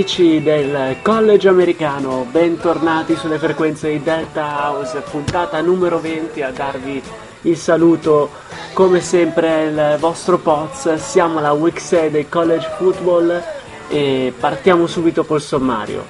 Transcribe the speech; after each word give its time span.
Amici 0.00 0.42
del 0.42 0.96
college 1.02 1.46
americano, 1.46 2.26
bentornati 2.30 3.16
sulle 3.16 3.38
frequenze 3.38 3.90
di 3.90 4.02
Delta 4.02 4.56
House, 4.62 4.98
puntata 5.00 5.60
numero 5.60 6.00
20 6.00 6.40
a 6.40 6.50
darvi 6.50 7.02
il 7.42 7.56
saluto 7.58 8.30
come 8.72 9.02
sempre 9.02 9.64
il 9.64 9.96
vostro 9.98 10.38
Poz, 10.38 10.94
siamo 10.94 11.36
alla 11.36 11.52
week 11.52 11.78
6 11.78 12.10
del 12.12 12.30
college 12.30 12.66
football 12.78 13.42
e 13.88 14.32
partiamo 14.40 14.86
subito 14.86 15.26
col 15.26 15.42
sommario. 15.42 16.02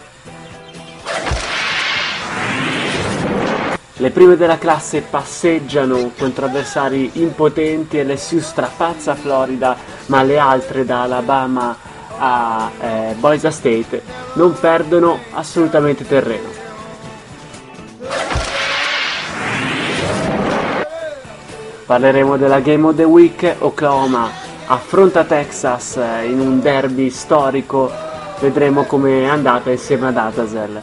Le 3.96 4.10
prime 4.10 4.36
della 4.36 4.56
classe 4.56 5.00
passeggiano 5.00 6.12
contro 6.16 6.46
avversari 6.46 7.10
impotenti 7.14 8.00
LSU 8.04 8.38
strapazza 8.38 9.16
Florida, 9.16 9.76
ma 10.06 10.22
le 10.22 10.38
altre 10.38 10.84
da 10.84 11.02
Alabama 11.02 11.89
a 12.20 12.70
eh, 12.78 13.14
Boise 13.18 13.50
State 13.50 14.02
non 14.34 14.54
perdono 14.58 15.18
assolutamente 15.32 16.06
terreno. 16.06 16.48
Parleremo 21.86 22.36
della 22.36 22.60
Game 22.60 22.86
of 22.86 22.94
the 22.94 23.04
Week, 23.04 23.56
Oklahoma 23.58 24.30
affronta 24.66 25.24
Texas 25.24 25.96
eh, 25.96 26.26
in 26.26 26.38
un 26.38 26.60
derby 26.60 27.10
storico, 27.10 27.90
vedremo 28.38 28.84
come 28.84 29.22
è 29.22 29.26
andata 29.26 29.70
insieme 29.70 30.08
ad 30.08 30.16
Atazel. 30.16 30.80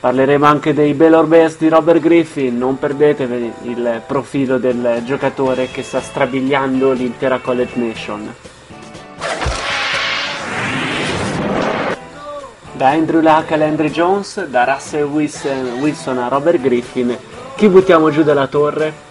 Parleremo 0.00 0.46
anche 0.46 0.72
dei 0.74 0.94
Baylor 0.94 1.26
Bears 1.26 1.58
di 1.58 1.68
Robert 1.68 1.98
Griffin, 1.98 2.56
non 2.56 2.78
perdetevi 2.78 3.52
il 3.62 4.00
profilo 4.06 4.56
del 4.56 5.02
giocatore 5.04 5.70
che 5.72 5.82
sta 5.82 6.00
strabiliando 6.00 6.92
l'intera 6.92 7.40
College 7.40 7.72
Nation. 7.74 8.32
Da 12.74 12.90
Andrew 12.90 13.20
Luck 13.20 13.50
a 13.50 13.56
Landry 13.56 13.90
Jones, 13.90 14.46
da 14.46 14.62
Russell 14.62 15.02
Wilson, 15.02 15.78
Wilson 15.80 16.18
a 16.18 16.28
Robert 16.28 16.60
Griffin, 16.60 17.18
chi 17.56 17.68
buttiamo 17.68 18.10
giù 18.10 18.22
dalla 18.22 18.46
torre? 18.46 19.06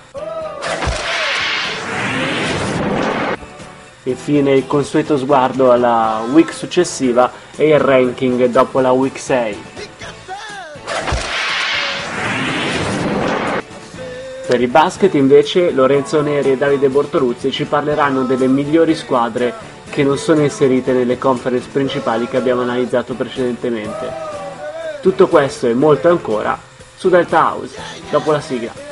Infine 4.04 4.54
il 4.54 4.66
consueto 4.66 5.18
sguardo 5.18 5.70
alla 5.70 6.24
week 6.32 6.54
successiva 6.54 7.30
e 7.58 7.68
il 7.68 7.80
ranking 7.80 8.46
dopo 8.46 8.80
la 8.80 8.92
week 8.92 9.20
6. 9.20 9.77
Per 14.48 14.62
il 14.62 14.70
basket 14.70 15.14
invece 15.16 15.72
Lorenzo 15.72 16.22
Neri 16.22 16.54
e 16.54 16.58
Davide 16.58 16.88
Bortoluzzi 16.88 17.52
ci 17.52 17.66
parleranno 17.66 18.24
delle 18.24 18.48
migliori 18.48 18.96
squadre 18.96 19.54
che 19.90 20.06
non 20.06 20.18
sono 20.18 20.40
inserite 20.40 20.94
nelle 20.94 21.18
conference 21.18 21.68
principali 21.70 22.30
che 22.30 22.38
abbiamo 22.38 22.62
analizzato 22.62 23.14
precedentemente. 23.14 24.10
Tutto 25.02 25.28
questo 25.28 25.68
e 25.68 25.74
molto 25.74 26.08
ancora 26.08 26.58
su 26.96 27.10
Delta 27.10 27.52
House, 27.52 27.78
dopo 28.10 28.32
la 28.32 28.40
sigla. 28.40 28.87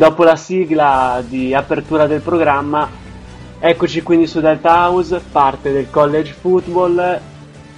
Dopo 0.00 0.24
la 0.24 0.34
sigla 0.34 1.22
di 1.28 1.52
apertura 1.52 2.06
del 2.06 2.22
programma, 2.22 2.88
eccoci 3.58 4.02
quindi 4.02 4.26
su 4.26 4.40
Delta 4.40 4.86
House, 4.86 5.20
parte 5.30 5.72
del 5.72 5.90
college 5.90 6.32
football. 6.32 7.20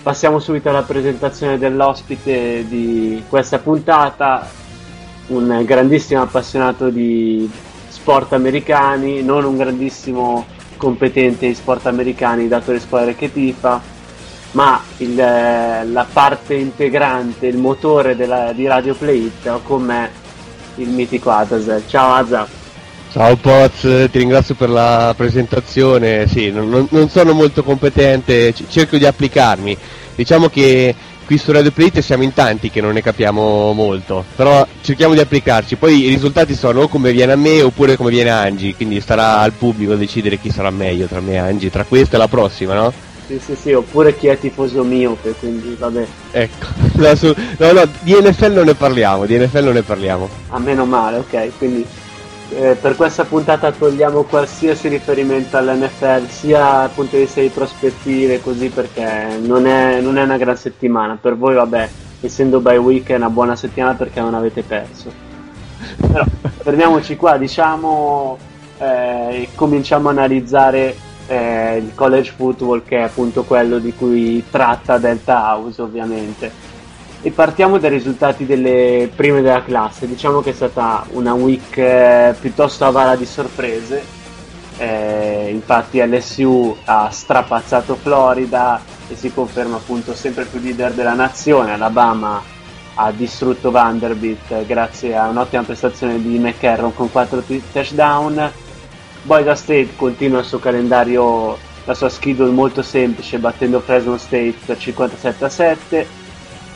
Passiamo 0.04 0.38
subito 0.38 0.68
alla 0.68 0.82
presentazione 0.82 1.58
dell'ospite 1.58 2.64
di 2.68 3.24
questa 3.28 3.58
puntata, 3.58 4.48
un 5.26 5.64
grandissimo 5.64 6.22
appassionato 6.22 6.90
di 6.90 7.50
sport 7.88 8.34
americani, 8.34 9.24
non 9.24 9.42
un 9.42 9.56
grandissimo 9.56 10.46
competente 10.76 11.48
di 11.48 11.54
sport 11.54 11.86
americani, 11.86 12.46
dato 12.46 12.70
le 12.70 12.78
squadre 12.78 13.16
che 13.16 13.32
tifa, 13.32 13.82
ma 14.52 14.80
il, 14.98 15.16
la 15.16 16.06
parte 16.12 16.54
integrante, 16.54 17.48
il 17.48 17.58
motore 17.58 18.14
della, 18.14 18.52
di 18.52 18.64
Radio 18.68 18.94
Play 18.94 19.24
It, 19.24 19.62
con 19.64 19.82
me 19.82 20.21
il 20.76 20.88
mitico 20.88 21.30
Azazel. 21.30 21.82
Ciao 21.86 22.14
Azza. 22.14 22.60
Ciao 23.12 23.36
Poz, 23.36 23.80
ti 23.80 24.18
ringrazio 24.18 24.54
per 24.54 24.70
la 24.70 25.12
presentazione. 25.14 26.26
Sì, 26.26 26.50
non, 26.50 26.88
non 26.90 27.08
sono 27.10 27.34
molto 27.34 27.62
competente, 27.62 28.54
cerco 28.68 28.96
di 28.96 29.04
applicarmi. 29.04 29.76
Diciamo 30.14 30.48
che 30.48 30.94
qui 31.26 31.36
su 31.36 31.52
Radio 31.52 31.72
Play 31.72 31.90
siamo 32.00 32.22
in 32.22 32.32
tanti 32.32 32.70
che 32.70 32.80
non 32.80 32.94
ne 32.94 33.02
capiamo 33.02 33.72
molto, 33.74 34.24
però 34.34 34.66
cerchiamo 34.80 35.12
di 35.12 35.20
applicarci. 35.20 35.76
Poi 35.76 36.04
i 36.04 36.08
risultati 36.08 36.54
sono 36.54 36.82
o 36.82 36.88
come 36.88 37.12
viene 37.12 37.32
a 37.32 37.36
me 37.36 37.60
oppure 37.60 37.96
come 37.96 38.10
viene 38.10 38.30
a 38.30 38.40
Angie, 38.40 38.74
quindi 38.74 39.00
starà 39.00 39.40
al 39.40 39.52
pubblico 39.52 39.94
decidere 39.94 40.38
chi 40.38 40.50
sarà 40.50 40.70
meglio 40.70 41.06
tra 41.06 41.20
me 41.20 41.32
e 41.32 41.36
Angie, 41.38 41.70
tra 41.70 41.84
questa 41.84 42.16
e 42.16 42.18
la 42.18 42.28
prossima, 42.28 42.74
no? 42.74 43.11
Sì, 43.32 43.38
sì, 43.38 43.56
sì, 43.56 43.72
oppure 43.72 44.14
chi 44.14 44.26
è 44.26 44.38
tifoso 44.38 44.84
miope, 44.84 45.32
quindi 45.32 45.74
vabbè. 45.78 46.06
Ecco, 46.32 46.66
no, 47.56 47.72
no, 47.72 47.88
di 48.00 48.12
NFL 48.12 48.52
non 48.52 48.66
ne 48.66 48.74
parliamo, 48.74 49.24
di 49.24 49.38
NFL 49.38 49.64
non 49.64 49.72
ne 49.72 49.82
parliamo. 49.82 50.28
A 50.50 50.58
meno 50.58 50.84
male, 50.84 51.16
ok, 51.16 51.52
quindi 51.56 51.86
eh, 52.50 52.76
per 52.78 52.94
questa 52.94 53.24
puntata 53.24 53.72
togliamo 53.72 54.24
qualsiasi 54.24 54.88
riferimento 54.88 55.56
all'NFL, 55.56 56.28
sia 56.28 56.58
dal 56.58 56.90
punto 56.90 57.16
di 57.16 57.22
vista 57.22 57.40
di 57.40 57.48
prospettive, 57.48 58.42
così 58.42 58.68
perché 58.68 59.38
non 59.40 59.66
è, 59.66 60.02
non 60.02 60.18
è 60.18 60.22
una 60.24 60.36
gran 60.36 60.58
settimana. 60.58 61.16
Per 61.18 61.34
voi, 61.34 61.54
vabbè, 61.54 61.88
essendo 62.20 62.60
by 62.60 62.76
week 62.76 63.08
è 63.08 63.16
una 63.16 63.30
buona 63.30 63.56
settimana 63.56 63.94
perché 63.94 64.20
non 64.20 64.34
avete 64.34 64.62
perso. 64.62 65.10
Però 65.96 66.24
fermiamoci 66.58 67.16
qua, 67.16 67.38
diciamo, 67.38 68.36
eh, 68.76 69.48
cominciamo 69.54 70.08
a 70.08 70.10
analizzare 70.10 70.94
eh, 71.32 71.78
il 71.78 71.94
college 71.94 72.32
football 72.36 72.82
che 72.84 72.98
è 72.98 73.02
appunto 73.02 73.44
quello 73.44 73.78
di 73.78 73.94
cui 73.94 74.44
tratta 74.50 74.98
Delta 74.98 75.54
House 75.54 75.80
ovviamente. 75.80 76.70
E 77.22 77.30
partiamo 77.30 77.78
dai 77.78 77.90
risultati 77.90 78.44
delle 78.44 79.08
prime 79.14 79.40
della 79.40 79.62
classe, 79.62 80.06
diciamo 80.08 80.40
che 80.40 80.50
è 80.50 80.52
stata 80.52 81.06
una 81.12 81.32
week 81.32 81.76
eh, 81.78 82.34
piuttosto 82.38 82.84
avara 82.84 83.14
di 83.14 83.24
sorprese, 83.24 84.02
eh, 84.76 85.48
infatti 85.50 86.04
LSU 86.04 86.76
ha 86.84 87.08
strapazzato 87.10 87.94
Florida 87.94 88.80
e 89.08 89.14
si 89.14 89.32
conferma 89.32 89.76
appunto 89.76 90.14
sempre 90.14 90.44
più 90.44 90.60
leader 90.60 90.92
della 90.92 91.14
nazione, 91.14 91.72
Alabama 91.72 92.42
ha 92.94 93.10
distrutto 93.12 93.70
Vanderbilt 93.70 94.66
grazie 94.66 95.16
a 95.16 95.28
un'ottima 95.28 95.62
prestazione 95.62 96.20
di 96.20 96.38
McCarron 96.38 96.92
con 96.92 97.10
4 97.10 97.42
touchdown 97.72 98.52
Boise 99.24 99.54
State 99.54 99.90
continua 99.94 100.40
il 100.40 100.44
suo 100.44 100.58
calendario, 100.58 101.56
la 101.84 101.94
sua 101.94 102.08
schedule 102.08 102.50
molto 102.50 102.82
semplice, 102.82 103.38
battendo 103.38 103.80
Fresno 103.80 104.18
State 104.18 104.56
per 104.66 104.76
57 104.76 105.44
a 105.44 105.48
7. 105.48 106.06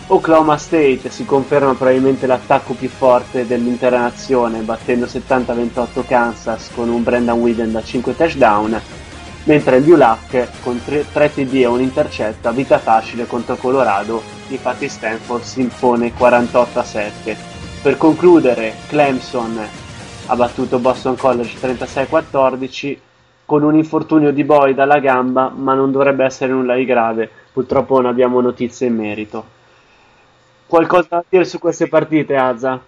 Oklahoma 0.08 0.56
State 0.56 1.10
si 1.10 1.25
conferma 1.25 1.75
probabilmente 1.75 2.28
l'attacco 2.28 2.75
più 2.75 2.88
forte 2.88 3.48
dell'intera 3.48 3.98
nazione, 3.98 4.60
battendo 4.60 5.06
70-28 5.06 6.06
Kansas 6.06 6.70
con 6.72 6.88
un 6.88 7.02
Brendan 7.02 7.40
Whedon 7.40 7.72
da 7.72 7.82
5 7.82 8.14
touchdown, 8.14 8.81
mentre 9.44 9.78
il 9.78 9.90
ULAC 9.90 10.46
con 10.62 10.81
3, 10.84 11.06
3 11.12 11.34
TD 11.34 11.54
e 11.54 11.66
un 11.66 11.81
intercetto 11.81 12.46
a 12.46 12.52
vita 12.52 12.78
facile 12.78 13.26
contro 13.26 13.56
Colorado, 13.56 14.22
infatti 14.48 14.88
Stanford 14.88 15.43
si 15.43 15.62
impone 15.62 16.12
48-7. 16.16 17.37
Per 17.82 17.96
concludere, 17.96 18.76
Clemson 18.87 19.84
ha 20.26 20.37
battuto 20.37 20.78
Boston 20.78 21.17
College 21.17 21.58
36-14 21.58 22.99
con 23.44 23.62
un 23.62 23.76
infortunio 23.76 24.32
di 24.32 24.43
Boyd 24.43 24.78
alla 24.78 24.99
gamba, 24.99 25.52
ma 25.55 25.75
non 25.75 25.93
dovrebbe 25.93 26.25
essere 26.25 26.52
nulla 26.52 26.75
di 26.75 26.84
grave. 26.84 27.31
Purtroppo 27.52 28.00
non 28.00 28.11
abbiamo 28.11 28.40
notizie 28.40 28.88
in 28.88 28.96
merito. 28.96 29.44
Qualcosa 30.67 31.06
da 31.11 31.25
dire 31.28 31.44
su 31.44 31.61
queste 31.61 31.87
partite, 31.87 32.34
Azza? 32.34 32.81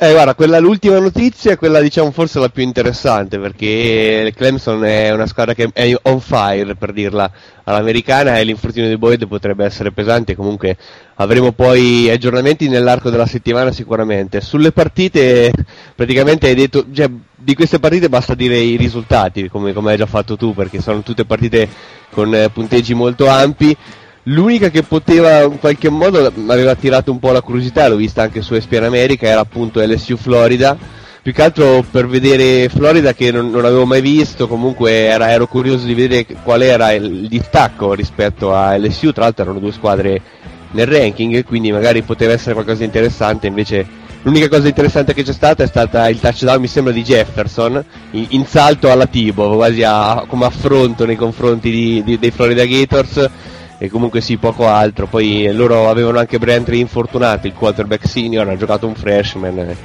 Eh, 0.00 0.12
guarda, 0.12 0.36
quella 0.36 0.60
l'ultima 0.60 0.96
notizia 1.00 1.50
è 1.50 1.56
quella, 1.58 1.80
diciamo, 1.80 2.12
forse 2.12 2.38
la 2.38 2.48
più 2.50 2.62
interessante 2.62 3.36
perché 3.40 4.32
Clemson 4.36 4.84
è 4.84 5.10
una 5.10 5.26
squadra 5.26 5.54
che 5.54 5.70
è 5.72 5.92
on 6.02 6.20
fire, 6.20 6.76
per 6.76 6.92
dirla 6.92 7.28
all'americana, 7.64 8.38
e 8.38 8.44
l'infortunio 8.44 8.88
di 8.88 8.96
Boyd 8.96 9.26
potrebbe 9.26 9.64
essere 9.64 9.90
pesante. 9.90 10.36
Comunque 10.36 10.76
avremo 11.16 11.50
poi 11.50 12.08
aggiornamenti 12.10 12.68
nell'arco 12.68 13.10
della 13.10 13.26
settimana 13.26 13.72
sicuramente. 13.72 14.40
Sulle 14.40 14.70
partite, 14.70 15.50
praticamente 15.96 16.46
hai 16.46 16.54
detto, 16.54 16.86
cioè, 16.92 17.10
di 17.34 17.54
queste 17.56 17.80
partite 17.80 18.08
basta 18.08 18.36
dire 18.36 18.56
i 18.56 18.76
risultati, 18.76 19.48
come, 19.48 19.72
come 19.72 19.90
hai 19.90 19.96
già 19.96 20.06
fatto 20.06 20.36
tu, 20.36 20.54
perché 20.54 20.80
sono 20.80 21.02
tutte 21.02 21.24
partite 21.24 21.68
con 22.10 22.32
eh, 22.32 22.50
punteggi 22.50 22.94
molto 22.94 23.26
ampi. 23.26 23.76
L'unica 24.30 24.68
che 24.68 24.82
poteva 24.82 25.42
in 25.42 25.58
qualche 25.58 25.88
modo 25.88 26.30
mi 26.34 26.52
aveva 26.52 26.72
attirato 26.72 27.10
un 27.10 27.18
po' 27.18 27.32
la 27.32 27.40
curiosità, 27.40 27.88
l'ho 27.88 27.96
vista 27.96 28.22
anche 28.22 28.42
su 28.42 28.52
ESPN 28.52 28.84
America, 28.84 29.26
era 29.26 29.40
appunto 29.40 29.80
LSU 29.80 30.16
Florida. 30.18 30.76
Più 31.22 31.32
che 31.32 31.42
altro 31.42 31.82
per 31.90 32.06
vedere 32.06 32.68
Florida 32.68 33.14
che 33.14 33.30
non, 33.30 33.50
non 33.50 33.64
avevo 33.64 33.86
mai 33.86 34.02
visto, 34.02 34.46
comunque 34.46 34.92
era, 34.92 35.30
ero 35.30 35.46
curioso 35.46 35.86
di 35.86 35.94
vedere 35.94 36.26
qual 36.42 36.60
era 36.60 36.92
il, 36.92 37.04
il 37.04 37.28
distacco 37.28 37.94
rispetto 37.94 38.54
a 38.54 38.76
LSU, 38.76 39.12
tra 39.12 39.24
l'altro 39.24 39.44
erano 39.44 39.60
due 39.60 39.72
squadre 39.72 40.20
nel 40.72 40.86
ranking, 40.86 41.42
quindi 41.44 41.72
magari 41.72 42.02
poteva 42.02 42.34
essere 42.34 42.52
qualcosa 42.52 42.78
di 42.78 42.84
interessante, 42.84 43.46
invece 43.46 43.86
l'unica 44.22 44.48
cosa 44.48 44.68
interessante 44.68 45.14
che 45.14 45.22
c'è 45.22 45.32
stata 45.32 45.62
è 45.62 45.66
stata 45.66 46.06
il 46.06 46.20
touchdown, 46.20 46.60
mi 46.60 46.66
sembra, 46.66 46.92
di 46.92 47.02
Jefferson, 47.02 47.82
in, 48.10 48.26
in 48.30 48.44
salto 48.44 48.90
alla 48.90 49.06
Tibo, 49.06 49.56
quasi 49.56 49.82
a, 49.84 50.26
come 50.28 50.44
affronto 50.44 51.06
nei 51.06 51.16
confronti 51.16 51.70
di, 51.70 52.02
di, 52.04 52.18
dei 52.18 52.30
Florida 52.30 52.66
Gators 52.66 53.30
e 53.78 53.88
comunque 53.88 54.20
sì, 54.20 54.36
poco 54.36 54.66
altro. 54.66 55.06
Poi 55.06 55.50
loro 55.52 55.88
avevano 55.88 56.18
anche 56.18 56.38
Brentry 56.38 56.80
infortunato, 56.80 57.46
il 57.46 57.54
quarterback 57.54 58.06
senior, 58.06 58.48
ha 58.48 58.56
giocato 58.56 58.86
un 58.86 58.94
freshman, 58.94 59.58
eh, 59.58 59.76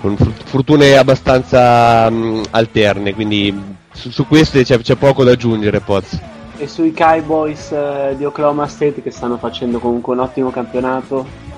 con 0.00 0.16
fortune 0.16 0.96
abbastanza 0.96 2.10
mh, 2.10 2.42
alterne, 2.50 3.14
quindi 3.14 3.78
su, 3.92 4.10
su 4.10 4.26
queste 4.26 4.64
c'è, 4.64 4.78
c'è, 4.78 4.96
poco 4.96 5.24
da 5.24 5.32
aggiungere, 5.32 5.80
Poz. 5.80 6.18
E 6.58 6.66
sui 6.66 6.92
Cowboys 6.92 7.72
eh, 7.72 8.14
di 8.16 8.24
Oklahoma 8.24 8.66
State 8.66 9.02
che 9.02 9.10
stanno 9.10 9.38
facendo 9.38 9.78
comunque 9.78 10.12
un 10.12 10.20
ottimo 10.20 10.50
campionato? 10.50 11.49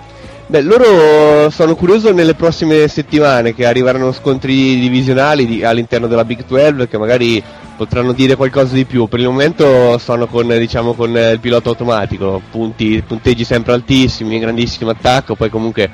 Beh, 0.53 0.61
loro 0.61 1.49
sono 1.49 1.75
curioso 1.75 2.13
nelle 2.13 2.35
prossime 2.35 2.87
settimane 2.87 3.55
che 3.55 3.65
arriveranno 3.65 4.13
scontri 4.13 4.79
divisionali 4.79 5.47
di, 5.47 5.65
all'interno 5.65 6.07
della 6.07 6.27
Big 6.27 6.45
12 6.45 6.89
che 6.89 6.99
magari 6.99 7.43
potranno 7.75 8.13
dire 8.13 8.37
qualcosa 8.37 8.75
di 8.75 8.85
più. 8.85 9.09
Per 9.09 9.19
il 9.19 9.29
momento 9.29 9.97
sono 9.97 10.27
con, 10.27 10.49
diciamo, 10.49 10.93
con 10.93 11.09
il 11.17 11.39
pilota 11.41 11.71
automatico, 11.71 12.43
punti, 12.51 13.03
punteggi 13.07 13.45
sempre 13.45 13.73
altissimi, 13.73 14.39
grandissimo 14.39 14.91
attacco, 14.91 15.37
poi 15.37 15.49
comunque 15.49 15.91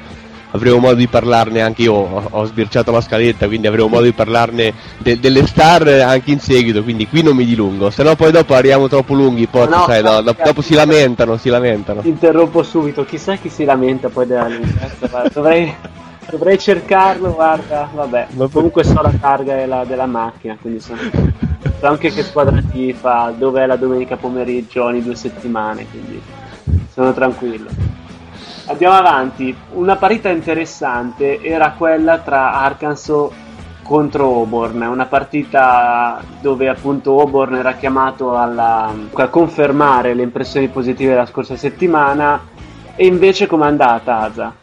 avremo 0.51 0.79
modo 0.79 0.95
di 0.95 1.07
parlarne 1.07 1.61
anche 1.61 1.83
io, 1.83 1.95
ho, 1.95 2.27
ho 2.31 2.45
sbirciato 2.45 2.91
la 2.91 3.01
scaletta, 3.01 3.47
quindi 3.47 3.67
avremo 3.67 3.89
modo 3.89 4.05
di 4.05 4.13
parlarne 4.13 4.73
de, 4.99 5.19
delle 5.19 5.47
star 5.47 5.87
anche 5.89 6.31
in 6.31 6.41
seguito, 6.41 6.83
quindi 6.83 7.07
qui 7.07 7.23
non 7.23 7.37
mi 7.37 7.45
dilungo, 7.45 7.91
se 7.91 8.03
no 8.03 8.15
poi 8.17 8.33
dopo 8.33 8.55
arriviamo 8.55 8.89
troppo 8.89 9.15
lunghi, 9.15 9.47
poi 9.47 9.69
no, 9.69 9.85
sai, 9.87 10.03
no, 10.03 10.23
dopo, 10.23 10.43
dopo 10.45 10.63
si 10.63 10.75
lamentano, 10.75 11.37
si 11.37 11.49
lamentano. 11.49 12.01
Ti 12.01 12.09
interrompo 12.09 12.63
subito, 12.63 13.05
chissà 13.05 13.37
chi 13.37 13.49
si 13.49 13.65
lamenta 13.65 14.09
poi 14.09 14.27
della 14.27 14.49
lunghezza, 14.49 15.29
dovrei, 15.33 15.75
dovrei 16.31 16.59
cercarlo, 16.59 17.33
guarda, 17.35 17.89
vabbè, 17.93 18.29
comunque 18.51 18.85
so 18.85 19.01
la 19.03 19.13
targa 19.21 19.55
della, 19.55 19.85
della 19.85 20.07
macchina, 20.07 20.57
quindi 20.61 20.81
sono... 20.81 20.99
so 21.79 21.87
anche 21.87 22.11
che 22.13 22.23
squadra 22.23 22.63
ti 22.71 22.93
fa, 22.93 23.33
dove 23.37 23.63
è 23.63 23.67
la 23.67 23.77
domenica 23.77 24.17
pomeriggio 24.17 24.85
ogni 24.85 25.03
due 25.03 25.15
settimane, 25.15 25.87
quindi 25.91 26.21
sono 26.93 27.13
tranquillo. 27.13 27.69
Andiamo 28.69 28.97
avanti. 28.97 29.57
Una 29.73 29.97
partita 29.97 30.29
interessante 30.29 31.41
era 31.41 31.73
quella 31.73 32.19
tra 32.19 32.53
Arkansas 32.53 33.31
contro 33.83 34.27
Auburn, 34.27 34.83
una 34.83 35.07
partita 35.07 36.23
dove 36.43 36.69
appunto 36.69 37.19
Auburn 37.19 37.55
era 37.55 37.73
chiamato 37.73 38.37
alla, 38.37 38.93
a 39.11 39.29
confermare 39.29 40.13
le 40.13 40.23
impressioni 40.23 40.69
positive 40.69 41.13
della 41.13 41.25
scorsa 41.25 41.57
settimana 41.57 42.47
e 42.95 43.07
invece 43.07 43.47
com'è 43.47 43.65
andata 43.65 44.19
Asa? 44.19 44.55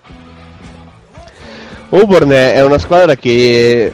Auburn 1.90 2.32
è 2.32 2.64
una 2.64 2.80
squadra 2.80 3.16
che 3.16 3.94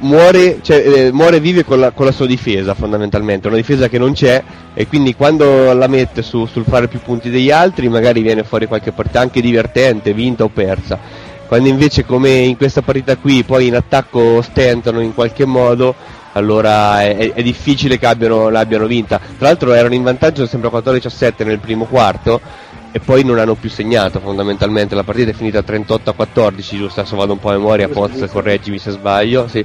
muore, 0.00 0.58
cioè, 0.62 0.76
eh, 0.76 1.12
muore 1.12 1.36
e 1.36 1.40
vive 1.40 1.64
con 1.64 1.80
la, 1.80 1.90
con 1.90 2.04
la, 2.04 2.12
sua 2.12 2.26
difesa 2.26 2.74
fondamentalmente, 2.74 3.48
una 3.48 3.56
difesa 3.56 3.88
che 3.88 3.98
non 3.98 4.12
c'è 4.12 4.42
e 4.74 4.86
quindi 4.86 5.14
quando 5.14 5.72
la 5.72 5.86
mette 5.86 6.20
su, 6.20 6.44
sul 6.44 6.64
fare 6.64 6.86
più 6.88 7.00
punti 7.00 7.30
degli 7.30 7.50
altri 7.50 7.88
magari 7.88 8.20
viene 8.20 8.44
fuori 8.44 8.66
qualche 8.66 8.92
partita 8.92 9.20
anche 9.20 9.40
divertente, 9.40 10.12
vinta 10.12 10.44
o 10.44 10.48
persa. 10.48 10.98
Quando 11.46 11.68
invece 11.68 12.04
come 12.04 12.30
in 12.30 12.56
questa 12.56 12.82
partita 12.82 13.16
qui 13.16 13.42
poi 13.42 13.66
in 13.66 13.74
attacco 13.74 14.42
stentano 14.42 15.00
in 15.00 15.14
qualche 15.14 15.46
modo, 15.46 15.94
allora 16.32 17.02
è, 17.02 17.32
è 17.32 17.42
difficile 17.42 17.98
che 17.98 18.06
abbiano, 18.06 18.50
l'abbiano 18.50 18.86
vinta. 18.86 19.18
Tra 19.18 19.48
l'altro 19.48 19.72
erano 19.72 19.94
in 19.94 20.02
vantaggio 20.02 20.46
sempre 20.46 20.70
14-17 20.70 21.44
nel 21.44 21.58
primo 21.58 21.86
quarto 21.86 22.40
e 22.92 23.00
poi 23.00 23.24
non 23.24 23.38
hanno 23.38 23.54
più 23.54 23.68
segnato 23.68 24.20
fondamentalmente. 24.20 24.94
La 24.94 25.04
partita 25.04 25.30
è 25.30 25.34
finita 25.34 25.62
38 25.62 26.10
a 26.10 26.14
14 26.14 26.76
giusto? 26.76 27.00
Adesso 27.00 27.16
vado 27.16 27.32
un 27.32 27.38
po' 27.38 27.50
a 27.50 27.52
memoria 27.52 27.88
Poz 27.88 28.26
correggimi 28.30 28.78
se 28.78 28.90
sbaglio 28.90 29.48
sì. 29.48 29.64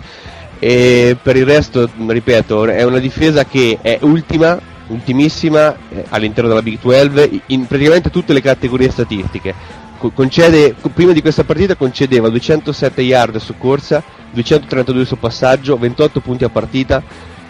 e 0.60 1.18
per 1.22 1.36
il 1.36 1.46
resto 1.46 1.90
ripeto 2.08 2.66
è 2.66 2.84
una 2.84 3.00
difesa 3.00 3.46
che 3.46 3.80
è 3.82 4.00
ultima 4.02 4.74
ultimissima 4.88 5.76
eh, 5.90 6.06
all'interno 6.10 6.50
della 6.50 6.62
Big 6.62 6.80
12 6.80 7.42
in 7.48 7.66
praticamente 7.66 8.10
tutte 8.10 8.34
le 8.34 8.42
categorie 8.42 8.90
statistiche. 8.92 9.84
Concede, 10.14 10.76
prima 10.94 11.14
di 11.14 11.22
questa 11.22 11.44
partita 11.44 11.76
concedeva 11.76 12.30
207 12.30 13.02
yard 13.02 13.38
su 13.38 13.58
corsa 13.58 14.04
232 14.32 15.06
su 15.06 15.18
passaggio 15.18 15.78
28 15.78 16.20
punti 16.20 16.44
a 16.44 16.50
partita 16.50 17.02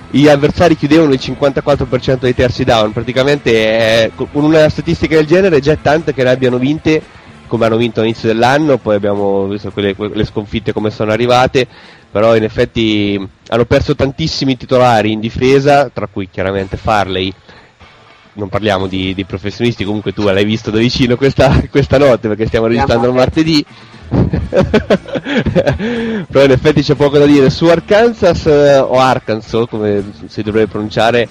gli 0.09 0.27
avversari 0.27 0.75
chiudevano 0.75 1.13
il 1.13 1.19
54% 1.21 2.19
dei 2.19 2.35
terzi 2.35 2.63
down, 2.63 2.91
praticamente 2.93 3.51
è, 3.51 4.11
con 4.15 4.43
una 4.43 4.69
statistica 4.69 5.15
del 5.15 5.25
genere 5.25 5.59
già 5.59 5.73
è 5.73 5.81
tanta 5.81 6.11
che 6.11 6.23
ne 6.23 6.29
abbiano 6.29 6.57
vinte 6.57 7.01
come 7.47 7.65
hanno 7.65 7.77
vinto 7.77 7.99
all'inizio 7.99 8.27
dell'anno, 8.27 8.77
poi 8.77 8.95
abbiamo 8.95 9.47
visto 9.47 9.71
quelle, 9.71 9.95
le 9.97 10.25
sconfitte 10.25 10.73
come 10.73 10.89
sono 10.89 11.11
arrivate, 11.11 11.67
però 12.11 12.35
in 12.35 12.43
effetti 12.43 13.29
hanno 13.47 13.65
perso 13.65 13.95
tantissimi 13.95 14.57
titolari 14.57 15.11
in 15.11 15.19
difesa, 15.19 15.89
tra 15.93 16.07
cui 16.07 16.29
chiaramente 16.29 16.77
Farley, 16.77 17.31
non 18.33 18.49
parliamo 18.49 18.87
di, 18.87 19.13
di 19.13 19.25
professionisti, 19.25 19.83
comunque 19.83 20.13
tu 20.13 20.23
l'hai 20.23 20.45
visto 20.45 20.71
da 20.71 20.79
vicino 20.79 21.15
questa, 21.15 21.63
questa 21.69 21.97
notte 21.97 22.27
perché 22.27 22.47
stiamo 22.47 22.67
registrando 22.67 23.07
il 23.07 23.13
martedì. 23.13 23.65
però 26.29 26.43
in 26.43 26.51
effetti 26.51 26.81
c'è 26.81 26.95
poco 26.95 27.17
da 27.17 27.25
dire. 27.25 27.49
Su 27.49 27.65
Arkansas 27.65 28.45
eh, 28.45 28.77
o 28.77 28.99
Arkansas 28.99 29.65
come 29.69 30.03
si 30.27 30.41
dovrebbe 30.41 30.67
pronunciare 30.67 31.27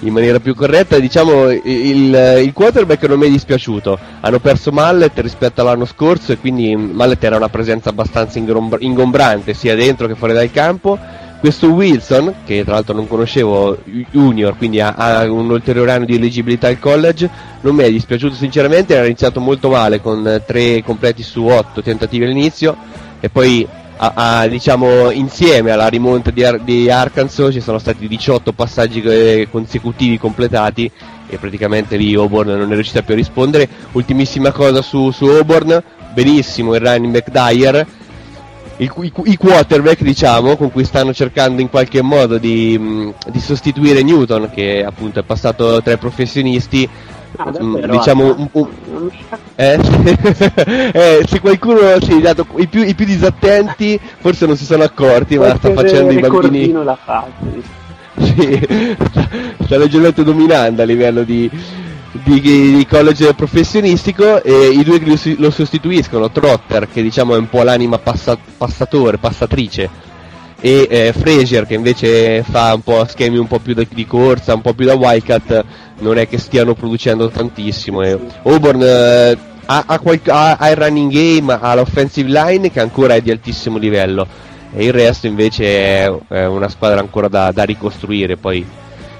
in 0.00 0.12
maniera 0.12 0.40
più 0.40 0.54
corretta 0.54 0.98
diciamo 0.98 1.48
il, 1.48 2.42
il 2.44 2.52
quarterback 2.52 3.02
non 3.04 3.18
mi 3.18 3.26
è 3.26 3.30
dispiaciuto. 3.30 3.98
Hanno 4.20 4.40
perso 4.40 4.72
Mallet 4.72 5.18
rispetto 5.20 5.60
all'anno 5.60 5.84
scorso 5.84 6.32
e 6.32 6.38
quindi 6.38 6.74
Mallet 6.76 7.22
era 7.22 7.36
una 7.36 7.48
presenza 7.48 7.90
abbastanza 7.90 8.38
ingombrante 8.38 9.54
sia 9.54 9.74
dentro 9.74 10.06
che 10.06 10.14
fuori 10.14 10.34
dal 10.34 10.50
campo 10.50 10.98
questo 11.40 11.68
Wilson, 11.68 12.34
che 12.44 12.64
tra 12.64 12.74
l'altro 12.74 12.94
non 12.94 13.06
conoscevo 13.06 13.78
junior, 14.10 14.56
quindi 14.56 14.80
ha, 14.80 14.94
ha, 14.94 15.30
un 15.30 15.50
ulteriore 15.50 15.92
anno 15.92 16.04
di 16.04 16.14
elegibilità 16.14 16.68
al 16.68 16.78
college, 16.78 17.28
non 17.60 17.74
mi 17.74 17.84
è 17.84 17.90
dispiaciuto 17.90 18.34
sinceramente, 18.34 18.94
era 18.94 19.06
iniziato 19.06 19.40
molto 19.40 19.68
male 19.68 20.00
con 20.00 20.42
tre 20.46 20.82
completi 20.82 21.22
su 21.22 21.44
otto 21.44 21.82
tentativi 21.82 22.24
all'inizio 22.24 22.76
e 23.20 23.28
poi 23.28 23.66
a, 23.98 24.40
a, 24.40 24.46
diciamo, 24.46 25.10
insieme 25.10 25.70
alla 25.70 25.88
rimonta 25.88 26.30
di, 26.30 26.44
Ar- 26.44 26.60
di, 26.60 26.90
Arkansas 26.90 27.52
ci 27.52 27.60
sono 27.60 27.78
stati 27.78 28.06
18 28.06 28.52
passaggi 28.52 29.48
consecutivi 29.50 30.18
completati 30.18 30.90
e 31.28 31.38
praticamente 31.38 31.96
lì 31.96 32.14
Auburn 32.14 32.50
non 32.50 32.70
è 32.70 32.74
riuscita 32.74 33.02
più 33.02 33.14
a 33.14 33.16
rispondere. 33.16 33.68
Ultimissima 33.92 34.52
cosa 34.52 34.82
su, 34.82 35.10
su 35.10 35.24
Auburn, 35.24 35.82
benissimo 36.12 36.74
il 36.74 36.80
running 36.80 37.12
back 37.12 37.30
Dyer 37.30 37.86
il, 38.78 38.92
i, 39.00 39.12
i, 39.24 39.36
quarterback 39.36 40.02
diciamo 40.02 40.56
con 40.56 40.70
cui 40.70 40.84
stanno 40.84 41.12
cercando 41.12 41.60
in 41.60 41.70
qualche 41.70 42.02
modo 42.02 42.38
di, 42.38 43.12
di, 43.30 43.40
sostituire 43.40 44.02
Newton 44.02 44.50
che 44.52 44.84
appunto 44.84 45.20
è 45.20 45.22
passato 45.22 45.80
tra 45.82 45.94
i 45.94 45.98
professionisti 45.98 46.88
Ah, 47.38 47.50
mm, 47.50 47.74
davvero? 47.74 47.92
diciamo 47.92 48.24
Ah, 48.24 48.34
un, 48.36 48.48
un- 48.52 49.10
eh, 49.56 49.78
eh, 50.92 51.24
se 51.26 51.40
qualcuno 51.40 51.80
sì, 52.00 52.20
dato, 52.20 52.46
i, 52.56 52.66
più, 52.66 52.82
i 52.82 52.94
più 52.94 53.04
disattenti 53.04 53.98
forse 54.18 54.46
non 54.46 54.56
si 54.56 54.64
sono 54.64 54.84
accorti 54.84 55.36
ma 55.36 55.54
sta 55.56 55.72
facendo 55.72 56.12
i 56.12 56.18
bambini 56.18 56.72
l'ha 56.72 56.98
fatto. 57.02 57.74
Sì, 58.18 58.66
sta, 59.10 59.28
sta 59.62 59.76
leggermente 59.76 60.24
dominando 60.24 60.80
a 60.80 60.86
livello 60.86 61.22
di, 61.22 61.50
di, 62.24 62.40
di 62.40 62.86
college 62.88 63.34
professionistico 63.34 64.42
e 64.42 64.68
i 64.68 64.82
due 64.82 64.98
che 64.98 65.34
lo, 65.38 65.50
sostituiscono, 65.50 66.30
Trotter 66.30 66.88
che 66.88 67.02
diciamo 67.02 67.34
è 67.34 67.38
un 67.38 67.48
po' 67.48 67.62
l'anima 67.62 67.98
passa- 67.98 68.38
passatore, 68.56 69.18
passatrice 69.18 69.88
e 70.60 70.86
eh, 70.88 71.12
Frazier 71.12 71.66
che 71.66 71.74
invece 71.74 72.42
fa 72.42 72.72
un 72.74 72.82
po' 72.82 73.04
schemi 73.06 73.36
un 73.36 73.46
po' 73.46 73.58
più 73.58 73.74
da- 73.74 73.84
di 73.88 74.06
corsa, 74.06 74.54
un 74.54 74.62
po' 74.62 74.72
più 74.74 74.86
da 74.86 74.94
Wildcat, 74.94 75.64
non 75.98 76.18
è 76.18 76.26
che 76.28 76.38
stiano 76.38 76.74
producendo 76.74 77.28
tantissimo. 77.28 78.02
e 78.02 78.18
Auburn 78.44 78.82
eh, 78.82 79.38
ha, 79.66 79.84
ha 79.86 79.98
qualche- 79.98 80.30
ha- 80.30 80.56
ha 80.56 80.70
il 80.70 80.76
running 80.76 81.12
game, 81.12 81.58
ha 81.60 81.74
l'offensive 81.74 82.30
line 82.30 82.70
che 82.70 82.80
ancora 82.80 83.14
è 83.14 83.20
di 83.20 83.30
altissimo 83.30 83.78
livello 83.78 84.26
e 84.74 84.84
il 84.84 84.92
resto 84.92 85.26
invece 85.26 85.64
è, 85.64 86.12
è 86.28 86.44
una 86.46 86.68
squadra 86.68 87.00
ancora 87.00 87.28
da, 87.28 87.52
da 87.52 87.62
ricostruire, 87.62 88.36
poi 88.36 88.64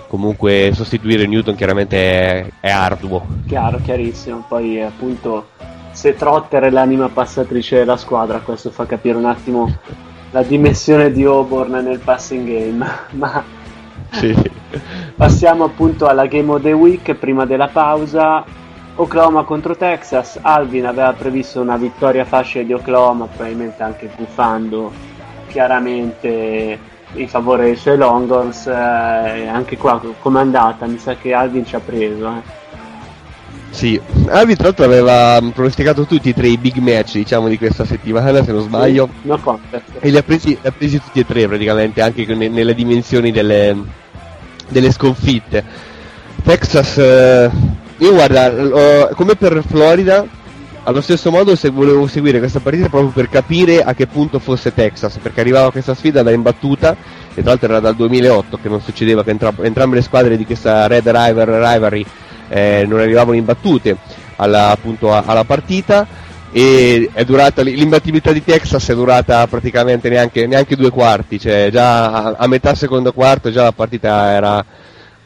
comunque 0.07 0.71
sostituire 0.75 1.27
Newton 1.27 1.55
chiaramente 1.55 1.97
è, 1.97 2.47
è 2.61 2.71
arduo. 2.71 3.27
Chiaro, 3.47 3.79
chiarissimo. 3.83 4.45
Poi 4.49 4.83
appunto 4.83 5.49
se 5.93 6.15
Trotter 6.15 6.65
è 6.65 6.71
l'anima 6.71 7.09
passatrice 7.09 7.77
della 7.79 7.97
squadra, 7.97 8.41
questo 8.41 8.71
fa 8.71 8.87
capire 8.87 9.17
un 9.17 9.25
attimo 9.25 9.75
la 10.31 10.43
dimensione 10.43 11.11
di 11.13 11.25
Auburn 11.25 11.73
nel 11.73 11.99
passing 12.01 12.47
game. 12.47 12.87
Ma 13.13 13.43
Sì. 14.11 14.35
passiamo 15.15 15.65
appunto 15.65 16.07
alla 16.07 16.27
game 16.27 16.53
of 16.53 16.63
the 16.63 16.73
week 16.73 17.15
prima 17.15 17.45
della 17.47 17.69
pausa. 17.69 18.45
Oklahoma 18.99 19.45
contro 19.45 19.77
Texas. 19.77 20.39
Alvin 20.41 20.87
aveva 20.87 21.13
previsto 21.13 21.61
una 21.61 21.77
vittoria 21.77 22.25
facile 22.25 22.65
di 22.65 22.73
Oklahoma, 22.73 23.27
probabilmente 23.27 23.83
anche 23.83 24.11
gufando 24.17 24.91
chiaramente 25.49 26.79
in 27.15 27.29
favore 27.29 27.65
dei 27.65 27.77
suoi 27.77 27.97
Longhorns. 27.97 28.67
eh, 28.67 29.47
anche 29.47 29.77
qua 29.77 30.01
com'è 30.21 30.41
andata? 30.41 30.87
Mi 30.87 30.99
sa 30.99 31.15
che 31.17 31.33
Alvin 31.33 31.65
ci 31.67 31.75
ha 31.77 31.81
preso. 31.81 32.27
eh. 32.29 32.65
Sì, 33.71 34.01
Alvi 34.29 34.55
tra 34.55 34.65
l'altro 34.65 34.85
aveva 34.87 35.39
pronosticato 35.53 36.07
tutti 36.07 36.31
e 36.31 36.35
tre 36.35 36.47
i 36.49 36.57
big 36.57 36.77
match 36.79 37.15
diciamo 37.15 37.47
di 37.49 37.59
questa 37.59 37.85
settimana 37.85 38.43
se 38.43 38.51
non 38.51 38.63
sbaglio 38.63 39.07
No 39.23 39.39
contest. 39.39 39.85
e 39.99 40.09
li 40.09 40.17
ha 40.17 40.23
presi, 40.23 40.49
li 40.51 40.59
ha 40.63 40.71
presi 40.73 40.99
tutti 40.99 41.21
e 41.21 41.27
tre 41.27 41.47
praticamente 41.47 42.01
anche 42.01 42.25
ne- 42.35 42.49
nelle 42.49 42.75
dimensioni 42.75 43.33
delle, 43.33 43.77
delle 44.69 44.91
sconfitte. 44.93 45.63
Texas, 46.43 46.97
eh, 46.97 47.51
io 47.99 48.13
guarda, 48.15 49.11
come 49.15 49.35
per 49.35 49.63
Florida, 49.67 50.25
allo 50.87 51.01
stesso 51.01 51.33
modo 51.33 51.57
se 51.57 51.71
volevo 51.71 52.07
seguire 52.07 52.39
questa 52.39 52.61
partita 52.61 52.89
proprio 52.89 53.11
per 53.11 53.29
capire 53.29 53.83
a 53.83 53.93
che 53.93 54.07
punto 54.07 54.39
fosse 54.39 54.73
Texas, 54.73 55.19
perché 55.21 55.41
arrivava 55.41 55.73
questa 55.73 55.95
sfida 55.95 56.23
da 56.23 56.31
imbattuta 56.31 56.97
e 57.35 57.43
tra 57.43 57.51
l'altro 57.51 57.69
era 57.69 57.81
dal 57.81 57.97
2008 57.97 58.59
che 58.63 58.69
non 58.69 58.81
succedeva 58.81 59.25
che 59.25 59.31
entra- 59.31 59.53
entrambe 59.63 59.97
le 59.97 60.03
squadre 60.03 60.37
di 60.37 60.47
questa 60.47 60.87
Red 60.87 61.09
River 61.09 61.49
Rivalry 61.49 62.07
eh, 62.49 62.85
non 62.89 63.01
arrivavano 63.01 63.37
imbattute 63.37 63.97
alla, 64.37 64.71
appunto, 64.71 65.13
a- 65.13 65.25
alla 65.27 65.43
partita 65.43 66.07
e 66.53 67.11
durata 67.27 67.63
l'imbattibilità 67.63 68.31
di 68.31 68.45
Texas 68.45 68.89
è 68.89 68.95
durata 68.95 69.45
praticamente 69.49 70.09
neanche, 70.09 70.47
neanche 70.47 70.77
due 70.77 70.91
quarti, 70.91 71.41
cioè 71.41 71.69
già 71.73 72.13
a, 72.13 72.35
a 72.39 72.47
metà 72.47 72.77
secondo 72.77 73.13
quarto 73.13 73.51
già 73.51 73.65
la 73.65 73.73
partita 73.73 74.31
era 74.31 74.65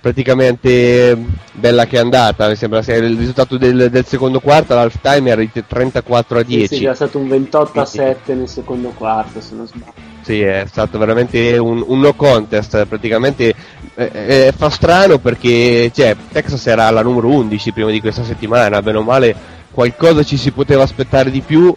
praticamente 0.00 1.16
bella 1.52 1.87
che 1.87 1.97
è 1.97 2.00
andata, 2.00 2.49
mi 2.49 2.57
sembra 2.57 2.83
se 2.83 2.95
il 2.95 3.16
risultato 3.16 3.57
del, 3.59 3.90
del 3.90 4.04
secondo 4.07 4.40
quarto 4.40 4.73
all'half 4.73 4.97
time 5.00 5.30
era 5.30 5.40
di 5.40 5.50
34 5.66 6.38
a 6.38 6.40
Sì, 6.40 6.47
10. 6.47 6.75
sì, 6.75 6.80
c'era 6.80 6.95
stato 6.95 7.19
un 7.19 7.28
28 7.28 7.80
a 7.80 7.85
7 7.85 8.35
nel 8.35 8.49
secondo 8.49 8.88
quarto, 8.90 9.40
se 9.40 9.54
non 9.54 9.66
sbaglio. 9.66 9.92
Sì, 10.23 10.40
è 10.42 10.64
stato 10.66 10.99
veramente 10.99 11.57
un, 11.59 11.83
un 11.87 12.00
no 12.00 12.14
contest, 12.14 12.87
praticamente 12.87 13.54
eh, 13.95 14.11
eh, 14.12 14.52
fa 14.57 14.71
strano 14.71 15.19
perché 15.19 15.90
cioè, 15.95 16.16
Texas 16.30 16.66
era 16.66 16.88
la 16.90 17.02
numero 17.02 17.28
11 17.28 17.73
prima 17.73 17.90
di 17.90 18.00
questa 18.00 18.23
settimana, 18.25 18.83
bene 18.83 18.99
o 18.99 19.02
male 19.02 19.35
qualcosa 19.71 20.23
ci 20.23 20.37
si 20.37 20.50
poteva 20.50 20.83
aspettare 20.83 21.30
di 21.30 21.40
più. 21.40 21.75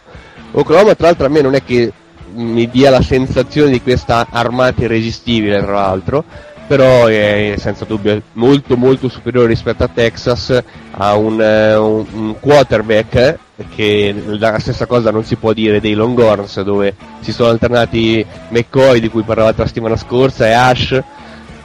Oklahoma 0.52 0.94
tra 0.96 1.08
l'altro 1.08 1.26
a 1.26 1.30
me 1.30 1.42
non 1.42 1.56
è 1.56 1.64
che 1.64 1.92
mi 2.36 2.70
dia 2.70 2.90
la 2.90 3.02
sensazione 3.02 3.72
di 3.72 3.82
questa 3.82 4.28
armata 4.30 4.84
irresistibile 4.84 5.62
tra 5.62 5.74
l'altro, 5.74 6.24
però 6.68 7.06
è 7.08 7.56
senza 7.58 7.86
dubbio 7.86 8.22
molto 8.34 8.78
molto 8.78 9.10
superiore 9.10 9.48
rispetto 9.48 9.84
a 9.84 9.90
Texas, 9.94 10.64
ha 10.92 11.16
un, 11.16 11.42
eh, 11.42 11.76
un- 11.76 12.06
un 12.12 12.40
quarterback 12.40 13.38
che 13.76 14.14
la 14.26 14.58
stessa 14.60 14.86
cosa 14.86 15.12
non 15.12 15.24
si 15.24 15.36
può 15.36 15.54
dire 15.54 15.80
dei 15.80 15.94
Longhorns 15.94 16.62
dove 16.62 16.96
si 17.20 17.32
sono 17.32 17.50
alternati 17.50 18.26
McCoy 18.50 19.00
di 19.00 19.10
cui 19.10 19.22
parlavate 19.24 19.62
la 19.62 19.68
settimana 19.68 19.96
scorsa 19.96 20.48
e 20.48 20.54
Ash 20.54 21.04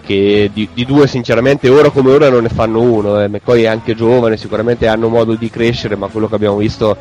che 0.04 0.50
di, 0.52 0.68
di 0.72 0.84
due 0.84 1.06
sinceramente 1.06 1.68
ora 1.68 1.90
come 1.90 2.10
ora 2.10 2.28
non 2.28 2.42
ne 2.42 2.48
fanno 2.50 2.80
uno 2.80 3.20
eh. 3.22 3.28
McCoy 3.28 3.62
è 3.62 3.66
anche 3.66 3.94
giovane 3.94 4.36
sicuramente 4.36 4.86
hanno 4.86 5.08
modo 5.08 5.34
di 5.34 5.48
crescere 5.50 5.96
ma 5.96 6.08
quello 6.08 6.28
che 6.28 6.34
abbiamo 6.34 6.56
visto 6.56 6.96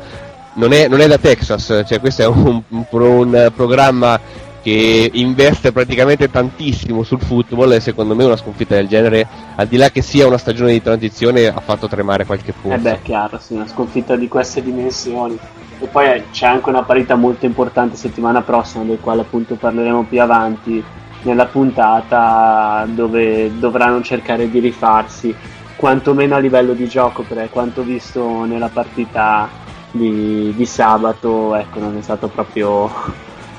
non 0.54 0.72
è, 0.72 0.88
non 0.88 1.00
è 1.00 1.06
da 1.06 1.18
Texas 1.18 1.84
cioè 1.86 2.00
questo 2.00 2.22
è 2.22 2.26
un, 2.26 2.62
un 2.68 3.52
programma 3.54 4.18
che 4.62 5.10
investe 5.14 5.72
praticamente 5.72 6.30
tantissimo 6.30 7.02
sul 7.02 7.20
football 7.20 7.72
e 7.72 7.80
secondo 7.80 8.14
me 8.14 8.24
una 8.24 8.36
sconfitta 8.36 8.74
del 8.74 8.88
genere 8.88 9.26
al 9.56 9.66
di 9.66 9.76
là 9.76 9.90
che 9.90 10.02
sia 10.02 10.26
una 10.26 10.38
stagione 10.38 10.72
di 10.72 10.82
transizione 10.82 11.46
ha 11.46 11.60
fatto 11.60 11.88
tremare 11.88 12.24
qualche 12.24 12.52
punto 12.52 12.76
Eh 12.76 12.80
beh, 12.80 13.02
chiaro, 13.02 13.38
sì, 13.38 13.54
una 13.54 13.66
sconfitta 13.66 14.16
di 14.16 14.28
queste 14.28 14.62
dimensioni. 14.62 15.38
E 15.80 15.86
poi 15.86 16.06
eh, 16.06 16.24
c'è 16.32 16.46
anche 16.46 16.68
una 16.68 16.82
parità 16.82 17.14
molto 17.14 17.46
importante 17.46 17.96
settimana 17.96 18.42
prossima, 18.42 18.84
del 18.84 18.98
quale 19.00 19.20
appunto 19.20 19.54
parleremo 19.54 20.04
più 20.04 20.20
avanti 20.20 20.82
nella 21.22 21.46
puntata, 21.46 22.84
dove 22.88 23.58
dovranno 23.58 24.02
cercare 24.02 24.50
di 24.50 24.58
rifarsi, 24.58 25.34
quantomeno 25.76 26.34
a 26.34 26.38
livello 26.38 26.72
di 26.72 26.88
gioco, 26.88 27.22
perché 27.22 27.48
quanto 27.50 27.82
visto 27.82 28.44
nella 28.44 28.68
partita 28.68 29.48
di, 29.92 30.52
di 30.56 30.66
sabato, 30.66 31.54
ecco, 31.54 31.78
non 31.78 31.96
è 31.96 32.02
stato 32.02 32.26
proprio 32.28 32.90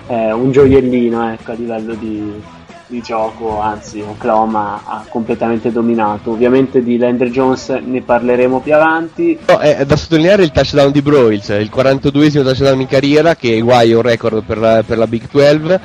eh, 0.10 0.32
un 0.32 0.52
gioiellino 0.52 1.32
ecco, 1.34 1.52
a 1.52 1.54
livello 1.54 1.94
di, 1.94 2.42
di 2.88 3.00
gioco, 3.02 3.62
anzi 3.62 4.02
Oklahoma 4.02 4.82
ha 4.84 5.06
completamente 5.08 5.72
dominato. 5.72 6.32
Ovviamente 6.32 6.82
di 6.82 6.98
Landry 6.98 7.30
Jones 7.30 7.70
ne 7.70 8.02
parleremo 8.02 8.60
più 8.60 8.74
avanti. 8.74 9.38
No, 9.48 9.60
è, 9.60 9.78
è 9.78 9.86
da 9.86 9.96
sottolineare 9.96 10.44
il 10.44 10.52
touchdown 10.52 10.92
di 10.92 11.04
Broyles, 11.04 11.50
il 11.50 11.72
42esimo 11.74 12.44
touchdown 12.44 12.82
in 12.82 12.88
carriera 12.88 13.36
che 13.36 13.60
guai 13.62 13.94
un 13.94 14.02
record 14.02 14.44
per 14.44 14.58
la, 14.58 14.84
per 14.86 14.98
la 14.98 15.06
Big 15.06 15.30
12 15.30 15.80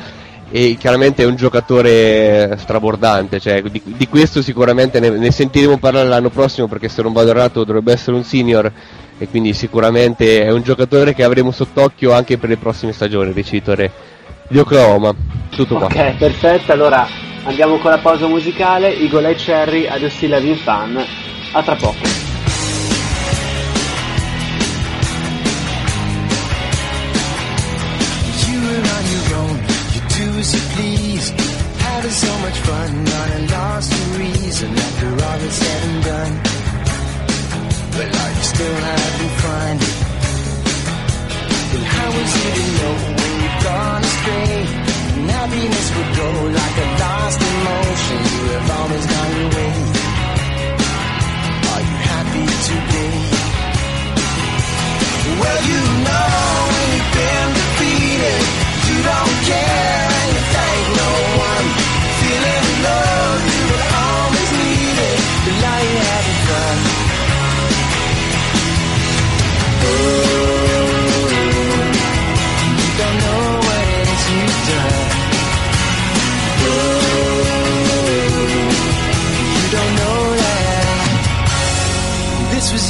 e 0.50 0.76
chiaramente 0.78 1.22
è 1.22 1.26
un 1.26 1.36
giocatore 1.36 2.56
strabordante, 2.58 3.40
cioè, 3.40 3.60
di, 3.62 3.82
di 3.84 4.08
questo 4.08 4.40
sicuramente 4.40 5.00
ne, 5.00 5.10
ne 5.10 5.30
sentiremo 5.30 5.78
parlare 5.78 6.08
l'anno 6.08 6.30
prossimo 6.30 6.68
perché 6.68 6.88
se 6.88 7.02
non 7.02 7.12
vado 7.12 7.30
errato 7.30 7.64
dovrebbe 7.64 7.92
essere 7.92 8.16
un 8.16 8.24
senior 8.24 8.70
e 9.18 9.28
quindi 9.28 9.52
sicuramente 9.52 10.42
è 10.42 10.52
un 10.52 10.62
giocatore 10.62 11.12
che 11.12 11.24
avremo 11.24 11.50
sott'occhio 11.50 12.12
anche 12.12 12.38
per 12.38 12.50
le 12.50 12.56
prossime 12.56 12.92
stagioni, 12.92 13.30
il 13.30 13.34
ricevitore 13.34 13.90
di 14.48 14.58
Oklahoma. 14.58 15.14
Tutto 15.50 15.76
qua. 15.76 15.86
Ok, 15.86 16.14
perfetto. 16.16 16.72
Allora 16.72 17.06
andiamo 17.44 17.78
con 17.78 17.90
la 17.90 17.98
pausa 17.98 18.26
musicale. 18.26 18.96
Eagle 18.96 19.28
Eye 19.28 19.36
Cherry 19.36 19.86
ad 19.86 20.04
Still 20.06 20.32
Having 20.32 20.56
Fun. 20.56 21.06
A 21.52 21.62
tra 21.62 21.76
poco. 21.76 22.32
So 32.06 32.38
much 32.38 32.58
fun, 32.58 33.02
not 33.02 33.30
a 33.30 33.38
lost 33.50 34.18
reason 34.18 34.70
after 34.70 35.08
all 35.08 35.40
is 35.40 35.52
said 35.52 35.82
and 35.88 36.04
done. 36.04 36.40
But 37.90 38.06
are 38.14 38.30
you 38.30 38.42
still 38.42 38.74
having 38.74 39.30
fun? 39.42 39.78
And 41.74 41.84
how 41.84 42.10
is 42.10 42.34
it 42.36 42.54
to 42.54 42.64
know 42.82 43.23
gone 43.74 44.02
astray? 44.10 44.56
And 45.18 45.30
happiness 45.36 45.86
would 45.94 46.10
go 46.22 46.28
like 46.60 46.76
a 46.84 46.88
lost 47.02 47.40
emotion. 47.52 48.18
You 48.34 48.44
have 48.54 48.68
always 48.78 49.04
gone 49.12 49.32
your 49.38 49.50
way. 49.56 49.74
Are 51.72 51.82
you 51.88 51.96
happy 52.10 52.44
today? 52.70 53.16
Well, 55.40 55.60
you 55.70 55.80
know 56.06 56.30
when 56.74 56.88
you've 56.94 57.12
been 57.18 57.48
defeated, 57.60 58.42
you 58.88 58.96
don't 59.10 59.36
care 59.50 59.93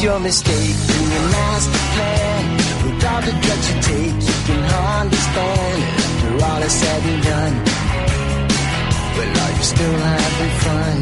your 0.04 0.20
mistake 0.20 0.76
in 1.00 1.06
your 1.16 1.26
master 1.32 1.82
plan. 1.94 2.44
With 2.84 3.04
all 3.08 3.22
the 3.24 3.32
drugs 3.40 3.66
you 3.70 3.76
take, 3.88 4.18
you 4.28 4.38
can 4.48 4.62
understand. 5.00 5.78
After 6.04 6.44
all 6.44 6.62
is 6.62 6.72
said 6.80 7.02
and 7.10 7.22
done, 7.24 7.54
well, 9.16 9.32
are 9.44 9.52
you 9.56 9.64
still 9.64 9.96
having 10.12 10.54
fun? 10.64 10.96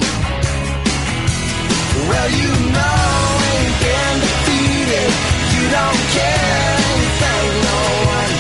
Well, 2.10 2.28
you 2.40 2.50
know 2.76 3.02
ain't 3.50 3.76
been 3.82 4.16
defeated. 4.22 5.10
You 5.54 5.64
don't 5.78 6.02
care 6.18 6.78
and 6.94 7.06
thank 7.22 7.50
no 7.66 7.80
one. 8.16 8.32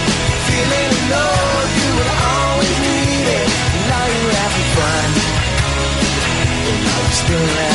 Feeling 0.46 0.94
low, 1.10 1.42
you 1.78 1.88
will 1.98 2.12
always 2.38 2.76
need 2.86 3.26
it. 3.40 3.48
Now 3.90 4.04
you're 4.14 4.36
having 4.42 4.68
fun. 4.78 5.08
And 6.70 6.78
now 6.86 6.98
you're 7.02 7.18
still 7.18 7.48
having 7.50 7.71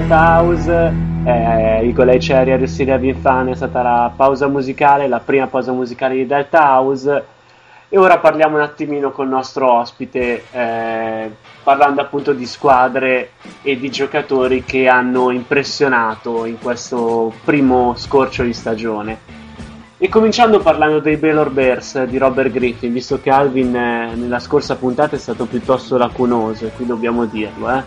quindi 0.00 0.06
su 0.06 0.06
Delta 0.06 0.38
House, 0.38 0.92
eh, 1.24 1.86
i 1.86 1.92
Golei 1.92 2.18
Cherry 2.18 2.52
e 2.52 2.66
Silvia 2.66 2.96
Vinfane 2.96 3.52
è 3.52 3.54
stata 3.54 3.82
la 3.82 4.12
pausa 4.14 4.48
musicale, 4.48 5.08
la 5.08 5.20
prima 5.20 5.46
pausa 5.46 5.72
musicale 5.72 6.14
di 6.14 6.26
Delta 6.26 6.76
House 6.76 7.24
e 7.88 7.98
ora 7.98 8.18
parliamo 8.18 8.56
un 8.56 8.62
attimino 8.62 9.10
con 9.10 9.26
il 9.26 9.32
nostro 9.32 9.72
ospite, 9.72 10.44
eh, 10.52 11.30
parlando 11.62 12.00
appunto 12.00 12.32
di 12.32 12.46
squadre 12.46 13.32
e 13.62 13.78
di 13.78 13.90
giocatori 13.90 14.64
che 14.64 14.86
hanno 14.88 15.30
impressionato 15.30 16.44
in 16.44 16.58
questo 16.58 17.32
primo 17.44 17.94
scorcio 17.96 18.44
di 18.44 18.52
stagione. 18.52 19.38
E 19.98 20.08
cominciando 20.08 20.60
parlando 20.60 21.00
dei 21.00 21.16
Baylor 21.16 21.50
Bears 21.50 22.04
di 22.04 22.16
Robert 22.16 22.50
Griffin, 22.50 22.92
visto 22.92 23.20
che 23.20 23.28
Alvin 23.28 23.74
eh, 23.74 24.14
nella 24.14 24.38
scorsa 24.38 24.76
puntata 24.76 25.16
è 25.16 25.18
stato 25.18 25.44
piuttosto 25.44 25.98
lacunoso, 25.98 26.66
e 26.66 26.70
qui 26.70 26.86
dobbiamo 26.86 27.26
dirlo, 27.26 27.70
eh, 27.70 27.82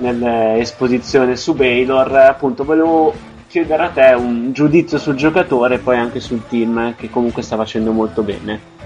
nell'esposizione 0.00 1.36
su 1.36 1.54
Baylor, 1.54 2.12
appunto 2.14 2.64
volevo 2.64 3.14
chiedere 3.46 3.82
a 3.82 3.88
te 3.88 4.14
un 4.16 4.52
giudizio 4.52 4.98
sul 4.98 5.14
giocatore 5.14 5.76
e 5.76 5.78
poi 5.78 5.96
anche 5.96 6.20
sul 6.20 6.42
team, 6.48 6.94
che 6.96 7.10
comunque 7.10 7.42
sta 7.42 7.56
facendo 7.56 7.92
molto 7.92 8.22
bene. 8.22 8.78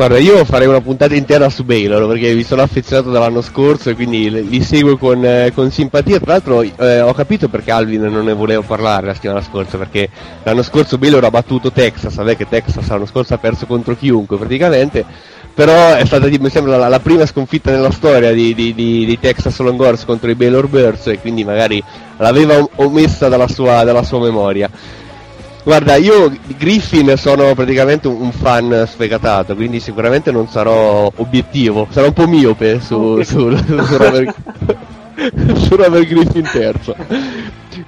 Guarda, 0.00 0.16
io 0.16 0.46
farei 0.46 0.66
una 0.66 0.80
puntata 0.80 1.14
intera 1.14 1.50
su 1.50 1.62
Baylor 1.62 2.08
perché 2.08 2.32
mi 2.32 2.42
sono 2.42 2.62
affezionato 2.62 3.10
dall'anno 3.10 3.42
scorso 3.42 3.90
e 3.90 3.94
quindi 3.94 4.30
li 4.30 4.62
seguo 4.62 4.96
con, 4.96 5.22
eh, 5.22 5.52
con 5.54 5.70
simpatia. 5.70 6.18
Tra 6.18 6.32
l'altro 6.32 6.62
eh, 6.62 7.00
ho 7.00 7.12
capito 7.12 7.48
perché 7.50 7.70
Alvin 7.70 8.04
non 8.04 8.24
ne 8.24 8.32
voleva 8.32 8.62
parlare 8.62 9.08
la 9.08 9.12
settimana 9.12 9.42
scorsa, 9.42 9.76
perché 9.76 10.08
l'anno 10.42 10.62
scorso 10.62 10.96
Baylor 10.96 11.24
ha 11.24 11.30
battuto 11.30 11.70
Texas, 11.70 12.14
vabbè 12.14 12.34
che 12.34 12.48
Texas 12.48 12.88
l'anno 12.88 13.04
scorso 13.04 13.34
ha 13.34 13.38
perso 13.38 13.66
contro 13.66 13.94
chiunque 13.94 14.38
praticamente, 14.38 15.04
però 15.54 15.94
è 15.94 16.04
stata 16.06 16.26
mi 16.28 16.48
sembra 16.50 16.76
la, 16.76 16.88
la 16.88 17.00
prima 17.00 17.26
sconfitta 17.26 17.70
nella 17.70 17.90
storia 17.90 18.32
di, 18.32 18.54
di- 18.54 18.74
di- 18.74 19.04
di 19.04 19.18
Texas 19.18 19.58
Longhorns 19.58 20.04
contro 20.04 20.30
i 20.30 20.34
Baylor 20.34 20.68
Bears 20.68 21.06
e 21.08 21.18
quindi 21.18 21.44
magari 21.44 21.82
l'aveva 22.18 22.56
om- 22.58 22.68
omessa 22.76 23.28
dalla 23.28 23.48
sua, 23.48 23.82
dalla 23.84 24.02
sua 24.02 24.20
memoria. 24.20 24.70
Guarda, 25.62 25.96
io 25.96 26.32
Griffin 26.56 27.12
sono 27.18 27.54
praticamente 27.54 28.08
un, 28.08 28.32
fan 28.32 28.86
sfegatato, 28.90 29.54
quindi 29.54 29.78
sicuramente 29.78 30.30
non 30.32 30.48
sarò 30.48 31.12
obiettivo, 31.16 31.86
sarò 31.90 32.06
un 32.06 32.12
po' 32.14 32.26
miope 32.26 32.80
su, 32.80 32.94
Ok. 32.94 33.26
su, 33.26 33.54
su 33.56 33.96
Robert, 33.96 34.34
su 35.60 35.76
Robert 35.76 36.06
Griffin 36.06 36.48
terzo. 36.50 36.96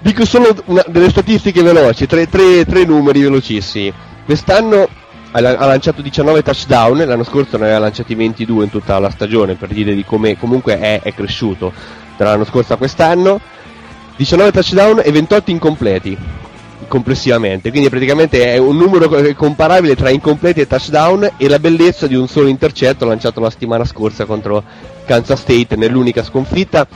Dico 0.00 0.24
solo 0.26 0.54
una- 0.66 0.84
delle 0.86 1.08
statistiche 1.08 1.62
veloci, 1.62 2.06
tre, 2.06 2.28
tre- 2.28 2.66
tre 2.66 2.84
numeri 2.84 3.22
velocissimi. 3.22 3.90
Quest'anno 4.26 4.86
ha, 5.32 5.40
la- 5.40 5.56
ha 5.56 5.66
lanciato 5.66 6.02
19 6.02 6.42
touchdown, 6.42 6.98
l'anno 6.98 7.24
scorso 7.24 7.56
ne 7.56 7.64
aveva 7.64 7.78
lanciati 7.80 8.14
22 8.14 8.64
in 8.64 8.70
tutta 8.70 8.98
la 8.98 9.10
stagione, 9.10 9.54
per 9.54 9.68
dire 9.68 9.94
di 9.94 10.04
come 10.04 10.38
comunque 10.38 10.78
è, 10.78 11.00
è 11.02 11.12
cresciuto 11.14 11.72
dall'anno 12.16 12.44
scorso 12.44 12.74
a 12.74 12.76
quest'anno. 12.76 13.40
19 14.16 14.52
touchdown 14.52 15.00
e 15.02 15.10
28 15.10 15.50
incompleti 15.50 16.16
complessivamente, 16.86 17.70
quindi 17.70 17.88
praticamente 17.88 18.52
è 18.52 18.58
un 18.58 18.76
numero 18.76 19.08
co- 19.08 19.34
comparabile 19.34 19.96
tra 19.96 20.10
incompleti 20.10 20.60
e 20.60 20.66
touchdown 20.66 21.32
e 21.38 21.48
la 21.48 21.58
bellezza 21.58 22.06
di 22.06 22.14
un 22.14 22.28
solo 22.28 22.48
intercetto 22.48 23.06
lanciato 23.06 23.40
la 23.40 23.48
settimana 23.48 23.84
scorsa 23.86 24.26
contro 24.26 24.62
Kansas 25.06 25.40
State 25.40 25.76
nell'unica 25.76 26.22
sconfitta 26.22 26.86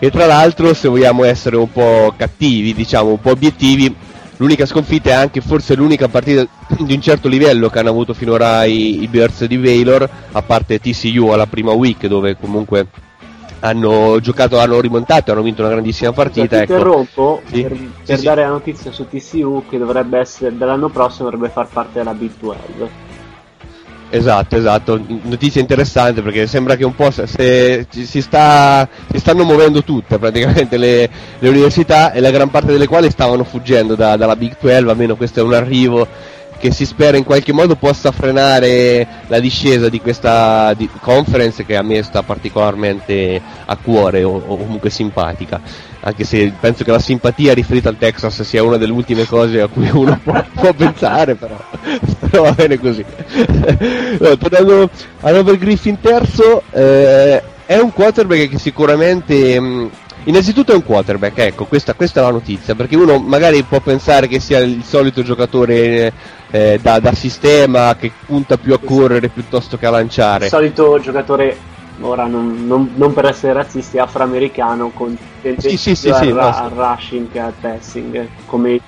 e 0.00 0.10
tra 0.10 0.26
l'altro 0.26 0.74
se 0.74 0.88
vogliamo 0.88 1.22
essere 1.24 1.56
un 1.56 1.70
po' 1.70 2.12
cattivi, 2.16 2.74
diciamo 2.74 3.10
un 3.10 3.20
po' 3.20 3.30
obiettivi, 3.30 3.94
l'unica 4.38 4.66
sconfitta 4.66 5.10
è 5.10 5.12
anche 5.12 5.40
forse 5.40 5.74
l'unica 5.74 6.08
partita 6.08 6.46
di 6.78 6.94
un 6.94 7.00
certo 7.00 7.28
livello 7.28 7.68
che 7.68 7.78
hanno 7.78 7.90
avuto 7.90 8.14
finora 8.14 8.64
i, 8.64 9.02
i 9.02 9.06
Bears 9.06 9.44
di 9.44 9.58
Baylor, 9.58 10.08
a 10.32 10.42
parte 10.42 10.80
TCU 10.80 11.28
alla 11.28 11.46
prima 11.46 11.72
week 11.72 12.06
dove 12.06 12.36
comunque 12.36 12.86
hanno 13.60 14.18
giocato, 14.20 14.58
hanno 14.58 14.80
rimontato, 14.80 15.32
hanno 15.32 15.42
vinto 15.42 15.62
una 15.62 15.70
grandissima 15.72 16.12
partita. 16.12 16.58
Scusa, 16.58 16.62
ecco. 16.62 16.72
interrompo 16.72 17.42
Sì. 17.46 17.62
per, 17.62 17.76
Sì, 17.76 17.90
per 18.06 18.18
sì. 18.18 18.24
dare 18.24 18.42
la 18.42 18.48
notizia 18.48 18.92
su 18.92 19.06
TCU 19.08 19.64
che 19.68 19.78
dovrebbe 19.78 20.18
essere 20.18 20.56
dall'anno 20.56 20.88
prossimo 20.88 21.30
dovrebbe 21.30 21.52
far 21.52 21.68
parte 21.68 21.98
della 21.98 22.14
Big 22.14 22.32
12. 22.38 22.60
Esatto, 24.10 24.56
esatto, 24.56 24.98
notizia 25.24 25.60
interessante 25.60 26.22
perché 26.22 26.46
sembra 26.46 26.76
che 26.76 26.84
un 26.86 26.94
po' 26.94 27.10
se, 27.10 27.26
se 27.26 27.86
si, 27.90 28.22
sta, 28.22 28.88
si 29.10 29.18
stanno 29.18 29.44
muovendo 29.44 29.84
tutte 29.84 30.18
praticamente 30.18 30.78
le, 30.78 31.10
le 31.38 31.48
università 31.50 32.12
e 32.12 32.20
la 32.20 32.30
gran 32.30 32.48
parte 32.48 32.72
delle 32.72 32.86
quali 32.86 33.10
stavano 33.10 33.44
fuggendo 33.44 33.94
da- 33.94 34.16
dalla 34.16 34.34
Big 34.34 34.56
12, 34.58 34.88
almeno 34.88 35.14
questo 35.14 35.40
è 35.40 35.42
un 35.42 35.52
arrivo 35.52 36.08
che 36.58 36.72
si 36.72 36.84
spera 36.84 37.16
in 37.16 37.24
qualche 37.24 37.52
modo 37.52 37.76
possa 37.76 38.10
frenare 38.10 39.06
la 39.28 39.38
discesa 39.38 39.88
di 39.88 40.00
questa 40.00 40.74
di- 40.74 40.88
conference 41.00 41.64
che 41.64 41.76
a 41.76 41.82
me 41.82 42.02
sta 42.02 42.22
particolarmente 42.22 43.40
a 43.64 43.76
cuore 43.76 44.24
o, 44.24 44.34
o 44.34 44.56
comunque 44.56 44.90
simpatica, 44.90 45.60
anche 46.00 46.24
se 46.24 46.52
penso 46.58 46.84
che 46.84 46.90
la 46.90 46.98
simpatia 46.98 47.54
riferita 47.54 47.88
al 47.88 47.96
Texas 47.98 48.42
sia 48.42 48.62
una 48.62 48.76
delle 48.76 48.92
ultime 48.92 49.24
cose 49.26 49.60
a 49.60 49.68
cui 49.68 49.88
uno 49.90 50.18
può, 50.22 50.44
può 50.52 50.72
pensare, 50.72 51.34
però, 51.36 51.56
però 52.18 52.42
va 52.42 52.52
bene 52.52 52.78
così. 52.78 53.04
No, 54.18 54.36
tornando 54.36 54.90
a 55.20 55.30
Robert 55.30 55.58
Griffin 55.58 56.00
terzo, 56.00 56.62
eh, 56.72 57.42
è 57.66 57.78
un 57.78 57.92
quarterback 57.92 58.48
che 58.50 58.58
sicuramente... 58.58 59.60
mh, 59.60 59.90
Innanzitutto 60.24 60.72
è 60.72 60.74
un 60.74 60.84
quarterback, 60.84 61.38
ecco, 61.38 61.64
questa, 61.64 61.94
questa 61.94 62.20
è 62.20 62.22
la 62.22 62.30
notizia, 62.30 62.74
perché 62.74 62.96
uno 62.96 63.18
magari 63.18 63.62
può 63.62 63.80
pensare 63.80 64.28
che 64.28 64.40
sia 64.40 64.58
il 64.58 64.82
solito 64.84 65.22
giocatore 65.22 66.12
eh, 66.50 66.78
da, 66.82 67.00
da 67.00 67.14
sistema 67.14 67.96
che 67.96 68.12
punta 68.26 68.58
più 68.58 68.74
a 68.74 68.78
correre 68.78 69.28
piuttosto 69.28 69.78
che 69.78 69.86
a 69.86 69.90
lanciare. 69.90 70.44
Il 70.44 70.50
solito 70.50 70.98
giocatore 71.00 71.56
ora 72.00 72.26
non, 72.26 72.66
non- 72.66 72.90
non 72.94 73.14
per 73.14 73.24
essere 73.24 73.54
razzisti, 73.54 73.98
afroamericano 73.98 74.90
con 74.90 75.16
Sì, 75.56 75.76
sì, 75.76 75.94
sì, 75.94 76.08
al, 76.10 76.16
sì, 76.16 76.32
ra- 76.32 76.50
no, 76.50 76.68
sì. 76.68 76.74
rushing 76.74 77.28
e 77.32 77.38
al 77.38 77.54
passing, 77.58 78.28
come 78.44 78.80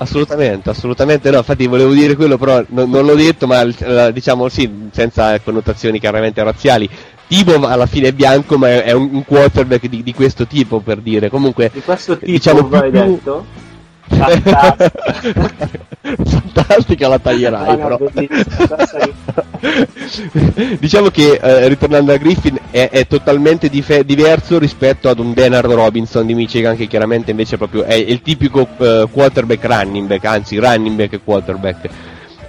Assolutamente, 0.00 0.70
assolutamente 0.70 1.28
no, 1.28 1.38
infatti 1.38 1.66
volevo 1.66 1.92
dire 1.92 2.14
quello, 2.14 2.38
però 2.38 2.62
non, 2.68 2.88
non 2.88 3.04
l'ho 3.04 3.16
detto, 3.16 3.48
ma 3.48 3.62
eh, 3.62 4.12
diciamo 4.12 4.48
sì, 4.48 4.88
senza 4.92 5.40
connotazioni 5.40 5.98
chiaramente 5.98 6.40
razziali. 6.40 6.88
Tipo 7.28 7.66
alla 7.66 7.86
fine 7.86 8.08
è 8.08 8.12
bianco, 8.12 8.56
ma 8.56 8.68
è, 8.68 8.84
è 8.84 8.92
un, 8.92 9.22
quarterback 9.24 9.86
di, 9.86 10.02
di 10.02 10.14
questo 10.14 10.46
tipo 10.46 10.80
per 10.80 10.98
dire. 10.98 11.28
Comunque, 11.28 11.70
di 11.72 11.82
questo 11.82 12.16
tipo 12.16 12.30
diciamo 12.30 12.64
più- 12.64 12.78
hai 12.78 12.90
detto? 12.90 13.44
Fantastico. 14.08 15.86
Fantastica 16.24 17.08
la 17.08 17.18
taglierai, 17.18 17.76
no, 17.76 17.76
però. 17.76 17.98
diciamo 20.78 21.10
che 21.10 21.38
eh, 21.40 21.68
ritornando 21.68 22.12
a 22.12 22.16
Griffin 22.16 22.58
è, 22.70 22.88
è 22.90 23.06
totalmente 23.06 23.68
dife- 23.68 24.04
diverso 24.04 24.58
rispetto 24.58 25.08
ad 25.08 25.18
un 25.18 25.34
Bernard 25.34 25.70
Robinson 25.70 26.26
di 26.26 26.34
Michigan 26.34 26.76
che 26.76 26.86
chiaramente 26.86 27.32
invece 27.32 27.58
proprio 27.58 27.84
è 27.84 27.94
il 27.94 28.22
tipico 28.22 28.66
eh, 28.78 29.06
quarterback 29.10 29.64
running 29.64 30.06
back, 30.06 30.24
anzi 30.24 30.58
running 30.58 30.96
back 30.96 31.14
e 31.14 31.20
quarterback. 31.22 31.88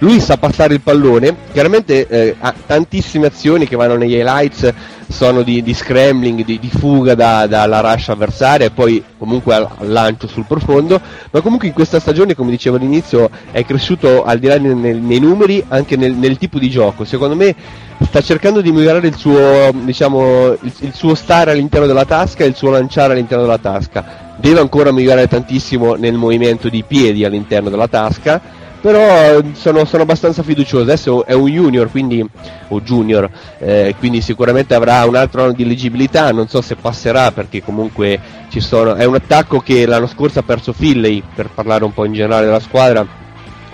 Lui 0.02 0.18
sa 0.18 0.38
passare 0.38 0.72
il 0.72 0.80
pallone, 0.80 1.36
chiaramente 1.52 2.06
eh, 2.08 2.34
ha 2.38 2.54
tantissime 2.66 3.26
azioni 3.26 3.68
che 3.68 3.76
vanno 3.76 3.96
negli 3.96 4.14
highlights, 4.14 4.72
sono 5.08 5.42
di, 5.42 5.62
di 5.62 5.74
scrambling, 5.74 6.42
di, 6.42 6.58
di 6.58 6.70
fuga 6.70 7.14
da- 7.14 7.46
dalla 7.46 7.80
rush 7.80 8.08
avversaria 8.08 8.64
e 8.64 8.70
poi 8.70 9.04
comunque 9.18 9.54
al, 9.54 9.68
al 9.76 9.90
lancio 9.90 10.26
sul 10.26 10.46
profondo, 10.46 10.98
ma 11.30 11.40
comunque 11.42 11.68
in 11.68 11.74
questa 11.74 12.00
stagione, 12.00 12.34
come 12.34 12.50
dicevo 12.50 12.76
all'inizio, 12.76 13.28
è 13.50 13.62
cresciuto 13.66 14.24
al 14.24 14.38
di 14.38 14.46
là 14.46 14.56
nel- 14.56 14.74
nel- 14.74 14.96
nei 14.96 15.20
numeri, 15.20 15.62
anche 15.68 15.96
nel, 15.96 16.14
nel 16.14 16.38
tipo 16.38 16.58
di 16.58 16.70
gioco. 16.70 17.04
Secondo 17.04 17.36
me 17.36 17.54
sta 18.02 18.22
cercando 18.22 18.62
di 18.62 18.72
migliorare 18.72 19.06
il 19.06 19.16
suo, 19.16 19.70
diciamo, 19.84 20.52
il, 20.62 20.72
il 20.78 20.94
suo 20.94 21.14
stare 21.14 21.50
all'interno 21.50 21.86
della 21.86 22.06
tasca 22.06 22.44
e 22.44 22.46
il 22.46 22.54
suo 22.54 22.70
lanciare 22.70 23.12
all'interno 23.12 23.44
della 23.44 23.58
tasca. 23.58 24.32
Deve 24.38 24.60
ancora 24.60 24.92
migliorare 24.92 25.28
tantissimo 25.28 25.92
nel 25.96 26.14
movimento 26.14 26.70
di 26.70 26.82
piedi 26.88 27.22
all'interno 27.26 27.68
della 27.68 27.88
tasca, 27.88 28.58
però 28.80 29.38
eh, 29.38 29.44
sono, 29.52 29.84
sono 29.84 30.02
abbastanza 30.02 30.42
fiducioso. 30.42 30.82
Adesso 30.82 31.26
è 31.26 31.32
un 31.32 31.48
junior, 31.48 31.90
quindi, 31.90 32.26
o 32.68 32.80
junior, 32.80 33.28
eh, 33.58 33.94
quindi 33.98 34.20
sicuramente 34.20 34.74
avrà 34.74 35.04
un 35.04 35.16
altro 35.16 35.42
anno 35.42 35.52
di 35.52 35.66
leggibilità. 35.66 36.32
Non 36.32 36.48
so 36.48 36.60
se 36.60 36.76
passerà 36.76 37.30
perché 37.32 37.62
comunque 37.62 38.18
ci 38.48 38.60
sono. 38.60 38.94
È 38.94 39.04
un 39.04 39.14
attacco 39.14 39.60
che 39.60 39.86
l'anno 39.86 40.06
scorso 40.06 40.38
ha 40.38 40.42
perso 40.42 40.72
Finley, 40.72 41.22
per 41.34 41.50
parlare 41.50 41.84
un 41.84 41.92
po' 41.92 42.04
in 42.04 42.12
generale 42.12 42.46
della 42.46 42.60
squadra. 42.60 43.06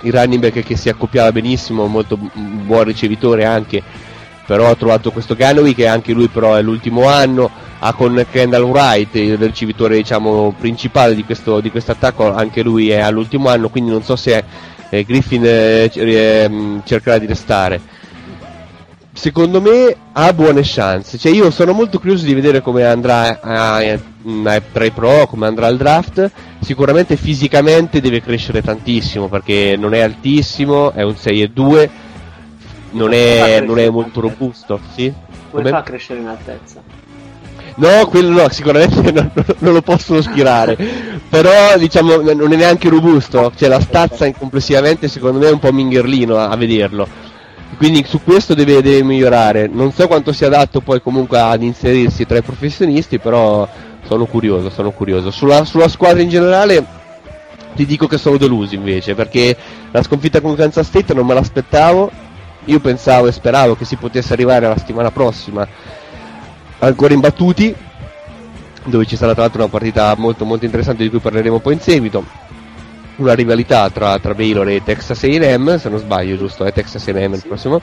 Il 0.00 0.12
running 0.12 0.40
back 0.40 0.62
che 0.62 0.76
si 0.76 0.88
accoppiava 0.88 1.32
benissimo, 1.32 1.86
molto 1.86 2.16
bu- 2.16 2.30
buon 2.34 2.84
ricevitore 2.84 3.44
anche. 3.44 3.82
Però 4.46 4.70
ha 4.70 4.76
trovato 4.76 5.10
questo 5.10 5.34
Ganowi 5.34 5.74
che 5.74 5.88
anche 5.88 6.12
lui 6.12 6.28
però 6.28 6.54
è 6.54 6.62
l'ultimo 6.62 7.08
anno, 7.08 7.50
ha 7.80 7.92
con 7.94 8.24
Kendall 8.30 8.62
Wright, 8.62 9.12
il 9.16 9.36
ricevitore 9.38 9.96
diciamo 9.96 10.54
principale 10.56 11.16
di 11.16 11.24
questo 11.24 11.60
attacco, 11.86 12.32
anche 12.32 12.62
lui 12.62 12.90
è 12.90 13.00
all'ultimo 13.00 13.48
anno, 13.48 13.68
quindi 13.70 13.90
non 13.90 14.04
so 14.04 14.14
se 14.14 14.44
eh, 14.90 15.04
Griffin 15.04 15.42
eh, 15.44 15.90
eh, 15.94 16.48
mh, 16.48 16.82
cercherà 16.84 17.18
di 17.18 17.26
restare. 17.26 17.80
Secondo 19.12 19.62
me 19.62 19.96
ha 20.12 20.30
buone 20.34 20.60
chance, 20.62 21.16
cioè 21.16 21.32
io 21.32 21.50
sono 21.50 21.72
molto 21.72 21.98
curioso 21.98 22.26
di 22.26 22.34
vedere 22.34 22.60
come 22.60 22.84
andrà 22.84 23.40
a- 23.40 23.76
a- 23.76 23.98
mh, 24.22 24.62
tra 24.72 24.84
i 24.84 24.90
pro, 24.90 25.26
come 25.26 25.46
andrà 25.46 25.68
il 25.68 25.78
draft. 25.78 26.30
Sicuramente 26.60 27.16
fisicamente 27.16 28.00
deve 28.02 28.20
crescere 28.20 28.60
tantissimo 28.60 29.28
perché 29.28 29.74
non 29.78 29.94
è 29.94 30.00
altissimo, 30.00 30.92
è 30.92 31.02
un 31.02 31.16
6 31.16 31.42
e 31.42 31.48
2, 31.48 31.90
non 32.90 33.12
è, 33.14 33.60
non 33.60 33.78
è 33.78 33.88
molto 33.88 34.20
robusto, 34.20 34.78
sì? 34.94 35.10
Come 35.50 35.62
Come? 35.62 35.70
fa 35.70 35.78
a 35.78 35.82
crescere 35.82 36.20
in 36.20 36.26
altezza? 36.26 36.82
No, 37.76 38.06
quello 38.06 38.42
no, 38.42 38.48
sicuramente 38.50 39.10
non, 39.12 39.30
non 39.58 39.72
lo 39.72 39.82
possono 39.82 40.20
schierare. 40.20 40.76
Però 41.28 41.76
diciamo 41.78 42.16
non 42.16 42.52
è 42.52 42.56
neanche 42.56 42.88
robusto, 42.88 43.52
cioè 43.56 43.68
la 43.68 43.80
stazza 43.80 44.30
complessivamente 44.32 45.08
secondo 45.08 45.38
me 45.38 45.48
è 45.48 45.52
un 45.52 45.58
po' 45.58 45.72
mingherlino 45.72 46.36
a, 46.36 46.48
a 46.48 46.56
vederlo. 46.56 47.06
Quindi 47.76 48.04
su 48.06 48.22
questo 48.22 48.54
deve, 48.54 48.80
deve 48.80 49.02
migliorare. 49.02 49.68
Non 49.70 49.92
so 49.92 50.06
quanto 50.06 50.32
sia 50.32 50.46
adatto 50.46 50.80
poi 50.80 51.02
comunque 51.02 51.38
ad 51.38 51.62
inserirsi 51.62 52.24
tra 52.24 52.38
i 52.38 52.42
professionisti, 52.42 53.18
però 53.18 53.68
sono 54.06 54.24
curioso, 54.24 54.70
sono 54.70 54.92
curioso. 54.92 55.30
Sulla, 55.30 55.64
sulla 55.64 55.88
squadra 55.88 56.22
in 56.22 56.30
generale 56.30 56.84
ti 57.74 57.84
dico 57.84 58.06
che 58.06 58.16
sono 58.16 58.38
deluso 58.38 58.74
invece, 58.74 59.14
perché 59.14 59.54
la 59.90 60.02
sconfitta 60.02 60.40
con 60.40 60.54
Kansas 60.54 60.86
State 60.86 61.12
non 61.12 61.26
me 61.26 61.34
l'aspettavo. 61.34 62.10
Io 62.68 62.80
pensavo 62.80 63.26
e 63.26 63.32
speravo 63.32 63.76
che 63.76 63.84
si 63.84 63.96
potesse 63.96 64.32
arrivare 64.32 64.64
alla 64.64 64.78
settimana 64.78 65.10
prossima 65.10 65.68
ancora 66.78 67.14
imbattuti, 67.14 67.74
dove 68.84 69.06
ci 69.06 69.16
sarà 69.16 69.32
tra 69.32 69.42
l'altro 69.42 69.60
una 69.62 69.70
partita 69.70 70.14
molto 70.16 70.44
molto 70.44 70.64
interessante 70.64 71.02
di 71.02 71.10
cui 71.10 71.18
parleremo 71.18 71.58
poi 71.58 71.74
in 71.74 71.80
seguito. 71.80 72.24
Una 73.16 73.32
rivalità 73.34 73.88
tra, 73.88 74.18
tra 74.18 74.34
Baylor 74.34 74.68
e 74.68 74.82
Texas 74.84 75.22
A&M, 75.22 75.78
se 75.78 75.88
non 75.88 75.98
sbaglio, 75.98 76.36
giusto? 76.36 76.64
È 76.64 76.72
Texas 76.72 77.06
A&M 77.08 77.34
il 77.34 77.42
prossimo. 77.46 77.80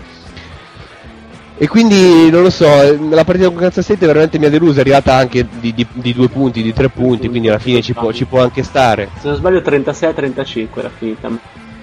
E 1.55 1.67
quindi 1.67 2.29
non 2.29 2.41
lo 2.41 2.49
so, 2.49 2.65
la 3.09 3.23
partita 3.23 3.47
con 3.47 3.57
Kansas 3.57 3.85
State 3.85 4.05
veramente 4.05 4.39
mi 4.39 4.45
ha 4.45 4.49
deluso, 4.49 4.79
è 4.79 4.81
arrivata 4.81 5.15
anche 5.15 5.47
di, 5.59 5.73
di- 5.73 5.85
di 5.91 6.13
due 6.13 6.27
punti, 6.27 6.63
di 6.63 6.73
tre 6.73 6.89
punti, 6.89 7.29
quindi 7.29 7.47
alla 7.47 7.59
fine 7.59 7.81
ci 7.81 7.93
può, 7.93 8.11
ci 8.11 8.25
può 8.25 8.41
anche 8.41 8.63
stare. 8.63 9.09
Se 9.19 9.27
non 9.27 9.37
sbaglio 9.37 9.59
36-35 9.59 10.67
era 10.73 10.89
finita. 10.89 11.29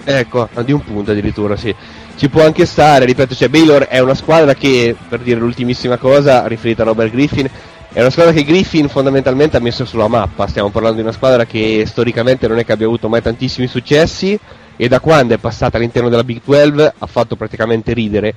Ecco, 0.05 0.49
di 0.65 0.73
un 0.73 0.83
punto 0.83 1.11
addirittura, 1.11 1.57
sì. 1.57 1.75
Ci 2.17 2.29
può 2.29 2.45
anche 2.45 2.67
stare, 2.67 3.05
ripeto, 3.07 3.35
cioè 3.35 3.49
Baylor 3.49 3.85
è 3.85 3.99
una 4.01 4.15
squadra 4.15 4.55
che, 4.55 4.95
per 5.09 5.21
dire 5.21 5.41
l'ultimissima 5.41 5.97
cosa, 5.97 6.47
riferita 6.47 6.83
a 6.83 6.87
Robert 6.87 7.11
Griffin, 7.11 7.49
è 7.93 8.01
una 8.01 8.11
squadra 8.11 8.33
che 8.33 8.45
Griffin 8.45 8.89
fondamentalmente 8.89 9.57
ha 9.57 9.61
messo 9.61 9.85
sulla 9.85 10.07
mappa. 10.07 10.47
Stiamo 10.47 10.69
parlando 10.69 10.99
di 10.99 11.03
una 11.03 11.13
squadra 11.13 11.45
che 11.45 11.85
storicamente 11.87 12.47
non 12.47 12.59
è 12.59 12.65
che 12.65 12.73
abbia 12.73 12.87
avuto 12.87 13.09
mai 13.09 13.21
tantissimi 13.21 13.67
successi 13.67 14.39
e 14.77 14.89
da 14.89 15.01
quando 15.01 15.35
è 15.35 15.39
passata 15.39 15.77
all'interno 15.77 16.09
della 16.09 16.23
Big 16.23 16.41
12 16.45 16.93
ha 16.99 17.07
fatto 17.07 17.35
praticamente 17.35 17.93
ridere. 17.93 18.35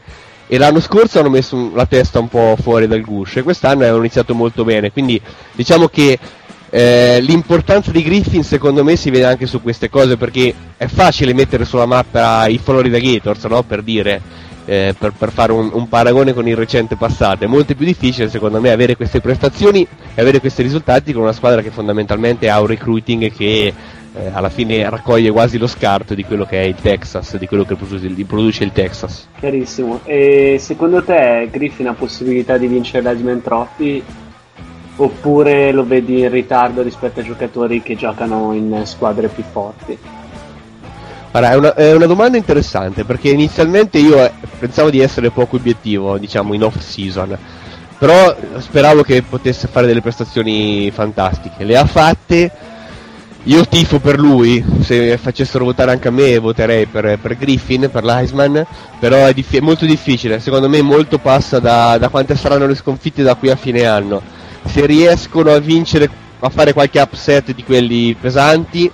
E 0.48 0.58
l'anno 0.58 0.80
scorso 0.80 1.20
hanno 1.20 1.30
messo 1.30 1.72
la 1.74 1.86
testa 1.86 2.20
un 2.20 2.30
po' 2.30 2.58
fuori 2.60 2.88
dal 2.88 3.02
guscio 3.02 3.40
e 3.40 3.44
quest'anno 3.44 3.86
hanno 3.86 3.98
iniziato 3.98 4.34
molto 4.34 4.64
bene. 4.64 4.92
Quindi 4.92 5.22
diciamo 5.52 5.88
che 5.88 6.18
eh, 6.76 7.20
l'importanza 7.22 7.92
di 7.92 8.02
Griffin 8.02 8.44
secondo 8.44 8.84
me 8.84 8.96
si 8.96 9.12
vede 9.12 9.26
anche 9.26 9.46
su 9.46 9.62
queste 9.62 9.92
cose 9.92 10.18
perché 10.18 10.52
è 10.76 10.88
facile 10.88 11.32
mettere 11.32 11.66
sulla 11.66 11.86
mappa 11.86 12.48
i 12.48 12.58
Florida 12.58 12.98
Gators, 12.98 13.44
no? 13.44 13.62
Per 13.62 13.84
dire, 13.84 14.20
eh, 14.66 14.96
per, 14.98 15.14
per 15.16 15.32
fare 15.32 15.52
un, 15.52 15.70
un 15.72 15.88
paragone 15.88 16.34
con 16.34 16.48
il 16.48 16.56
recente 16.56 16.96
passato. 16.96 17.44
È 17.44 17.48
molto 17.48 17.76
più 17.76 17.86
difficile 17.86 18.28
secondo 18.28 18.60
me 18.60 18.72
avere 18.72 18.96
queste 18.96 19.22
prestazioni 19.22 19.86
e 20.16 20.20
avere 20.20 20.40
questi 20.40 20.64
risultati 20.64 21.14
con 21.14 21.22
una 21.22 21.32
squadra 21.32 21.62
che 21.62 21.70
fondamentalmente 21.70 22.50
ha 22.50 22.60
un 22.60 22.66
recruiting 22.66 23.32
che 23.32 23.72
eh, 24.16 24.30
alla 24.34 24.50
fine 24.50 24.90
raccoglie 24.90 25.30
quasi 25.30 25.60
lo 25.60 25.68
scarto 25.68 26.16
di 26.16 26.24
quello 26.24 26.46
che 26.46 26.60
è 26.60 26.66
il 26.66 26.78
Texas, 26.82 27.38
di 27.38 27.46
quello 27.46 27.66
che 27.66 27.76
produce, 27.76 28.08
produce 28.26 28.64
il 28.64 28.72
Texas. 28.72 29.28
Chiarissimo. 29.40 30.00
E 30.06 30.58
secondo 30.58 31.04
te 31.04 31.50
Griffin 31.52 31.90
ha 31.90 31.94
possibilità 31.94 32.58
di 32.58 32.66
vincere 32.66 33.04
l'Heisman 33.04 33.44
Trophy? 33.44 34.04
Oppure 34.96 35.72
lo 35.72 35.86
vedi 35.86 36.20
in 36.20 36.30
ritardo 36.30 36.84
rispetto 36.84 37.20
ai 37.20 37.26
giocatori 37.26 37.82
che 37.82 37.96
giocano 37.96 38.54
in 38.54 38.82
squadre 38.86 39.28
più 39.28 39.44
forti? 39.52 39.98
Guarda, 41.32 41.50
è 41.50 41.56
una, 41.56 41.74
è 41.74 41.94
una 41.94 42.06
domanda 42.06 42.38
interessante 42.38 43.06
perché 43.06 43.30
inizialmente 43.30 43.98
io 43.98 44.24
eh, 44.24 44.32
pensavo 44.60 44.92
di 44.92 45.00
essere 45.00 45.32
poco 45.32 45.56
obiettivo, 45.56 46.20
diciamo, 46.20 46.54
in 46.54 46.64
off 46.64 46.78
season. 46.78 47.36
Però 47.98 48.36
speravo 48.58 49.02
che 49.02 49.24
potesse 49.24 49.68
fare 49.68 49.88
delle 49.88 50.02
prestazioni 50.02 50.92
fantastiche. 50.92 51.64
Le 51.64 51.76
ha 51.76 51.86
fatte. 51.86 52.52
Io 53.46 53.66
tifo 53.66 54.00
per 54.00 54.20
lui, 54.20 54.64
se 54.82 55.18
facessero 55.18 55.66
votare 55.66 55.92
anche 55.92 56.08
a 56.08 56.12
me 56.12 56.38
voterei 56.38 56.86
per, 56.86 57.18
per 57.20 57.36
Griffin, 57.36 57.90
per 57.92 58.04
l'Heisman, 58.06 58.66
però 59.00 59.26
è, 59.26 59.34
è 59.34 59.60
molto 59.60 59.86
difficile, 59.86 60.40
secondo 60.40 60.70
me 60.70 60.82
molto 60.82 61.18
passa 61.18 61.60
da, 61.60 61.98
da 61.98 62.08
quante 62.08 62.38
saranno 62.38 62.68
le 62.68 62.76
sconfitte 62.76 63.22
da 63.22 63.36
qui 63.36 63.50
a 63.50 63.58
fine 63.58 63.86
anno. 63.86 64.22
Se 64.66 64.86
riescono 64.86 65.52
a 65.52 65.60
vincere, 65.60 66.10
a 66.40 66.50
fare 66.50 66.74
qualche 66.74 67.00
upset 67.00 67.54
di 67.54 67.64
quelli 67.64 68.16
pesanti, 68.20 68.90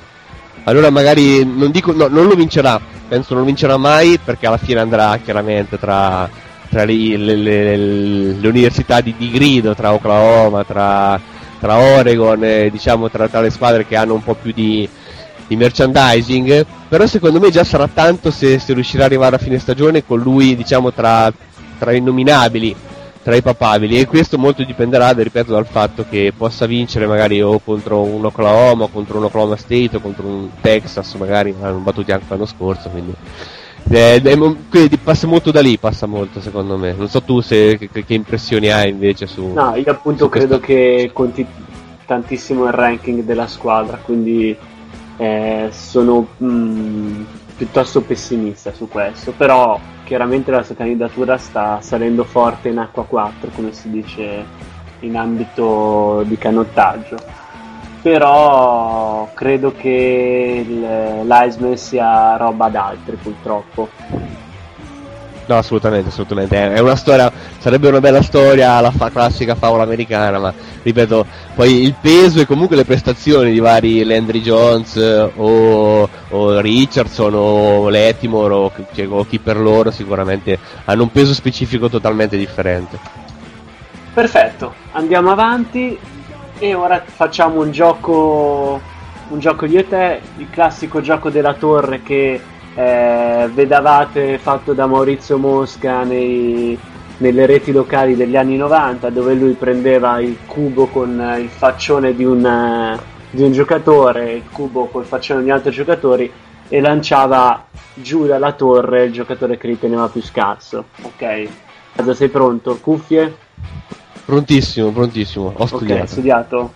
allora 0.66 0.90
magari 0.90 1.44
non 1.46 1.72
dico 1.72 1.92
no, 1.94 2.08
non 2.08 2.28
lo 2.28 2.36
vincerà, 2.36 2.80
penso 3.08 3.34
non 3.34 3.42
lo 3.44 3.48
vincerà 3.48 3.78
mai 3.78 4.20
perché 4.24 4.46
alla 4.48 4.58
fine 4.58 4.80
andrà 4.80 5.18
chiaramente 5.24 5.80
tra, 5.80 6.30
tra 6.70 6.84
le, 6.84 7.18
le- 7.18 7.36
le- 7.36 7.78
le 7.78 8.48
università 8.48 9.02
di, 9.02 9.14
di 9.18 9.32
grido, 9.32 9.74
tra 9.74 9.94
Oklahoma, 9.94 10.64
tra, 10.64 11.20
tra 11.60 11.78
Oregon, 11.78 12.44
eh, 12.44 12.70
diciamo 12.70 13.10
tra, 13.10 13.28
tra 13.28 13.42
le 13.42 13.50
squadre 13.50 13.86
che 13.86 13.96
hanno 13.96 14.14
un 14.16 14.24
po' 14.24 14.36
più 14.36 14.52
di, 14.54 14.88
di 15.48 15.56
merchandising, 15.56 16.66
però 16.88 17.06
secondo 17.08 17.40
me 17.40 17.50
già 17.52 17.64
sarà 17.64 17.88
tanto 17.88 18.32
se, 18.32 18.60
se 18.60 18.74
riuscirà 18.74 19.06
ad 19.06 19.12
arrivare 19.12 19.36
a 19.38 19.40
fine 19.40 19.58
stagione 19.60 20.06
con 20.06 20.20
lui 20.20 20.56
diciamo 20.56 20.92
tra, 20.92 21.32
tra 21.78 21.92
i 21.94 22.02
nominabili 22.02 22.76
tra 23.30 23.38
i 23.38 23.44
papabili 23.44 24.00
e 24.00 24.08
questo 24.08 24.40
molto 24.40 24.64
dipenderà, 24.64 25.12
ripeto, 25.12 25.52
dal 25.52 25.68
fatto 25.68 26.04
che 26.10 26.34
possa 26.36 26.66
vincere 26.66 27.06
magari 27.06 27.40
o 27.44 27.60
contro 27.60 28.02
un 28.02 28.26
Oklahoma, 28.26 28.86
o 28.86 28.88
contro 28.88 29.20
un 29.20 29.26
Oklahoma 29.26 29.56
State 29.56 29.98
o 29.98 30.00
contro 30.00 30.26
un 30.26 30.50
Texas, 30.62 31.14
magari 31.14 31.54
hanno 31.62 31.78
battuti 31.78 32.12
anche 32.12 32.26
l'anno 32.28 32.48
scorso, 32.48 32.90
quindi 32.90 33.14
Eh, 33.92 34.20
quindi 34.70 34.98
passa 34.98 35.28
molto 35.28 35.52
da 35.52 35.62
lì, 35.62 35.78
passa 35.78 36.08
molto 36.08 36.42
secondo 36.42 36.76
me. 36.76 36.94
Non 36.98 37.08
so 37.08 37.22
tu 37.22 37.40
se, 37.40 37.78
che, 37.78 38.04
che 38.04 38.14
impressioni 38.16 38.72
hai 38.72 38.90
invece 38.90 39.28
su... 39.28 39.46
No, 39.54 39.76
io 39.76 39.92
appunto 39.92 40.28
credo 40.28 40.58
questo- 40.60 40.66
che 40.66 41.12
conti 41.14 41.46
tantissimo 42.08 42.66
il 42.66 42.72
ranking 42.72 43.22
della 43.24 43.46
squadra, 43.48 43.98
quindi 44.04 44.56
eh, 45.18 45.70
sono 45.72 46.28
mm, 46.44 47.22
piuttosto 47.60 48.00
pessimista 48.00 48.72
su 48.72 48.88
questo, 48.88 49.34
però 49.34 49.78
chiaramente 50.06 50.50
la 50.50 50.64
sua 50.64 50.76
candidatura 50.76 51.38
sta 51.38 51.82
salendo 51.82 52.24
forte 52.24 52.70
in 52.70 52.78
acqua 52.78 53.04
4, 53.04 53.50
come 53.54 53.74
si 53.74 53.90
dice 53.90 54.46
in 55.02 55.18
ambito 55.18 56.24
di 56.26 56.38
canottaggio. 56.38 57.18
Però 58.02 59.30
credo 59.34 59.74
che 59.76 60.64
l'Iceman 60.66 61.76
sia 61.76 62.38
roba 62.38 62.70
d'altri 62.70 63.18
purtroppo. 63.18 63.90
No, 65.50 65.58
assolutamente, 65.58 66.10
assolutamente. 66.10 66.76
È 66.76 66.78
una 66.78 66.96
storia, 66.96 67.32
sarebbe 67.58 67.88
una 67.88 68.00
bella 68.00 68.22
storia, 68.22 68.80
la 68.82 68.92
fa- 68.92 69.10
classica 69.10 69.56
favola 69.56 69.82
americana, 69.82 70.38
ma 70.38 70.54
ripeto, 70.84 71.26
poi 71.56 71.82
il 71.86 71.96
peso 72.00 72.40
e 72.40 72.46
comunque 72.46 72.76
le 72.76 72.86
prestazioni 72.86 73.52
di 73.52 73.58
vari 73.58 74.04
Landry 74.04 74.42
Jones 74.42 74.96
eh, 74.98 75.32
o, 75.38 76.08
o 76.30 76.60
Richardson 76.60 77.34
o 77.34 77.90
Lettimore 77.90 78.54
o, 78.54 78.72
chi- 78.92 79.08
o 79.10 79.26
chi 79.26 79.40
per 79.40 79.58
loro 79.58 79.90
sicuramente 79.90 80.60
hanno 80.86 81.02
un 81.02 81.12
peso 81.12 81.34
specifico 81.34 81.90
totalmente 81.90 82.38
differente. 82.38 83.00
Perfetto, 84.14 84.76
andiamo 84.92 85.32
avanti 85.32 85.98
e 86.60 86.74
ora 86.76 87.02
facciamo 87.04 87.60
un 87.60 87.72
gioco, 87.72 88.80
un 89.30 89.40
gioco 89.40 89.66
io 89.66 89.80
e 89.80 89.88
te, 89.88 90.22
il 90.38 90.48
classico 90.52 91.02
gioco 91.02 91.32
della 91.32 91.56
torre 91.56 92.04
che 92.04 92.40
eh, 92.80 93.50
vedavate 93.54 94.38
fatto 94.38 94.72
da 94.72 94.86
Maurizio 94.86 95.38
Mosca 95.38 96.04
nei- 96.04 96.80
nelle 97.18 97.46
reti 97.46 97.74
locali 97.74 98.16
degli 98.16 98.38
anni 98.38 98.56
90 98.56 99.10
dove 99.10 99.34
lui 99.34 99.52
prendeva 99.52 100.22
il 100.22 100.38
cubo 100.46 100.86
con 100.88 101.20
eh, 101.20 101.42
il 101.42 101.50
faccione 101.50 102.16
di 102.16 102.24
un, 102.24 102.46
eh, 102.46 102.98
di 103.32 103.44
un 103.44 103.52
giocatore, 103.52 104.32
il 104.32 104.44
cubo 104.50 104.86
col 104.86 105.04
faccione 105.04 105.44
di 105.44 105.52
altri 105.52 105.72
giocatori 105.72 106.32
e 106.70 106.80
lanciava 106.80 107.66
giù 107.96 108.26
dalla 108.26 108.54
torre 108.54 109.04
il 109.06 109.12
giocatore 109.12 109.58
che 109.58 109.68
riteneva 109.68 110.08
più 110.08 110.22
scarso. 110.22 110.86
Ok, 111.02 111.48
Già 112.02 112.14
sei 112.14 112.30
pronto? 112.30 112.78
Cuffie? 112.78 113.36
Prontissimo, 114.24 114.92
prontissimo, 114.92 115.48
ho 115.54 115.64
Ok, 115.64 115.68
studiato. 115.68 116.02
hai 116.02 116.08
studiato? 116.08 116.74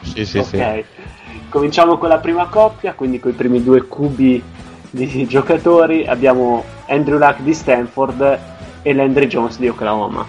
Sì, 0.00 0.24
sì, 0.24 0.38
ok. 0.38 0.46
sì. 0.46 0.64
Cominciamo 1.50 1.98
con 1.98 2.08
la 2.08 2.18
prima 2.18 2.46
coppia, 2.46 2.94
quindi 2.94 3.20
con 3.20 3.32
i 3.32 3.34
primi 3.34 3.62
due 3.62 3.82
cubi 3.82 4.42
di 4.90 5.26
giocatori. 5.26 6.06
Abbiamo 6.06 6.64
Andrew 6.86 7.18
Luck 7.18 7.40
di 7.40 7.54
Stanford 7.54 8.38
e 8.82 8.92
Landry 8.94 9.26
Jones 9.26 9.58
di 9.58 9.68
Oklahoma. 9.68 10.26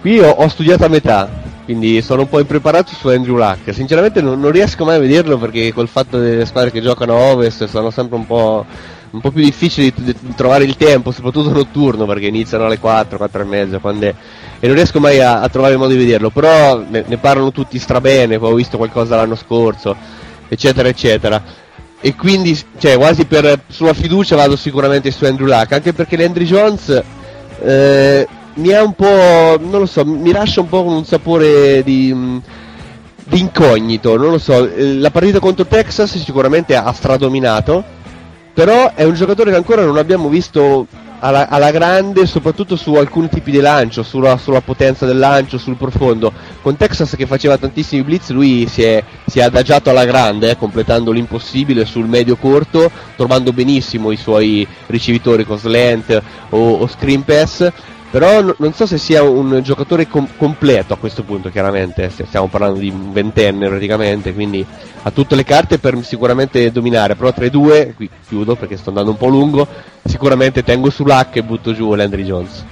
Qui 0.00 0.18
ho, 0.18 0.30
ho 0.30 0.48
studiato 0.48 0.86
a 0.86 0.88
metà, 0.88 1.28
quindi 1.64 2.00
sono 2.00 2.22
un 2.22 2.28
po' 2.28 2.38
impreparato 2.38 2.92
su 2.94 3.08
Andrew 3.08 3.36
Luck. 3.36 3.74
Sinceramente 3.74 4.22
non, 4.22 4.40
non 4.40 4.50
riesco 4.50 4.84
mai 4.84 4.96
a 4.96 5.00
vederlo 5.00 5.36
perché 5.36 5.72
col 5.74 5.88
fatto 5.88 6.18
delle 6.18 6.46
squadre 6.46 6.70
che 6.70 6.80
giocano 6.80 7.14
a 7.14 7.32
ovest 7.32 7.66
sono 7.66 7.90
sempre 7.90 8.16
un 8.16 8.26
po', 8.26 8.64
un 9.10 9.20
po' 9.20 9.30
più 9.30 9.42
difficili 9.44 9.92
di, 9.94 10.14
di 10.18 10.34
trovare 10.34 10.64
il 10.64 10.76
tempo, 10.76 11.10
soprattutto 11.10 11.50
notturno 11.52 12.06
perché 12.06 12.26
iniziano 12.28 12.64
alle 12.64 12.78
4, 12.78 13.18
4 13.18 13.42
e 13.42 13.44
mezza 13.44 13.78
quando 13.78 14.06
è- 14.06 14.14
e 14.58 14.66
non 14.66 14.74
riesco 14.74 15.00
mai 15.00 15.20
a, 15.20 15.42
a 15.42 15.48
trovare 15.50 15.74
il 15.74 15.78
modo 15.78 15.92
di 15.92 15.98
vederlo, 15.98 16.30
però 16.30 16.78
ne, 16.78 17.04
ne 17.06 17.16
parlano 17.18 17.52
tutti 17.52 17.78
strabene, 17.78 18.38
poi 18.38 18.52
ho 18.52 18.54
visto 18.54 18.78
qualcosa 18.78 19.16
l'anno 19.16 19.34
scorso, 19.34 19.94
eccetera, 20.48 20.88
eccetera. 20.88 21.42
E 22.02 22.14
quindi, 22.16 22.58
cioè, 22.78 22.96
quasi 22.96 23.26
per 23.26 23.60
sulla 23.68 23.92
fiducia 23.92 24.34
vado 24.34 24.56
sicuramente 24.56 25.10
su 25.10 25.24
Andrew 25.24 25.46
Luck, 25.46 25.72
anche 25.72 25.92
perché 25.92 26.16
Landry 26.16 26.46
Jones 26.46 27.02
eh, 27.62 28.26
mi 28.54 28.72
ha 28.72 28.82
un 28.82 28.94
po', 28.94 29.58
non 29.60 29.80
lo 29.80 29.86
so, 29.86 30.04
mi 30.04 30.32
lascia 30.32 30.60
un 30.62 30.68
po' 30.68 30.82
con 30.82 30.94
un 30.94 31.04
sapore 31.04 31.82
di, 31.82 32.40
di 33.24 33.38
incognito, 33.38 34.16
non 34.16 34.30
lo 34.30 34.38
so, 34.38 34.68
la 34.76 35.10
partita 35.10 35.40
contro 35.40 35.66
Texas 35.66 36.16
sicuramente 36.16 36.74
ha 36.74 36.90
stradominato, 36.92 37.84
però 38.54 38.92
è 38.94 39.04
un 39.04 39.14
giocatore 39.14 39.50
che 39.50 39.56
ancora 39.56 39.84
non 39.84 39.98
abbiamo 39.98 40.28
visto 40.28 40.86
alla, 41.20 41.48
alla 41.48 41.70
grande, 41.70 42.26
soprattutto 42.26 42.76
su 42.76 42.94
alcuni 42.94 43.28
tipi 43.28 43.50
di 43.50 43.60
lancio, 43.60 44.02
sulla, 44.02 44.36
sulla 44.36 44.60
potenza 44.60 45.06
del 45.06 45.18
lancio, 45.18 45.58
sul 45.58 45.76
profondo. 45.76 46.32
Con 46.60 46.76
Texas 46.76 47.14
che 47.16 47.26
faceva 47.26 47.56
tantissimi 47.56 48.02
blitz, 48.02 48.30
lui 48.30 48.66
si 48.66 48.82
è, 48.82 49.02
si 49.26 49.38
è 49.38 49.42
adagiato 49.42 49.90
alla 49.90 50.04
grande, 50.04 50.50
eh, 50.50 50.56
completando 50.56 51.12
l'impossibile 51.12 51.84
sul 51.84 52.06
medio 52.06 52.36
corto, 52.36 52.90
trovando 53.16 53.52
benissimo 53.52 54.10
i 54.10 54.16
suoi 54.16 54.66
ricevitori 54.86 55.44
con 55.44 55.58
slant 55.58 56.20
o, 56.50 56.72
o 56.74 56.86
screen 56.86 57.24
pass. 57.24 57.70
Però 58.10 58.40
no- 58.42 58.54
non 58.58 58.72
so 58.72 58.86
se 58.86 58.98
sia 58.98 59.22
un 59.22 59.60
giocatore 59.62 60.08
com- 60.08 60.26
completo 60.36 60.94
a 60.94 60.96
questo 60.96 61.22
punto, 61.22 61.48
chiaramente. 61.48 62.10
st- 62.10 62.24
Stiamo 62.26 62.48
parlando 62.48 62.80
di 62.80 62.88
un 62.90 63.12
ventenne 63.12 63.68
praticamente, 63.68 64.34
quindi 64.34 64.66
ha 65.02 65.10
tutte 65.12 65.36
le 65.36 65.44
carte 65.44 65.78
per 65.78 65.96
sicuramente 66.04 66.72
dominare. 66.72 67.14
Però 67.14 67.32
tra 67.32 67.44
i 67.44 67.50
due, 67.50 67.92
qui 67.94 68.10
chiudo 68.26 68.56
perché 68.56 68.76
sto 68.76 68.88
andando 68.88 69.12
un 69.12 69.16
po' 69.16 69.28
lungo, 69.28 69.66
sicuramente 70.04 70.64
tengo 70.64 70.90
su 70.90 71.04
Luck 71.04 71.36
e 71.36 71.42
butto 71.44 71.72
giù 71.72 71.94
Landry 71.94 72.24
Jones. 72.24 72.64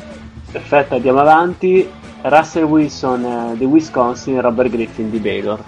Perfetto, 0.51 0.97
andiamo 0.97 1.21
avanti. 1.21 1.89
Russell 2.23 2.65
Wilson 2.65 3.25
eh, 3.25 3.57
di 3.57 3.65
Wisconsin 3.65 4.37
e 4.37 4.41
Robert 4.41 4.71
Griffin 4.71 5.09
di 5.09 5.19
Baylor. 5.19 5.63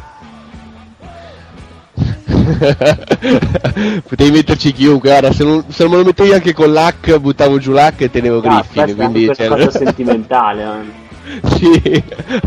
Potevi 4.08 4.30
metterci 4.30 4.72
chiunque, 4.72 5.10
guarda, 5.10 5.32
se 5.32 5.44
non, 5.44 5.64
se 5.68 5.82
non 5.84 5.92
me 5.92 5.98
lo 5.98 6.04
mettevi 6.04 6.32
anche 6.32 6.52
con 6.52 6.72
Luck, 6.72 7.18
buttavo 7.18 7.58
giù 7.58 7.72
Luck 7.72 8.00
e 8.00 8.10
tenevo 8.10 8.40
Ah, 8.44 8.64
Griffin. 8.72 8.82
è 8.82 8.94
quindi, 8.94 9.24
questa 9.26 9.46
cioè, 9.46 9.56
cosa 9.64 9.70
sentimentale. 9.84 10.64
eh. 10.64 11.48
sì, 11.56 12.02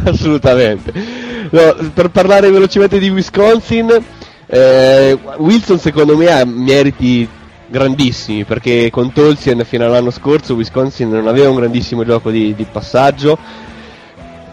assolutamente. 0.06 0.92
No, 1.50 1.76
per 1.94 2.10
parlare 2.10 2.50
velocemente 2.50 3.00
di 3.00 3.10
Wisconsin, 3.10 4.04
eh, 4.48 5.18
Wilson 5.38 5.80
secondo 5.80 6.18
me 6.18 6.28
ha 6.32 6.44
meriti 6.46 7.28
grandissimi 7.68 8.44
perché 8.44 8.90
con 8.92 9.12
Tolkien 9.12 9.64
fino 9.66 9.86
all'anno 9.86 10.12
scorso 10.12 10.54
Wisconsin 10.54 11.10
non 11.10 11.26
aveva 11.28 11.50
un 11.50 11.56
grandissimo 11.56 12.06
gioco 12.06 12.30
di, 12.30 12.54
di 12.54 12.68
passaggio 12.72 13.36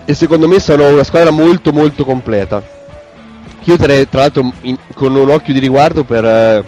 e 0.06 0.14
secondo 0.14 0.48
me 0.48 0.58
sono 0.58 0.88
una 0.88 1.04
squadra 1.04 1.30
molto 1.30 1.70
molto 1.72 2.04
completa. 2.04 2.62
Chiudere 3.62 4.08
tra 4.08 4.20
l'altro 4.20 4.52
in- 4.62 4.78
con 4.94 5.14
un 5.14 5.28
occhio 5.30 5.52
di 5.52 5.58
riguardo 5.58 6.04
per, 6.04 6.24
eh, 6.24 6.64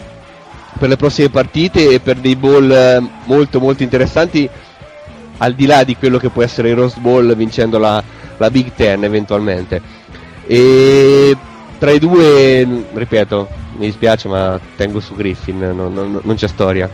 per 0.79 0.89
le 0.89 0.97
prossime 0.97 1.31
partite 1.31 1.89
e 1.91 2.01
per 2.01 2.17
dei 2.17 2.37
ball 2.37 2.71
eh, 2.71 3.03
molto 3.25 3.61
molto 3.61 3.83
interessanti 3.83 4.49
al 5.39 5.55
di 5.55 5.67
là 5.67 5.85
di 5.85 5.97
quello 5.97 6.19
che 6.19 6.29
può 6.29 6.43
essere 6.43 6.69
il 6.71 6.77
Rose 6.77 7.01
Bowl 7.01 7.35
vincendo 7.35 7.79
la, 7.79 8.03
la 8.37 8.51
Big 8.51 8.73
Ten 8.77 9.05
eventualmente. 9.05 9.81
E 10.47 11.37
tra 11.79 11.91
i 11.91 11.99
due, 11.99 12.85
ripeto, 12.93 13.49
mi 13.79 13.87
dispiace 13.87 14.29
ma 14.29 14.61
tengo 14.77 15.01
su 15.01 15.15
Griffin, 15.15 15.59
non, 15.59 15.93
non- 15.95 16.21
non 16.23 16.35
c'è 16.37 16.47
storia. 16.47 16.89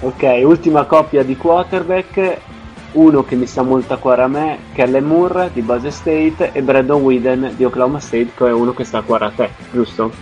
Ok, 0.00 0.40
ultima 0.42 0.84
coppia 0.84 1.22
di 1.22 1.36
quarterback. 1.36 2.36
Uno 2.94 3.24
che 3.24 3.34
mi 3.34 3.46
sta 3.46 3.62
molto 3.62 3.94
a 3.94 3.96
cuore 3.96 4.22
a 4.22 4.28
me, 4.28 4.58
Kellen 4.72 5.04
Moore 5.04 5.50
di 5.52 5.62
Base 5.62 5.90
State 5.90 6.50
e 6.52 6.62
Brandon 6.62 7.02
Whedon 7.02 7.52
di 7.56 7.64
Oklahoma 7.64 7.98
State, 7.98 8.28
che 8.36 8.46
è 8.46 8.52
uno 8.52 8.72
che 8.72 8.84
sta 8.84 8.98
a 8.98 9.02
cuore 9.02 9.24
a 9.24 9.32
te, 9.34 9.50
giusto? 9.72 10.12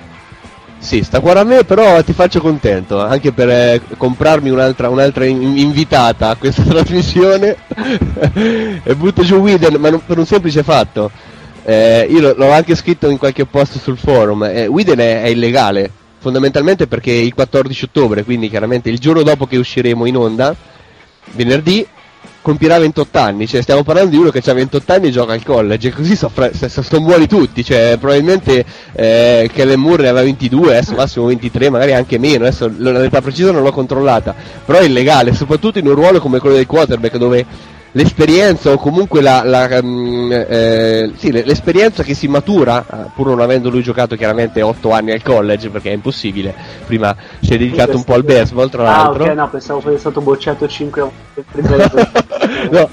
Sì, 0.79 1.03
sta 1.03 1.21
cuore 1.21 1.41
a 1.41 1.45
me, 1.45 1.65
però 1.65 2.03
ti 2.03 2.15
faccio 2.15 2.41
contento, 2.41 2.99
anche 3.01 3.31
per 3.33 3.49
eh, 3.51 3.81
comprarmi 3.99 4.49
un'altra, 4.49 4.89
un'altra 4.89 5.27
in- 5.27 5.57
invitata 5.59 6.31
a 6.31 6.37
questa 6.37 6.63
trasmissione 6.67 7.57
e 8.83 8.95
butto 8.97 9.23
giù 9.23 9.37
Whedon, 9.37 9.75
ma 9.75 9.91
non- 9.91 10.03
per 10.05 10.17
un 10.17 10.27
semplice 10.27 10.63
fatto. 10.63 11.11
Eh, 11.65 12.07
io 12.11 12.21
l'ho- 12.21 12.35
l'ho 12.37 12.51
anche 12.51 12.75
scritto 12.75 13.11
in 13.11 13.19
qualche 13.19 13.45
post 13.45 13.79
sul 13.79 13.99
forum, 13.99 14.45
eh, 14.45 14.67
Whedon 14.67 14.99
è, 14.99 15.23
è 15.23 15.27
illegale, 15.29 15.91
fondamentalmente 16.19 16.87
perché 16.87 17.13
il 17.13 17.35
14 17.35 17.85
ottobre, 17.85 18.25
quindi 18.25 18.49
chiaramente 18.49 18.89
il 18.89 18.99
giorno 18.99 19.23
dopo 19.23 19.47
che 19.47 19.59
usciremo 19.59 20.07
in 20.07 20.17
onda, 20.17 20.57
venerdì, 21.33 21.87
compirà 22.43 22.79
28 22.79 23.19
anni, 23.19 23.47
cioè 23.47 23.63
stiamo 23.63 23.85
parlando 23.85 24.11
di 24.11 24.17
uno 24.17 24.31
che 24.31 24.43
ha 24.45 24.53
28 24.53 24.93
anni 24.93 25.07
e 25.07 25.11
gioca 25.11 25.33
al 25.33 25.45
college, 25.45 25.89
e 25.89 25.93
così 25.93 26.17
sono 26.17 27.01
buoni 27.05 27.27
tutti, 27.27 27.65
cioè 27.65 27.97
probabilmente 27.99 28.65
eh, 28.93 29.49
Kellen 29.53 29.81
Moore 29.81 30.03
ne 30.03 30.09
aveva 30.09 30.25
22, 30.25 30.77
adesso 30.77 30.95
massimo 30.95 31.27
23, 31.27 31.71
magari 31.71 31.95
anche 31.95 32.19
meno, 32.19 32.45
adesso 32.45 32.71
l'età 32.77 33.23
precisa 33.23 33.53
non 33.53 33.63
l'ho 33.63 33.73
controllata, 33.73 34.35
però 34.65 34.81
è 34.81 34.85
illegale, 34.85 35.33
soprattutto 35.33 35.79
in 35.79 35.87
un 35.87 35.95
ruolo 35.95 36.21
come 36.21 36.41
quello 36.41 36.57
del 36.57 36.67
quarterback 36.67 37.17
dove 37.17 37.47
l'esperienza 37.93 38.71
o 38.71 38.77
comunque 38.77 39.21
la, 39.21 39.43
la, 39.45 39.81
mm, 39.83 40.33
eh, 40.33 41.13
sì, 41.17 41.31
l'esperienza 41.31 42.03
che 42.03 42.15
si 42.15 42.29
matura, 42.29 42.85
eh, 42.91 43.11
pur 43.15 43.27
non 43.29 43.41
avendo 43.41 43.69
lui 43.71 43.83
giocato 43.83 44.17
chiaramente 44.17 44.63
8 44.63 44.91
anni 44.93 45.13
al 45.13 45.23
college 45.23 45.69
perché 45.71 45.91
è 45.91 45.95
impossibile, 45.95 46.55
prima 46.87 47.15
si 47.41 47.55
è 47.55 47.59
dedicato 47.59 47.97
un 47.97 48.05
po' 48.05 48.15
al 48.15 48.25
baseball 48.25 48.69
tra 48.69 48.83
Ah, 48.83 49.05
l'altro. 49.05 49.25
ok, 49.25 49.31
no, 49.33 49.49
pensavo 49.51 49.81
fosse 49.81 49.99
stato 49.99 50.21
bocciato 50.21 50.67
5 50.67 51.03
volte 51.03 51.45
prima 51.51 51.77
di 51.77 52.11
No, 52.71 52.89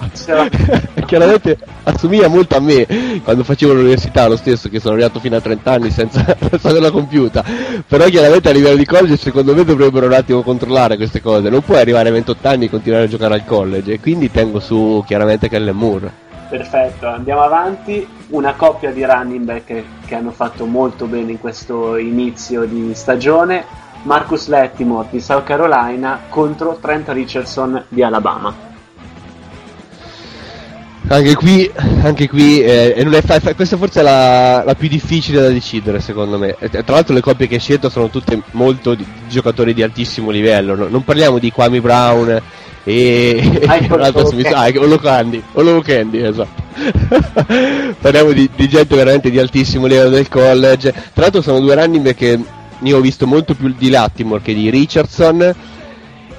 chiaramente 1.05 1.57
assomiglia 1.83 2.27
molto 2.27 2.55
a 2.55 2.59
me 2.59 3.21
quando 3.23 3.43
facevo 3.43 3.73
l'università, 3.73 4.27
lo 4.27 4.35
stesso, 4.35 4.69
che 4.69 4.79
sono 4.79 4.93
arrivato 4.93 5.19
fino 5.19 5.35
a 5.35 5.41
30 5.41 5.71
anni 5.71 5.91
senza, 5.91 6.25
senza 6.49 6.69
averla 6.69 6.91
compiuta. 6.91 7.43
Però 7.87 8.05
chiaramente 8.05 8.49
a 8.49 8.51
livello 8.51 8.77
di 8.77 8.85
college 8.85 9.17
secondo 9.17 9.53
me 9.53 9.63
dovrebbero 9.63 10.05
un 10.07 10.13
attimo 10.13 10.41
controllare 10.41 10.97
queste 10.97 11.21
cose. 11.21 11.49
Non 11.49 11.61
puoi 11.61 11.79
arrivare 11.79 12.09
a 12.09 12.11
28 12.11 12.47
anni 12.47 12.65
e 12.65 12.69
continuare 12.69 13.05
a 13.05 13.07
giocare 13.07 13.33
al 13.35 13.45
college. 13.45 13.93
E 13.93 13.99
quindi 13.99 14.31
tengo 14.31 14.59
su 14.59 14.88
chiaramente 15.05 15.49
Kellen 15.49 15.75
Moore. 15.75 16.27
Perfetto, 16.49 17.07
andiamo 17.07 17.41
avanti. 17.41 18.07
Una 18.29 18.53
coppia 18.53 18.91
di 18.91 19.05
running 19.05 19.45
back 19.45 19.65
che, 19.65 19.85
che 20.05 20.15
hanno 20.15 20.31
fatto 20.31 20.65
molto 20.65 21.05
bene 21.05 21.31
in 21.31 21.39
questo 21.39 21.95
inizio 21.97 22.65
di 22.65 22.91
stagione. 22.95 23.63
Marcus 24.03 24.47
Lettimore 24.47 25.09
di 25.11 25.19
South 25.19 25.43
Carolina 25.43 26.21
contro 26.29 26.77
Trent 26.81 27.09
Richardson 27.09 27.83
di 27.87 28.01
Alabama. 28.01 28.67
Anche 31.11 31.35
qui, 31.35 31.69
anche 32.03 32.29
qui 32.29 32.61
eh, 32.61 32.93
è 32.93 33.21
fa- 33.21 33.55
questa 33.55 33.77
forse 33.77 34.01
è 34.01 34.03
la, 34.03 34.63
la 34.63 34.75
più 34.75 34.87
difficile 34.87 35.41
da 35.41 35.49
decidere 35.49 35.99
secondo 35.99 36.37
me. 36.37 36.55
E, 36.59 36.69
tra 36.69 36.83
l'altro 36.93 37.15
le 37.15 37.21
coppie 37.21 37.47
che 37.47 37.57
scelto 37.57 37.89
sono 37.89 38.09
tutte 38.09 38.39
molto 38.51 38.93
di, 38.93 39.05
giocatori 39.27 39.73
di 39.73 39.81
altissimo 39.81 40.29
livello. 40.29 40.75
no? 40.75 40.87
Non 40.87 41.03
parliamo 41.03 41.39
di 41.39 41.51
Kwame 41.51 41.81
Brown 41.81 42.41
e, 42.83 43.39
Smith- 43.41 44.47
Candy. 44.49 44.77
ah, 44.77 44.81
Olo 44.81 44.97
Candy, 44.97 45.43
Olo 45.53 45.81
Candy, 45.81 46.23
esatto. 46.25 46.67
parliamo 47.99 48.31
di, 48.31 48.49
di 48.55 48.69
gente 48.69 48.95
veramente 48.95 49.29
di 49.29 49.39
altissimo 49.39 49.85
livello 49.85 50.09
del 50.09 50.29
college. 50.29 50.91
Tra 50.91 51.23
l'altro 51.23 51.41
sono 51.41 51.59
due 51.59 51.75
back 51.75 52.15
che 52.15 52.39
io 52.81 52.97
ho 52.97 53.01
visto 53.01 53.27
molto 53.27 53.53
più 53.53 53.73
di 53.77 53.89
Lattimore 53.89 54.41
che 54.41 54.53
di 54.53 54.69
Richardson 54.69 55.55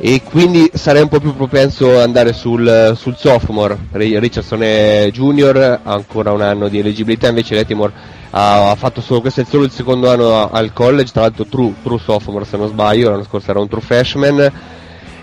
e 0.03 0.22
quindi 0.22 0.70
sarei 0.72 1.03
un 1.03 1.09
po' 1.09 1.20
più 1.20 1.37
propenso 1.37 1.90
ad 1.90 2.00
andare 2.00 2.33
sul, 2.33 2.94
sul 2.96 3.16
sophomore. 3.16 3.76
Ri- 3.92 4.18
Richardson 4.18 4.62
è 4.62 5.11
junior, 5.12 5.81
ha 5.83 5.92
ancora 5.92 6.33
un 6.33 6.40
anno 6.40 6.68
di 6.68 6.79
eleggibilità, 6.79 7.29
invece 7.29 7.55
Lettimore 7.55 7.92
ha, 8.31 8.70
ha 8.70 8.74
fatto 8.76 9.03
solo, 9.03 9.20
questo 9.20 9.42
è 9.42 9.44
solo 9.44 9.64
il 9.64 9.70
secondo 9.70 10.11
anno 10.11 10.50
al 10.50 10.72
college, 10.72 11.12
tra 11.12 11.22
l'altro 11.22 11.44
true, 11.44 11.74
true 11.83 11.98
sophomore 12.03 12.46
se 12.46 12.57
non 12.57 12.68
sbaglio, 12.68 13.11
l'anno 13.11 13.24
scorso 13.24 13.50
era 13.50 13.61
un 13.61 13.68
true 13.68 13.83
freshman 13.83 14.53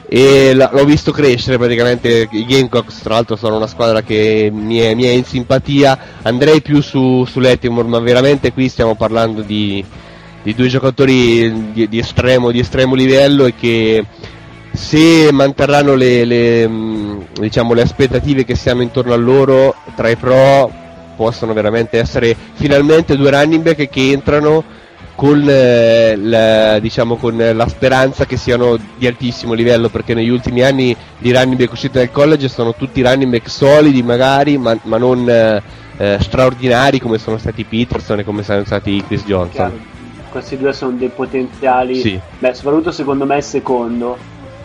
e 0.09 0.53
l'ho 0.53 0.85
visto 0.85 1.11
crescere 1.11 1.57
praticamente 1.57 2.29
i 2.31 2.45
Gamecocks 2.45 3.01
tra 3.01 3.15
l'altro 3.15 3.35
sono 3.35 3.57
una 3.57 3.67
squadra 3.67 4.01
che 4.01 4.49
mi 4.53 4.77
è, 4.77 4.93
mi 4.93 5.03
è 5.03 5.09
in 5.09 5.25
simpatia. 5.25 5.99
Andrei 6.21 6.61
più 6.61 6.81
su, 6.81 7.25
su 7.25 7.39
Lettimore 7.39 7.87
ma 7.89 7.99
veramente 7.99 8.53
qui 8.53 8.69
stiamo 8.69 8.95
parlando 8.95 9.41
di, 9.41 9.83
di 10.43 10.55
due 10.55 10.67
giocatori 10.69 11.71
di, 11.73 11.89
di 11.89 11.97
estremo, 11.99 12.51
di 12.51 12.59
estremo 12.59 12.95
livello 12.95 13.45
e 13.45 13.53
che 13.53 14.05
se 14.71 15.29
manterranno 15.31 15.93
le, 15.95 16.23
le, 16.23 16.67
mh, 16.67 17.25
diciamo, 17.41 17.73
le 17.73 17.81
aspettative 17.81 18.45
che 18.45 18.55
si 18.55 18.69
hanno 18.69 18.83
intorno 18.83 19.11
a 19.11 19.17
loro 19.17 19.75
tra 19.95 20.07
i 20.07 20.15
pro 20.15 20.71
possono 21.17 21.51
veramente 21.51 21.97
essere 21.97 22.35
finalmente 22.53 23.17
due 23.17 23.31
running 23.31 23.63
back 23.63 23.89
che 23.89 24.11
entrano 24.11 24.63
con, 25.17 25.43
eh, 25.49 26.15
la, 26.15 26.77
diciamo, 26.77 27.15
con 27.15 27.35
la 27.35 27.67
speranza 27.67 28.27
che 28.27 28.37
siano 28.37 28.77
di 28.97 29.07
altissimo 29.07 29.53
livello 29.53 29.89
perché 29.89 30.13
negli 30.13 30.29
ultimi 30.29 30.61
anni 30.61 30.95
di 31.17 31.31
running 31.31 31.57
back 31.57 31.71
usciti 31.71 31.97
dal 31.97 32.11
college 32.11 32.47
sono 32.47 32.75
tutti 32.75 33.01
running 33.01 33.31
back 33.31 33.49
solidi 33.49 34.03
magari 34.03 34.59
ma, 34.59 34.77
ma 34.83 34.97
non 34.99 35.27
eh, 35.27 35.59
eh, 35.97 36.17
straordinari 36.21 36.99
come 36.99 37.17
sono 37.17 37.39
stati 37.39 37.63
Peterson 37.63 38.19
e 38.19 38.23
come 38.23 38.43
sono 38.43 38.63
stati 38.63 39.03
Chris 39.07 39.23
Johnson 39.25 39.49
Chiaro. 39.49 39.95
Questi 40.29 40.55
due 40.55 40.71
sono 40.71 40.91
dei 40.91 41.09
potenziali. 41.09 41.95
Sì. 41.95 42.19
Beh, 42.37 42.53
soprattutto 42.53 42.91
secondo 42.91 43.25
me 43.25 43.37
il 43.37 43.43
secondo, 43.43 44.19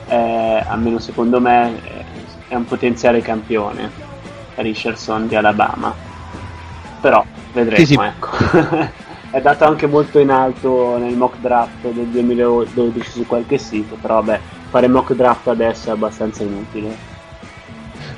eh, 0.07 0.63
almeno 0.67 0.99
secondo 0.99 1.41
me, 1.41 1.81
eh, 1.83 2.05
è 2.49 2.55
un 2.57 2.67
potenziale 2.67 3.23
campione. 3.23 3.91
Richardson 4.57 5.29
di 5.29 5.35
Alabama. 5.35 5.95
Però 7.01 7.25
vedremo, 7.55 7.77
Sì, 7.79 7.87
sì. 7.87 7.95
ecco. 7.95 9.01
è 9.33 9.41
dato 9.41 9.65
anche 9.65 9.87
molto 9.87 10.19
in 10.19 10.31
alto 10.31 10.99
nel 10.99 11.17
mock 11.17 11.39
draft 11.41 11.89
del 11.89 12.07
2012 12.09 13.11
su 13.11 13.27
qualche 13.27 13.57
sito, 13.57 13.97
però 13.99 14.17
vabbè, 14.23 14.39
fare 14.69 14.89
mock 14.89 15.15
draft 15.15 15.49
adesso 15.49 15.89
è 15.89 15.93
abbastanza 15.93 16.43
inutile. 16.43 17.11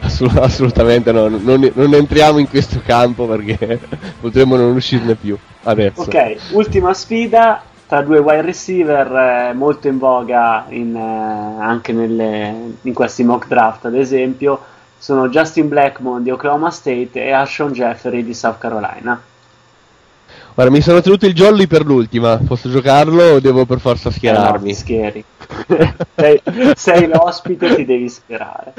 Assolut- 0.01 0.39
assolutamente 0.39 1.13
no, 1.13 1.29
non, 1.29 1.71
non 1.73 1.95
entriamo 1.95 2.39
in 2.39 2.49
questo 2.49 2.81
campo 2.85 3.27
perché 3.29 3.79
potremmo 4.21 4.57
non 4.57 4.75
uscirne 4.75 5.15
più 5.15 5.39
adesso. 5.63 6.01
Ok, 6.01 6.37
ultima 6.51 6.93
sfida 6.93 7.63
tra 7.87 8.03
due 8.03 8.19
wide 8.19 8.43
receiver 8.43 9.51
eh, 9.51 9.53
molto 9.55 9.87
in 9.87 9.99
voga 9.99 10.65
in, 10.71 10.97
eh, 10.97 11.63
anche 11.63 11.93
nelle- 11.93 12.73
in 12.83 12.93
questi 12.93 13.23
mock 13.23 13.47
draft, 13.47 13.85
ad 13.85 13.95
esempio, 13.95 14.61
sono 14.99 15.29
Justin 15.29 15.69
Blackmon 15.69 16.25
di 16.25 16.31
Oklahoma 16.31 16.73
State 16.73 17.25
e 17.25 17.31
Ashon 17.31 17.71
Jeffery 17.71 18.25
di 18.25 18.35
South 18.35 18.59
Carolina. 18.59 19.21
Guarda, 20.55 20.73
mi 20.73 20.81
sono 20.81 21.01
tenuto 21.01 21.27
il 21.27 21.35
jolly 21.35 21.67
per 21.67 21.85
l'ultima, 21.85 22.39
posso 22.39 22.71
giocarlo 22.71 23.23
o 23.25 23.41
devo 23.41 23.67
per 23.67 23.81
forza 23.81 24.09
Eh, 24.09 24.13
no, 24.13 24.17
schierarmi? 24.17 24.73
schieri. 24.73 25.25
sei, 26.15 26.41
sei 26.77 27.09
l'ospite, 27.09 27.75
ti 27.75 27.85
devi 27.85 28.09
schierare. 28.09 28.73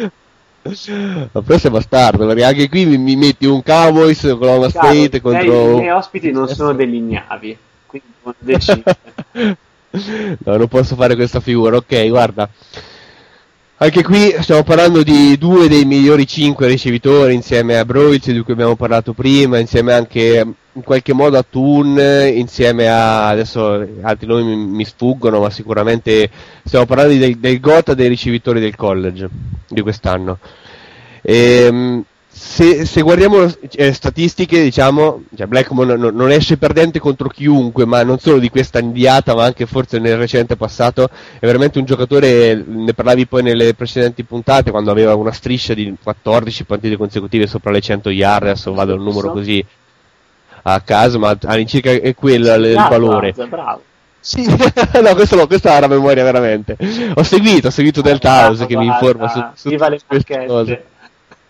Ma 0.63 1.41
però 1.41 1.57
sei 1.57 1.71
bastardo, 1.71 2.25
perché 2.25 2.43
anche 2.43 2.69
qui 2.69 2.85
mi, 2.85 2.97
mi 2.97 3.15
metti 3.17 3.45
un 3.45 3.61
Cowboys 3.61 4.23
Oklahoma 4.23 4.69
Chiaro, 4.69 4.87
State 4.87 5.21
contro... 5.21 5.71
I 5.71 5.75
miei 5.75 5.89
ospiti 5.91 6.31
non 6.31 6.47
sono 6.47 6.73
degli 6.73 6.95
ignavi, 6.95 7.57
quindi 7.85 8.07
devono 8.17 8.35
decidere. 8.39 8.97
no, 10.45 10.57
non 10.57 10.67
posso 10.69 10.95
fare 10.95 11.15
questa 11.15 11.41
figura. 11.41 11.75
Ok, 11.75 12.07
guarda. 12.07 12.49
Anche 13.77 14.03
qui 14.03 14.33
stiamo 14.39 14.63
parlando 14.63 15.03
di 15.03 15.37
due 15.37 15.67
dei 15.67 15.83
migliori 15.83 16.25
cinque 16.25 16.65
ricevitori 16.65 17.33
insieme 17.33 17.77
a 17.77 17.83
Broiz 17.83 18.31
di 18.31 18.39
cui 18.39 18.53
abbiamo 18.53 18.77
parlato 18.77 19.11
prima, 19.11 19.59
insieme 19.59 19.91
anche 19.91 20.45
in 20.71 20.81
qualche 20.81 21.11
modo 21.11 21.37
a 21.37 21.45
Toon, 21.47 21.99
insieme 22.33 22.87
a 22.87 23.27
adesso 23.27 23.85
altri 24.01 24.27
nomi 24.27 24.55
mi, 24.55 24.85
sfuggono, 24.85 25.41
ma 25.41 25.49
sicuramente 25.49 26.29
stiamo 26.63 26.85
parlando 26.85 27.15
del, 27.15 27.37
del 27.37 27.59
gota 27.59 27.93
dei 27.93 28.07
ricevitori 28.07 28.61
del 28.61 28.77
college 28.77 29.27
di 29.67 29.81
quest'anno. 29.81 30.39
Ehm, 31.21 32.01
se, 32.37 32.85
se 32.85 33.01
guardiamo 33.01 33.47
eh, 33.71 33.93
statistiche, 33.93 34.61
diciamo, 34.61 35.23
cioè 35.37 35.47
Blackmon 35.47 35.87
non, 35.87 36.13
non 36.13 36.31
esce 36.31 36.57
perdente 36.57 36.99
contro 36.99 37.29
chiunque, 37.29 37.85
ma 37.85 38.03
non 38.03 38.19
solo 38.19 38.39
di 38.39 38.49
questa 38.49 38.79
inviata, 38.79 39.33
ma 39.33 39.45
anche 39.45 39.65
forse 39.65 39.99
nel 39.99 40.17
recente 40.17 40.57
passato, 40.57 41.05
è 41.39 41.45
veramente 41.45 41.79
un 41.79 41.85
giocatore, 41.85 42.61
ne 42.67 42.93
parlavi 42.93 43.25
poi 43.25 43.41
nelle 43.41 43.73
precedenti 43.73 44.23
puntate, 44.25 44.69
quando 44.69 44.91
aveva 44.91 45.15
una 45.15 45.31
striscia 45.31 45.73
di 45.73 45.95
14 46.01 46.65
partite 46.65 46.97
consecutive 46.97 47.47
sopra 47.47 47.71
le 47.71 47.79
100 47.79 48.09
yard, 48.09 48.43
adesso 48.47 48.73
vado 48.73 48.91
a 48.91 48.95
un 48.97 49.03
numero 49.03 49.31
così 49.31 49.65
a 50.63 50.81
caso, 50.81 51.17
ma 51.19 51.37
all'incirca 51.45 51.91
è 51.91 52.13
quello 52.15 52.53
il 52.53 52.75
Ah, 52.77 52.89
valore. 52.89 53.31
bravo, 53.31 53.49
bravo. 53.49 53.81
Sì, 54.19 54.43
no, 55.01 55.13
questo 55.13 55.35
no, 55.35 55.45
questa 55.47 55.77
è 55.77 55.79
la 55.79 55.87
memoria 55.87 56.23
veramente. 56.23 56.75
Ho 57.13 57.23
seguito, 57.23 57.67
ho 57.67 57.71
seguito 57.71 58.01
Delta 58.01 58.47
House 58.47 58.65
che 58.65 58.75
mi 58.75 58.87
informa 58.87 59.29
su, 59.29 59.69
su 59.69 59.69
le 59.69 59.99
queste 60.05 60.45
cose. 60.47 60.85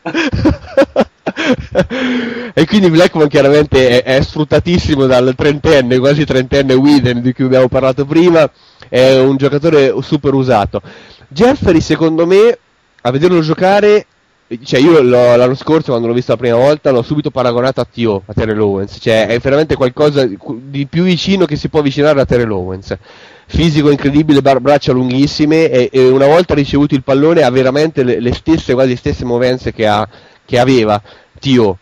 e 2.53 2.65
quindi 2.65 2.89
Blackman 2.89 3.27
chiaramente 3.27 4.03
è, 4.03 4.17
è 4.17 4.21
sfruttatissimo 4.21 5.05
dal 5.05 5.33
trentenne, 5.35 5.97
quasi 5.97 6.25
trentenne 6.25 6.73
Whedon 6.73 7.21
di 7.21 7.33
cui 7.33 7.45
abbiamo 7.45 7.67
parlato 7.67 8.05
prima, 8.05 8.49
è 8.87 9.17
un 9.17 9.37
giocatore 9.37 9.93
super 10.01 10.33
usato. 10.33 10.81
Jeffrey 11.27 11.81
secondo 11.81 12.27
me, 12.27 12.57
a 13.01 13.11
vederlo 13.11 13.41
giocare, 13.41 14.05
cioè 14.63 14.79
io 14.79 15.01
l'anno 15.01 15.55
scorso 15.55 15.89
quando 15.89 16.07
l'ho 16.07 16.13
visto 16.13 16.33
la 16.33 16.37
prima 16.37 16.57
volta 16.57 16.91
l'ho 16.91 17.01
subito 17.01 17.31
paragonato 17.31 17.81
a 17.81 17.87
Tio, 17.91 18.21
a 18.25 18.33
Terrell 18.33 18.59
Owens, 18.59 18.97
cioè 19.01 19.25
è 19.27 19.39
veramente 19.39 19.75
qualcosa 19.75 20.25
di 20.25 20.85
più 20.85 21.03
vicino 21.03 21.45
che 21.45 21.55
si 21.55 21.69
può 21.69 21.79
avvicinare 21.79 22.21
a 22.21 22.25
Terrell 22.25 22.51
Owens 22.51 22.95
fisico 23.47 23.89
incredibile, 23.89 24.41
bar- 24.41 24.59
braccia 24.59 24.91
lunghissime 24.91 25.69
e, 25.69 25.89
e 25.91 26.07
una 26.09 26.27
volta 26.27 26.53
ricevuto 26.53 26.95
il 26.95 27.03
pallone 27.03 27.43
ha 27.43 27.49
veramente 27.49 28.03
le, 28.03 28.19
le 28.19 28.33
stesse, 28.33 28.73
quasi 28.73 28.89
le 28.89 28.95
stesse 28.97 29.25
movenze 29.25 29.71
che, 29.73 29.87
ha, 29.87 30.07
che 30.45 30.59
aveva 30.59 31.01
Tio. 31.39 31.77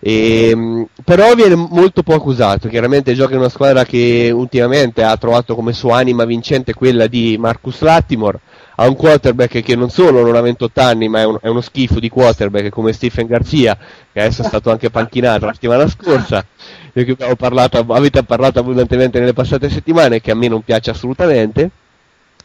Ehm, 0.00 0.86
però 1.04 1.34
viene 1.34 1.56
molto 1.56 2.02
poco 2.04 2.28
usato, 2.28 2.68
chiaramente 2.68 3.14
gioca 3.14 3.32
in 3.32 3.40
una 3.40 3.48
squadra 3.48 3.84
che 3.84 4.30
ultimamente 4.32 5.02
ha 5.02 5.16
trovato 5.16 5.56
come 5.56 5.72
sua 5.72 5.96
anima 5.98 6.24
vincente 6.24 6.72
quella 6.72 7.08
di 7.08 7.36
Marcus 7.36 7.80
Lattimore, 7.80 8.38
ha 8.76 8.86
un 8.86 8.94
quarterback 8.94 9.60
che 9.60 9.74
non 9.74 9.90
solo 9.90 10.22
non 10.22 10.36
ha 10.36 10.40
28 10.40 10.80
anni 10.80 11.08
ma 11.08 11.20
è, 11.20 11.24
un- 11.24 11.38
è 11.42 11.48
uno 11.48 11.60
schifo 11.60 11.98
di 11.98 12.08
quarterback 12.08 12.68
come 12.68 12.92
Stephen 12.92 13.26
Garzia, 13.26 13.76
che 14.12 14.20
adesso 14.20 14.42
è 14.42 14.44
stato 14.44 14.70
anche 14.70 14.88
panchinato 14.88 15.46
la 15.46 15.52
settimana 15.52 15.88
scorsa, 15.88 16.44
di 16.92 17.04
cui 17.04 17.12
abbiamo 17.12 17.36
parlato, 17.36 17.84
avete 17.88 18.22
parlato 18.22 18.58
abbondantemente 18.58 19.18
nelle 19.18 19.32
passate 19.32 19.68
settimane, 19.68 20.20
che 20.20 20.30
a 20.30 20.34
me 20.34 20.48
non 20.48 20.62
piace 20.62 20.90
assolutamente. 20.90 21.70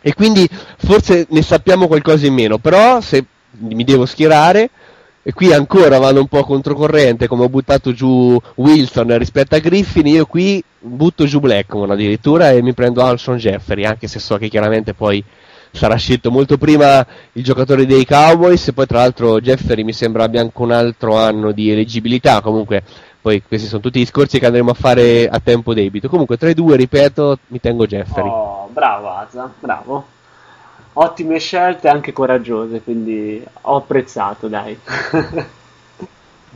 E 0.02 0.14
quindi 0.14 0.48
forse 0.78 1.28
ne 1.30 1.42
sappiamo 1.42 1.88
qualcosa 1.88 2.26
in 2.26 2.34
meno, 2.34 2.58
però 2.58 3.00
se 3.00 3.24
mi 3.60 3.84
devo 3.84 4.06
schierare, 4.06 4.70
e 5.26 5.32
qui 5.32 5.54
ancora 5.54 5.98
vado 6.00 6.20
un 6.20 6.28
po' 6.28 6.44
controcorrente, 6.44 7.28
come 7.28 7.46
ho 7.46 7.50
buttato 7.50 7.94
giù 7.94 8.38
Wilson 8.56 9.18
rispetto 9.18 9.56
a 9.56 9.60
Griffin, 9.60 10.06
io 10.08 10.26
qui 10.26 10.62
butto 10.78 11.26
giù 11.26 11.40
Blackmon 11.40 11.92
addirittura 11.92 12.52
e 12.52 12.62
mi 12.62 12.74
prendo 12.74 13.02
Alson 13.02 13.38
Jeffery, 13.38 13.86
anche 13.86 14.08
se 14.08 14.20
so 14.20 14.38
che 14.38 14.50
chiaramente 14.50 14.94
poi 14.94 15.24
sarà 15.72 15.96
scelto 15.96 16.30
molto 16.30 16.58
prima 16.58 17.06
il 17.32 17.44
giocatore 17.44 17.86
dei 17.86 18.06
Cowboys 18.06 18.68
e 18.68 18.74
poi 18.74 18.86
tra 18.86 19.00
l'altro 19.00 19.40
Jeffery 19.40 19.84
mi 19.84 19.94
sembra 19.94 20.26
abbia 20.26 20.42
anche 20.42 20.62
un 20.62 20.72
altro 20.72 21.16
anno 21.16 21.54
di 21.54 21.72
eleggibilità, 21.72 22.42
comunque 22.42 22.84
poi 23.24 23.42
questi 23.42 23.68
sono 23.68 23.80
tutti 23.80 24.00
discorsi 24.00 24.38
che 24.38 24.46
andremo 24.46 24.72
a 24.72 24.74
fare 24.74 25.30
a 25.30 25.40
tempo 25.40 25.74
debito. 25.74 26.10
Comunque 26.10 26.36
tra 26.36 26.50
i 26.50 26.54
due, 26.54 26.76
ripeto, 26.76 27.40
mi 27.48 27.62
tengo 27.62 27.88
Jeffery. 27.88 28.28
Oh, 28.28 28.68
bravo 28.70 29.08
Asa, 29.16 29.50
bravo. 29.62 30.06
Ottime 30.96 31.40
scelte, 31.40 31.88
anche 31.88 32.12
coraggiose, 32.12 32.82
quindi 32.82 33.42
ho 33.62 33.78
apprezzato, 33.78 34.50
dai. 34.50 34.78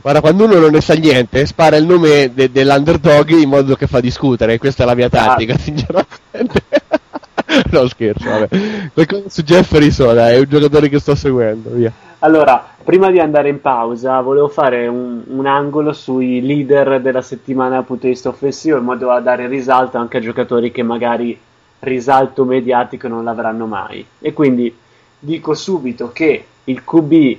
Guarda, 0.00 0.20
quando 0.20 0.44
uno 0.44 0.58
non 0.58 0.70
ne 0.70 0.80
sa 0.82 0.92
niente, 0.94 1.46
spara 1.46 1.76
il 1.76 1.86
nome 1.86 2.32
de- 2.34 2.52
dell'underdog 2.52 3.30
in 3.30 3.48
modo 3.48 3.74
che 3.74 3.86
fa 3.86 4.00
discutere. 4.00 4.58
Questa 4.58 4.82
è 4.82 4.86
la 4.86 4.94
mia 4.94 5.08
tattica, 5.08 5.54
Ah. 5.54 5.58
sinceramente. 5.58 6.62
no, 7.72 7.88
scherzo, 7.88 8.28
vabbè. 8.28 8.90
Qualcosa 8.92 9.28
su 9.28 9.42
Jeffery 9.42 9.90
so, 9.90 10.12
dai, 10.12 10.36
è 10.36 10.38
un 10.38 10.46
giocatore 10.48 10.88
che 10.88 10.98
sto 10.98 11.14
seguendo, 11.14 11.70
via. 11.70 11.92
Allora, 12.20 12.74
prima 12.82 13.10
di 13.10 13.20
andare 13.20 13.48
in 13.48 13.60
pausa, 13.60 14.20
volevo 14.20 14.48
fare 14.48 14.86
un, 14.86 15.22
un 15.26 15.46
angolo 15.46 15.92
sui 15.92 16.40
leader 16.40 17.00
della 17.00 17.22
settimana 17.22 17.76
dal 17.76 17.84
punto 17.84 18.06
di 18.06 18.12
vista 18.12 18.28
offensivo, 18.28 18.76
in 18.76 18.84
modo 18.84 19.06
da 19.06 19.20
dare 19.20 19.46
risalto 19.46 19.98
anche 19.98 20.18
a 20.18 20.20
giocatori 20.20 20.70
che 20.72 20.82
magari 20.82 21.38
risalto 21.80 22.44
mediatico 22.44 23.08
non 23.08 23.24
l'avranno 23.24 23.66
mai. 23.66 24.04
E 24.18 24.32
quindi 24.32 24.74
dico 25.18 25.54
subito 25.54 26.10
che 26.12 26.44
il 26.64 26.84
QB 26.84 27.36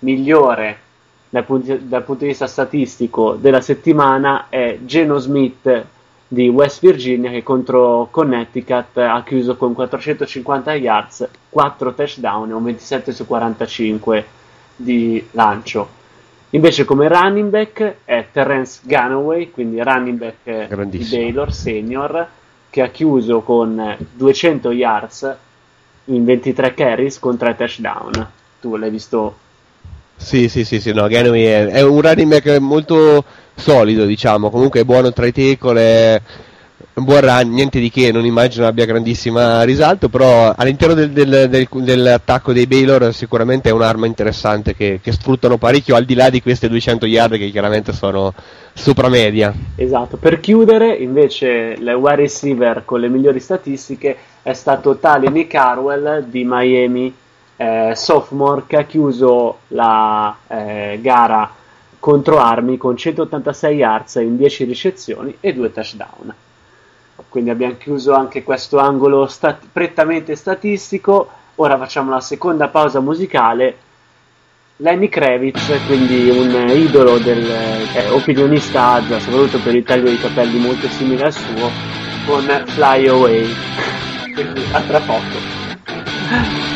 migliore 0.00 0.78
dal 1.28 1.44
punto, 1.44 1.78
dal 1.80 2.02
punto 2.02 2.24
di 2.24 2.30
vista 2.30 2.46
statistico 2.46 3.34
della 3.34 3.60
settimana 3.60 4.46
è 4.48 4.78
Geno 4.84 5.18
Smith 5.18 5.84
di 6.32 6.48
West 6.48 6.80
Virginia 6.80 7.30
che 7.30 7.42
contro 7.42 8.08
Connecticut 8.10 8.96
ha 8.96 9.22
chiuso 9.22 9.54
con 9.54 9.74
450 9.74 10.72
yards, 10.76 11.28
4 11.50 11.92
touchdown 11.92 12.48
e 12.48 12.54
un 12.54 12.64
27 12.64 13.12
su 13.12 13.26
45 13.26 14.26
di 14.74 15.28
lancio. 15.32 16.00
Invece 16.50 16.86
come 16.86 17.06
running 17.06 17.50
back 17.50 17.96
è 18.06 18.28
Terence 18.32 18.80
Ganaway, 18.82 19.50
quindi 19.50 19.82
running 19.82 20.16
back 20.16 20.36
eh, 20.44 20.86
di. 20.86 21.06
Baylor 21.10 21.52
senior, 21.52 22.26
che 22.70 22.80
ha 22.80 22.88
chiuso 22.88 23.42
con 23.42 23.94
200 24.14 24.70
yards 24.70 25.36
in 26.06 26.24
23 26.24 26.72
carries 26.72 27.18
con 27.18 27.36
3 27.36 27.56
touchdown. 27.56 28.30
Tu 28.58 28.74
l'hai 28.76 28.88
visto 28.88 29.36
Sì, 30.16 30.48
sì, 30.48 30.64
sì, 30.64 30.80
sì, 30.80 30.94
no, 30.94 31.06
Ganaway 31.08 31.42
è, 31.42 31.66
è 31.66 31.82
un 31.82 32.00
running 32.00 32.30
back 32.30 32.56
molto 32.58 33.22
solido, 33.54 34.04
diciamo, 34.04 34.50
comunque 34.50 34.80
è 34.80 34.84
buono 34.84 35.12
tra 35.12 35.26
i 35.26 35.32
tackle, 35.32 35.80
è 35.80 36.20
un 36.94 37.04
buon 37.04 37.20
run, 37.20 37.50
niente 37.52 37.80
di 37.80 37.90
che, 37.90 38.12
non 38.12 38.26
immagino 38.26 38.66
abbia 38.66 38.84
grandissima 38.84 39.62
risalto, 39.62 40.08
però 40.08 40.52
all'interno 40.54 40.94
del- 40.94 41.10
del- 41.10 41.48
del- 41.48 41.68
dell'attacco 41.70 42.52
dei 42.52 42.66
Baylor 42.66 43.14
sicuramente 43.14 43.70
è 43.70 43.72
un'arma 43.72 44.06
interessante 44.06 44.74
che, 44.74 45.00
che 45.02 45.12
sfruttano 45.12 45.56
parecchio, 45.56 45.96
al 45.96 46.04
di 46.04 46.14
là 46.14 46.28
di 46.28 46.42
queste 46.42 46.68
200 46.68 47.06
yard 47.06 47.38
che 47.38 47.50
chiaramente 47.50 47.92
sono 47.92 48.34
sopra 48.74 49.08
media. 49.08 49.54
Esatto, 49.76 50.16
per 50.18 50.40
chiudere 50.40 50.94
invece 50.94 51.76
il 51.78 51.88
wide 51.94 52.16
receiver 52.16 52.82
con 52.84 53.00
le 53.00 53.08
migliori 53.08 53.40
statistiche 53.40 54.16
è 54.42 54.52
stato 54.52 54.96
tale 54.96 55.30
Nick 55.30 55.54
Harwell 55.54 56.24
di 56.24 56.44
Miami, 56.46 57.14
eh, 57.56 57.92
sophomore, 57.94 58.64
che 58.66 58.76
ha 58.76 58.84
chiuso 58.84 59.60
la 59.68 60.36
eh, 60.48 60.98
gara 61.00 61.50
contro 62.02 62.38
Army 62.38 62.78
con 62.78 62.96
186 62.96 63.76
yards 63.76 64.14
in 64.16 64.36
10 64.36 64.64
ricezioni 64.64 65.36
e 65.38 65.54
2 65.54 65.72
touchdown. 65.72 66.34
Quindi 67.28 67.50
abbiamo 67.50 67.76
chiuso 67.78 68.12
anche 68.12 68.42
questo 68.42 68.78
angolo 68.78 69.28
stat- 69.28 69.66
prettamente 69.70 70.34
statistico. 70.34 71.28
Ora 71.54 71.78
facciamo 71.78 72.10
la 72.10 72.18
seconda 72.18 72.66
pausa 72.66 72.98
musicale. 72.98 73.76
Lenny 74.78 75.08
Kravitz, 75.08 75.72
quindi 75.86 76.28
un 76.28 76.70
idolo 76.70 77.18
del 77.18 77.48
eh, 77.48 78.08
opinionista 78.10 78.94
Azza, 78.94 79.20
soprattutto 79.20 79.60
per 79.60 79.76
il 79.76 79.84
taglio 79.84 80.10
di 80.10 80.18
capelli 80.18 80.58
molto 80.58 80.88
simile 80.88 81.26
al 81.26 81.32
suo, 81.32 81.70
con 82.26 82.64
Fly 82.66 83.06
Away. 83.06 83.46
Quindi 84.34 84.64
a 84.72 84.80
tra 84.80 84.98
poco. 84.98 86.71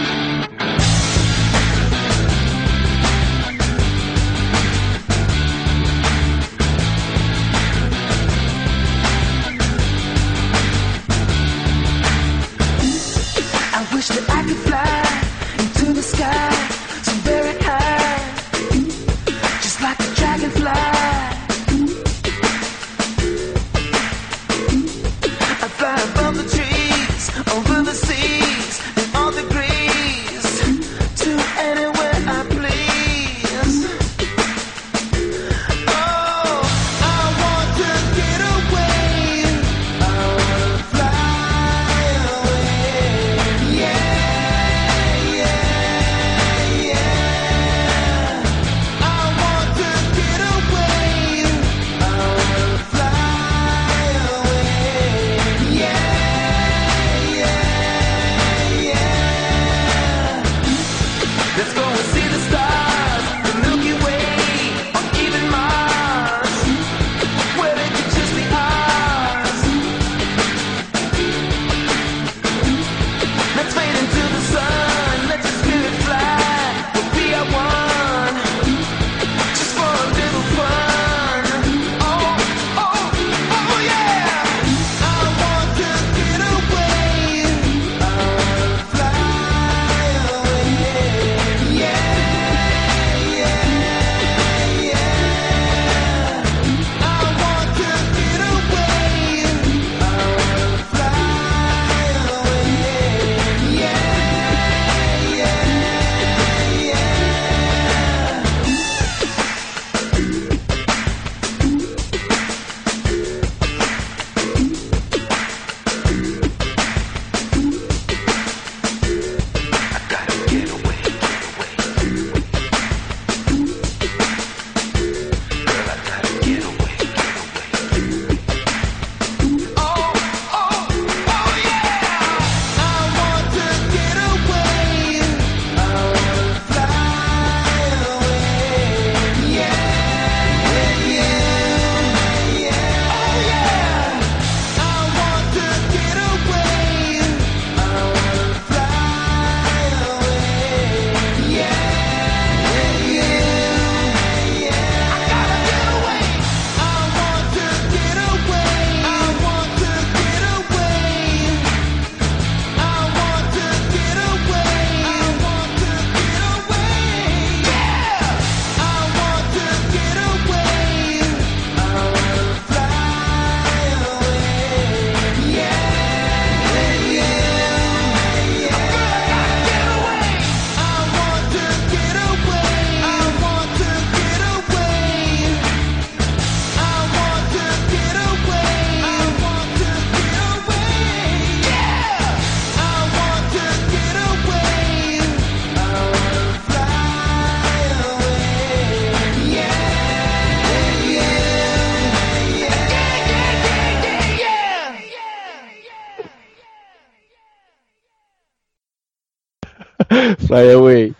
Fly 210.56 210.70
away, 210.70 211.12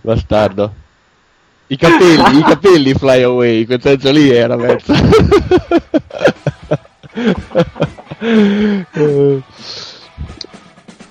bastardo. 0.00 0.72
I 1.66 1.76
capelli, 1.76 2.38
i 2.38 2.42
capelli 2.42 2.94
fly 2.94 3.22
away, 3.22 3.64
quel 3.64 3.80
senso 3.80 4.12
lì 4.12 4.30
era 4.30 4.56
mezzo. 4.56 4.92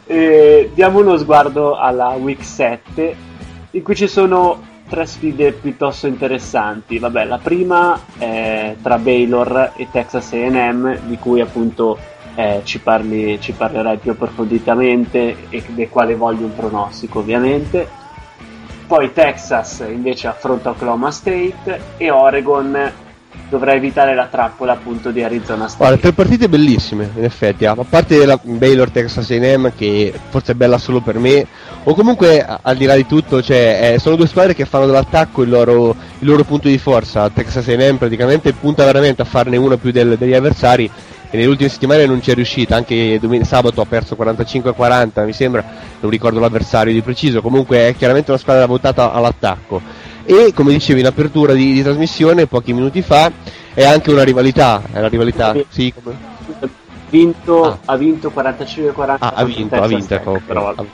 Eh, 0.07 0.69
diamo 0.73 0.99
uno 0.99 1.15
sguardo 1.17 1.77
alla 1.77 2.09
week 2.09 2.43
7 2.43 3.15
in 3.71 3.81
cui 3.81 3.95
ci 3.95 4.09
sono 4.09 4.61
tre 4.89 5.05
sfide 5.05 5.53
piuttosto 5.53 6.07
interessanti. 6.07 6.99
Vabbè, 6.99 7.23
la 7.23 7.37
prima 7.37 7.97
è 8.17 8.75
tra 8.81 8.97
Baylor 8.97 9.71
e 9.77 9.87
Texas 9.89 10.33
AM, 10.33 10.99
di 11.05 11.17
cui 11.17 11.39
appunto 11.39 11.97
eh, 12.35 12.61
ci, 12.63 12.79
parli, 12.79 13.39
ci 13.41 13.51
parlerai 13.51 13.97
più 13.97 14.11
approfonditamente 14.11 15.35
e 15.49 15.63
del 15.67 15.89
quale 15.89 16.15
voglio 16.15 16.45
un 16.45 16.55
pronostico 16.55 17.19
ovviamente. 17.19 17.99
Poi 18.87 19.13
Texas 19.13 19.85
invece 19.87 20.27
affronta 20.27 20.71
Oklahoma 20.71 21.11
State 21.11 21.79
e 21.97 22.09
Oregon 22.11 22.91
dovrà 23.51 23.73
evitare 23.73 24.15
la 24.15 24.27
trappola 24.27 24.73
appunto 24.73 25.11
di 25.11 25.21
Arizona 25.21 25.67
State. 25.67 25.83
Guarda, 25.83 25.97
tre 25.97 26.13
partite 26.13 26.49
bellissime, 26.49 27.09
in 27.15 27.23
effetti, 27.23 27.65
a 27.65 27.75
parte 27.75 28.25
la 28.25 28.39
Baylor 28.41 28.89
Texas 28.89 29.29
A&M 29.29 29.73
che 29.75 30.13
forse 30.29 30.53
è 30.53 30.55
bella 30.55 30.77
solo 30.77 31.01
per 31.01 31.19
me, 31.19 31.45
o 31.83 31.93
comunque 31.93 32.45
al 32.45 32.77
di 32.77 32.85
là 32.85 32.95
di 32.95 33.05
tutto, 33.05 33.41
cioè, 33.41 33.93
eh, 33.93 33.99
sono 33.99 34.15
due 34.15 34.27
squadre 34.27 34.55
che 34.55 34.65
fanno 34.65 34.85
dell'attacco 34.85 35.43
il 35.43 35.49
loro, 35.49 35.95
il 36.19 36.27
loro 36.27 36.43
punto 36.43 36.67
di 36.67 36.77
forza. 36.77 37.29
Texas 37.29 37.67
A&M 37.67 37.97
praticamente 37.97 38.53
punta 38.53 38.85
veramente 38.85 39.21
a 39.21 39.25
farne 39.25 39.57
uno 39.57 39.77
più 39.77 39.91
del- 39.91 40.17
degli 40.17 40.33
avversari 40.33 40.89
e 41.31 41.37
nelle 41.37 41.49
ultime 41.49 41.69
settimane 41.69 42.05
non 42.05 42.21
ci 42.21 42.29
è 42.29 42.33
riuscita, 42.35 42.75
anche 42.75 43.17
domen- 43.19 43.45
sabato 43.45 43.81
ha 43.81 43.85
perso 43.85 44.15
45-40 44.15 45.25
mi 45.25 45.33
sembra, 45.33 45.63
non 45.99 46.11
ricordo 46.11 46.39
l'avversario 46.39 46.93
di 46.93 47.01
preciso, 47.01 47.41
comunque 47.41 47.87
è 47.87 47.95
chiaramente 47.95 48.29
una 48.31 48.39
squadra 48.39 48.65
votata 48.67 49.11
all'attacco. 49.11 49.81
E 50.23 50.51
come 50.53 50.71
dicevi 50.71 50.99
in 50.99 51.07
apertura 51.07 51.53
di, 51.53 51.73
di 51.73 51.81
trasmissione 51.81 52.45
pochi 52.45 52.73
minuti 52.73 53.01
fa, 53.01 53.31
è 53.73 53.83
anche 53.83 54.11
una 54.11 54.23
rivalità, 54.23 54.81
è 54.91 54.99
la 54.99 55.07
rivalità, 55.07 55.55
sì, 55.69 55.91
come- 55.93 56.29
Vinto, 57.09 57.63
Ah. 57.65 57.77
Ha 57.85 57.97
vinto 57.97 58.31
45-40. 58.33 59.17
Ah, 59.19 59.33
ha 59.35 59.43
vinto, 59.43 59.75
ha 59.75 59.85
vinto, 59.87 60.13
ecco, 60.13 60.41
però 60.45 60.69
Ha- 60.69 60.85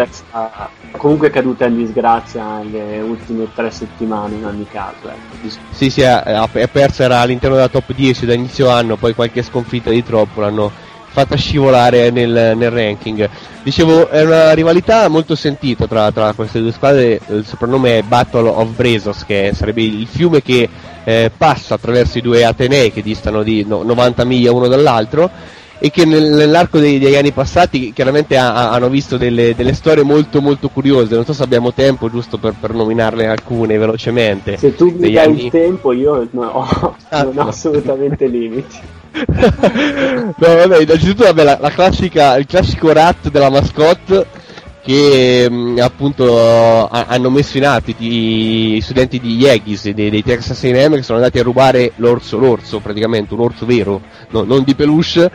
Texas 0.00 0.22
ha- 0.30 0.70
comunque 0.92 1.28
è 1.28 1.30
caduta 1.30 1.66
in 1.66 1.76
disgrazia 1.76 2.58
nelle 2.58 3.00
ultime 3.00 3.48
tre 3.54 3.70
settimane 3.70 4.36
in 4.36 4.44
ogni 4.44 4.66
caso. 4.70 5.08
Ecco. 5.08 5.48
Sì, 5.70 5.90
sì, 5.90 6.00
è 6.00 6.68
persa, 6.70 7.04
era 7.04 7.20
all'interno 7.20 7.56
della 7.56 7.68
top 7.68 7.92
10 7.92 8.26
da 8.26 8.34
inizio 8.34 8.70
anno, 8.70 8.96
poi 8.96 9.14
qualche 9.14 9.42
sconfitta 9.42 9.90
di 9.90 10.02
troppo 10.02 10.40
l'hanno 10.40 10.70
fatta 11.12 11.36
scivolare 11.36 12.10
nel, 12.10 12.52
nel 12.56 12.70
ranking. 12.70 13.28
Dicevo, 13.62 14.08
è 14.08 14.22
una 14.24 14.52
rivalità 14.52 15.08
molto 15.08 15.34
sentita 15.34 15.86
tra, 15.86 16.10
tra 16.12 16.32
queste 16.32 16.60
due 16.60 16.72
squadre, 16.72 17.20
il 17.28 17.44
soprannome 17.44 17.98
è 17.98 18.02
Battle 18.02 18.48
of 18.48 18.68
Brazos, 18.74 19.24
che 19.24 19.50
sarebbe 19.54 19.82
il 19.82 20.06
fiume 20.06 20.40
che 20.40 20.68
eh, 21.04 21.30
passa 21.36 21.74
attraverso 21.74 22.18
i 22.18 22.22
due 22.22 22.44
Atenei 22.44 22.92
che 22.92 23.02
distano 23.02 23.42
di 23.42 23.64
no- 23.66 23.82
90 23.82 24.24
miglia 24.24 24.52
uno 24.52 24.68
dall'altro 24.68 25.30
e 25.82 25.90
che 25.90 26.04
nel- 26.04 26.30
nell'arco 26.34 26.78
dei- 26.78 26.98
degli 26.98 27.16
anni 27.16 27.32
passati 27.32 27.92
chiaramente 27.94 28.36
ha- 28.36 28.52
ha- 28.54 28.70
hanno 28.72 28.88
visto 28.90 29.16
delle, 29.16 29.54
delle 29.56 29.72
storie 29.72 30.02
molto 30.04 30.40
molto 30.42 30.68
curiose, 30.68 31.14
non 31.14 31.24
so 31.24 31.32
se 31.32 31.42
abbiamo 31.42 31.72
tempo 31.72 32.10
giusto 32.10 32.36
per, 32.36 32.54
per 32.60 32.74
nominarne 32.74 33.26
alcune 33.26 33.78
velocemente. 33.78 34.56
Se 34.58 34.76
tu 34.76 34.90
mi 34.90 35.10
dai 35.12 35.18
anni- 35.18 35.44
il 35.46 35.50
tempo, 35.50 35.92
io 35.92 36.28
no- 36.32 36.96
Ah, 37.08 37.22
non 37.24 37.38
ho 37.38 37.42
no. 37.44 37.48
assolutamente 37.48 38.26
limiti. 38.26 38.78
no, 39.26 40.32
vabbè, 40.36 40.82
innanzitutto 40.82 41.24
vabbè, 41.24 41.42
la, 41.42 41.58
la 41.60 41.70
classica, 41.70 42.36
il 42.36 42.46
classico 42.46 42.92
rat 42.92 43.28
della 43.30 43.50
mascotte 43.50 44.26
che 44.90 45.48
mh, 45.48 45.78
appunto 45.80 46.88
ha- 46.88 47.04
hanno 47.06 47.30
messo 47.30 47.56
in 47.58 47.64
atto 47.64 47.94
i, 47.96 48.80
studenti 48.82 49.20
di 49.20 49.36
Yegis 49.36 49.88
dei, 49.90 50.10
dei 50.10 50.24
Texas 50.24 50.64
A&M 50.64 50.96
che 50.96 51.02
sono 51.04 51.18
andati 51.18 51.38
a 51.38 51.44
rubare 51.44 51.92
l'orso, 51.96 52.38
l'orso 52.38 52.80
praticamente, 52.80 53.32
un 53.34 53.40
orso 53.40 53.66
vero, 53.66 54.00
no, 54.30 54.42
non 54.42 54.64
di 54.64 54.74
peluche 54.74 55.30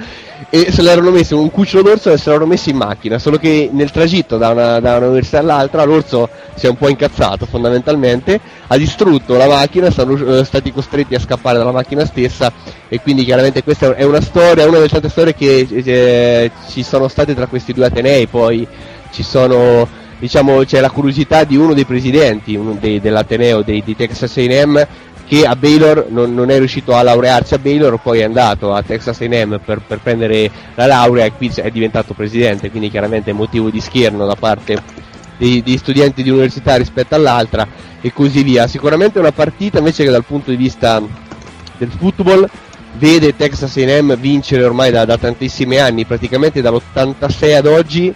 e 0.49 0.73
se 0.73 0.81
l'erano 0.81 1.09
messo 1.09 1.39
un 1.39 1.49
cucciolo 1.49 1.83
d'orso 1.83 2.11
e 2.11 2.17
se 2.17 2.29
l'erano 2.29 2.47
messo 2.47 2.69
in 2.69 2.75
macchina 2.75 3.17
solo 3.17 3.37
che 3.37 3.69
nel 3.71 3.91
tragitto 3.91 4.37
da 4.37 4.49
una, 4.49 4.81
da 4.81 4.97
un'università 4.97 5.39
all'altra 5.39 5.85
l'orso 5.85 6.27
si 6.55 6.65
è 6.65 6.69
un 6.69 6.75
po' 6.75 6.89
incazzato 6.89 7.45
fondamentalmente 7.45 8.37
ha 8.67 8.75
distrutto 8.77 9.37
la 9.37 9.47
macchina 9.47 9.89
sono 9.89 10.37
eh, 10.37 10.43
stati 10.43 10.73
costretti 10.73 11.15
a 11.15 11.19
scappare 11.19 11.57
dalla 11.57 11.71
macchina 11.71 12.05
stessa 12.05 12.51
e 12.89 12.99
quindi 12.99 13.23
chiaramente 13.23 13.63
questa 13.63 13.95
è 13.95 14.03
una 14.03 14.19
storia 14.19 14.65
una 14.65 14.77
delle 14.77 14.89
tante 14.89 15.07
storie 15.07 15.33
che 15.33 15.65
eh, 15.69 16.51
ci 16.69 16.83
sono 16.83 17.07
state 17.07 17.33
tra 17.33 17.47
questi 17.47 17.71
due 17.71 17.85
atenei 17.85 18.27
poi 18.27 18.67
ci 19.15 19.23
sono 19.23 19.87
diciamo 20.19 20.63
c'è 20.65 20.81
la 20.81 20.91
curiosità 20.91 21.45
di 21.45 21.55
uno 21.55 21.73
dei 21.73 21.85
presidenti 21.85 22.55
uno 22.55 22.77
dei- 22.79 22.99
dell'ateneo 22.99 23.61
dei, 23.61 23.81
di 23.83 23.95
Texas 23.95 24.35
A&M 24.35 24.85
che 25.25 25.45
a 25.45 25.55
Baylor 25.55 26.07
non, 26.09 26.33
non 26.35 26.51
è 26.51 26.57
riuscito 26.57 26.93
a 26.93 27.01
laurearsi 27.01 27.55
a 27.55 27.57
Baylor, 27.57 27.99
poi 27.99 28.19
è 28.19 28.23
andato 28.23 28.73
a 28.73 28.83
Texas 28.83 29.21
A&M 29.21 29.59
per, 29.63 29.81
per 29.85 29.99
prendere 29.99 30.51
la 30.75 30.85
laurea 30.85 31.25
e 31.25 31.31
qui 31.31 31.51
è 31.55 31.71
diventato 31.71 32.13
presidente, 32.13 32.69
quindi 32.69 32.91
chiaramente 32.91 33.31
è 33.31 33.33
motivo 33.33 33.71
di 33.71 33.81
schierno 33.81 34.27
da 34.27 34.35
parte 34.35 34.77
dei 35.37 35.77
studenti 35.77 36.21
di 36.21 36.29
università 36.29 36.75
rispetto 36.75 37.15
all'altra 37.15 37.67
e 38.01 38.13
così 38.13 38.43
via. 38.43 38.67
Sicuramente 38.67 39.17
una 39.17 39.31
partita 39.31 39.79
invece 39.79 40.03
che 40.03 40.11
dal 40.11 40.23
punto 40.23 40.51
di 40.51 40.57
vista 40.57 41.01
del 41.77 41.89
football 41.89 42.47
vede 42.97 43.35
Texas 43.35 43.75
A&M 43.77 44.15
vincere 44.17 44.63
ormai 44.63 44.91
da, 44.91 45.05
da 45.05 45.17
tantissimi 45.17 45.77
anni, 45.79 46.05
praticamente 46.05 46.61
dall'86 46.61 47.55
ad 47.55 47.65
oggi 47.65 48.13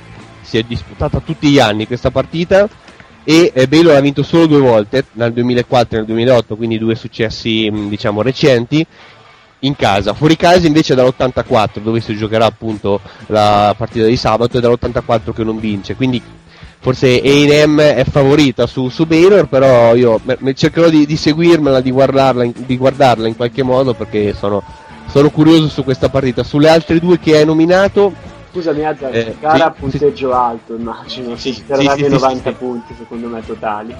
si 0.50 0.58
è 0.58 0.64
disputata 0.64 1.20
tutti 1.20 1.47
gli 1.47 1.60
anni 1.60 1.86
questa 1.86 2.10
partita 2.10 2.68
e 3.24 3.52
eh, 3.54 3.68
Baylor 3.68 3.95
ha 3.95 4.00
vinto 4.00 4.24
solo 4.24 4.47
due 4.47 4.60
volte, 4.60 5.06
nel 5.12 5.32
2004 5.32 5.95
e 5.95 5.97
nel 6.00 6.08
2008, 6.08 6.56
quindi 6.56 6.80
due 6.80 6.95
successi 6.95 7.70
mh, 7.70 7.88
diciamo 7.88 8.24
recenti 8.24 8.84
in 9.60 9.76
casa, 9.76 10.16
fuori 10.16 10.36
casa 10.36 10.66
invece 10.66 10.93
è 10.93 10.95
dall'84 10.95 11.80
dove 11.82 12.00
si 12.00 12.16
giocherà 12.16 12.45
appunto 12.45 13.00
la 13.28 13.76
partita 13.78 14.06
di 14.06 14.18
sabato 14.18 14.58
è 14.58 14.62
dall'84 14.62 15.34
che 15.34 15.43
non 15.43 15.60
vince, 15.60 15.95
quindi 15.95 16.20
forse 16.80 17.22
A&M 17.22 17.80
è 17.80 18.06
favorita 18.10 18.66
su, 18.66 18.89
su 18.89 19.06
Baylor, 19.06 19.47
però 19.47 19.93
io 19.93 20.20
cercherò 20.56 20.89
di, 20.89 21.06
di 21.06 21.16
seguirmela, 21.16 21.82
di 21.82 21.91
guardarla, 21.91 22.43
in, 22.45 22.54
di 22.56 22.78
guardarla 22.78 23.28
in 23.28 23.36
qualche 23.36 23.62
modo 23.62 23.93
perché 23.93 24.34
sono, 24.34 24.64
sono 25.08 25.30
curioso 25.30 25.68
su 25.68 25.84
questa 25.84 26.10
partita. 26.10 26.41
Sulle 26.43 26.70
altre 26.70 27.00
due 27.00 27.20
che 27.20 27.38
hai 27.38 27.45
nominato, 27.45 28.14
Scusami, 28.52 28.86
Azza, 28.86 29.10
Eh, 29.10 29.36
gara 29.39 29.66
a 29.66 29.74
sì, 29.76 29.80
punteggio 29.82 30.34
alto, 30.34 30.76
immagino. 30.76 31.36
Sì, 31.36 31.54
sì, 31.54 31.64
ai 31.70 31.88
sì, 31.95 32.08
90 32.08 32.50
sì. 32.50 32.56
punti, 32.56 32.95
secondo 32.97 33.28
me, 33.28 33.45
totali. 33.45 33.95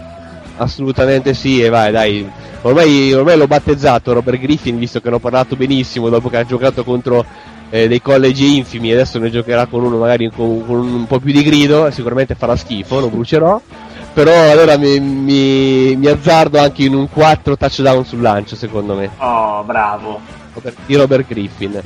Assolutamente 0.58 1.34
sì, 1.34 1.62
e 1.62 1.70
vai, 1.70 1.92
dai. 1.92 2.30
Ormai, 2.62 3.14
ormai 3.14 3.38
l'ho 3.38 3.48
battezzato 3.48 4.12
Robert 4.12 4.40
Griffin, 4.40 4.78
visto 4.78 5.00
che 5.00 5.10
ne 5.10 5.16
ho 5.16 5.20
parlato 5.20 5.56
benissimo 5.56 6.10
dopo 6.10 6.30
che 6.30 6.38
ha 6.38 6.46
giocato 6.46 6.84
contro 6.84 7.24
eh, 7.70 7.88
dei 7.88 8.02
college 8.02 8.44
infimi, 8.44 8.92
adesso 8.92 9.20
ne 9.20 9.30
giocherà 9.30 9.68
con 9.68 9.84
uno 9.84 9.98
magari 9.98 10.30
con, 10.30 10.66
con 10.66 10.78
un 10.80 11.08
po' 11.08 11.20
più 11.20 11.32
di 11.32 11.44
grido, 11.44 11.90
sicuramente 11.92 12.36
farà 12.36 12.56
schifo, 12.56 13.00
lo 13.00 13.10
brucerò. 13.10 13.62
Però 14.12 14.52
allora 14.52 14.76
mi, 14.78 15.00
mi, 15.00 15.96
mi 15.96 16.08
azzardo 16.08 16.60
anche 16.60 16.84
in 16.84 16.96
un 16.96 17.08
4 17.08 17.56
touchdown 17.56 18.04
sul 18.04 18.20
lancio, 18.22 18.56
secondo 18.56 18.96
me, 18.96 19.10
Oh, 19.20 19.64
bravo. 19.64 20.20
Di 20.86 20.96
Robert 20.96 21.26
Griffin. 21.28 21.80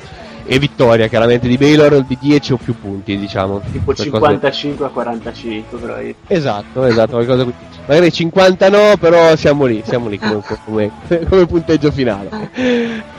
E 0.45 0.59
vittoria 0.59 1.07
chiaramente 1.07 1.47
di 1.47 1.57
Baylor 1.57 2.03
di 2.03 2.17
10 2.19 2.53
o 2.53 2.57
più 2.57 2.75
punti, 2.79 3.17
diciamo. 3.17 3.61
Tipo 3.71 3.93
Qualcosa- 3.93 4.11
55 4.11 4.85
a 4.85 4.89
45, 4.89 5.77
però. 5.79 5.99
io- 6.01 6.15
Esatto, 6.27 6.83
esatto, 6.85 7.11
qualcosa 7.11 7.43
così. 7.43 7.55
Magari 7.85 8.11
50 8.13 8.69
no, 8.69 8.95
però 8.99 9.35
siamo 9.35 9.65
lì, 9.65 9.81
siamo 9.85 10.07
lì 10.07 10.17
come, 10.17 10.41
come, 10.65 10.91
come 11.29 11.45
punteggio 11.45 11.91
finale. 11.91 12.49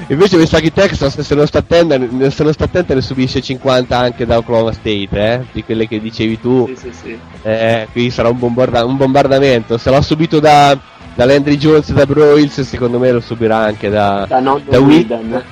Invece 0.09 0.37
mi 0.37 0.47
sa 0.47 0.59
che 0.61 0.72
Texas 0.72 1.18
se 1.20 1.35
non 1.35 1.47
sta 1.47 1.59
attenta, 1.59 1.99
se 2.31 2.43
non 2.45 2.53
sta 2.53 2.64
attenta 2.64 2.95
ne 2.95 3.01
subisce 3.01 3.41
50 3.41 3.97
anche 3.97 4.27
da 4.27 4.39
Oklahoma 4.39 4.72
State, 4.72 5.09
eh? 5.12 5.41
Di 5.53 5.64
quelle 5.64 5.87
che 5.89 6.01
dicevi 6.01 6.41
tu. 6.41 6.66
Sì, 6.68 6.77
sì, 6.77 6.93
sì. 6.93 7.18
Eh, 7.43 7.89
qui 7.93 8.11
sarà 8.11 8.29
un, 8.29 8.39
bombarda- 8.39 8.85
un 8.85 8.97
bombardamento. 8.97 9.77
Se 9.79 9.91
l'ha 9.91 10.01
subito 10.03 10.41
da, 10.41 10.79
da 11.14 11.25
Landry 11.27 11.57
Jones 11.57 11.89
e 11.91 11.93
da 11.95 12.07
Broyles, 12.07 12.61
secondo 12.62 12.99
me 12.99 13.11
lo 13.12 13.20
subirà 13.20 13.57
anche 13.59 13.89
da, 13.91 14.25
Da 14.29 14.41
da 14.41 14.81
Whedon. 14.81 15.43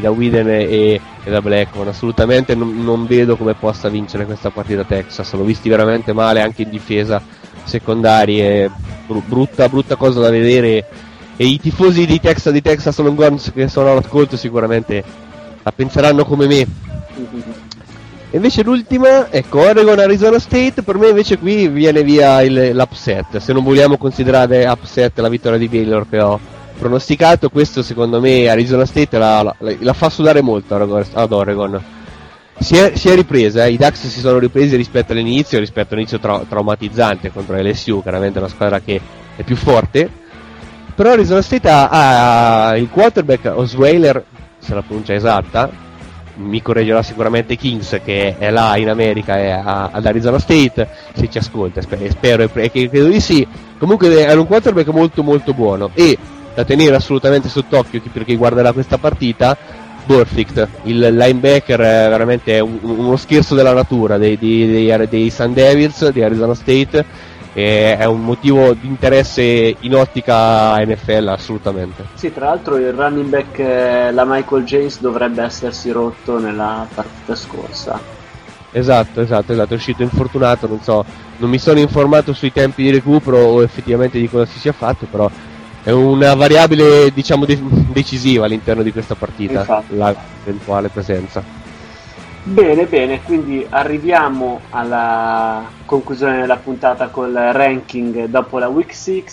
Da 0.00 0.10
Whedon 0.10 0.48
e, 0.48 1.00
e 1.24 1.30
da 1.30 1.40
Blackmon. 1.40 1.88
Assolutamente 1.88 2.54
non, 2.54 2.82
non 2.82 3.06
vedo 3.06 3.36
come 3.36 3.54
possa 3.54 3.88
vincere 3.88 4.24
questa 4.26 4.50
partita 4.50 4.84
Texas. 4.84 5.32
L'ho 5.34 5.44
visti 5.44 5.68
veramente 5.68 6.12
male 6.12 6.40
anche 6.40 6.62
in 6.62 6.70
difesa 6.70 7.20
secondari. 7.64 8.38
È 8.38 8.70
bru- 9.06 9.24
brutta, 9.26 9.68
brutta 9.68 9.96
cosa 9.96 10.20
da 10.20 10.30
vedere. 10.30 10.84
E 11.36 11.44
i 11.46 11.60
tifosi 11.60 12.06
di 12.06 12.20
Texas, 12.20 12.52
di 12.52 12.62
Texas 12.62 12.98
Longhorns 12.98 13.52
che 13.54 13.68
sono 13.68 13.92
all'ascolto 13.92 14.36
sicuramente 14.36 15.04
la 15.62 15.72
penseranno 15.72 16.24
come 16.24 16.46
me. 16.46 16.66
Invece 18.32 18.62
l'ultima, 18.62 19.30
ecco, 19.30 19.60
Oregon 19.60 19.98
Arizona 19.98 20.38
State, 20.38 20.82
per 20.82 20.98
me 20.98 21.08
invece 21.08 21.38
qui 21.38 21.66
viene 21.68 22.02
via 22.02 22.42
il- 22.42 22.72
l'upset, 22.74 23.38
se 23.38 23.52
non 23.54 23.64
vogliamo 23.64 23.96
considerare 23.96 24.66
upset 24.66 25.18
la 25.18 25.30
vittoria 25.30 25.58
di 25.58 25.68
Baylor 25.68 26.06
che 26.08 26.20
ho 26.20 26.38
pronosticato, 26.78 27.48
questo 27.50 27.82
secondo 27.82 28.20
me 28.20 28.48
Arizona 28.48 28.84
State 28.86 29.18
la, 29.18 29.42
la- 29.58 29.74
la 29.78 29.92
fa 29.92 30.08
sudare 30.08 30.40
molto 30.40 30.74
ad 30.74 31.32
Oregon- 31.32 31.82
si 32.60 32.76
è, 32.76 32.92
si 32.96 33.08
è 33.08 33.14
ripresa, 33.14 33.66
eh, 33.66 33.70
i 33.72 33.76
Ducks 33.76 34.08
si 34.08 34.18
sono 34.20 34.38
ripresi 34.38 34.74
rispetto 34.76 35.12
all'inizio, 35.12 35.58
rispetto 35.60 35.94
all'inizio 35.94 36.18
tra- 36.18 36.42
traumatizzante 36.48 37.30
contro 37.32 37.56
LSU, 37.56 38.02
chiaramente 38.02 38.38
una 38.38 38.48
squadra 38.48 38.80
che 38.80 39.00
è 39.36 39.42
più 39.42 39.54
forte, 39.54 40.10
però 40.94 41.12
Arizona 41.12 41.40
State 41.42 41.68
ha, 41.68 42.68
ha 42.70 42.76
il 42.76 42.88
quarterback 42.88 43.52
Osweiler, 43.54 44.24
se 44.58 44.74
la 44.74 44.82
pronuncia 44.82 45.12
è 45.12 45.16
esatta, 45.16 45.70
mi 46.40 46.60
correggerà 46.60 47.02
sicuramente 47.02 47.54
Kings 47.56 48.00
che 48.04 48.36
è 48.38 48.50
là 48.50 48.76
in 48.76 48.88
America 48.88 49.38
e 49.38 49.50
a- 49.50 49.90
ad 49.92 50.04
Arizona 50.06 50.40
State, 50.40 50.88
se 51.14 51.28
ci 51.30 51.38
ascolta, 51.38 51.80
sper- 51.80 52.10
spero 52.10 52.42
e 52.42 52.48
pre- 52.48 52.70
credo 52.72 53.06
di 53.06 53.20
sì, 53.20 53.46
comunque 53.78 54.08
è 54.26 54.32
un 54.34 54.46
quarterback 54.48 54.88
molto 54.88 55.22
molto 55.22 55.54
buono. 55.54 55.90
E 55.94 56.18
da 56.58 56.64
tenere 56.64 56.96
assolutamente 56.96 57.48
sott'occhio 57.48 58.00
chi- 58.00 58.08
per 58.08 58.24
chi 58.24 58.34
guarderà 58.34 58.72
questa 58.72 58.98
partita 58.98 59.56
Burfict, 60.04 60.66
il 60.84 60.98
linebacker 60.98 61.78
è 61.78 62.08
veramente 62.08 62.58
un- 62.58 62.80
uno 62.82 63.14
scherzo 63.16 63.54
della 63.54 63.72
natura 63.72 64.18
dei, 64.18 64.36
dei, 64.36 64.66
dei, 64.66 65.08
dei 65.08 65.30
Sun 65.30 65.52
Devils 65.52 66.08
di 66.08 66.20
Arizona 66.20 66.54
State 66.54 67.04
è 67.52 68.04
un 68.04 68.22
motivo 68.22 68.72
di 68.72 68.86
interesse 68.86 69.76
in 69.80 69.94
ottica 69.94 70.76
NFL 70.84 71.28
assolutamente. 71.28 72.04
Sì, 72.14 72.32
tra 72.32 72.46
l'altro 72.46 72.76
il 72.76 72.92
running 72.92 73.28
back, 73.28 73.58
eh, 73.58 74.12
la 74.12 74.24
Michael 74.24 74.64
James, 74.64 75.00
dovrebbe 75.00 75.42
essersi 75.42 75.90
rotto 75.90 76.38
nella 76.38 76.86
partita 76.92 77.34
scorsa. 77.34 78.00
Esatto, 78.70 79.20
esatto, 79.20 79.52
esatto, 79.52 79.72
è 79.72 79.76
uscito 79.76 80.02
infortunato, 80.02 80.66
non 80.66 80.80
so, 80.82 81.04
non 81.38 81.50
mi 81.50 81.58
sono 81.58 81.78
informato 81.80 82.32
sui 82.32 82.52
tempi 82.52 82.82
di 82.82 82.90
recupero 82.90 83.38
o 83.38 83.62
effettivamente 83.62 84.18
di 84.18 84.28
cosa 84.28 84.44
si 84.44 84.58
sia 84.58 84.72
fatto, 84.72 85.06
però 85.10 85.28
è 85.82 85.90
una 85.90 86.34
variabile 86.34 87.10
diciamo 87.12 87.44
de- 87.44 87.58
decisiva 87.92 88.44
all'interno 88.44 88.82
di 88.82 88.92
questa 88.92 89.14
partita, 89.14 89.60
Infatti. 89.60 89.96
l'eventuale 89.96 90.88
presenza. 90.88 91.66
Bene, 92.42 92.86
bene, 92.86 93.22
quindi 93.22 93.66
arriviamo 93.68 94.60
alla 94.70 95.62
conclusione 95.84 96.40
della 96.40 96.56
puntata 96.56 97.08
col 97.08 97.32
ranking 97.32 98.24
dopo 98.26 98.58
la 98.58 98.68
week 98.68 98.94
6. 98.94 99.24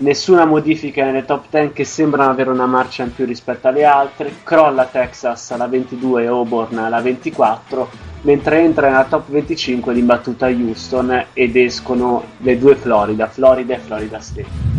Nessuna 0.00 0.44
modifica 0.44 1.04
nelle 1.04 1.24
top 1.24 1.46
10 1.50 1.72
che 1.72 1.84
sembrano 1.84 2.30
avere 2.30 2.50
una 2.50 2.66
marcia 2.66 3.02
in 3.02 3.14
più 3.14 3.24
rispetto 3.24 3.66
alle 3.66 3.84
altre. 3.84 4.30
Crolla 4.44 4.84
Texas 4.84 5.50
alla 5.50 5.66
22 5.66 6.22
e 6.22 6.26
Auburn 6.26 6.78
alla 6.78 7.00
24, 7.00 7.88
mentre 8.22 8.60
entra 8.60 8.88
nella 8.90 9.06
top 9.06 9.30
25 9.30 9.92
l'imbattuta 9.94 10.46
Houston 10.46 11.24
ed 11.32 11.56
escono 11.56 12.22
le 12.36 12.58
due 12.58 12.76
Florida, 12.76 13.26
Florida 13.26 13.74
e 13.74 13.78
Florida 13.78 14.20
State. 14.20 14.78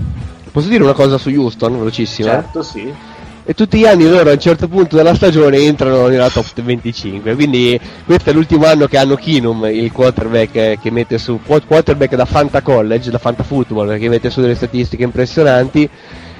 Posso 0.52 0.68
dire 0.68 0.84
una 0.84 0.93
cosa 0.93 1.18
su 1.18 1.30
Houston, 1.30 1.78
velocissima? 1.78 2.30
Certo, 2.30 2.64
sì. 2.64 2.93
E 3.45 3.54
tutti 3.56 3.80
gli 3.80 3.86
anni 3.86 4.08
loro 4.08 4.30
a 4.30 4.34
un 4.34 4.39
certo 4.39 4.68
punto 4.68 4.95
della 4.95 5.16
stagione 5.16 5.58
entrano 5.58 6.08
nella 6.08 6.30
top 6.30 6.62
25, 6.62 7.34
quindi 7.34 7.80
questo 8.06 8.30
è 8.30 8.34
l'ultimo 8.34 8.66
anno 8.68 8.86
che 8.86 8.97
hanno 8.97 9.16
Kinum, 9.16 9.66
il 9.66 9.91
quarterback 9.91 10.80
che 10.80 10.91
mette 10.91 11.18
su 11.18 11.39
quarterback 11.43 12.16
da 12.16 12.26
Fanta 12.26 12.62
College, 12.62 13.10
da 13.10 13.18
Fanta 13.18 13.41
Football, 13.41 13.97
che 13.97 14.08
mette 14.08 14.30
su 14.30 14.41
delle 14.41 14.54
statistiche 14.54 15.02
impressionanti 15.02 15.89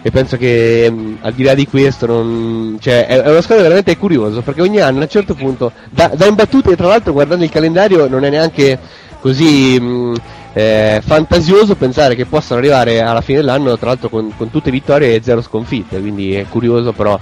e 0.02 0.12
penso 0.12 0.38
che 0.38 0.90
mh, 0.90 1.18
al 1.22 1.34
di 1.34 1.44
là 1.44 1.54
di 1.54 1.68
questo 1.68 2.06
non, 2.06 2.78
cioè, 2.80 3.06
è, 3.08 3.22
è 3.22 3.30
una 3.30 3.42
squadra 3.42 3.64
veramente 3.64 3.98
curiosa 3.98 4.42
perché 4.42 4.62
ogni 4.62 4.80
anno 4.80 5.00
a 5.00 5.04
un 5.04 5.10
certo 5.10 5.34
punto 5.34 5.72
da, 5.90 6.12
da 6.16 6.26
imbattute 6.26 6.76
tra 6.76 6.88
l'altro 6.88 7.12
guardando 7.12 7.44
il 7.44 7.50
calendario 7.50 8.08
non 8.08 8.24
è 8.24 8.30
neanche 8.30 8.80
così 9.20 9.80
mh, 9.80 10.16
eh, 10.54 11.02
fantasioso 11.06 11.76
pensare 11.76 12.16
che 12.16 12.26
possano 12.26 12.60
arrivare 12.60 13.02
alla 13.02 13.22
fine 13.22 13.40
dell'anno 13.40 13.78
tra 13.78 13.90
l'altro 13.90 14.10
con, 14.10 14.34
con 14.36 14.50
tutte 14.50 14.72
vittorie 14.72 15.16
e 15.16 15.22
zero 15.22 15.42
sconfitte 15.42 16.00
quindi 16.00 16.34
è 16.34 16.46
curioso 16.50 16.92
però 16.92 17.20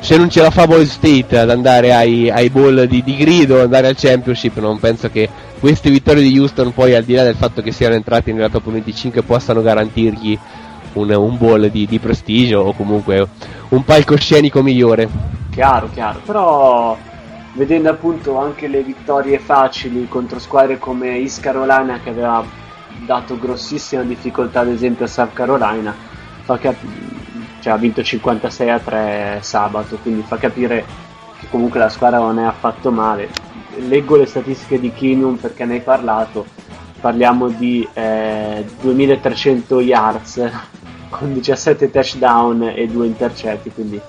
se 0.00 0.16
non 0.16 0.30
ce 0.30 0.40
la 0.40 0.50
fa 0.50 0.66
Ball 0.66 0.84
State 0.84 1.38
ad 1.38 1.50
andare 1.50 1.94
ai, 1.94 2.30
ai 2.30 2.48
ball 2.48 2.84
di, 2.84 3.02
di 3.02 3.16
grido 3.16 3.60
andare 3.60 3.86
al 3.86 3.96
championship 3.96 4.58
non 4.58 4.78
penso 4.78 5.10
che 5.10 5.28
queste 5.60 5.90
vittorie 5.90 6.22
di 6.22 6.38
Houston 6.38 6.72
poi 6.72 6.94
al 6.94 7.04
di 7.04 7.14
là 7.14 7.22
del 7.22 7.34
fatto 7.34 7.60
che 7.60 7.70
siano 7.70 7.94
entrati 7.94 8.32
nella 8.32 8.48
top 8.48 8.70
25 8.70 9.22
possano 9.22 9.60
garantirgli 9.60 10.38
un, 10.94 11.10
un 11.10 11.38
ball 11.38 11.66
di, 11.66 11.86
di 11.86 11.98
prestigio 11.98 12.60
o 12.60 12.72
comunque 12.72 13.28
un 13.68 13.84
palcoscenico 13.84 14.62
migliore. 14.62 15.08
Chiaro, 15.50 15.88
chiaro, 15.92 16.20
però 16.24 16.96
vedendo 17.54 17.90
appunto 17.90 18.38
anche 18.38 18.68
le 18.68 18.82
vittorie 18.82 19.38
facili 19.38 20.06
contro 20.08 20.38
squadre 20.38 20.78
come 20.78 21.16
East 21.16 21.40
che 21.40 21.48
aveva 21.48 22.44
dato 23.04 23.38
grossissima 23.38 24.02
difficoltà 24.02 24.60
ad 24.60 24.68
esempio 24.68 25.04
a 25.04 25.08
South 25.08 25.32
Carolina, 25.32 25.94
fa 26.42 26.58
cap- 26.58 26.84
cioè, 27.60 27.72
ha 27.72 27.76
vinto 27.76 28.02
56 28.02 28.70
a 28.70 28.78
3 28.78 29.38
sabato, 29.42 29.96
quindi 29.96 30.22
fa 30.22 30.36
capire 30.36 30.84
che 31.38 31.46
comunque 31.48 31.78
la 31.78 31.88
squadra 31.88 32.18
non 32.18 32.38
è 32.38 32.44
affatto 32.44 32.90
male. 32.90 33.28
Leggo 33.86 34.16
le 34.16 34.26
statistiche 34.26 34.80
di 34.80 34.92
Kinum 34.92 35.36
perché 35.36 35.64
ne 35.64 35.74
hai 35.74 35.80
parlato, 35.80 36.46
parliamo 37.00 37.48
di 37.48 37.86
eh, 37.92 38.64
2300 38.80 39.80
yards 39.80 40.50
con 41.10 41.32
17 41.32 41.90
touchdown 41.90 42.72
e 42.74 42.86
2 42.86 43.06
intercetti, 43.06 43.70
quindi 43.70 44.00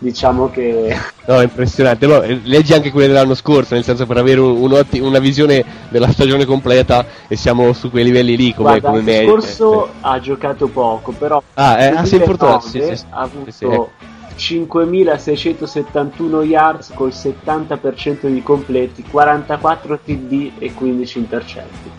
diciamo 0.00 0.50
che 0.50 0.96
No, 1.26 1.40
impressionante. 1.42 2.06
No, 2.06 2.22
eh, 2.22 2.40
leggi 2.42 2.72
anche 2.72 2.90
quelle 2.90 3.06
dell'anno 3.06 3.34
scorso, 3.34 3.74
nel 3.74 3.84
senso 3.84 4.04
per 4.06 4.16
avere 4.16 4.40
un- 4.40 4.84
una 5.00 5.18
visione 5.20 5.64
della 5.88 6.10
stagione 6.10 6.44
completa 6.44 7.06
e 7.28 7.36
siamo 7.36 7.72
su 7.72 7.88
quei 7.90 8.02
livelli 8.02 8.36
lì 8.36 8.52
come, 8.52 8.80
Guarda, 8.80 8.98
come 8.98 9.02
l'anno 9.04 9.40
scorso 9.40 9.88
ha 10.00 10.18
giocato 10.18 10.66
poco, 10.66 11.12
però 11.12 11.40
Ah, 11.54 11.80
eh, 11.80 11.86
ah, 11.88 12.02
2009 12.02 12.60
sì, 12.60 12.82
sì, 12.96 13.04
ha 13.10 13.20
avuto 13.20 13.50
sì, 13.52 13.64
ecco. 13.66 13.90
5.671 14.36 16.42
yards 16.42 16.92
col 16.94 17.12
70% 17.12 18.26
di 18.26 18.42
completi, 18.42 19.04
44 19.08 20.00
TD 20.02 20.52
e 20.58 20.72
15 20.72 21.18
intercetti. 21.18 21.89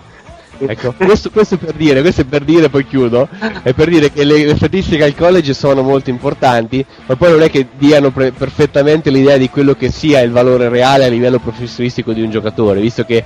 Ecco, 0.68 0.94
questo, 0.98 1.30
questo 1.32 1.58
per 1.58 1.74
dire, 1.74 2.02
questo 2.02 2.22
è 2.22 2.26
per 2.26 2.44
dire, 2.44 2.70
poi 2.70 2.86
chiudo, 2.86 3.28
è 3.64 3.74
per 3.74 3.90
dire 3.90 4.12
che 4.12 4.24
le, 4.24 4.46
le 4.46 4.56
statistiche 4.56 5.04
al 5.04 5.16
college 5.16 5.54
sono 5.54 5.82
molto 5.82 6.10
importanti, 6.10 6.86
ma 7.06 7.16
poi 7.16 7.32
non 7.32 7.42
è 7.42 7.50
che 7.50 7.68
diano 7.78 8.12
pre- 8.12 8.32
perfettamente 8.32 9.10
l'idea 9.10 9.38
di 9.38 9.50
quello 9.50 9.74
che 9.74 9.90
sia 9.92 10.22
il 10.22 10.32
valore 10.32 10.70
reale 10.70 11.06
a 11.06 11.10
livello 11.10 11.40
professionistico 11.40 12.14
di 12.14 12.22
un 12.22 12.30
giocatore, 12.30 12.80
visto 12.80 13.04
che 13.04 13.24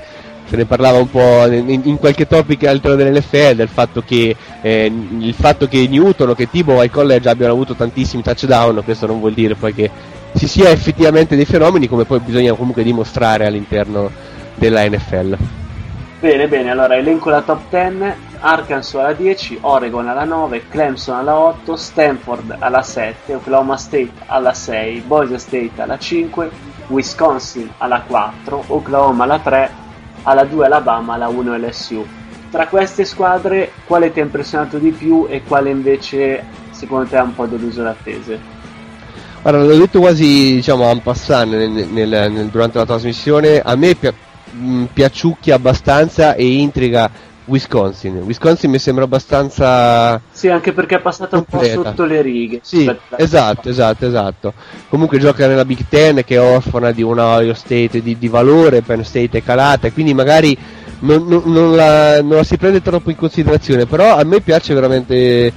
se 0.47 0.55
ne 0.55 0.65
parlava 0.65 0.99
un 0.99 1.09
po' 1.09 1.45
in, 1.47 1.81
in 1.83 1.97
qualche 1.97 2.27
topic 2.27 2.65
all'interno 2.65 2.95
dell'NFL 2.95 3.55
del 3.55 3.67
fatto 3.67 4.03
che 4.05 4.35
eh, 4.61 4.85
il 5.19 5.33
fatto 5.33 5.67
che 5.67 5.87
Newton 5.87 6.29
o 6.29 6.35
che 6.35 6.49
Tibo 6.49 6.79
al 6.79 6.91
college 6.91 7.27
abbiano 7.27 7.53
avuto 7.53 7.73
tantissimi 7.73 8.21
touchdown, 8.21 8.81
questo 8.83 9.07
non 9.07 9.19
vuol 9.19 9.33
dire 9.33 9.55
poi 9.55 9.73
che 9.73 9.89
ci 10.37 10.47
sia 10.47 10.69
effettivamente 10.69 11.35
dei 11.35 11.45
fenomeni 11.45 11.87
come 11.87 12.05
poi 12.05 12.19
bisogna 12.19 12.53
comunque 12.53 12.83
dimostrare 12.83 13.45
all'interno 13.45 14.11
della 14.55 14.87
NFL. 14.87 15.37
Bene, 16.25 16.47
bene, 16.47 16.71
allora 16.71 16.95
elenco 16.95 17.29
la 17.29 17.43
top 17.43 17.69
10, 17.69 18.13
Arkansas 18.39 18.99
alla 18.99 19.13
10, 19.13 19.59
Oregon 19.61 20.07
alla 20.07 20.23
9, 20.23 20.63
Clemson 20.69 21.17
alla 21.17 21.37
8, 21.37 21.75
Stanford 21.75 22.55
alla 22.57 22.81
7, 22.81 23.35
Oklahoma 23.35 23.77
State 23.77 24.09
alla 24.25 24.51
6, 24.51 25.01
Boise 25.01 25.37
State 25.37 25.79
alla 25.83 25.99
5, 25.99 26.49
Wisconsin 26.87 27.69
alla 27.77 28.01
4, 28.01 28.63
Oklahoma 28.69 29.25
alla 29.25 29.37
3, 29.37 29.69
alla 30.23 30.45
2 30.45 30.65
Alabama, 30.65 31.13
alla 31.13 31.27
1 31.27 31.57
LSU. 31.57 32.03
Tra 32.49 32.65
queste 32.69 33.05
squadre 33.05 33.73
quale 33.85 34.11
ti 34.11 34.19
ha 34.19 34.23
impressionato 34.23 34.79
di 34.79 34.89
più 34.89 35.27
e 35.29 35.43
quale 35.43 35.69
invece 35.69 36.43
secondo 36.71 37.07
te 37.07 37.17
ha 37.17 37.21
un 37.21 37.35
po' 37.35 37.45
deluso 37.45 37.83
le 37.83 37.89
attese? 37.89 38.39
Guarda, 39.43 39.63
l'ho 39.63 39.77
detto 39.77 39.99
quasi 39.99 40.55
diciamo 40.55 40.89
en 40.89 41.03
passant 41.03 41.51
nel- 41.51 41.69
nel- 41.69 42.09
nel- 42.09 42.47
durante 42.47 42.79
la 42.79 42.85
trasmissione, 42.87 43.61
a 43.63 43.75
me 43.75 43.93
pi- 43.93 44.11
mh, 44.55 44.83
piaciucchia 44.93 45.55
abbastanza 45.55 46.35
e 46.35 46.45
intriga 46.45 47.09
Wisconsin. 47.45 48.17
Wisconsin 48.25 48.71
mi 48.71 48.79
sembra 48.79 49.03
abbastanza 49.03 50.19
Sì, 50.31 50.49
anche 50.49 50.73
perché 50.73 50.95
è 50.95 50.99
passata 50.99 51.37
un 51.37 51.43
po' 51.43 51.57
Completa. 51.57 51.89
sotto 51.89 52.05
le 52.05 52.21
righe. 52.21 52.59
Sì, 52.63 52.91
esatto, 53.17 53.69
esatto, 53.69 54.05
esatto. 54.07 54.53
Comunque 54.89 55.19
gioca 55.19 55.45
nella 55.47 55.65
Big 55.65 55.85
Ten 55.87 56.23
che 56.25 56.35
è 56.35 56.41
orfana 56.41 56.91
di 56.91 57.03
una 57.03 57.35
Ohio 57.35 57.53
State 57.53 58.01
di, 58.01 58.17
di 58.17 58.27
valore, 58.27 58.81
Penn 58.81 59.01
State 59.01 59.37
è 59.37 59.43
calata, 59.43 59.91
quindi 59.91 60.13
magari 60.15 60.57
non, 61.01 61.27
non- 61.27 61.43
non 61.45 61.75
la, 61.75 62.21
non 62.23 62.37
la 62.37 62.43
si 62.43 62.57
prende 62.57 62.81
troppo 62.81 63.11
in 63.11 63.15
considerazione, 63.15 63.85
però 63.85 64.15
a 64.17 64.23
me 64.23 64.39
piace 64.41 64.73
veramente 64.73 65.53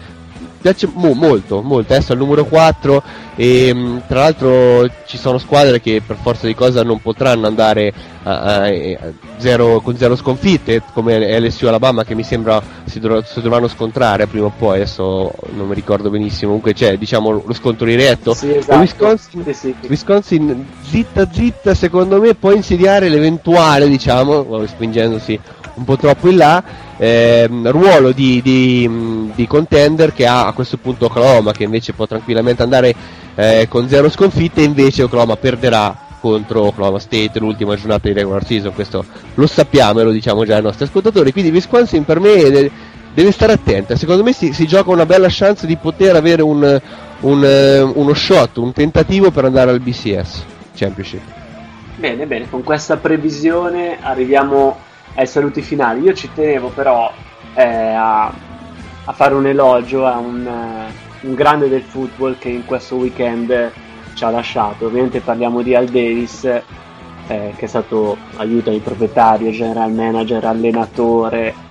piace 0.60 0.88
mo- 0.92 1.12
molto, 1.14 1.62
molto. 1.62 1.92
Adesso 1.92 2.12
è 2.12 2.14
al 2.14 2.20
numero 2.20 2.44
4 2.44 3.02
e 3.36 3.72
mh, 3.74 4.02
tra 4.08 4.20
l'altro 4.20 4.88
ci 5.06 5.16
sono 5.16 5.38
squadre 5.38 5.80
che 5.80 6.02
per 6.04 6.16
forza 6.20 6.46
di 6.46 6.54
cosa 6.54 6.82
non 6.82 7.00
potranno 7.00 7.46
andare 7.46 7.92
a- 8.24 8.40
a- 8.40 8.62
a 8.64 9.12
zero- 9.38 9.80
con 9.80 9.96
zero 9.96 10.16
sconfitte, 10.16 10.82
come 10.92 11.38
LSU 11.40 11.66
Alabama 11.66 12.04
che 12.04 12.14
mi 12.14 12.22
sembra 12.24 12.60
si, 12.84 12.98
dov- 13.00 13.24
si 13.24 13.40
dovranno 13.40 13.68
scontrare 13.68 14.26
prima 14.26 14.46
o 14.46 14.52
poi, 14.56 14.76
adesso 14.76 15.32
non 15.54 15.68
mi 15.68 15.74
ricordo 15.74 16.10
benissimo, 16.10 16.46
comunque 16.48 16.74
c'è 16.74 16.96
diciamo 16.98 17.42
lo 17.46 17.54
scontro 17.54 17.86
diretto. 17.86 18.34
Sì, 18.34 18.54
esatto. 18.56 18.78
Wisconsin, 18.80 19.44
Sì, 19.44 19.54
sì. 19.54 19.74
Wisconsin 19.88 20.66
zitta 20.82 21.28
zitta 21.32 21.74
secondo 21.74 22.20
me 22.20 22.34
può 22.34 22.52
insediare 22.52 23.08
l'eventuale 23.08 23.88
diciamo 23.88 24.64
spingendosi 24.66 25.38
un 25.74 25.84
po' 25.84 25.96
troppo 25.96 26.28
in 26.28 26.36
là 26.38 26.62
ehm, 26.96 27.70
ruolo 27.70 28.10
di, 28.12 28.40
di, 28.42 29.30
di 29.34 29.46
contender 29.46 30.12
che 30.12 30.26
ha 30.26 30.52
questo 30.58 30.76
punto 30.76 31.04
Oklahoma 31.04 31.52
che 31.52 31.62
invece 31.62 31.92
può 31.92 32.04
tranquillamente 32.08 32.64
andare 32.64 32.92
eh, 33.36 33.66
con 33.68 33.88
zero 33.88 34.10
sconfitte 34.10 34.60
invece 34.60 35.04
Oklahoma 35.04 35.36
perderà 35.36 35.96
contro 36.20 36.64
Oklahoma 36.64 36.98
State 36.98 37.38
l'ultima 37.38 37.76
giornata 37.76 38.08
di 38.08 38.12
regular 38.14 38.44
season, 38.44 38.74
questo 38.74 39.04
lo 39.34 39.46
sappiamo 39.46 40.00
e 40.00 40.02
lo 40.02 40.10
diciamo 40.10 40.44
già 40.44 40.56
ai 40.56 40.62
nostri 40.62 40.86
ascoltatori, 40.86 41.30
quindi 41.30 41.52
Wisconsin 41.52 42.04
per 42.04 42.18
me 42.18 42.70
deve, 43.14 43.30
stare 43.30 43.52
attenta, 43.52 43.94
secondo 43.94 44.24
me 44.24 44.32
si, 44.32 44.52
si, 44.52 44.66
gioca 44.66 44.90
una 44.90 45.06
bella 45.06 45.28
chance 45.30 45.64
di 45.64 45.76
poter 45.76 46.16
avere 46.16 46.42
un, 46.42 46.80
un, 47.20 47.44
eh, 47.44 47.80
uno 47.80 48.14
shot, 48.14 48.56
un 48.56 48.72
tentativo 48.72 49.30
per 49.30 49.44
andare 49.44 49.70
al 49.70 49.78
BCS 49.78 50.44
Championship. 50.74 51.22
Bene, 51.94 52.26
bene, 52.26 52.50
con 52.50 52.64
questa 52.64 52.96
previsione 52.96 53.98
arriviamo 54.00 54.76
ai 55.14 55.26
saluti 55.28 55.62
finali. 55.62 56.02
Io 56.02 56.14
ci 56.14 56.28
tenevo 56.34 56.68
però 56.68 57.12
eh, 57.54 57.62
a, 57.62 58.32
a, 59.08 59.12
fare 59.12 59.34
un 59.34 59.46
elogio 59.46 60.06
a 60.06 60.18
un, 60.18 60.46
uh, 60.46 61.26
un, 61.26 61.34
grande 61.34 61.68
del 61.68 61.82
football 61.82 62.36
che 62.38 62.50
in 62.50 62.64
questo 62.66 62.96
weekend 62.96 63.72
ci 64.14 64.24
ha 64.24 64.30
lasciato. 64.30 64.86
Ovviamente 64.86 65.20
parliamo 65.20 65.62
di 65.62 65.74
Al 65.74 65.86
Davis, 65.86 66.44
eh, 66.44 66.62
che 67.26 67.64
è 67.64 67.66
stato 67.66 68.16
aiuto 68.36 68.70
di 68.70 68.78
proprietario, 68.78 69.50
general 69.50 69.92
manager, 69.92 70.44
allenatore. 70.44 71.66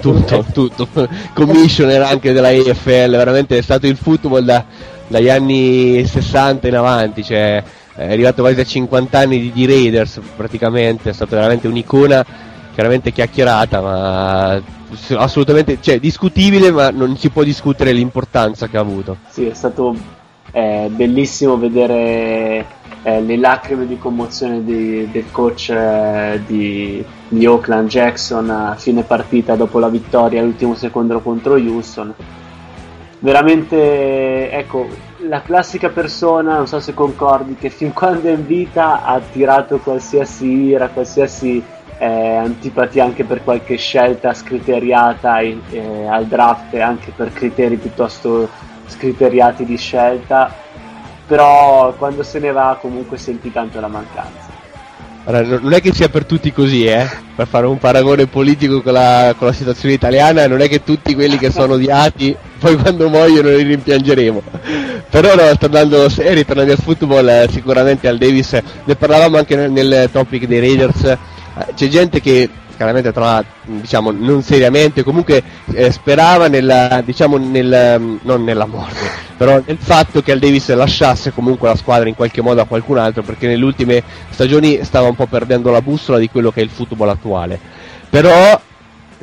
Tutto, 0.00 0.44
tutto, 0.52 1.08
commissioner 1.32 2.02
anche 2.02 2.32
della 2.32 2.52
EFL, 2.52 3.10
veramente 3.10 3.58
è 3.58 3.62
stato 3.62 3.86
il 3.86 3.96
football 3.96 4.44
da, 4.44 4.64
dagli 5.08 5.28
anni 5.28 6.06
60 6.06 6.68
in 6.68 6.76
avanti, 6.76 7.24
cioè 7.24 7.62
è 7.96 8.12
arrivato 8.12 8.42
quasi 8.42 8.60
a 8.60 8.64
50 8.64 9.18
anni 9.18 9.40
di, 9.40 9.52
di 9.52 9.66
Raiders 9.66 10.20
praticamente, 10.36 11.10
è 11.10 11.12
stato 11.12 11.34
veramente 11.34 11.66
un'icona 11.66 12.24
chiaramente 12.74 13.10
chiacchierata, 13.10 13.80
ma 13.80 14.62
assolutamente 15.16 15.78
cioè, 15.80 15.98
discutibile, 15.98 16.70
ma 16.70 16.90
non 16.90 17.16
si 17.16 17.30
può 17.30 17.42
discutere 17.42 17.92
l'importanza 17.92 18.68
che 18.68 18.76
ha 18.76 18.80
avuto. 18.80 19.16
Sì, 19.28 19.46
è 19.46 19.54
stato 19.54 19.94
eh, 20.52 20.88
bellissimo 20.90 21.58
vedere 21.58 22.66
eh, 23.02 23.20
le 23.20 23.36
lacrime 23.36 23.86
di 23.86 23.98
commozione 23.98 24.64
di, 24.64 25.10
del 25.10 25.30
coach 25.30 25.70
eh, 25.70 26.40
di, 26.46 27.04
di, 27.28 27.46
Oakland 27.46 27.88
Jackson 27.88 28.50
a 28.50 28.74
fine 28.76 29.02
partita 29.02 29.54
dopo 29.54 29.78
la 29.78 29.88
vittoria 29.88 30.40
all'ultimo 30.40 30.74
secondo 30.74 31.20
contro 31.20 31.54
Houston. 31.54 32.14
Veramente, 33.18 34.50
ecco, 34.50 34.88
la 35.28 35.42
classica 35.42 35.88
persona, 35.88 36.56
non 36.56 36.66
so 36.66 36.80
se 36.80 36.94
concordi, 36.94 37.56
che 37.56 37.70
fin 37.70 37.92
quando 37.92 38.28
è 38.28 38.32
in 38.32 38.46
vita 38.46 39.04
ha 39.04 39.20
tirato 39.20 39.78
qualsiasi 39.78 40.46
ira, 40.46 40.88
qualsiasi 40.88 41.62
eh, 41.98 42.36
antipatia 42.36 43.04
anche 43.04 43.24
per 43.24 43.42
qualche 43.42 43.76
scelta 43.76 44.34
scriteriata 44.34 45.40
eh, 45.40 46.06
al 46.08 46.26
draft 46.26 46.74
e 46.74 46.80
anche 46.80 47.12
per 47.14 47.32
criteri 47.32 47.76
piuttosto 47.76 48.48
scriteriati 48.86 49.64
di 49.64 49.76
scelta 49.76 50.52
però 51.26 51.92
quando 51.94 52.22
se 52.22 52.38
ne 52.38 52.52
va 52.52 52.78
comunque 52.80 53.16
senti 53.16 53.50
tanto 53.50 53.80
la 53.80 53.88
mancanza 53.88 54.56
allora, 55.28 55.58
non 55.60 55.72
è 55.72 55.80
che 55.80 55.92
sia 55.92 56.08
per 56.08 56.24
tutti 56.24 56.52
così, 56.52 56.84
eh? 56.84 57.04
per 57.34 57.48
fare 57.48 57.66
un 57.66 57.78
paragone 57.78 58.28
politico 58.28 58.80
con 58.80 58.92
la, 58.92 59.34
con 59.36 59.48
la, 59.48 59.52
situazione 59.52 59.92
italiana, 59.92 60.46
non 60.46 60.60
è 60.60 60.68
che 60.68 60.84
tutti 60.84 61.16
quelli 61.16 61.36
che 61.36 61.50
sono 61.50 61.74
odiati 61.74 62.36
poi 62.60 62.76
quando 62.76 63.08
muoiono 63.08 63.48
li 63.48 63.64
rimpiangeremo. 63.64 64.40
Però 65.10 65.34
no, 65.34 65.56
tornando 65.58 66.08
seri, 66.08 66.44
tornando 66.44 66.70
al 66.70 66.78
football, 66.78 67.26
eh, 67.26 67.48
sicuramente 67.50 68.06
al 68.06 68.18
Davis, 68.18 68.56
ne 68.84 68.94
parlavamo 68.94 69.36
anche 69.36 69.56
nel, 69.56 69.72
nel 69.72 70.08
topic 70.12 70.46
dei 70.46 70.60
Raiders, 70.60 71.02
eh, 71.02 71.18
c'è 71.74 71.88
gente 71.88 72.20
che 72.20 72.48
chiaramente 72.76 73.12
trova 73.12 73.42
diciamo 73.62 74.10
non 74.10 74.42
seriamente 74.42 75.02
comunque 75.02 75.42
eh, 75.72 75.90
sperava 75.90 76.48
nella 76.48 77.02
diciamo 77.04 77.38
nel 77.38 77.96
mm, 77.98 78.16
non 78.22 78.44
nella 78.44 78.66
morte 78.66 79.24
però 79.36 79.60
nel 79.64 79.78
fatto 79.78 80.22
che 80.22 80.32
al 80.32 80.38
Davis 80.38 80.72
lasciasse 80.74 81.32
comunque 81.32 81.68
la 81.68 81.76
squadra 81.76 82.08
in 82.08 82.14
qualche 82.14 82.42
modo 82.42 82.60
a 82.60 82.66
qualcun 82.66 82.98
altro 82.98 83.22
perché 83.22 83.46
nelle 83.46 83.64
ultime 83.64 84.02
stagioni 84.30 84.80
stava 84.82 85.08
un 85.08 85.14
po' 85.14 85.26
perdendo 85.26 85.70
la 85.70 85.82
bussola 85.82 86.18
di 86.18 86.28
quello 86.28 86.50
che 86.50 86.60
è 86.60 86.64
il 86.64 86.70
football 86.70 87.08
attuale. 87.10 87.58
Però 88.08 88.60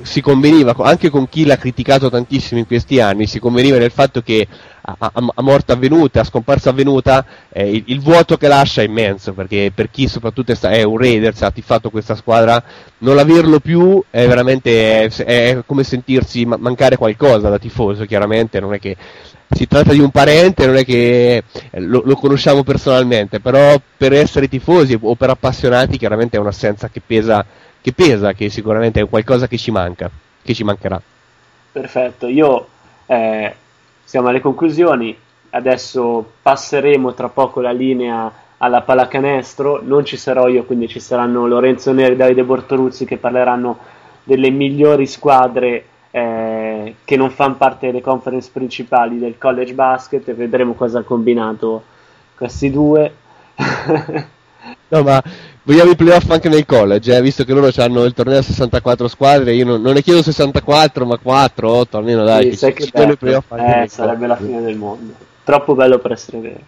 si 0.01 0.21
conveniva 0.21 0.75
anche 0.79 1.09
con 1.09 1.29
chi 1.29 1.45
l'ha 1.45 1.57
criticato 1.57 2.09
tantissimo 2.09 2.59
in 2.59 2.65
questi 2.65 2.99
anni 2.99 3.27
si 3.27 3.39
conveniva 3.39 3.77
nel 3.77 3.91
fatto 3.91 4.21
che 4.21 4.47
a, 4.85 4.95
a, 4.99 5.11
a 5.35 5.41
morte 5.41 5.71
avvenuta, 5.71 6.19
a 6.19 6.23
scomparsa 6.25 6.71
avvenuta, 6.71 7.25
eh, 7.49 7.69
il, 7.69 7.83
il, 7.87 8.01
vuoto 8.01 8.35
che 8.37 8.47
lascia 8.47 8.81
è 8.81 8.85
immenso, 8.85 9.33
perché 9.33 9.71
per 9.73 9.89
chi 9.89 10.07
soprattutto 10.07 10.51
è, 10.51 10.57
è 10.57 10.83
un 10.83 10.97
Raiders, 10.97 11.41
ha 11.41 11.51
tifato 11.51 11.89
questa 11.89 12.15
squadra, 12.15 12.61
non 12.99 13.17
averlo 13.17 13.59
più 13.59 14.03
è 14.09 14.27
veramente 14.27 15.05
è, 15.05 15.23
è 15.23 15.63
come 15.65 15.83
sentirsi 15.83 16.45
mancare 16.45 16.97
qualcosa 16.97 17.49
da 17.49 17.59
tifoso, 17.59 18.05
chiaramente, 18.05 18.59
non 18.59 18.73
è 18.73 18.79
che 18.79 18.97
si 19.49 19.67
tratta 19.67 19.93
di 19.93 19.99
un 19.99 20.09
parente, 20.09 20.65
non 20.65 20.75
è 20.75 20.83
che 20.83 21.43
eh, 21.69 21.79
lo, 21.79 22.01
lo, 22.03 22.15
conosciamo 22.15 22.63
personalmente, 22.63 23.39
però 23.39 23.79
per 23.95 24.11
essere 24.13 24.49
tifosi 24.49 24.97
o 24.99 25.15
per 25.15 25.29
appassionati 25.29 25.97
chiaramente 25.97 26.35
è 26.35 26.39
un'assenza 26.39 26.89
che 26.89 27.01
pesa, 27.05 27.45
che 27.83 27.91
pesa, 27.91 28.31
che 28.31 28.49
sicuramente 28.49 29.01
è 29.01 29.09
qualcosa 29.09 29.45
che 29.45 29.57
ci 29.57 29.69
manca, 29.69 30.09
che 30.41 30.53
ci 30.53 30.63
mancherà. 30.63 31.01
Perfetto, 31.69 32.27
io 32.27 32.67
eh, 33.05 33.53
siamo 34.05 34.29
alle 34.29 34.39
conclusioni, 34.39 35.15
adesso 35.49 36.31
passeremo 36.41 37.13
tra 37.13 37.27
poco 37.27 37.59
la 37.59 37.73
linea 37.73 38.31
alla 38.57 38.83
pallacanestro, 38.83 39.81
non 39.83 40.05
ci 40.05 40.15
sarò 40.15 40.47
io, 40.47 40.63
quindi 40.63 40.87
ci 40.87 41.01
saranno 41.01 41.45
Lorenzo 41.45 41.91
Neri 41.91 42.13
e 42.13 42.15
Davide 42.15 42.45
Bortoluzzi 42.45 43.03
che 43.03 43.17
parleranno 43.17 43.77
delle 44.23 44.49
migliori 44.49 45.05
squadre 45.05 45.85
eh, 46.09 46.95
che 47.03 47.17
non 47.17 47.31
fanno 47.31 47.55
parte 47.55 47.87
delle 47.87 47.99
conference 47.99 48.49
principali 48.53 49.19
del 49.19 49.37
college 49.37 49.73
basket 49.73 50.25
e 50.29 50.33
vedremo 50.33 50.73
cosa 50.73 50.99
ha 50.99 51.03
combinato 51.03 51.83
questi 52.37 52.71
due. 52.71 53.13
no, 54.87 55.01
ma 55.03 55.21
vogliamo 55.63 55.91
i 55.91 55.95
playoff 55.95 56.29
anche 56.29 56.49
nel 56.49 56.65
college, 56.65 57.15
eh? 57.15 57.21
visto 57.21 57.43
che 57.43 57.53
loro 57.53 57.69
hanno 57.77 58.03
il 58.03 58.13
torneo 58.13 58.39
a 58.39 58.43
64 58.43 59.07
squadre, 59.07 59.53
io 59.53 59.65
non, 59.65 59.81
non, 59.81 59.93
ne 59.93 60.01
chiedo 60.01 60.21
64, 60.21 61.05
ma 61.05 61.17
4, 61.17 61.69
8 61.69 61.97
almeno 61.97 62.23
dai, 62.23 62.55
sì, 62.55 62.71
che 62.73 62.83
ci, 62.83 62.91
ci 62.95 63.17
playoff 63.17 63.51
eh, 63.51 63.85
sarebbe 63.87 64.27
la 64.27 64.35
fine 64.35 64.61
del 64.61 64.75
mondo. 64.75 65.13
Troppo 65.43 65.75
bello 65.75 65.99
per 65.99 66.11
essere 66.11 66.39
vero. 66.39 66.59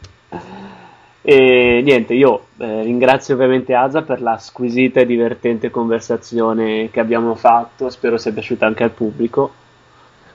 E 1.27 1.81
niente, 1.83 2.13
io 2.13 2.47
eh, 2.57 2.83
ringrazio 2.83 3.33
ovviamente 3.33 3.73
Aza 3.73 4.03
per 4.03 4.21
la 4.21 4.37
squisita 4.37 4.99
e 4.99 5.07
divertente 5.07 5.71
conversazione 5.71 6.91
che 6.91 6.99
abbiamo 6.99 7.33
fatto, 7.33 7.89
spero 7.89 8.17
sia 8.17 8.31
piaciuta 8.31 8.67
anche 8.67 8.83
al 8.83 8.91
pubblico. 8.91 9.51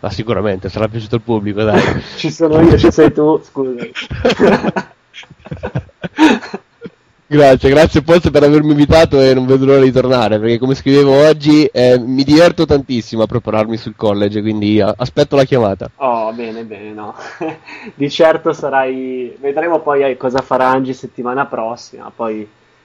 Ma 0.01 0.11
sicuramente 0.11 0.69
sarà 0.69 0.89
piaciuto 0.89 1.17
al 1.17 1.21
pubblico, 1.21 1.63
dai. 1.63 1.81
ci 2.17 2.33
sono 2.33 2.61
io, 2.61 2.77
ci 2.77 2.91
sei 2.91 3.13
tu, 3.13 3.39
scusa. 3.45 3.87
Grazie, 7.33 7.71
grazie 7.71 8.03
Pozzo 8.03 8.33
per 8.33 8.43
avermi 8.43 8.73
invitato 8.73 9.21
e 9.21 9.35
non 9.35 9.47
vedo 9.47 9.65
l'ora 9.65 9.83
di 9.83 9.93
tornare 9.93 10.41
perché 10.41 10.59
come 10.59 10.75
scrivevo 10.75 11.29
oggi 11.29 11.65
eh, 11.67 11.97
mi 11.97 12.25
diverto 12.25 12.67
tantissimo 12.67 13.23
a 13.23 13.27
prepararmi 13.27 13.77
sul 13.77 13.95
college, 13.95 14.41
quindi 14.41 14.81
aspetto 14.81 15.37
la 15.37 15.45
chiamata. 15.45 15.89
Oh, 15.99 16.33
bene, 16.33 16.65
bene, 16.65 16.91
no. 16.91 17.15
di 17.95 18.11
certo 18.11 18.53
sarai... 18.53 19.33
Vedremo 19.39 19.79
poi 19.79 20.17
cosa 20.17 20.41
farà 20.41 20.71
Angi 20.71 20.93
settimana 20.93 21.47
prossima, 21.47 22.11
poi 22.13 22.45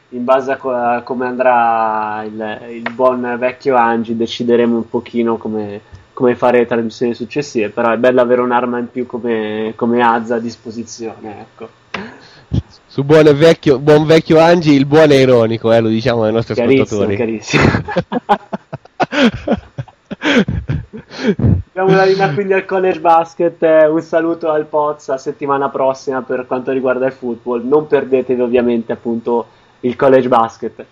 in 0.09 0.23
base 0.23 0.51
a, 0.51 0.57
co- 0.57 1.01
come 1.03 1.25
andrà 1.25 2.23
il, 2.23 2.67
il, 2.69 2.93
buon 2.93 3.37
vecchio 3.39 3.75
Angi 3.75 4.15
decideremo 4.15 4.75
un 4.75 4.87
pochino 4.87 5.37
come, 5.37 5.81
come, 6.13 6.35
fare 6.35 6.59
le 6.59 6.67
trasmissioni 6.67 7.15
successive, 7.15 7.69
però 7.69 7.89
è 7.91 7.97
bello 7.97 8.21
avere 8.21 8.41
un'arma 8.41 8.77
in 8.77 8.91
più 8.91 9.07
come, 9.07 9.73
come 9.75 10.03
Azza 10.03 10.35
a 10.35 10.39
disposizione, 10.39 11.39
ecco 11.39 11.83
su 12.87 13.03
buon 13.03 13.35
vecchio, 13.35 13.79
buon 13.79 14.05
vecchio 14.05 14.39
Angi 14.39 14.73
il 14.73 14.85
buono 14.85 15.11
è 15.13 15.17
ironico, 15.17 15.71
eh, 15.71 15.79
lo 15.79 15.89
diciamo 15.89 16.23
ai 16.23 16.31
nostri 16.31 16.55
carissimo, 16.55 17.03
ascoltatori. 17.03 17.17
Carissimo. 17.17 17.63
Abbiamo 21.77 21.95
la 21.95 22.05
linea 22.05 22.33
quindi 22.33 22.53
al 22.53 22.65
college 22.65 22.99
basket. 22.99 23.61
Eh, 23.63 23.87
un 23.87 24.01
saluto 24.01 24.49
al 24.49 24.65
Pozza 24.65 25.17
settimana 25.17 25.69
prossima 25.69 26.21
per 26.21 26.45
quanto 26.47 26.71
riguarda 26.71 27.05
il 27.05 27.11
football. 27.11 27.67
Non 27.67 27.87
perdetevi 27.87 28.41
ovviamente 28.41 28.93
appunto 28.93 29.47
il 29.81 29.95
college 29.95 30.27
basket. 30.27 30.85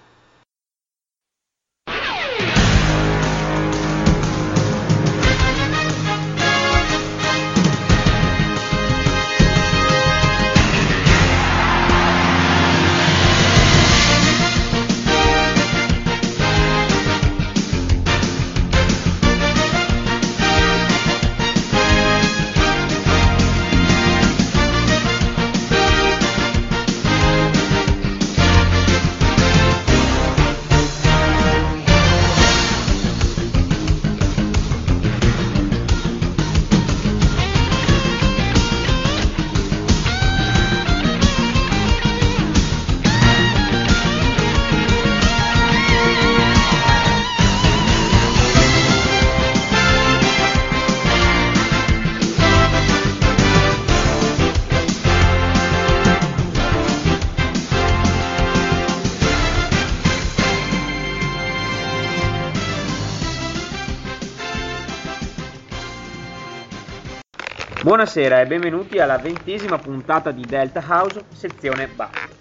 Buonasera 67.93 68.41
e 68.41 68.47
benvenuti 68.47 68.97
alla 68.97 69.19
ventesima 69.19 69.77
puntata 69.77 70.31
di 70.31 70.43
Delta 70.47 70.83
House, 70.83 71.25
sezione 71.31 71.87
basso. 71.87 72.33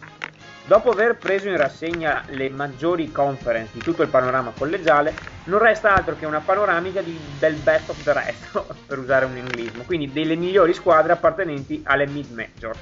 Dopo 0.67 0.93
aver 0.93 1.19
preso 1.19 1.51
in 1.51 1.59
rassegna 1.59 2.25
le 2.29 2.49
maggiori 2.49 3.13
conference 3.13 3.71
di 3.75 3.83
tutto 3.83 4.01
il 4.01 4.09
panorama 4.09 4.55
collegiale, 4.57 5.13
non 5.45 5.59
resta 5.59 5.95
altro 5.95 6.17
che 6.17 6.25
una 6.25 6.41
panoramica 6.41 7.03
di- 7.03 7.21
del 7.39 7.57
best 7.57 7.91
of 7.91 8.03
the 8.03 8.15
rest, 8.15 8.65
per 8.89 8.99
usare 8.99 9.27
un 9.27 9.37
inglismo, 9.37 9.83
quindi 9.83 10.11
delle 10.11 10.37
migliori 10.37 10.73
squadre 10.73 11.13
appartenenti 11.13 11.83
alle 11.85 12.07
mid-major. 12.07 12.75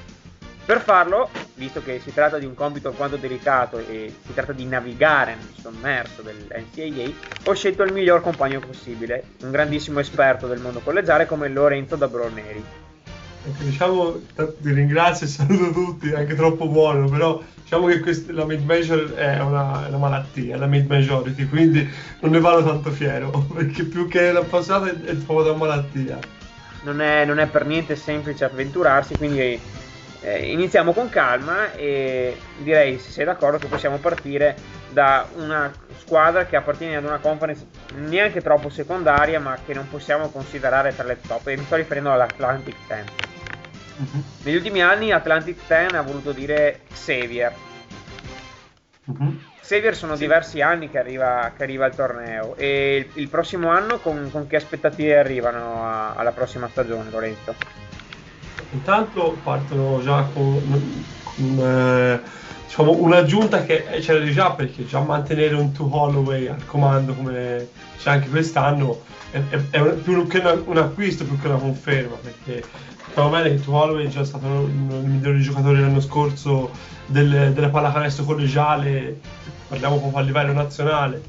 Per 0.64 0.80
farlo, 0.80 1.30
visto 1.54 1.82
che 1.82 2.00
si 2.00 2.12
tratta 2.14 2.38
di 2.38 2.46
un 2.46 2.54
compito 2.54 2.88
alquanto 2.88 3.16
delicato 3.16 3.78
e 3.78 4.14
si 4.24 4.32
tratta 4.34 4.52
di 4.52 4.64
navigare 4.66 5.34
nel 5.34 5.54
sommerso 5.60 6.22
del 6.22 6.46
NCAA, 6.48 7.50
ho 7.50 7.54
scelto 7.54 7.82
il 7.82 7.92
miglior 7.92 8.20
compagno 8.20 8.60
possibile, 8.60 9.24
un 9.42 9.50
grandissimo 9.50 9.98
esperto 9.98 10.46
del 10.46 10.60
mondo 10.60 10.78
collegiale 10.80 11.26
come 11.26 11.48
Lorenzo 11.48 11.96
da 11.96 12.06
Broneri. 12.06 12.64
Ecco, 13.42 13.62
diciamo, 13.64 14.20
ti 14.34 14.72
ringrazio 14.72 15.26
e 15.26 15.28
saluto 15.30 15.72
tutti, 15.72 16.12
anche 16.12 16.34
troppo 16.34 16.68
buono, 16.68 17.08
però 17.08 17.42
diciamo 17.62 17.86
che 17.86 17.98
quest- 18.00 18.30
la 18.30 18.44
mid 18.44 18.62
major 18.64 19.12
è 19.14 19.40
una, 19.40 19.86
è 19.86 19.88
una 19.88 19.96
malattia, 19.98 20.56
la 20.56 20.66
mid 20.66 20.86
majority, 20.86 21.48
quindi 21.48 21.88
non 22.20 22.30
ne 22.32 22.38
vado 22.38 22.62
tanto 22.62 22.90
fiero, 22.90 23.30
perché 23.52 23.84
più 23.84 24.06
che 24.06 24.30
la 24.30 24.42
passata 24.42 24.86
è, 24.88 24.92
è 24.92 25.14
proprio 25.14 25.54
una 25.54 25.64
malattia. 25.66 26.18
non 26.82 27.00
è, 27.00 27.24
non 27.24 27.38
è 27.38 27.46
per 27.46 27.66
niente 27.66 27.96
semplice 27.96 28.44
avventurarsi, 28.44 29.16
quindi 29.16 29.58
eh, 30.22 30.50
iniziamo 30.52 30.92
con 30.92 31.08
calma 31.08 31.72
e 31.72 32.36
direi, 32.58 32.98
se 32.98 33.10
sei 33.10 33.24
d'accordo, 33.24 33.58
che 33.58 33.66
possiamo 33.66 33.96
partire 33.98 34.56
da 34.90 35.26
una 35.36 35.72
squadra 35.96 36.46
che 36.46 36.56
appartiene 36.56 36.96
ad 36.96 37.04
una 37.04 37.18
conference 37.18 37.66
neanche 37.94 38.42
troppo 38.42 38.68
secondaria, 38.68 39.40
ma 39.40 39.58
che 39.64 39.72
non 39.74 39.88
possiamo 39.88 40.28
considerare 40.30 40.94
tra 40.94 41.04
le 41.04 41.20
top, 41.20 41.46
e 41.48 41.56
mi 41.56 41.64
sto 41.64 41.76
riferendo 41.76 42.12
all'Atlantic 42.12 42.76
10. 42.86 43.04
Mhm, 43.96 44.24
Negli 44.44 44.54
ultimi 44.56 44.82
anni 44.82 45.12
Atlantic 45.12 45.66
10 45.66 45.96
ha 45.96 46.02
voluto 46.02 46.32
dire 46.32 46.80
Xavier. 46.92 47.54
mhm. 49.06 49.48
Xavier 49.60 49.94
sono 49.94 50.16
diversi 50.16 50.60
anni 50.62 50.88
che 50.90 50.98
arriva, 50.98 51.52
che 51.56 51.62
arriva 51.62 51.84
al 51.84 51.94
torneo 51.94 52.56
e 52.56 52.96
il, 53.14 53.22
il 53.22 53.28
prossimo 53.28 53.68
anno 53.70 54.00
con, 54.00 54.30
con 54.30 54.46
che 54.46 54.56
aspettative 54.56 55.18
arrivano 55.18 55.84
a- 55.84 56.14
alla 56.14 56.32
prossima 56.32 56.68
stagione, 56.68 57.10
Lorenzo? 57.10 57.54
Intanto 58.70 59.40
partono 59.42 60.00
già 60.02 60.22
con, 60.32 61.04
con, 61.22 61.58
eh, 61.58 62.20
diciamo, 62.66 62.92
un'aggiunta 62.92 63.64
che 63.64 63.84
c'era 64.00 64.24
già 64.30 64.52
perché 64.52 64.86
già 64.86 65.00
mantenere 65.00 65.54
un 65.54 65.72
To 65.72 65.88
Holloway 65.90 66.46
al 66.46 66.64
comando 66.66 67.12
come 67.14 67.68
c'è 67.98 68.10
anche 68.10 68.28
quest'anno 68.28 69.02
è, 69.30 69.40
è- 69.48 69.60
è 69.70 69.78
un- 69.80 70.00
più 70.02 70.26
che 70.28 70.38
una- 70.38 70.60
un 70.64 70.76
acquisto 70.78 71.24
più 71.24 71.38
che 71.40 71.48
una 71.48 71.56
conferma 71.56 72.14
perché 72.16 72.64
sappiamo 73.06 73.30
bene 73.30 73.48
che 73.56 73.60
To 73.64 73.72
Holloway 73.74 74.06
è 74.06 74.08
già 74.08 74.24
stato 74.24 74.46
uno 74.46 75.00
dei 75.00 75.10
migliori 75.10 75.40
giocatori 75.40 75.80
l'anno 75.80 76.00
scorso 76.00 76.70
del- 77.06 77.52
della 77.52 77.68
pallacanestro 77.70 78.24
collegiale 78.24 79.18
parliamo 79.66 79.98
proprio 79.98 80.18
a 80.20 80.22
livello 80.22 80.52
nazionale 80.52 81.22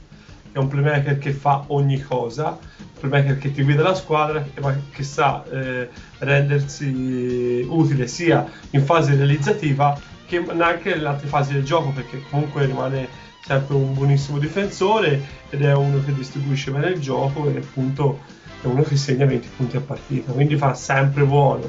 è 0.51 0.57
un 0.57 0.67
playmaker 0.67 1.17
che 1.17 1.31
fa 1.31 1.63
ogni 1.67 2.01
cosa, 2.01 2.57
un 2.77 3.09
playmaker 3.09 3.37
che 3.37 3.51
ti 3.51 3.63
guida 3.63 3.83
la 3.83 3.95
squadra, 3.95 4.45
ma 4.61 4.75
che 4.91 5.03
sa 5.03 5.43
eh, 5.49 5.89
rendersi 6.19 7.65
utile 7.67 8.07
sia 8.07 8.49
in 8.71 8.83
fase 8.83 9.15
realizzativa 9.15 9.99
che 10.25 10.43
anche 10.59 10.89
nelle 10.95 11.07
altre 11.07 11.27
fasi 11.27 11.53
del 11.53 11.63
gioco, 11.63 11.89
perché 11.91 12.21
comunque 12.29 12.65
rimane 12.65 13.07
sempre 13.45 13.75
un 13.75 13.93
buonissimo 13.93 14.37
difensore 14.37 15.21
ed 15.49 15.61
è 15.63 15.73
uno 15.73 16.03
che 16.05 16.13
distribuisce 16.13 16.71
bene 16.71 16.89
il 16.89 16.99
gioco 16.99 17.49
e 17.49 17.57
appunto 17.57 18.19
è 18.61 18.67
uno 18.67 18.83
che 18.83 18.95
segna 18.95 19.25
20 19.25 19.47
punti 19.55 19.77
a 19.77 19.81
partita, 19.81 20.31
quindi 20.31 20.55
fa 20.55 20.73
sempre 20.73 21.23
buono. 21.23 21.63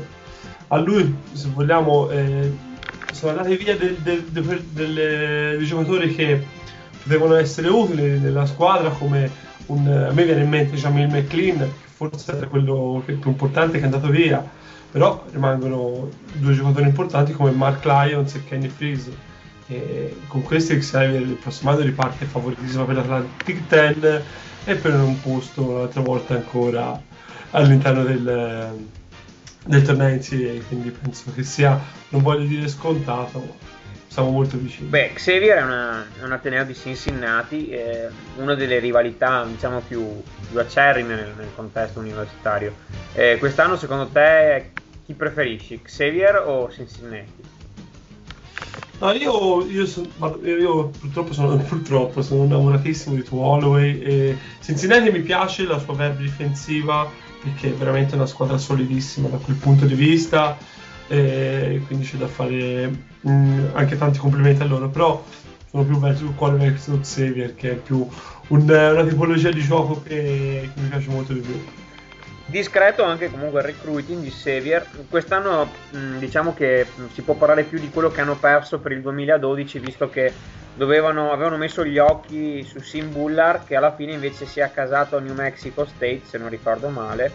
A 0.69 0.79
lui, 0.79 1.15
se 1.33 1.49
vogliamo, 1.53 2.11
eh, 2.11 2.53
sono 3.13 3.33
andati 3.33 3.57
via 3.57 3.77
del- 3.77 3.97
del- 3.97 4.25
del- 4.25 4.65
delle- 4.71 5.57
dei 5.57 5.67
giocatori 5.67 6.15
che 6.15 6.45
potevano 7.03 7.35
essere 7.35 7.69
utili 7.69 8.19
nella 8.19 8.47
squadra 8.47 8.91
come 8.91 9.31
un, 9.67 9.87
a 9.87 10.13
me 10.13 10.25
viene 10.25 10.43
in 10.43 10.49
mente 10.49 10.77
Jamil 10.77 11.09
McLean 11.09 11.59
che 11.59 11.89
forse 11.95 12.39
è 12.39 12.49
quello 12.49 13.03
che- 13.05 13.15
più 13.15 13.31
importante 13.31 13.77
che 13.79 13.83
è 13.83 13.85
andato 13.85 14.09
via. 14.09 14.45
Però 14.91 15.25
rimangono 15.31 16.09
due 16.35 16.53
giocatori 16.53 16.85
importanti 16.85 17.33
come 17.33 17.51
Mark 17.51 17.85
Lyons 17.85 18.35
e 18.35 18.45
Kenny 18.45 18.69
Freeze. 18.69 19.11
E 19.69 20.17
con 20.27 20.43
questi 20.43 20.77
Xavier 20.77 21.23
il 21.23 21.35
prossimo 21.35 21.71
anno 21.71 21.81
riparte 21.81 22.27
favoritissimo 22.27 22.85
per 22.85 22.97
l'Atlantic 22.97 23.61
10 23.69 24.23
e 24.65 24.75
per 24.75 24.95
un 24.95 25.21
posto 25.21 25.79
l'altra 25.79 26.03
volta 26.03 26.35
ancora 26.35 27.01
all'interno 27.51 28.03
del, 28.05 28.77
del 29.67 29.83
torneo 29.83 30.15
NCAA 30.15 30.63
quindi 30.69 30.91
penso 30.91 31.33
che 31.35 31.43
sia 31.43 31.81
non 32.11 32.23
voglio 32.23 32.47
dire 32.47 32.69
scontato 32.69 33.57
siamo 34.13 34.29
molto 34.31 34.59
vicini 34.59 34.89
Beh, 34.89 35.13
Xavier 35.15 35.57
è, 35.57 35.63
una, 35.63 36.07
è 36.21 36.23
un 36.23 36.33
Ateneo 36.33 36.65
di 36.65 36.75
Cincinnati, 36.75 37.71
eh, 37.71 38.09
una 38.37 38.55
delle 38.55 38.79
rivalità 38.79 39.43
diciamo 39.47 39.81
più, 39.81 40.23
più 40.51 40.61
acerrime 40.61 41.15
nel, 41.15 41.33
nel 41.35 41.49
contesto 41.57 41.99
universitario. 41.99 42.75
Eh, 43.15 43.39
quest'anno 43.39 43.79
secondo 43.79 44.09
te 44.09 44.73
chi 45.07 45.15
preferisci, 45.15 45.81
Xavier 45.81 46.43
o 46.45 46.71
Cincinnati? 46.71 47.61
No, 48.99 49.13
io, 49.13 49.65
io, 49.67 49.87
son- 49.87 50.11
io- 50.43 50.89
purtroppo 50.89 51.33
sono, 51.33 51.57
purtroppo 51.67 52.21
sono 52.21 52.45
innamoratissimo 52.45 53.15
di 53.15 53.23
Tu 53.23 53.39
Holloway 53.39 53.99
e 53.99 54.39
Cincinnati 54.61 55.11
mi 55.11 55.21
piace 55.21 55.65
la 55.65 55.79
sua 55.79 55.95
verve 55.95 56.23
difensiva 56.23 57.11
perché 57.43 57.69
è 57.69 57.73
veramente 57.73 58.15
una 58.15 58.27
squadra 58.27 58.59
solidissima 58.59 59.29
da 59.29 59.39
quel 59.39 59.57
punto 59.57 59.87
di 59.87 59.95
vista 59.95 60.57
e 61.09 61.83
quindi 61.87 62.07
c'è 62.07 62.17
da 62.17 62.27
fare 62.29 62.91
mm, 63.27 63.67
anche 63.75 63.97
tanti 63.99 64.19
complimenti 64.19 64.63
a 64.63 64.67
loro 64.67 64.89
però 64.89 65.23
sono 65.71 65.85
più 65.85 65.99
verso 65.99 66.25
il 66.25 66.35
cuore 66.35 66.57
verso 66.57 66.99
Xavier 66.99 67.55
che 67.55 67.73
è 67.73 67.75
più 67.75 68.07
un- 68.49 68.61
una 68.71 69.05
tipologia 69.05 69.51
di 69.51 69.61
gioco 69.61 70.03
che, 70.03 70.71
che 70.75 70.81
mi 70.81 70.89
piace 70.89 71.09
molto 71.11 71.33
di 71.33 71.41
più 71.41 71.55
Discreto 72.47 73.03
anche 73.03 73.31
comunque 73.31 73.61
il 73.61 73.67
recruiting 73.67 74.23
di 74.23 74.29
Xavier. 74.29 74.87
Quest'anno 75.09 75.71
mh, 75.91 76.19
diciamo 76.19 76.53
che 76.53 76.85
mh, 76.95 77.05
si 77.13 77.23
può 77.23 77.33
parlare 77.33 77.63
più 77.63 77.79
di 77.79 77.89
quello 77.89 78.11
che 78.11 78.21
hanno 78.21 78.37
perso 78.37 78.79
per 78.79 78.93
il 78.93 79.01
2012, 79.01 79.79
visto 79.79 80.11
che 80.11 80.35
dovevano, 80.75 81.33
avevano 81.33 81.57
messo 81.57 81.83
gli 81.83 81.97
occhi 81.97 82.63
su 82.65 82.81
Sim 82.81 83.11
Bullard, 83.11 83.65
che 83.65 83.75
alla 83.75 83.95
fine 83.95 84.13
invece 84.13 84.45
si 84.45 84.61
è 84.61 84.65
accasato 84.65 85.17
a 85.17 85.21
New 85.21 85.33
Mexico 85.33 85.87
State, 85.87 86.23
se 86.27 86.37
non 86.37 86.51
ricordo 86.51 86.89
male, 86.89 87.33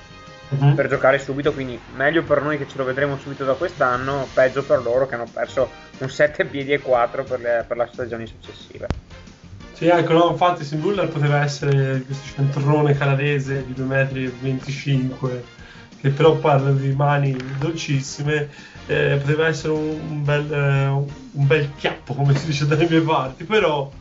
Mhm. 0.49 0.75
per 0.75 0.87
giocare 0.87 1.19
subito. 1.19 1.53
Quindi 1.53 1.79
meglio 1.95 2.23
per 2.23 2.41
noi 2.41 2.57
che 2.57 2.67
ce 2.67 2.77
lo 2.77 2.83
vedremo 2.83 3.17
subito 3.17 3.43
da 3.43 3.53
quest'anno, 3.53 4.27
peggio 4.33 4.63
per 4.63 4.81
loro 4.81 5.05
che 5.07 5.15
hanno 5.15 5.27
perso 5.31 5.69
un 5.99 6.09
7 6.09 6.45
piedi 6.45 6.71
e 6.71 6.79
4 6.79 7.23
per 7.23 7.39
le, 7.39 7.65
per 7.67 7.77
le 7.77 7.89
stagioni 7.91 8.27
successive. 8.27 8.87
Sì, 9.73 9.87
ecco, 9.87 10.13
no, 10.13 10.29
infatti 10.31 10.63
Simbuller 10.63 11.07
poteva 11.07 11.43
essere 11.43 12.01
questo 12.01 12.33
centrone 12.33 12.97
canadese 12.97 13.63
di 13.63 13.73
2,25 13.79 15.05
m, 15.05 15.41
che 16.01 16.09
però 16.09 16.35
parla 16.37 16.71
di 16.71 16.91
mani 16.93 17.35
dolcissime, 17.59 18.49
eh, 18.87 19.19
poteva 19.21 19.45
essere 19.45 19.73
un, 19.73 19.99
un 20.09 20.23
bel, 20.23 20.51
eh, 20.51 20.87
un 20.87 21.45
bel 21.45 21.75
chiappo, 21.75 22.15
come 22.15 22.35
si 22.35 22.47
dice 22.47 22.65
dalle 22.65 22.87
mie 22.89 23.01
parti, 23.01 23.43
però 23.43 23.91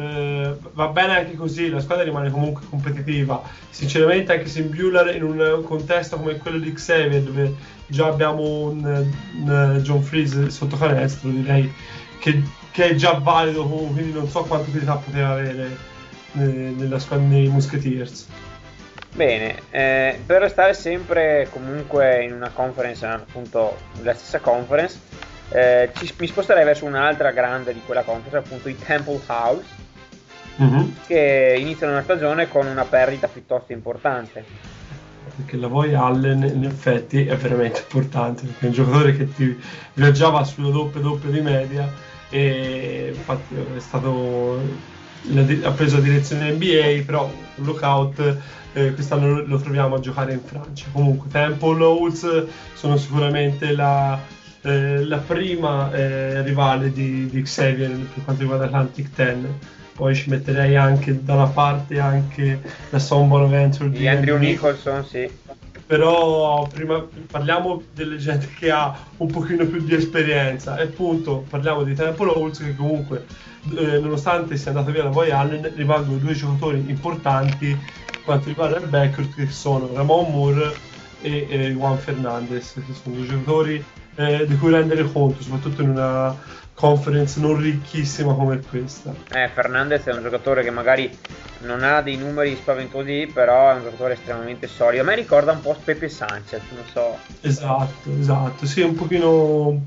eh, 0.00 0.56
va 0.72 0.88
bene 0.88 1.18
anche 1.18 1.34
così, 1.34 1.68
la 1.68 1.80
squadra 1.80 2.04
rimane 2.04 2.30
comunque 2.30 2.62
competitiva. 2.68 3.42
Sinceramente 3.70 4.32
anche 4.32 4.46
Simbuller 4.46 5.14
in 5.14 5.22
un 5.22 5.62
contesto 5.64 6.16
come 6.16 6.36
quello 6.36 6.58
di 6.58 6.72
Xavier, 6.72 7.22
dove 7.22 7.54
già 7.86 8.06
abbiamo 8.06 8.68
un, 8.68 9.12
un 9.44 9.80
John 9.82 10.02
Freeze 10.02 10.50
sotto 10.50 10.76
canestro, 10.76 11.28
direi 11.28 11.72
che, 12.18 12.42
che 12.70 12.90
è 12.90 12.94
già 12.94 13.12
valido 13.12 13.64
quindi 13.64 14.12
non 14.12 14.28
so 14.28 14.42
quanta 14.42 14.68
utilità 14.68 14.94
poteva 14.94 15.30
avere 15.30 15.76
eh, 16.34 16.40
nella 16.40 16.98
squadra 16.98 17.26
dei 17.26 17.48
Musketeers. 17.48 18.26
Bene, 19.12 19.62
eh, 19.70 20.20
per 20.24 20.40
restare 20.40 20.72
sempre 20.72 21.48
comunque 21.50 22.22
in 22.22 22.32
una 22.32 22.50
conference, 22.50 23.04
appunto 23.04 23.76
la 24.02 24.14
stessa 24.14 24.38
conference, 24.38 24.98
eh, 25.50 25.90
ci- 25.94 26.14
mi 26.16 26.28
sposterei 26.28 26.64
verso 26.64 26.84
un'altra 26.84 27.32
grande 27.32 27.72
di 27.72 27.82
quella 27.84 28.02
conference, 28.02 28.36
appunto 28.36 28.68
i 28.68 28.78
Temple 28.78 29.20
House, 29.26 29.64
che 31.06 31.56
iniziano 31.58 31.92
una 31.92 32.02
stagione 32.02 32.48
con 32.48 32.66
una 32.66 32.84
perdita 32.84 33.28
piuttosto 33.28 33.72
importante. 33.72 34.44
Perché 35.36 35.56
la 35.56 35.68
Voy 35.68 35.94
Allen 35.94 36.42
in 36.42 36.64
effetti 36.64 37.24
è 37.26 37.36
veramente 37.36 37.80
importante, 37.82 38.42
perché 38.44 38.64
è 38.64 38.68
un 38.68 38.72
giocatore 38.72 39.16
che 39.16 39.32
ti 39.32 39.58
viaggiava 39.94 40.44
sulla 40.44 40.70
doppia 40.70 41.00
doppia 41.00 41.30
di 41.30 41.40
media 41.40 41.90
e 42.28 43.12
infatti 43.14 43.54
è 43.54 43.80
stato 43.80 44.60
ha 45.62 45.70
preso 45.72 45.96
la 45.96 46.02
direzione 46.02 46.52
NBA, 46.52 47.02
però 47.04 47.30
un 47.56 47.64
lockout 47.64 48.38
eh, 48.72 48.94
quest'anno 48.94 49.44
lo, 49.44 49.58
troviamo 49.58 49.96
a 49.96 50.00
giocare 50.00 50.32
in 50.32 50.40
Francia. 50.40 50.86
Comunque 50.92 51.28
Temple 51.30 51.82
Owls 51.84 52.44
sono 52.74 52.96
sicuramente 52.96 53.72
la, 53.72 54.18
eh, 54.62 55.04
la 55.04 55.18
prima 55.18 55.92
eh, 55.92 56.42
rivale 56.42 56.92
di, 56.92 57.28
di 57.28 57.42
Xavier 57.42 57.90
per 57.90 58.24
quanto 58.24 58.42
riguarda 58.42 58.66
Atlantic 58.66 59.08
10. 59.14 59.78
Poi 60.00 60.14
ci 60.14 60.30
metterei 60.30 60.76
anche 60.76 61.22
da 61.22 61.34
una 61.34 61.48
parte 61.48 62.00
anche 62.00 62.58
la 62.88 62.98
Son 62.98 63.28
Bonaventure 63.28 63.90
Di 63.90 64.08
Andrew 64.08 64.38
Nicholson, 64.38 65.04
sì. 65.04 65.30
però 65.84 66.66
prima 66.72 67.06
parliamo 67.30 67.82
delle 67.92 68.16
gente 68.16 68.48
che 68.58 68.70
ha 68.70 68.96
un 69.18 69.30
pochino 69.30 69.66
più 69.66 69.84
di 69.84 69.94
esperienza 69.94 70.78
e 70.78 70.84
appunto 70.84 71.44
parliamo 71.50 71.82
di 71.82 71.94
Temple 71.94 72.30
Holtz 72.30 72.60
che 72.60 72.74
comunque 72.74 73.26
eh, 73.76 73.98
nonostante 73.98 74.56
sia 74.56 74.70
andato 74.70 74.90
via 74.90 75.04
la 75.04 75.10
Boy 75.10 75.32
Allen 75.32 75.70
rimangono 75.74 76.16
due 76.16 76.32
giocatori 76.32 76.82
importanti 76.88 77.78
quanto 78.24 78.48
riguarda 78.48 78.78
il 78.78 78.86
backcourt 78.86 79.34
che 79.34 79.50
sono 79.50 79.90
Ramon 79.92 80.30
Moore 80.30 80.72
e 81.20 81.46
eh, 81.46 81.70
Juan 81.72 81.98
Fernandez 81.98 82.72
che 82.72 82.94
sono 82.94 83.16
due 83.16 83.26
giocatori 83.26 83.84
eh, 84.14 84.46
di 84.46 84.56
cui 84.56 84.70
rendere 84.70 85.04
conto 85.12 85.42
soprattutto 85.42 85.82
in 85.82 85.90
una 85.90 86.34
conference 86.80 87.38
non 87.38 87.60
ricchissima 87.60 88.32
come 88.32 88.58
questa 88.60 89.14
Eh, 89.32 89.50
Fernandez 89.52 90.02
è 90.04 90.12
un 90.14 90.22
giocatore 90.22 90.64
che 90.64 90.70
magari 90.70 91.14
non 91.58 91.82
ha 91.82 92.00
dei 92.00 92.16
numeri 92.16 92.56
spaventosi, 92.56 93.30
però 93.32 93.70
è 93.70 93.74
un 93.74 93.82
giocatore 93.82 94.14
estremamente 94.14 94.66
solido. 94.66 95.02
A 95.02 95.04
me 95.04 95.14
ricorda 95.14 95.52
un 95.52 95.60
po' 95.60 95.76
Pepe 95.84 96.08
Sanchez, 96.08 96.62
non 96.74 96.84
so. 96.90 97.18
Esatto, 97.42 98.10
esatto, 98.18 98.64
sì, 98.64 98.80
un 98.80 98.94
pochino, 98.94 99.78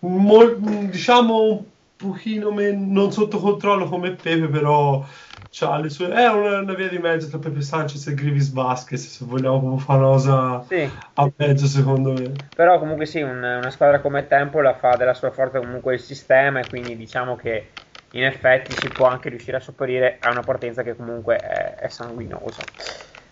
mol- 0.00 0.58
diciamo 0.90 1.64
pochino 2.02 2.50
men- 2.52 2.90
non 2.90 3.12
sotto 3.12 3.38
controllo 3.38 3.88
come 3.88 4.16
Pepe, 4.16 4.48
però 4.48 5.04
sue, 5.48 6.08
è 6.12 6.28
una, 6.28 6.58
una 6.60 6.74
via 6.74 6.88
di 6.88 6.98
mezzo 6.98 7.28
tra 7.28 7.38
Pepe 7.38 7.60
Sanchez 7.62 8.06
e 8.06 8.14
Grivis 8.14 8.50
Vasquez, 8.52 9.06
se 9.08 9.24
vogliamo 9.24 9.58
proprio 9.60 9.78
fare 9.78 9.98
una 10.00 10.08
cosa 10.10 10.66
Sì, 10.68 11.04
a 11.14 11.32
mezzo 11.36 11.66
secondo 11.66 12.12
me. 12.12 12.50
però 12.54 12.78
comunque 12.78 13.06
sì, 13.06 13.20
un- 13.22 13.42
una 13.42 13.70
squadra 13.70 14.00
come 14.00 14.26
Temple 14.26 14.62
la 14.62 14.74
fa 14.74 14.96
della 14.96 15.14
sua 15.14 15.30
forza 15.30 15.58
comunque 15.58 15.94
il 15.94 16.00
sistema 16.00 16.60
e 16.60 16.68
quindi 16.68 16.96
diciamo 16.96 17.36
che 17.36 17.70
in 18.10 18.24
effetti 18.24 18.74
si 18.74 18.92
può 18.92 19.06
anche 19.06 19.28
riuscire 19.30 19.56
a 19.56 19.60
sopperire 19.60 20.18
a 20.20 20.30
una 20.30 20.42
partenza 20.44 20.82
che 20.82 20.94
comunque 20.96 21.40
è, 21.40 21.74
è 21.76 21.88
sanguinosa. 21.88 22.68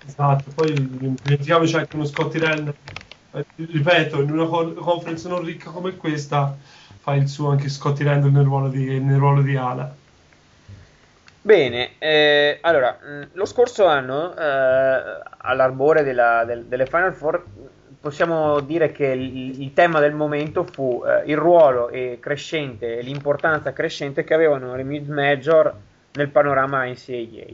Esatto, 0.03 0.51
poi 0.53 0.89
dimentichiamoci 0.89 1.77
anche 1.77 1.95
uno 1.95 2.07
Scotty 2.07 2.39
Rand, 2.39 2.75
eh, 3.33 3.47
ripeto, 3.57 4.23
in 4.23 4.31
una 4.31 4.47
con- 4.47 4.75
conference 4.75 5.29
non 5.29 5.43
ricca 5.45 5.71
come 5.71 5.97
questa 5.97 6.59
fa 7.01 7.15
il 7.15 7.29
suo 7.29 7.51
anche 7.51 7.69
Scotty 7.69 8.05
Randall 8.05 8.33
nel 8.33 8.45
ruolo 8.45 8.69
di, 8.69 9.01
nel 9.01 9.19
ruolo 9.19 9.43
di 9.43 9.57
ala. 9.57 9.93
Bene, 11.43 11.93
eh, 11.99 12.59
allora, 12.61 12.99
mh, 13.01 13.29
lo 13.33 13.47
scorso 13.47 13.87
anno, 13.87 14.37
eh, 14.37 15.03
all'arbore 15.39 16.03
della- 16.03 16.45
del- 16.45 16.65
delle 16.65 16.85
Final 16.85 17.15
Four, 17.15 17.43
possiamo 17.99 18.61
dire 18.61 18.93
che 18.93 19.07
il, 19.07 19.61
il 19.63 19.73
tema 19.73 20.01
del 20.01 20.13
momento 20.13 20.65
fu 20.65 21.03
eh, 21.07 21.23
il 21.31 21.37
ruolo 21.39 21.89
e 21.89 22.19
crescente 22.21 22.99
e 22.99 23.03
l'importanza 23.03 23.73
crescente 23.73 24.23
che 24.23 24.35
avevano 24.35 24.75
le 24.77 24.83
mid-major 24.83 25.75
nel 26.13 26.29
panorama 26.29 26.85
NCAA. 26.85 27.47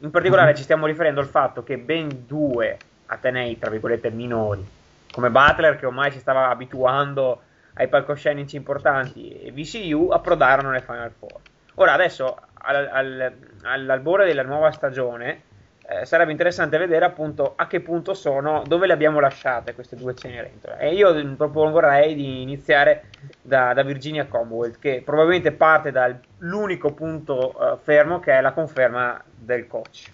In 0.00 0.10
particolare 0.10 0.50
Mhm. 0.50 0.56
ci 0.56 0.62
stiamo 0.62 0.86
riferendo 0.86 1.20
al 1.20 1.26
fatto 1.26 1.62
che 1.62 1.76
ben 1.76 2.24
due 2.26 2.76
atenei, 3.06 3.58
tra 3.58 3.68
virgolette, 3.70 4.10
minori, 4.10 4.64
come 5.12 5.28
Butler, 5.30 5.78
che 5.78 5.86
ormai 5.86 6.10
si 6.10 6.18
stava 6.20 6.48
abituando 6.48 7.42
ai 7.78 7.88
palcoscenici 7.88 8.56
importanti, 8.56 9.30
e 9.40 9.52
VCU, 9.52 10.08
approdarono 10.10 10.70
alle 10.70 10.80
Final 10.80 11.10
Four. 11.10 11.40
Ora, 11.74 11.92
adesso, 11.92 12.36
al- 12.54 12.88
al- 12.90 13.32
all'albore 13.62 14.26
della 14.26 14.42
nuova 14.42 14.70
stagione, 14.70 15.42
eh, 15.88 16.04
sarebbe 16.04 16.32
interessante 16.32 16.78
vedere 16.78 17.04
appunto 17.04 17.52
a 17.54 17.66
che 17.66 17.80
punto 17.80 18.12
sono, 18.14 18.62
dove 18.66 18.86
le 18.86 18.92
abbiamo 18.92 19.20
lasciate 19.20 19.74
queste 19.74 19.94
due 19.94 20.14
Cenerentola. 20.14 20.78
E 20.78 20.94
io 20.94 21.14
mm, 21.14 21.34
proporrei 21.34 22.14
di 22.14 22.42
iniziare 22.42 23.04
da, 23.40 23.72
da 23.72 23.82
Virginia 23.82 24.26
Commonwealth, 24.26 24.78
che 24.80 25.02
probabilmente 25.04 25.52
parte 25.52 25.92
dall'unico 25.92 26.92
punto 26.92 27.74
eh, 27.74 27.76
fermo 27.82 28.18
che 28.18 28.32
è 28.32 28.40
la 28.40 28.52
conferma 28.52 29.22
del 29.32 29.66
coach. 29.68 30.10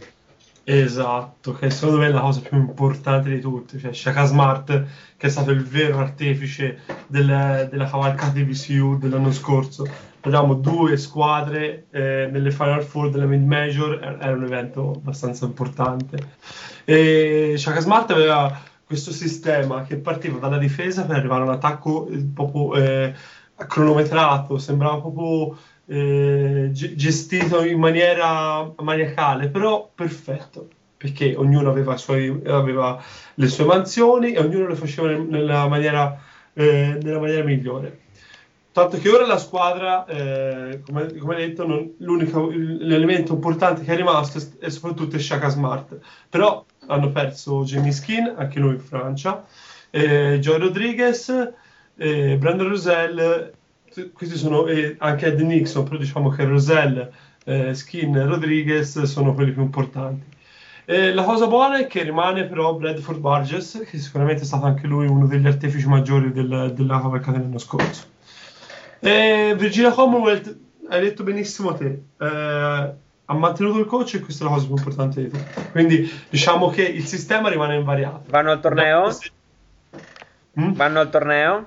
Esatto, 0.64 1.54
che 1.54 1.70
secondo 1.70 1.98
me 2.00 2.06
è 2.06 2.10
la 2.10 2.20
cosa 2.20 2.40
più 2.40 2.56
importante 2.56 3.28
di 3.30 3.40
tutte, 3.40 3.78
cioè 3.80 3.92
Shaka 3.92 4.24
Smart 4.24 4.84
che 5.16 5.26
è 5.26 5.30
stato 5.30 5.50
il 5.50 5.64
vero 5.64 5.98
artefice 5.98 6.78
del- 7.08 7.66
della 7.68 7.90
cavalcata 7.90 8.30
di 8.32 8.44
VCU 8.44 8.96
dell'anno 8.96 9.32
scorso. 9.32 9.84
Abbiamo 10.20 10.54
due 10.54 10.96
squadre 10.98 11.86
eh, 11.90 12.28
nelle 12.30 12.52
Final 12.52 12.82
Four 12.84 13.10
della 13.10 13.24
Mid 13.26 13.44
Major, 13.44 13.94
er- 14.00 14.18
era 14.20 14.36
un 14.36 14.44
evento 14.44 14.92
abbastanza 14.94 15.46
importante. 15.46 16.16
E 16.84 17.54
Shaka 17.56 17.80
Smart 17.80 18.10
aveva 18.12 18.60
questo 18.84 19.10
sistema 19.10 19.82
che 19.82 19.96
partiva 19.96 20.38
dalla 20.38 20.58
difesa 20.58 21.04
per 21.04 21.16
arrivare 21.16 21.40
a 21.42 21.44
un 21.46 21.50
attacco 21.52 22.06
eh, 22.08 22.18
proprio 22.32 22.74
eh, 22.76 23.14
cronometrato, 23.66 24.58
sembrava 24.58 25.00
proprio 25.00 25.56
eh, 25.92 26.70
ge- 26.72 26.94
gestito 26.94 27.62
in 27.62 27.78
maniera 27.78 28.72
maniacale, 28.78 29.48
però 29.48 29.90
perfetto, 29.94 30.68
perché 30.96 31.34
ognuno 31.36 31.68
aveva, 31.68 31.96
suoi- 31.98 32.40
aveva 32.46 33.02
le 33.34 33.48
sue 33.48 33.64
mansioni 33.64 34.32
e 34.32 34.38
ognuno 34.40 34.68
le 34.68 34.74
faceva 34.74 35.08
nel- 35.08 35.26
nella 35.28 35.68
maniera, 35.68 36.18
eh, 36.54 36.98
nella 37.02 37.18
maniera 37.18 37.44
migliore. 37.44 37.98
Tanto 38.72 38.96
che 38.96 39.10
ora 39.10 39.26
la 39.26 39.36
squadra, 39.36 40.06
eh, 40.06 40.80
come, 40.86 41.14
come 41.18 41.36
detto, 41.36 41.66
non- 41.66 41.92
l'elemento 41.98 43.34
importante 43.34 43.82
che 43.82 43.92
è 43.92 43.96
rimasto 43.96 44.40
è, 44.60 44.70
soprattutto 44.70 45.18
Shaka 45.18 45.50
Smart. 45.50 45.98
Però 46.30 46.64
hanno 46.86 47.10
perso 47.12 47.64
Jamie 47.64 47.92
Skin, 47.92 48.32
anche 48.34 48.58
lui 48.58 48.72
in 48.72 48.80
Francia, 48.80 49.44
eh, 49.90 50.38
Joe 50.40 50.56
Rodriguez, 50.56 51.52
eh, 51.96 52.36
Brandon 52.38 52.68
Rosell, 52.68 53.52
questi 54.12 54.36
sono 54.36 54.66
e 54.66 54.96
anche 54.98 55.26
Ed 55.26 55.40
Nixon, 55.40 55.84
però 55.84 55.96
diciamo 55.96 56.30
che 56.30 56.44
Rosell, 56.44 57.10
eh, 57.44 57.74
Skin 57.74 58.16
e 58.16 58.24
Rodriguez 58.24 59.02
sono 59.02 59.34
quelli 59.34 59.52
più 59.52 59.62
importanti. 59.62 60.30
Eh, 60.84 61.14
la 61.14 61.22
cosa 61.22 61.46
buona 61.46 61.78
è 61.78 61.86
che 61.86 62.02
rimane 62.02 62.44
però 62.44 62.74
Bradford 62.74 63.20
Burgess, 63.20 63.84
che 63.84 63.98
sicuramente 63.98 64.42
è 64.42 64.44
stato 64.44 64.66
anche 64.66 64.86
lui 64.86 65.06
uno 65.06 65.26
degli 65.26 65.46
artefici 65.46 65.86
maggiori 65.86 66.32
del- 66.32 66.72
della 66.74 67.00
cavalcata 67.00 67.38
dell'anno 67.38 67.58
scorso. 67.58 68.06
Eh, 68.98 69.54
Virginia 69.56 69.92
Commonwealth, 69.92 70.56
hai 70.88 71.00
detto 71.00 71.22
benissimo 71.22 71.74
te, 71.74 72.02
eh, 72.18 72.26
ha 73.24 73.34
mantenuto 73.34 73.78
il 73.78 73.86
coach 73.86 74.14
e 74.14 74.20
questa 74.20 74.44
è 74.44 74.48
la 74.48 74.54
cosa 74.54 74.66
più 74.66 74.76
importante 74.76 75.22
di 75.22 75.28
tutte. 75.30 75.70
Quindi 75.70 76.10
diciamo 76.28 76.68
che 76.68 76.82
il 76.82 77.06
sistema 77.06 77.48
rimane 77.48 77.76
invariato. 77.76 78.24
Vanno 78.28 78.50
al 78.50 78.60
torneo? 78.60 79.08
Mm? 80.60 80.72
Vanno 80.72 81.00
al 81.00 81.10
torneo? 81.10 81.66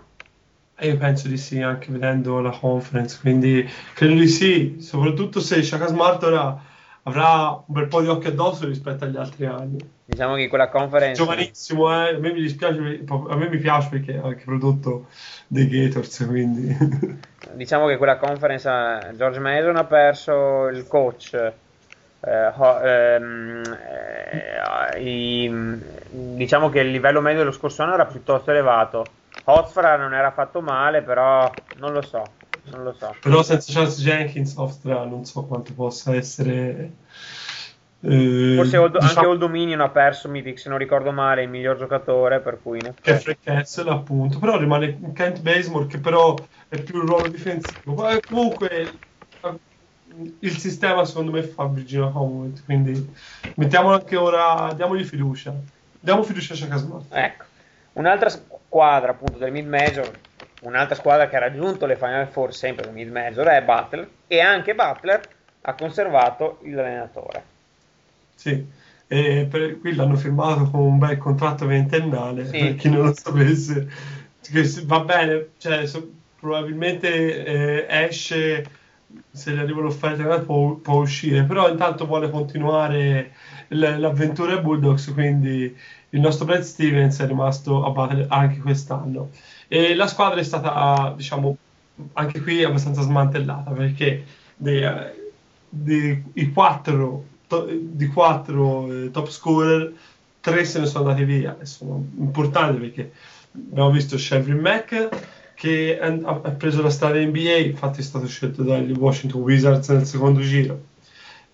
E 0.77 0.89
io 0.89 0.97
penso 0.97 1.29
di 1.29 1.37
sì, 1.37 1.61
anche 1.61 1.89
vedendo 1.89 2.41
la 2.41 2.51
conference, 2.51 3.17
quindi 3.21 3.65
credo 3.93 4.15
di 4.15 4.27
sì, 4.27 4.77
soprattutto 4.79 5.39
se 5.39 5.63
Shaka 5.63 5.87
Smart 5.87 6.21
ora 6.23 6.61
avrà 7.03 7.51
un 7.51 7.63
bel 7.67 7.87
po' 7.87 8.01
di 8.01 8.07
occhi 8.07 8.27
addosso 8.27 8.65
rispetto 8.65 9.05
agli 9.05 9.15
altri 9.15 9.45
anni. 9.45 9.77
Diciamo 10.05 10.35
che 10.35 10.49
quella 10.49 10.67
conference... 10.69 11.23
Giovanissimo, 11.23 11.89
eh? 11.91 12.15
a 12.15 12.17
me 12.19 12.33
mi 12.33 12.41
dispiace, 12.41 13.03
a 13.07 13.35
me 13.35 13.49
mi 13.49 13.57
piace 13.57 13.89
perché 13.89 14.17
ha 14.17 14.23
anche 14.25 14.43
prodotto 14.43 15.05
dei 15.47 15.67
Gators, 15.69 16.25
quindi... 16.27 16.75
Diciamo 17.53 17.87
che 17.87 17.95
quella 17.97 18.17
conference 18.17 18.67
eh, 18.67 19.15
George 19.15 19.39
Mason 19.39 19.77
ha 19.77 19.83
perso 19.85 20.67
il 20.67 20.87
coach, 20.87 21.33
eh, 21.35 22.47
ho- 22.53 22.81
ehm, 22.81 23.61
eh, 24.93 25.01
i- 25.01 25.79
diciamo 26.35 26.69
che 26.69 26.79
il 26.79 26.89
livello 26.89 27.21
medio 27.21 27.39
dello 27.39 27.51
scorso 27.51 27.83
anno 27.83 27.93
era 27.93 28.05
piuttosto 28.05 28.51
elevato. 28.51 29.05
Hotfra 29.45 29.95
non 29.97 30.13
era 30.13 30.31
fatto 30.31 30.61
male, 30.61 31.01
però 31.03 31.69
non 31.73 31.93
lo 31.93 32.01
so, 32.01 32.35
non 32.63 32.83
lo 32.83 32.93
so. 32.93 33.17
Però 33.21 33.41
senza 33.43 33.71
Charles 33.73 33.99
Jenkins, 34.01 34.55
Austria 34.57 35.03
non 35.05 35.25
so 35.25 35.45
quanto 35.45 35.73
possa 35.73 36.15
essere... 36.15 36.97
eh, 38.01 38.17
Forse 38.53 38.77
Old- 38.77 38.95
diciamo 38.97 39.03
anche 39.03 39.25
Old 39.25 39.39
Dominion 39.39 39.81
ha 39.81 39.89
perso, 39.91 40.27
mi 40.29 40.57
se 40.57 40.67
non 40.67 40.79
ricordo 40.79 41.11
male, 41.11 41.43
il 41.43 41.49
miglior 41.49 41.77
giocatore, 41.77 42.41
per 42.41 42.59
cui 42.59 42.79
in 42.79 42.87
che 43.01 43.37
Kessel 43.39 43.87
appunto, 43.89 44.39
però 44.39 44.57
rimane 44.57 44.99
Kent 45.13 45.41
Bazemore 45.41 45.85
che 45.87 45.99
però 45.99 46.47
è 46.67 46.81
più 46.81 46.95
un 46.99 47.05
ruolo 47.05 47.27
difensivo. 47.29 47.93
Ma 47.93 48.19
comunque 48.23 48.99
il 50.41 50.57
sistema 50.57 51.05
secondo 51.05 51.31
me 51.31 51.43
fa 51.43 51.67
Virginia 51.67 52.09
Commonwealth, 52.09 52.63
quindi 52.63 53.13
mettiamolo 53.55 53.95
anche 53.95 54.15
ora, 54.15 54.73
diamogli 54.73 55.03
fiducia. 55.03 55.61
Diamo 55.99 56.23
fiducia 56.23 56.53
a 56.53 56.57
Shaka 56.57 56.77
Smart. 56.77 57.13
Ecco, 57.13 57.45
un'altra 57.93 58.29
squadra 58.75 59.11
appunto 59.11 59.37
del 59.37 59.53
mid 59.53 59.67
major, 59.67 60.11
un'altra 60.63 60.95
squadra 60.95 61.29
che 61.29 61.37
ha 61.37 61.39
raggiunto 61.39 61.85
le 61.85 61.95
Final 61.95 62.27
Four 62.27 62.53
sempre 62.53 62.83
del 62.83 62.93
mid 62.93 63.09
major 63.09 63.47
è 63.47 63.63
Butler 63.63 64.09
e 64.27 64.41
anche 64.41 64.75
Butler 64.75 65.21
ha 65.61 65.73
conservato 65.75 66.59
l'allenatore. 66.63 67.43
Sì. 68.35 68.67
E 69.07 69.47
per, 69.49 69.79
qui 69.79 69.95
l'hanno 69.95 70.17
firmato 70.17 70.69
con 70.69 70.81
un 70.81 70.97
bel 70.97 71.17
contratto 71.17 71.65
ventennale, 71.65 72.45
Sì. 72.47 72.59
per 72.59 72.75
chi 72.75 72.89
non 72.89 73.05
lo 73.05 73.13
sapesse. 73.13 73.87
Va 74.83 74.99
bene, 74.99 75.47
cioè, 75.57 75.85
so- 75.87 76.11
probabilmente 76.37 77.45
eh, 77.45 77.85
esce, 77.87 78.65
se 79.31 79.51
gli 79.51 79.57
arriva 79.57 79.81
l'offerta 79.81 80.39
può, 80.39 80.73
può 80.73 80.95
uscire, 80.95 81.43
però 81.43 81.69
intanto 81.69 82.05
vuole 82.05 82.29
continuare 82.29 83.31
l'avventura 83.69 84.57
Bulldogs, 84.59 85.11
quindi 85.13 85.75
il 86.09 86.19
nostro 86.19 86.45
Brad 86.45 86.61
Stevens 86.61 87.19
è 87.19 87.27
rimasto 87.27 87.83
a 87.85 87.89
battere 87.91 88.25
anche 88.29 88.59
quest'anno. 88.59 89.31
E 89.67 89.95
la 89.95 90.07
squadra 90.07 90.39
è 90.39 90.43
stata, 90.43 91.13
diciamo, 91.15 91.57
anche 92.13 92.41
qui 92.41 92.63
abbastanza 92.63 93.01
smantellata, 93.01 93.71
perché 93.71 94.23
dei, 94.55 94.83
dei- 95.69 96.23
i 96.33 96.51
quattro 96.51 97.25
to- 97.47 97.67
di 97.69 98.07
quattro 98.07 98.91
eh, 98.91 99.11
top 99.11 99.29
scorer, 99.29 99.93
tre 100.39 100.63
se 100.65 100.79
ne 100.79 100.85
sono 100.85 101.09
andati 101.09 101.25
via 101.25 101.57
e 101.59 101.65
sono 101.65 102.05
importanti 102.17 102.79
perché 102.79 103.11
abbiamo 103.51 103.91
visto 103.91 104.17
Shelby 104.17 104.53
Mack 104.53 105.09
che 105.55 105.97
ha 105.99 106.35
preso 106.51 106.81
la 106.81 106.89
strada 106.89 107.19
NBA, 107.19 107.57
infatti 107.57 108.01
è 108.01 108.03
stato 108.03 108.27
scelto 108.27 108.61
dagli 108.63 108.91
Washington 108.91 109.41
Wizards 109.41 109.87
nel 109.89 110.05
secondo 110.05 110.41
giro. 110.41 110.93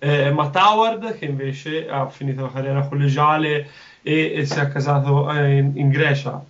Eh, 0.03 0.31
Matt 0.31 0.55
Howard 0.55 1.15
che 1.15 1.25
invece 1.25 1.87
ha 1.87 2.09
finito 2.09 2.41
la 2.41 2.51
carriera 2.51 2.87
collegiale 2.87 3.69
e, 4.01 4.33
e 4.35 4.45
si 4.45 4.57
è 4.57 4.61
accasato 4.61 5.31
eh, 5.31 5.57
in, 5.57 5.73
in 5.75 5.89
Grecia. 5.89 6.43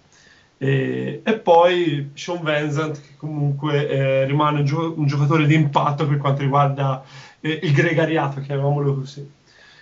E, 0.58 1.22
e 1.22 1.34
poi 1.40 2.12
Sean 2.14 2.42
Vincent 2.44 3.02
che 3.02 3.18
comunque 3.18 3.90
eh, 3.90 4.26
rimane 4.26 4.60
un, 4.60 4.66
gio- 4.66 4.94
un 4.96 5.06
giocatore 5.06 5.46
di 5.48 5.56
impatto 5.56 6.08
per 6.08 6.18
quanto 6.18 6.44
riguarda 6.44 7.04
eh, 7.42 7.60
il 7.64 7.74
gregariato, 7.74 8.40
chiamiamolo 8.40 8.96
così. 8.96 9.30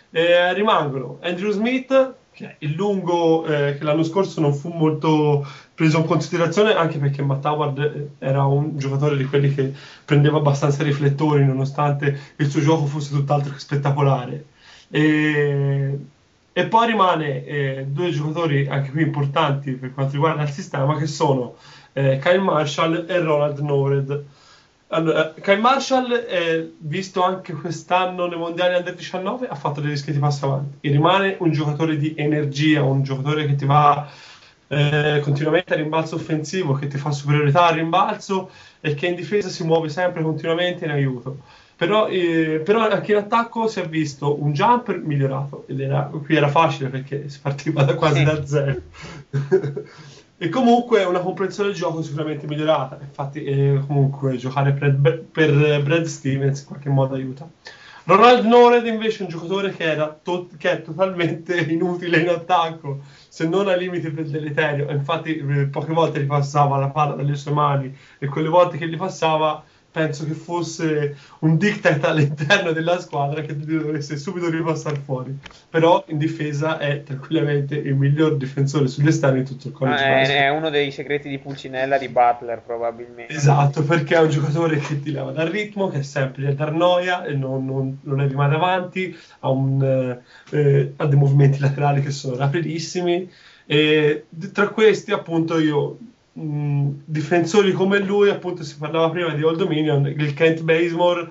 Eh, 0.09 0.53
rimangono 0.53 1.19
Andrew 1.21 1.51
Smith, 1.51 2.15
il 2.59 2.73
lungo 2.73 3.45
eh, 3.45 3.77
che 3.77 3.83
l'anno 3.83 4.03
scorso 4.03 4.39
non 4.39 4.53
fu 4.53 4.69
molto 4.69 5.45
preso 5.73 5.97
in 5.99 6.05
considerazione, 6.05 6.73
anche 6.73 6.97
perché 6.97 7.21
Matt 7.21 7.45
Howard 7.45 7.79
eh, 7.79 8.25
era 8.25 8.45
un 8.45 8.77
giocatore 8.77 9.17
di 9.17 9.25
quelli 9.25 9.53
che 9.53 9.73
prendeva 10.05 10.37
abbastanza 10.37 10.83
riflettori, 10.83 11.45
nonostante 11.45 12.33
il 12.37 12.49
suo 12.49 12.61
gioco 12.61 12.85
fosse 12.85 13.11
tutt'altro 13.11 13.53
che 13.53 13.59
spettacolare. 13.59 14.45
E, 14.89 15.99
e 16.51 16.65
poi 16.67 16.87
rimane 16.87 17.45
eh, 17.45 17.85
due 17.87 18.11
giocatori 18.11 18.67
anche 18.67 18.91
qui 18.91 19.03
importanti 19.03 19.71
per 19.73 19.93
quanto 19.93 20.13
riguarda 20.13 20.43
il 20.43 20.49
sistema, 20.49 20.97
che 20.97 21.07
sono 21.07 21.55
eh, 21.93 22.19
Kyle 22.21 22.39
Marshall 22.39 23.05
e 23.07 23.19
Ronald 23.19 23.59
Nored. 23.59 24.25
Allora, 24.91 25.33
Kyle 25.39 25.59
Marshall, 25.59 26.11
eh, 26.27 26.73
visto 26.79 27.21
anche 27.23 27.53
quest'anno 27.53 28.25
nei 28.25 28.39
mondiali 28.39 28.75
under 28.75 28.95
19, 28.95 29.47
ha 29.47 29.53
fatto 29.53 29.81
degli 29.81 29.91
discreti 29.91 30.17
passi 30.17 30.43
avanti 30.43 30.77
e 30.81 30.91
rimane 30.91 31.35
un 31.39 31.51
giocatore 31.51 31.95
di 31.95 32.15
energia, 32.17 32.81
un 32.81 33.03
giocatore 33.03 33.45
che 33.45 33.53
ti 33.53 33.65
va 33.65 34.09
eh, 34.67 35.19
continuamente 35.21 35.73
a 35.73 35.77
rimbalzo 35.77 36.15
offensivo, 36.15 36.73
che 36.73 36.87
ti 36.87 36.97
fa 36.97 37.11
superiorità 37.11 37.67
al 37.67 37.75
rimbalzo 37.75 38.49
e 38.79 38.95
che 38.95 39.05
in 39.05 39.15
difesa 39.15 39.49
si 39.49 39.63
muove 39.63 39.89
sempre 39.89 40.23
continuamente 40.23 40.85
in 40.85 40.91
aiuto. 40.91 41.37
Però, 41.75 42.07
eh, 42.07 42.61
però 42.65 42.89
anche 42.89 43.11
in 43.11 43.19
attacco 43.19 43.67
si 43.67 43.79
è 43.79 43.87
visto 43.87 44.41
un 44.41 44.53
jumper 44.53 44.97
migliorato 44.97 45.65
ed 45.67 45.79
era, 45.81 46.09
qui 46.11 46.35
era 46.35 46.49
facile 46.49 46.89
perché 46.89 47.29
si 47.29 47.39
partiva 47.39 47.83
da 47.83 47.93
quasi 47.93 48.17
Sì. 48.17 48.23
da 48.23 48.45
zero. 48.45 48.81
e 50.41 50.47
comunque 50.47 51.03
una 51.03 51.19
comprensione 51.19 51.69
del 51.69 51.77
gioco 51.77 52.01
sicuramente 52.01 52.47
migliorata. 52.47 52.97
Infatti, 53.01 53.43
eh, 53.43 53.83
comunque 53.85 54.37
giocare 54.37 54.71
per, 54.71 54.95
per 55.29 55.83
Brad 55.83 56.05
Stevens 56.05 56.61
in 56.61 56.65
qualche 56.65 56.89
modo 56.89 57.15
aiuta. 57.15 57.47
Ronald 58.05 58.45
Nored 58.45 58.85
invece 58.87 59.19
è 59.19 59.21
un 59.23 59.27
giocatore 59.27 59.71
che, 59.75 59.83
era 59.83 60.07
to- 60.07 60.47
che 60.57 60.71
è 60.71 60.81
totalmente 60.81 61.57
inutile 61.69 62.19
in 62.19 62.29
attacco, 62.29 63.01
se 63.27 63.47
non 63.47 63.67
ai 63.67 63.79
limiti 63.79 64.11
del 64.11 64.29
deleterio. 64.29 64.89
Infatti, 64.89 65.35
eh, 65.37 65.65
poche 65.67 65.91
volte 65.91 66.21
gli 66.21 66.25
passava 66.25 66.77
la 66.77 66.89
palla 66.89 67.15
dalle 67.15 67.35
sue 67.35 67.51
mani 67.51 67.93
e 68.17 68.27
quelle 68.27 68.47
volte 68.47 68.77
che 68.77 68.87
gli 68.87 68.97
passava, 68.97 69.61
penso 69.91 70.25
che 70.25 70.33
fosse 70.33 71.15
un 71.39 71.57
diktat 71.57 72.03
all'interno 72.05 72.71
della 72.71 72.99
squadra 72.99 73.41
che 73.41 73.55
dovesse 73.57 74.17
subito 74.17 74.49
ripassare 74.49 74.97
fuori. 75.03 75.37
Però 75.69 76.03
in 76.07 76.17
difesa 76.17 76.77
è 76.77 77.03
tranquillamente 77.03 77.75
il 77.75 77.95
miglior 77.95 78.37
difensore 78.37 78.87
sugli 78.87 79.07
esterni 79.07 79.39
di 79.39 79.45
tutto 79.45 79.67
il 79.67 79.73
college 79.73 80.03
Ah, 80.03 80.21
è, 80.21 80.45
è 80.45 80.49
uno 80.49 80.69
dei 80.69 80.91
segreti 80.91 81.29
di 81.29 81.39
Pulcinella 81.39 81.97
di 81.97 82.07
Butler, 82.07 82.61
probabilmente. 82.61 83.33
Esatto, 83.33 83.83
perché 83.83 84.15
è 84.15 84.19
un 84.19 84.29
giocatore 84.29 84.77
che 84.77 85.01
ti 85.01 85.11
leva 85.11 85.31
dal 85.31 85.47
ritmo, 85.47 85.89
che 85.89 85.99
è 85.99 86.03
sempre 86.03 86.43
lì 86.43 86.47
a 86.49 86.53
dar 86.53 86.71
noia 86.71 87.23
e 87.23 87.33
non, 87.33 87.65
non, 87.65 87.99
non 88.03 88.21
è 88.21 88.27
mai 88.27 88.49
davanti, 88.49 89.17
ha, 89.39 89.49
un, 89.49 89.81
eh, 90.51 90.93
ha 90.95 91.05
dei 91.05 91.17
movimenti 91.17 91.59
laterali 91.59 92.01
che 92.01 92.11
sono 92.11 92.35
rapidissimi 92.35 93.29
e 93.71 94.25
tra 94.51 94.69
questi 94.69 95.11
appunto 95.11 95.59
io 95.59 95.99
mh, 96.39 97.01
difensori 97.05 97.71
come 97.71 97.99
lui, 97.99 98.29
appunto 98.29 98.63
si 98.63 98.77
parlava 98.77 99.09
prima 99.09 99.33
di 99.33 99.43
Old 99.43 99.57
Dominion, 99.57 100.05
il 100.07 100.33
Kent 100.33 100.61
Bazemore 100.61 101.29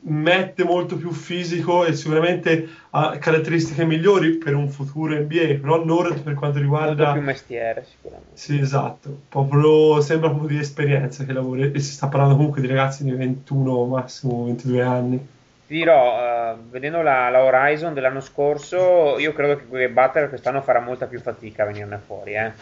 mette 0.00 0.64
molto 0.64 0.96
più 0.96 1.10
fisico 1.10 1.84
e 1.84 1.92
sicuramente 1.92 2.68
ha 2.90 3.18
caratteristiche 3.18 3.84
migliori 3.84 4.36
per 4.36 4.54
un 4.54 4.68
futuro 4.68 5.14
NBA, 5.14 5.58
però 5.60 5.84
Nored 5.84 6.22
per 6.22 6.34
quanto 6.34 6.58
Molto 6.58 6.60
riguarda 6.60 7.12
più 7.12 7.22
mestiere, 7.22 7.84
sicuramente. 7.88 8.30
sì, 8.34 8.58
esatto. 8.58 9.22
Proprio, 9.28 10.00
sembra 10.00 10.30
proprio 10.30 10.48
di 10.48 10.58
esperienza 10.58 11.24
che 11.24 11.32
lavora 11.32 11.64
e 11.64 11.78
si 11.80 11.92
sta 11.92 12.06
parlando 12.06 12.36
comunque 12.36 12.60
di 12.60 12.68
ragazzi 12.68 13.04
di 13.04 13.10
21, 13.10 13.84
massimo 13.86 14.44
22 14.44 14.82
anni. 14.82 15.28
Ti 15.66 15.74
dirò, 15.74 16.18
eh, 16.18 16.54
vedendo 16.70 17.02
la, 17.02 17.28
la 17.28 17.42
Horizon 17.42 17.92
dell'anno 17.92 18.20
scorso, 18.20 19.18
io 19.18 19.32
credo 19.34 19.60
che 19.70 19.88
Butler 19.90 20.28
quest'anno 20.30 20.62
farà 20.62 20.80
molta 20.80 21.06
più 21.06 21.20
fatica 21.20 21.64
a 21.64 21.66
venirne 21.66 22.00
fuori. 22.04 22.34
Eh. 22.34 22.52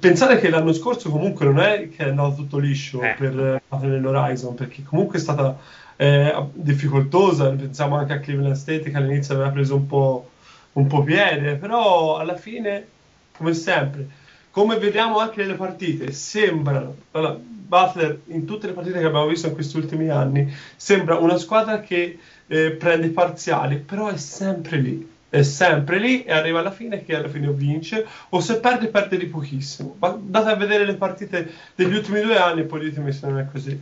Pensare 0.00 0.38
che 0.38 0.48
l'anno 0.48 0.72
scorso 0.72 1.10
comunque 1.10 1.44
non 1.44 1.58
è 1.58 1.88
che 1.88 2.04
è 2.04 2.08
andato 2.10 2.36
tutto 2.36 2.58
liscio 2.58 3.02
Eh. 3.02 3.16
per 3.18 3.60
eh, 3.70 3.86
nell'Horizon, 3.86 4.54
perché 4.54 4.84
comunque 4.84 5.18
è 5.18 5.20
stata 5.20 5.58
eh, 5.96 6.32
difficoltosa. 6.52 7.50
Pensiamo 7.50 7.96
anche 7.96 8.12
a 8.12 8.20
Cleveland 8.20 8.54
State 8.54 8.90
che 8.90 8.96
all'inizio 8.96 9.34
aveva 9.34 9.50
preso 9.50 9.74
un 9.74 9.86
po', 9.86 10.30
un 10.74 10.86
po' 10.86 11.02
piede, 11.02 11.56
però 11.56 12.16
alla 12.16 12.36
fine, 12.36 12.86
come 13.36 13.54
sempre, 13.54 14.08
come 14.52 14.78
vediamo 14.78 15.18
anche 15.18 15.42
nelle 15.42 15.54
partite, 15.54 16.12
sembrano. 16.12 16.94
allora, 17.10 17.36
Butler 17.68 18.20
in 18.28 18.46
tutte 18.46 18.68
le 18.68 18.72
partite 18.72 18.98
che 19.00 19.04
abbiamo 19.04 19.26
visto 19.26 19.48
in 19.48 19.52
questi 19.52 19.76
ultimi 19.76 20.08
anni 20.08 20.50
sembra 20.74 21.18
una 21.18 21.36
squadra 21.36 21.80
che 21.80 22.18
eh, 22.46 22.70
prende 22.70 23.08
parziali, 23.08 23.76
però 23.76 24.08
è 24.08 24.16
sempre 24.16 24.78
lì. 24.78 25.16
È 25.30 25.42
sempre 25.42 25.98
lì 25.98 26.24
e 26.24 26.32
arriva 26.32 26.60
alla 26.60 26.70
fine 26.70 27.04
che 27.04 27.14
alla 27.14 27.28
fine 27.28 27.50
vince 27.52 28.06
o 28.30 28.40
se 28.40 28.60
perde 28.60 28.88
perde 28.88 29.18
di 29.18 29.26
pochissimo. 29.26 29.96
Ma 29.98 30.08
andate 30.08 30.50
a 30.50 30.56
vedere 30.56 30.84
le 30.84 30.94
partite 30.94 31.50
degli 31.74 31.94
ultimi 31.94 32.20
due 32.22 32.38
anni 32.38 32.60
e 32.60 32.64
poi 32.64 32.80
ditemi 32.80 33.12
se 33.12 33.26
non 33.26 33.38
è 33.38 33.46
così. 33.50 33.78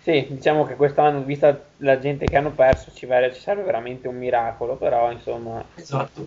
Sì, 0.00 0.26
diciamo 0.30 0.64
che 0.64 0.76
quest'anno, 0.76 1.22
vista 1.22 1.60
la 1.78 1.98
gente 1.98 2.24
che 2.24 2.36
hanno 2.36 2.52
perso, 2.52 2.90
ci, 2.94 3.06
ci 3.06 3.40
serve 3.40 3.62
veramente 3.62 4.08
un 4.08 4.16
miracolo, 4.16 4.76
però 4.76 5.12
insomma... 5.12 5.62
Esatto. 5.74 6.26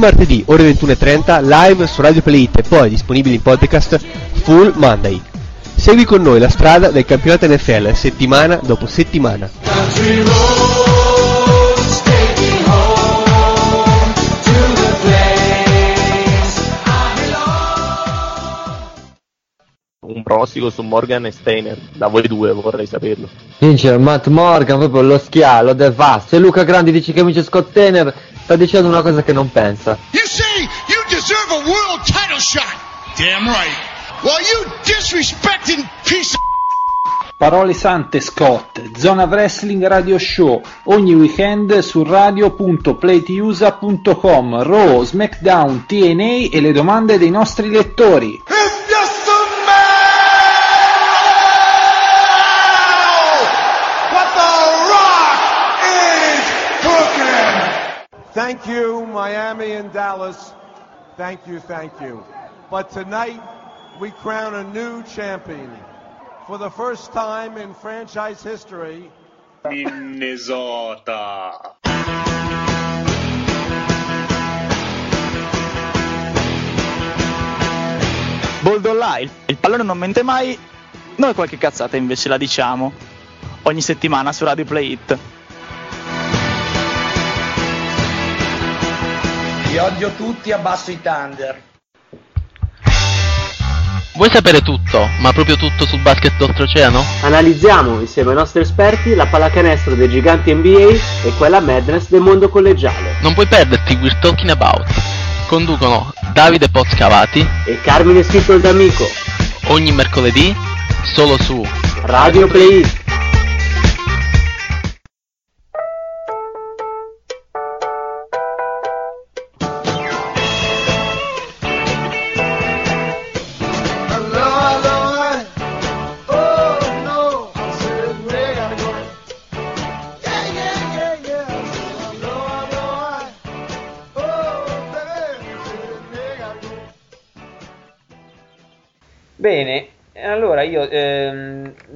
Martedì 0.00 0.42
ore 0.46 0.72
21.30 0.72 1.44
live 1.44 1.86
su 1.86 2.00
Radio 2.00 2.22
Play 2.22 2.42
It 2.42 2.58
e 2.58 2.62
poi 2.62 2.88
disponibili 2.88 3.34
in 3.36 3.42
podcast 3.42 4.00
Full 4.42 4.72
Monday. 4.76 5.20
Segui 5.74 6.04
con 6.04 6.22
noi 6.22 6.40
la 6.40 6.48
strada 6.48 6.90
del 6.90 7.04
campionato 7.04 7.46
NFL 7.46 7.92
settimana 7.92 8.58
dopo 8.62 8.86
settimana. 8.86 10.79
Pronostico 20.30 20.70
su 20.70 20.82
Morgan 20.82 21.26
e 21.26 21.32
Steiner, 21.32 21.76
da 21.92 22.06
voi 22.06 22.22
due 22.22 22.52
vorrei 22.52 22.86
saperlo. 22.86 23.28
Vince 23.58 23.98
Matt 23.98 24.28
Morgan, 24.28 24.78
proprio 24.78 25.02
lo 25.02 25.18
schiallo, 25.18 25.72
devasto. 25.72 26.28
Se 26.28 26.38
Luca 26.38 26.62
Grandi 26.62 26.92
dice 26.92 27.12
che 27.12 27.24
vince 27.24 27.42
Scott 27.42 27.72
Tanner, 27.72 28.14
sta 28.44 28.54
dicendo 28.54 28.86
una 28.86 29.02
cosa 29.02 29.24
che 29.24 29.32
non 29.32 29.50
pensa. 29.50 29.98
You 30.12 30.24
say 30.24 30.68
you 30.86 31.02
deserve 31.08 31.52
a 31.52 31.56
world 31.66 32.04
title 32.04 32.38
shot. 32.38 32.62
Damn 33.16 33.48
right. 33.48 33.74
Well, 34.22 34.38
you 34.38 34.70
disrespecting 34.84 35.84
piece 36.04 36.34
of 36.34 36.40
Parole 37.36 37.72
sante 37.72 38.20
Scott, 38.20 38.96
Zona 38.96 39.24
Wrestling 39.24 39.84
Radio 39.84 40.16
Show, 40.18 40.62
ogni 40.84 41.14
weekend 41.14 41.76
su 41.78 42.04
radio.playtiusa.com, 42.04 44.62
Raw, 44.62 45.02
SmackDown, 45.02 45.86
TNA 45.86 46.50
e 46.52 46.60
le 46.60 46.70
domande 46.70 47.18
dei 47.18 47.30
nostri 47.30 47.68
lettori. 47.70 48.40
Thank 58.32 58.66
you, 58.68 59.04
Miami 59.06 59.72
and 59.72 59.92
Dallas. 59.92 60.52
Thank 61.16 61.46
you, 61.48 61.58
thank 61.60 61.92
you. 62.00 62.22
But 62.70 62.90
tonight, 62.92 63.40
we 63.98 64.12
crown 64.12 64.54
a 64.54 64.62
new 64.62 65.02
champion. 65.02 65.68
For 66.46 66.56
the 66.56 66.70
first 66.70 67.12
time 67.12 67.56
in 67.56 67.74
franchise 67.74 68.40
history, 68.42 69.10
Minnesota. 69.64 71.52
Boldo 78.62 78.92
là, 78.92 79.18
il, 79.18 79.30
il 79.46 79.56
pallone 79.56 79.82
non 79.82 79.98
mente 79.98 80.22
mai, 80.22 80.56
noi 81.16 81.34
qualche 81.34 81.58
cazzata 81.58 81.96
invece 81.96 82.28
la 82.28 82.36
diciamo. 82.36 82.92
Ogni 83.62 83.80
settimana 83.80 84.32
su 84.32 84.44
Radio 84.44 84.64
Play 84.64 84.92
It. 84.92 85.18
Vi 89.70 89.78
odio 89.78 90.10
tutti, 90.16 90.50
abbasso 90.50 90.90
i 90.90 90.98
Thunder. 91.00 91.62
Vuoi 94.14 94.28
sapere 94.28 94.62
tutto, 94.62 95.08
ma 95.20 95.32
proprio 95.32 95.54
tutto 95.54 95.86
sul 95.86 96.00
basket 96.00 96.36
d'oltreoceano? 96.38 97.00
Analizziamo 97.22 98.00
insieme 98.00 98.30
ai 98.30 98.36
nostri 98.36 98.62
esperti 98.62 99.14
la 99.14 99.26
pallacanestro 99.26 99.94
dei 99.94 100.08
giganti 100.08 100.52
NBA 100.52 100.88
e 101.22 101.32
quella 101.38 101.60
madness 101.60 102.08
del 102.08 102.20
mondo 102.20 102.48
collegiale. 102.48 103.18
Non 103.20 103.32
puoi 103.32 103.46
perderti 103.46 103.94
We're 103.94 104.18
Talking 104.18 104.50
About. 104.50 104.88
Conducono 105.46 106.12
Davide 106.32 106.68
Pozcavati 106.68 107.46
E 107.64 107.80
Carmine 107.80 108.24
Scritto 108.24 108.58
D'Amico. 108.58 109.08
ogni 109.68 109.92
mercoledì 109.92 110.52
solo 111.14 111.38
su 111.40 111.64
Radio 112.02 112.48
Play. 112.48 112.84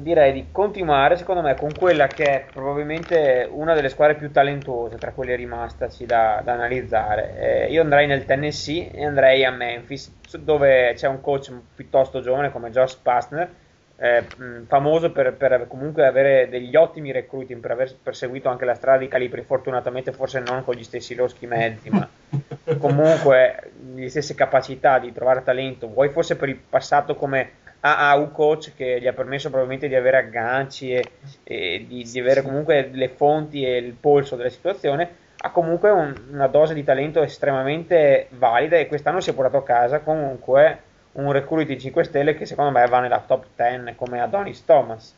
Direi 0.05 0.33
di 0.35 0.47
continuare 0.53 1.17
secondo 1.17 1.41
me 1.41 1.57
con 1.57 1.73
quella 1.73 2.07
che 2.07 2.25
è 2.25 2.45
probabilmente 2.53 3.49
una 3.51 3.73
delle 3.73 3.89
squadre 3.89 4.17
più 4.17 4.31
talentose 4.31 4.99
tra 4.99 5.13
quelle 5.13 5.35
rimastaci 5.35 6.05
da, 6.05 6.43
da 6.45 6.53
analizzare. 6.53 7.39
Eh, 7.39 7.73
io 7.73 7.81
andrei 7.81 8.07
nel 8.07 8.27
Tennessee 8.27 8.93
e 8.93 9.05
andrei 9.05 9.45
a 9.45 9.51
Memphis 9.51 10.13
dove 10.37 10.93
c'è 10.95 11.09
un 11.09 11.23
coach 11.23 11.51
piuttosto 11.75 12.21
giovane 12.21 12.53
come 12.53 12.71
Josh 12.71 12.97
Pastner, 12.97 13.49
eh, 13.97 14.25
famoso 14.67 15.11
per, 15.11 15.33
per 15.33 15.67
comunque 15.69 16.07
avere 16.07 16.49
degli 16.51 16.77
ottimi 16.77 17.11
recruiting, 17.11 17.61
per 17.61 17.71
aver 17.71 17.97
perseguito 18.03 18.51
anche 18.51 18.67
la 18.67 18.75
strada 18.75 18.99
di 18.99 19.09
calibri, 19.09 19.43
fortunatamente 19.43 20.13
forse 20.13 20.41
non 20.41 20.65
con 20.65 20.75
gli 20.75 20.85
stessi 20.85 21.15
loschi 21.15 21.47
mezzi, 21.47 21.89
ma 21.89 22.07
comunque 22.77 23.71
le 23.95 24.11
stesse 24.11 24.35
capacità 24.35 24.99
di 24.99 25.13
trovare 25.13 25.43
talento, 25.43 25.89
vuoi 25.89 26.11
forse 26.11 26.37
per 26.37 26.51
il 26.51 26.57
passato 26.57 27.15
come 27.15 27.63
AAU 27.85 28.31
coach 28.33 28.75
che 28.75 28.99
gli 29.01 29.07
ha 29.07 29.13
permesso 29.13 29.49
probabilmente 29.49 29.89
di 29.89 29.95
avere 29.95 30.19
agganci 30.19 30.93
e, 30.93 31.05
e 31.43 31.85
di, 31.87 32.09
di 32.11 32.21
avere 32.21 32.43
comunque 32.43 32.89
le 32.93 33.09
fonti 33.11 33.65
e 33.65 33.77
il 33.77 33.93
polso 33.95 34.37
della 34.37 34.49
situazione, 34.51 35.17
ha 35.39 35.51
comunque 35.51 35.91
un- 35.91 36.15
una 36.31 36.47
dose 36.47 36.73
di 36.75 36.83
talento 36.85 37.23
estremamente 37.23 38.29
valida 38.33 38.77
e 38.79 38.87
quest'anno 38.87 39.21
si 39.21 39.31
è 39.31 39.35
portato 39.35 39.59
a 39.59 39.63
casa 39.65 40.01
comunque 40.01 40.83
un 41.13 41.31
recruit 41.33 41.67
di 41.67 41.79
5 41.79 42.05
stelle 42.05 42.35
che 42.35 42.47
secondo 42.47 42.71
me 42.71 42.87
va 42.87 43.01
nella 43.01 43.21
top 43.21 43.47
10 43.55 43.95
come 43.97 44.21
Adonis 44.21 44.65
Thomas. 44.65 45.15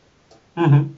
Mhm. 0.55 0.95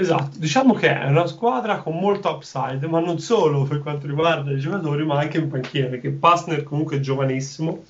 Esatto, 0.00 0.38
diciamo 0.38 0.74
che 0.74 0.96
è 0.96 1.06
una 1.06 1.26
squadra 1.26 1.78
con 1.82 1.98
molto 1.98 2.30
upside, 2.30 2.86
ma 2.86 3.00
non 3.00 3.18
solo 3.18 3.64
per 3.64 3.80
quanto 3.80 4.06
riguarda 4.06 4.52
i 4.52 4.58
giocatori, 4.58 5.04
ma 5.04 5.18
anche 5.18 5.38
in 5.38 5.48
panchina, 5.48 5.88
perché 5.88 6.10
Pastner 6.12 6.62
comunque 6.62 6.96
è 6.98 7.00
giovanissimo. 7.00 7.82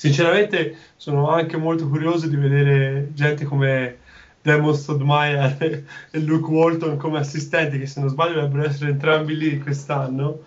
Sinceramente 0.00 0.76
sono 0.96 1.28
anche 1.28 1.58
molto 1.58 1.86
curioso 1.86 2.26
di 2.26 2.36
vedere 2.36 3.10
gente 3.12 3.44
come 3.44 3.98
Demon 4.40 4.74
Stodmeyer 4.74 5.56
e 5.58 5.84
e 6.10 6.18
Luke 6.20 6.50
Walton 6.50 6.96
come 6.96 7.18
assistenti, 7.18 7.78
che 7.78 7.84
se 7.84 8.00
non 8.00 8.08
sbaglio 8.08 8.40
dovrebbero 8.40 8.66
essere 8.66 8.92
entrambi 8.92 9.36
lì 9.36 9.58
quest'anno. 9.58 10.40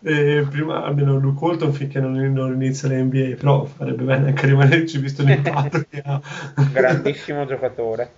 E 0.00 0.46
prima, 0.48 0.84
almeno 0.84 1.18
Luke 1.18 1.44
Walton 1.44 1.74
finché 1.74 2.00
non, 2.00 2.14
non 2.32 2.54
inizia 2.54 2.88
l'NBA, 2.88 3.36
però 3.36 3.66
farebbe 3.66 4.04
bene 4.04 4.28
anche 4.28 4.46
rimanerci 4.46 4.96
visto 4.96 5.22
l'impatto 5.22 5.84
che 5.86 6.00
ha. 6.02 6.18
Grandissimo 6.72 7.44
giocatore. 7.44 8.10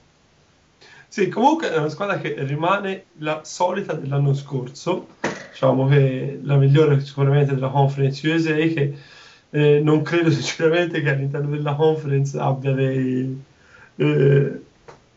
Sì, 1.08 1.28
comunque 1.30 1.72
è 1.72 1.78
una 1.78 1.88
squadra 1.88 2.18
che 2.18 2.36
rimane 2.44 3.06
la 3.18 3.40
solita 3.42 3.94
dell'anno 3.94 4.34
scorso, 4.34 5.08
diciamo 5.50 5.88
che 5.88 6.38
la 6.44 6.54
migliore 6.54 7.00
sicuramente 7.00 7.54
della 7.54 7.70
Conference 7.70 8.28
USA, 8.28 8.54
che 8.54 9.18
eh, 9.50 9.80
non 9.82 10.02
credo 10.02 10.30
sinceramente 10.32 11.02
che 11.02 11.10
all'interno 11.10 11.50
della 11.50 11.74
Conference 11.74 12.38
abbia 12.38 12.72
dei, 12.72 13.42
eh, 13.96 14.60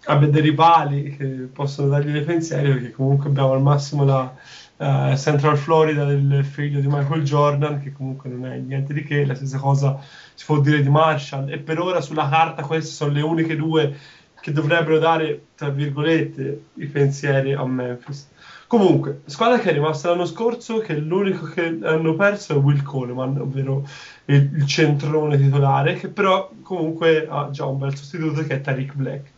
abbia 0.06 0.28
dei 0.28 0.42
rivali 0.42 1.16
che 1.16 1.26
possono 1.52 1.90
dargli 1.90 2.12
dei 2.12 2.24
pensieri, 2.24 2.72
perché 2.74 2.92
comunque 2.92 3.30
abbiamo 3.30 3.54
al 3.54 3.62
massimo 3.62 4.04
la 4.04 4.34
eh, 4.78 5.16
Central 5.18 5.58
Florida 5.58 6.04
del 6.04 6.44
figlio 6.44 6.80
di 6.80 6.88
Michael 6.88 7.24
Jordan, 7.24 7.82
che 7.82 7.94
comunque 7.94 8.30
non 8.30 8.46
è 8.46 8.58
niente 8.58 8.94
di 8.94 9.04
che, 9.04 9.26
la 9.26 9.36
stessa 9.36 9.58
cosa 9.58 10.00
si 10.34 10.46
può 10.46 10.60
dire 10.60 10.82
di 10.82 10.90
Marshall, 10.90 11.50
e 11.50 11.60
per 11.60 11.80
ora 11.80 12.02
sulla 12.02 12.28
carta 12.28 12.64
queste 12.64 12.92
sono 12.92 13.14
le 13.14 13.22
uniche 13.22 13.56
due 13.56 13.96
che 14.42 14.52
dovrebbero 14.52 15.00
dare, 15.00 15.42
tra 15.56 15.70
virgolette, 15.70 16.64
i 16.74 16.88
pensieri 16.88 17.54
a 17.54 17.66
Memphis. 17.66 18.28
Comunque, 18.74 19.22
squadra 19.26 19.60
che 19.60 19.70
è 19.70 19.74
rimasta 19.74 20.10
l'anno 20.10 20.26
scorso, 20.26 20.80
che 20.80 20.98
l'unico 20.98 21.46
che 21.46 21.78
hanno 21.84 22.16
perso 22.16 22.54
è 22.54 22.56
Will 22.56 22.82
Coleman, 22.82 23.40
ovvero 23.40 23.88
il, 24.26 24.50
il 24.52 24.66
centrone 24.66 25.38
titolare, 25.38 25.94
che 25.94 26.08
però 26.08 26.52
comunque 26.64 27.28
ha 27.30 27.52
già 27.52 27.68
un 27.68 27.78
bel 27.78 27.96
sostituto 27.96 28.42
che 28.42 28.56
è 28.56 28.62
Tariq 28.62 28.96
Black. 28.96 29.30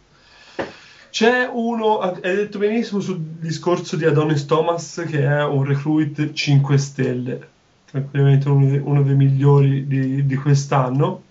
C'è 1.09 1.49
uno, 1.51 1.99
hai 1.99 2.21
detto 2.21 2.59
benissimo 2.59 3.01
sul 3.01 3.19
discorso 3.19 3.97
di 3.97 4.05
Adonis 4.05 4.45
Thomas, 4.45 5.03
che 5.05 5.25
è 5.25 5.43
un 5.43 5.65
recruit 5.65 6.31
5 6.31 6.77
stelle, 6.77 7.47
tranquillamente 7.91 8.47
uno, 8.47 8.69
dei- 8.69 8.81
uno 8.81 9.03
dei 9.03 9.15
migliori 9.15 9.85
di, 9.85 10.25
di 10.25 10.35
quest'anno, 10.35 11.23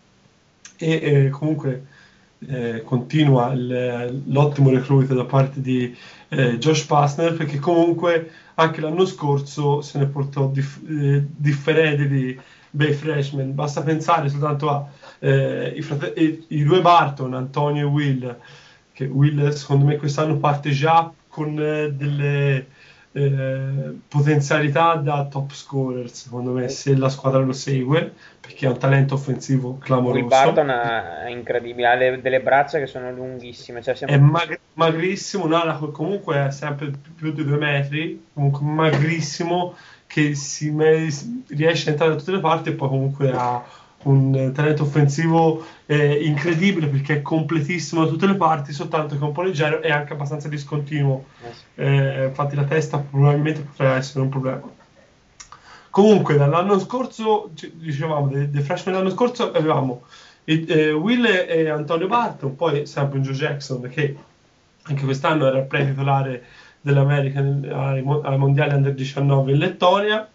e 0.76 0.90
eh, 0.92 1.30
comunque 1.30 1.86
eh, 2.48 2.82
continua 2.84 3.52
il- 3.52 4.22
l'ottimo 4.26 4.70
recruit 4.70 5.12
da 5.12 5.24
parte 5.24 5.60
di 5.60 5.94
eh, 6.28 6.58
Josh 6.58 6.84
Pastner 6.86 7.34
perché 7.34 7.58
comunque 7.58 8.30
anche 8.54 8.80
l'anno 8.80 9.04
scorso 9.06 9.80
se 9.82 9.98
ne 9.98 10.06
portò 10.06 10.48
dif- 10.48 10.82
eh, 10.88 11.24
differenti 11.36 12.08
di 12.08 12.38
bei 12.70 12.92
freshman. 12.92 13.54
Basta 13.54 13.82
pensare 13.82 14.28
soltanto 14.28 14.68
a 14.70 14.88
eh, 15.20 15.72
i, 15.76 15.82
frate- 15.82 16.14
i 16.48 16.62
due 16.64 16.80
Barton, 16.80 17.34
Antonio 17.34 17.86
e 17.86 17.90
Will 17.90 18.36
che 18.92 19.06
Will 19.06 19.48
secondo 19.50 19.84
me 19.86 19.96
quest'anno 19.96 20.36
parte 20.38 20.70
già 20.70 21.12
con 21.28 21.58
eh, 21.60 21.92
delle 21.92 22.66
eh, 23.16 23.94
potenzialità 24.08 24.94
da 24.96 25.26
top 25.30 25.52
scorer 25.52 26.10
secondo 26.10 26.50
me 26.50 26.68
se 26.68 26.96
la 26.96 27.08
squadra 27.08 27.38
lo 27.38 27.52
segue 27.52 28.12
perché 28.40 28.66
ha 28.66 28.70
un 28.70 28.78
talento 28.78 29.14
offensivo 29.14 29.68
Will 29.70 29.78
clamoroso 29.78 30.26
Barton 30.26 30.68
ha- 30.68 31.22
è 31.24 31.30
incredibile, 31.30 31.86
ha 31.86 31.94
le- 31.94 32.20
delle 32.20 32.40
braccia 32.40 32.78
che 32.78 32.86
sono 32.86 33.12
lunghissime. 33.12 33.82
Cioè 33.82 33.94
è 33.94 33.96
siamo- 33.96 34.30
mag- 34.30 34.58
magrissimo, 34.74 35.44
un'ala 35.44 35.78
che 35.78 35.90
comunque 35.92 36.46
è 36.46 36.50
sempre 36.50 36.90
più 37.14 37.32
di 37.32 37.44
due 37.44 37.56
metri, 37.56 38.26
comunque 38.34 38.66
magrissimo, 38.66 39.74
che 40.06 40.34
si 40.34 40.70
me- 40.70 41.08
riesce 41.48 41.88
a 41.88 41.92
entrare 41.92 42.12
da 42.12 42.18
tutte 42.18 42.32
le 42.32 42.40
parti 42.40 42.68
e 42.70 42.72
poi 42.72 42.88
comunque 42.88 43.30
ha 43.32 43.64
un 44.04 44.34
eh, 44.34 44.52
talento 44.52 44.82
offensivo 44.84 45.64
eh, 45.86 46.24
incredibile 46.24 46.86
perché 46.86 47.16
è 47.16 47.22
completissimo 47.22 48.04
da 48.04 48.10
tutte 48.10 48.26
le 48.26 48.36
parti, 48.36 48.72
soltanto 48.72 49.16
che 49.16 49.20
è 49.20 49.26
un 49.26 49.32
po' 49.32 49.42
leggero 49.42 49.82
e 49.82 49.90
anche 49.90 50.12
abbastanza 50.14 50.48
discontinuo. 50.48 51.24
Eh, 51.74 52.24
infatti 52.26 52.56
la 52.56 52.64
testa 52.64 52.98
probabilmente 52.98 53.60
potrà 53.60 53.96
essere 53.96 54.20
un 54.20 54.28
problema. 54.28 54.62
Comunque, 55.90 56.36
dall'anno 56.36 56.78
scorso, 56.80 57.50
dicevamo, 57.74 58.28
dei, 58.28 58.50
dei 58.50 58.62
freshman 58.62 58.94
dell'anno 58.94 59.14
scorso 59.14 59.52
avevamo 59.52 60.02
i- 60.44 60.64
eh, 60.66 60.92
Will 60.92 61.24
e 61.24 61.68
Antonio 61.68 62.08
Barton, 62.08 62.56
poi 62.56 62.86
sempre 62.86 63.18
un 63.18 63.24
Joe 63.24 63.34
Jackson 63.34 63.88
che 63.88 64.16
anche 64.82 65.04
quest'anno 65.04 65.46
era 65.46 65.60
pre-titolare 65.60 66.44
dell'America 66.80 67.38
ai 67.40 68.02
mondiali 68.02 68.74
under 68.74 68.92
19 68.92 69.52
in 69.52 69.58
Lettonia. 69.58 70.28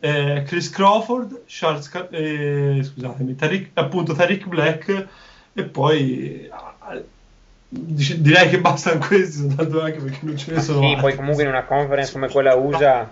Eh, 0.00 0.42
Chris 0.46 0.70
Crawford, 0.70 1.42
Charles, 1.46 1.90
eh, 2.10 2.80
scusatemi, 2.82 3.34
Tariq, 3.34 3.70
appunto 3.74 4.14
Tariq 4.14 4.46
Black 4.46 5.06
e 5.54 5.62
poi 5.64 6.48
ah, 6.50 7.00
dice- 7.68 8.20
direi 8.20 8.48
che 8.48 8.60
bastano 8.60 8.98
questi 9.06 9.38
soltanto 9.38 9.80
anche 9.82 9.98
perché 9.98 10.18
non 10.22 10.36
ce 10.36 10.52
ne 10.52 10.60
sono 10.60 10.80
Sì, 10.80 10.86
altri. 10.86 11.00
poi 11.00 11.14
comunque 11.16 11.42
in 11.42 11.48
una 11.48 11.64
conference 11.64 12.12
come 12.12 12.28
quella 12.28 12.54
USA 12.54 13.08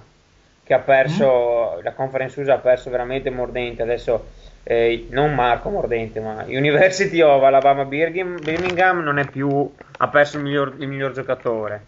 che 0.62 0.74
ha 0.74 0.78
perso, 0.80 1.76
Mm. 1.78 1.82
la 1.84 1.92
conference 1.92 2.40
USA 2.40 2.54
ha 2.54 2.58
perso 2.58 2.90
veramente 2.90 3.30
mordente, 3.30 3.82
adesso 3.82 4.26
eh, 4.64 5.06
non 5.10 5.32
Marco 5.32 5.70
mordente, 5.70 6.18
ma 6.18 6.42
University 6.48 7.20
of 7.20 7.40
Alabama 7.42 7.84
Birmingham, 7.84 8.40
Birmingham 8.42 8.98
non 9.00 9.18
è 9.18 9.26
più, 9.26 9.72
ha 9.98 10.08
perso 10.08 10.38
il 10.38 10.42
miglior, 10.42 10.74
il 10.78 10.88
miglior 10.88 11.12
giocatore. 11.12 11.82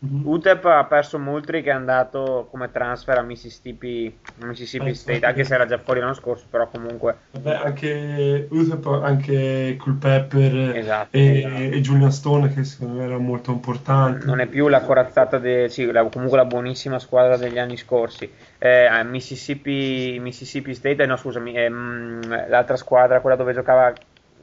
UTEP 0.00 0.64
ha 0.66 0.84
perso 0.84 1.18
Moultrie 1.18 1.60
che 1.60 1.70
è 1.70 1.72
andato 1.72 2.46
come 2.52 2.70
transfer 2.70 3.18
a 3.18 3.22
Mississippi, 3.22 4.16
Mississippi 4.36 4.90
Eh, 4.90 4.94
State, 4.94 5.26
anche 5.26 5.42
se 5.42 5.54
era 5.54 5.66
già 5.66 5.76
fuori 5.78 5.98
l'anno 5.98 6.14
scorso, 6.14 6.46
però 6.48 6.68
comunque 6.68 7.16
Vabbè, 7.32 7.54
anche 7.64 8.46
Utep, 8.48 8.86
anche 8.86 9.76
Culpepper 9.76 10.76
Esatto, 10.76 11.16
e, 11.16 11.38
esatto. 11.38 11.54
e 11.74 11.80
Julian 11.80 12.12
Stone 12.12 12.54
che 12.54 12.62
secondo 12.62 12.94
me 13.00 13.04
era 13.06 13.18
molto 13.18 13.50
importante. 13.50 14.24
non 14.24 14.38
è 14.38 14.46
più 14.46 14.68
la 14.68 14.82
corazzata, 14.82 15.38
de- 15.38 15.68
sì, 15.68 15.90
la- 15.90 16.04
comunque 16.04 16.36
la 16.38 16.44
buonissima 16.44 17.00
squadra 17.00 17.36
degli 17.36 17.58
anni 17.58 17.76
scorsi. 17.76 18.30
Eh, 18.58 18.88
Mississippi, 19.04 20.18
Mississippi 20.20 20.74
State, 20.74 21.02
eh, 21.02 21.06
no 21.06 21.16
scusami, 21.16 21.56
ehm, 21.56 22.48
l'altra 22.48 22.76
squadra, 22.76 23.20
quella 23.20 23.34
dove 23.36 23.52
giocava 23.52 23.92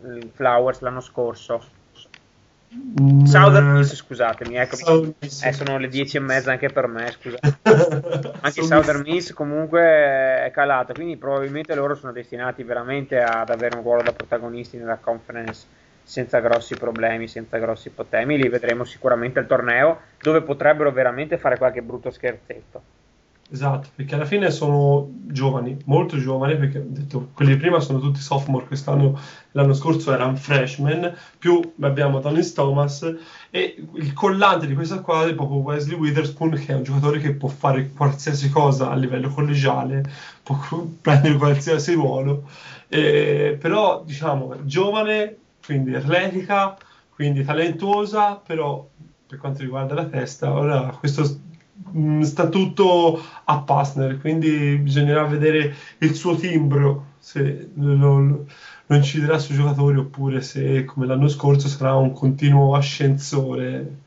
il 0.03 0.30
Flowers 0.34 0.82
l'anno 0.82 0.99
scorso. 0.99 1.61
Mm, 2.76 3.24
Southern 3.24 3.68
eh, 3.68 3.72
Miss, 3.80 3.96
scusatemi, 3.96 4.56
ecco, 4.56 4.76
eh, 5.20 5.54
sono 5.54 5.78
le 5.78 5.88
10 5.88 6.18
e 6.18 6.20
mezza 6.20 6.52
anche 6.52 6.70
per 6.70 6.88
me, 6.88 7.12
scusate. 7.12 7.60
Anche 8.42 8.64
Southern 8.64 9.02
Miss 9.02 9.34
comunque 9.34 9.82
è 9.82 10.52
calata, 10.54 10.94
quindi 10.94 11.18
probabilmente 11.18 11.74
loro 11.74 11.96
sono 11.96 12.12
destinati 12.12 12.64
veramente 12.64 13.22
ad 13.22 13.50
avere 13.50 13.76
un 13.78 13.84
ruolo 13.84 14.04
da 14.04 14.12
protagonisti 14.12 14.78
nella 14.78 14.98
conference 14.98 15.66
senza 16.04 16.40
grossi 16.40 16.76
problemi, 16.76 17.28
senza 17.28 17.58
grossi 17.58 17.90
potemi. 17.90 18.38
Li 18.38 18.50
vedremo 18.50 18.84
sicuramente 18.84 19.40
al 19.40 19.48
torneo 19.48 20.02
dove 20.22 20.42
potrebbero 20.42 20.92
veramente 20.92 21.38
fare 21.38 21.58
qualche 21.58 21.82
brutto 21.82 22.12
scherzetto. 22.12 22.82
Esatto, 23.48 23.90
perché 23.94 24.16
alla 24.16 24.26
fine 24.26 24.50
sono 24.50 25.08
giovani, 25.28 25.78
molto 25.86 26.18
giovani, 26.18 26.58
perché 26.58 26.84
detto, 26.84 27.30
quelli 27.34 27.56
prima 27.58 27.80
sono 27.80 28.00
tutti 28.00 28.20
sophomore, 28.20 28.66
quest'anno, 28.66 29.20
l'anno 29.52 29.74
scorso 29.74 30.12
erano 30.12 30.36
freshman, 30.36 31.16
più 31.38 31.62
abbiamo 31.82 32.20
Donis 32.20 32.54
Thomas 32.54 33.04
e 33.52 33.86
il 33.94 34.14
collante 34.14 34.66
di 34.66 34.74
questa 34.74 34.98
squadra 34.98 35.30
è 35.30 35.36
proprio 35.36 35.60
Wesley 35.60 35.96
Witherspoon, 35.96 36.56
che 36.56 36.74
è 36.74 36.76
un 36.76 36.82
giocatore 36.84 37.20
che 37.20 37.34
può 37.36 37.48
fare 37.48 37.92
qualsiasi 37.92 38.50
cosa 38.50 38.90
a 38.90 38.96
livello 38.96 39.30
collegiale, 39.30 40.04
può 40.42 40.58
prendere 41.00 41.36
qualsiasi 41.38 41.94
ruolo, 41.94 42.50
eh, 42.88 43.58
però 43.60 44.04
diciamo 44.04 44.66
giovane, 44.66 45.38
quindi 45.64 45.94
atletica, 45.94 46.76
quindi 47.14 47.44
talentuosa, 47.44 48.36
però 48.44 48.88
per 49.28 49.38
quanto 49.38 49.62
riguarda 49.62 49.94
la 49.94 50.06
testa, 50.06 50.52
ora 50.52 50.88
questo 51.00 51.24
mh, 51.92 52.22
sta 52.22 52.48
tutto 52.50 53.22
a 53.46 53.60
Passner, 53.62 54.20
quindi 54.20 54.78
bisognerà 54.78 55.24
vedere 55.26 55.74
il 56.00 56.14
suo 56.16 56.36
timbro, 56.36 57.14
se 57.20 57.70
lo, 57.76 57.94
lo- 57.96 58.46
lo 58.88 58.96
inciderà 58.96 59.38
sui 59.40 59.56
giocatori 59.56 59.98
oppure 59.98 60.42
se 60.42 60.86
come 60.86 61.06
l'anno 61.08 61.28
scorso 61.28 61.68
sarà 61.68 61.96
un 61.96 62.12
continuo 62.14 62.76
ascensore. 62.76 64.04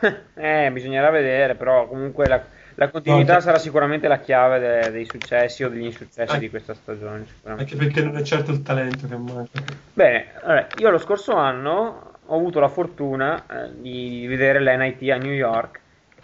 Eh, 0.34 0.70
bisognerà 0.72 1.10
vedere, 1.10 1.54
però 1.56 1.86
comunque 1.86 2.26
la, 2.26 2.42
la 2.76 2.88
continuità 2.88 3.34
No, 3.34 3.40
sarà 3.40 3.58
sicuramente 3.58 4.08
la 4.08 4.18
chiave 4.20 4.58
de- 4.58 4.90
dei 4.90 5.04
successi 5.04 5.62
o 5.64 5.68
degli 5.68 5.84
insuccessi 5.84 6.20
Anche- 6.20 6.38
di 6.38 6.48
questa 6.48 6.74
stagione. 6.74 7.26
Anche 7.44 7.76
perché 7.76 8.02
non 8.02 8.16
è 8.16 8.22
certo 8.22 8.50
il 8.52 8.62
talento 8.62 9.06
che 9.06 9.16
manca. 9.16 9.62
Bene, 9.92 10.32
allora, 10.42 10.66
io 10.78 10.90
lo 10.90 10.98
scorso 10.98 11.34
anno 11.34 12.12
ho 12.24 12.34
avuto 12.36 12.60
la 12.60 12.68
fortuna 12.68 13.44
eh, 13.46 13.80
di 13.80 14.24
vedere 14.26 14.60
l'NIT 14.62 15.10
a 15.10 15.16
New 15.16 15.32
York 15.32 15.79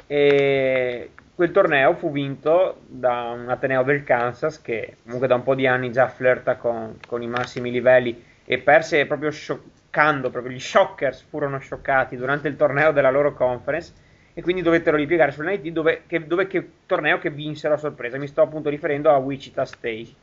e 0.06 1.10
quel 1.34 1.50
torneo 1.50 1.94
fu 1.94 2.10
vinto 2.10 2.82
da 2.86 3.30
un 3.30 3.48
Ateneo 3.48 3.82
del 3.82 4.04
Kansas 4.04 4.60
che 4.62 4.98
comunque 5.02 5.26
da 5.28 5.34
un 5.34 5.42
po' 5.42 5.54
di 5.54 5.66
anni 5.66 5.90
già 5.92 6.08
flirta 6.08 6.56
con, 6.56 6.98
con 7.06 7.22
i 7.22 7.26
massimi 7.26 7.70
livelli 7.70 8.22
e 8.44 8.58
perse 8.58 9.06
proprio 9.06 9.30
scioccando, 9.30 10.30
proprio 10.30 10.52
gli 10.52 10.60
Shockers 10.60 11.22
furono 11.22 11.58
scioccati 11.58 12.16
durante 12.16 12.48
il 12.48 12.56
torneo 12.56 12.92
della 12.92 13.10
loro 13.10 13.34
conference 13.34 13.92
e 14.32 14.42
quindi 14.42 14.62
dovettero 14.62 14.96
ripiegare 14.96 15.32
sull'NIT 15.32 15.68
dove, 15.70 16.04
che, 16.06 16.26
dove 16.26 16.46
che 16.46 16.70
torneo 16.86 17.18
che 17.18 17.30
vinsero 17.30 17.74
a 17.74 17.78
sorpresa. 17.78 18.18
Mi 18.18 18.26
sto 18.28 18.42
appunto 18.42 18.68
riferendo 18.68 19.10
a 19.10 19.16
Wichita 19.16 19.64
State. 19.64 20.16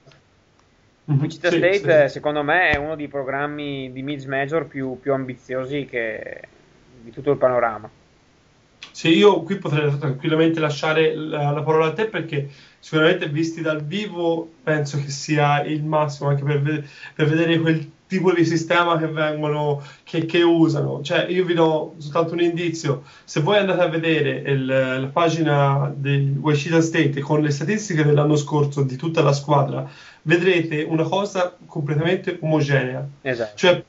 Wichita 1.05 1.49
Sì, 1.49 1.57
State, 1.57 2.07
sì. 2.07 2.09
secondo 2.09 2.43
me, 2.43 2.71
è 2.71 2.75
uno 2.75 2.95
dei 2.95 3.07
programmi 3.07 3.91
di 3.91 4.01
mid 4.03 4.23
major 4.25 4.67
più, 4.67 4.99
più 4.99 5.13
ambiziosi 5.13 5.85
che- 5.85 6.49
di 7.01 7.11
tutto 7.11 7.31
il 7.31 7.37
panorama. 7.37 7.89
Sì, 8.93 9.09
io 9.09 9.41
qui 9.41 9.57
potrei 9.57 9.97
tranquillamente 9.97 10.59
lasciare 10.59 11.15
la, 11.15 11.49
la 11.49 11.63
parola 11.63 11.87
a 11.87 11.93
te 11.93 12.05
perché 12.05 12.47
sicuramente 12.77 13.27
visti 13.27 13.61
dal 13.61 13.83
vivo 13.83 14.47
penso 14.61 14.97
che 14.99 15.09
sia 15.09 15.63
il 15.63 15.83
massimo 15.83 16.29
anche 16.29 16.43
per, 16.43 16.87
per 17.15 17.27
vedere 17.27 17.59
quel 17.59 17.89
tipo 18.05 18.31
di 18.31 18.45
sistema 18.45 18.95
che 18.99 19.07
vengono, 19.07 19.81
che, 20.03 20.25
che 20.27 20.43
usano. 20.43 21.01
Cioè, 21.01 21.25
io 21.29 21.43
vi 21.43 21.55
do 21.55 21.95
soltanto 21.97 22.33
un 22.33 22.41
indizio. 22.41 23.01
Se 23.23 23.39
voi 23.41 23.57
andate 23.57 23.81
a 23.81 23.87
vedere 23.87 24.43
il- 24.51 24.65
la 24.65 25.09
pagina 25.11 25.91
del 25.95 26.37
Wichita 26.39 26.79
State 26.79 27.19
con 27.21 27.41
le 27.41 27.49
statistiche 27.49 28.03
dell'anno 28.03 28.35
scorso 28.35 28.83
di 28.83 28.95
tutta 28.95 29.23
la 29.23 29.33
squadra, 29.33 29.89
vedrete 30.21 30.83
una 30.83 31.03
cosa 31.03 31.57
completamente 31.65 32.37
omogenea. 32.41 33.03
Esatto. 33.23 33.57
Cioè, 33.57 33.83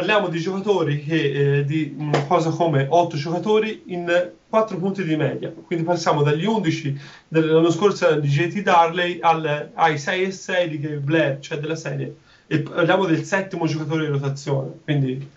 parliamo 0.00 0.28
di 0.28 0.40
giocatori 0.40 1.04
che 1.04 1.58
eh, 1.58 1.64
di 1.66 1.94
una 1.98 2.24
cosa 2.24 2.48
come 2.48 2.86
8 2.88 3.16
giocatori 3.18 3.82
in 3.88 4.30
4 4.48 4.78
punti 4.78 5.04
di 5.04 5.14
media. 5.14 5.52
Quindi 5.52 5.84
passiamo 5.84 6.22
dagli 6.22 6.46
11 6.46 6.98
dell'anno 7.28 7.70
scorso 7.70 8.14
di 8.14 8.26
JT 8.26 8.62
Darley 8.62 9.18
al- 9.20 9.70
ai 9.74 9.98
6 9.98 10.22
e 10.22 10.30
6 10.30 10.68
di 10.70 10.78
Blair, 10.96 11.38
cioè 11.40 11.58
della 11.58 11.76
serie. 11.76 12.16
E 12.46 12.60
parliamo 12.60 13.04
del 13.04 13.24
settimo 13.24 13.66
giocatore 13.66 14.06
in 14.06 14.12
rotazione. 14.12 14.70
Quindi 14.84 15.28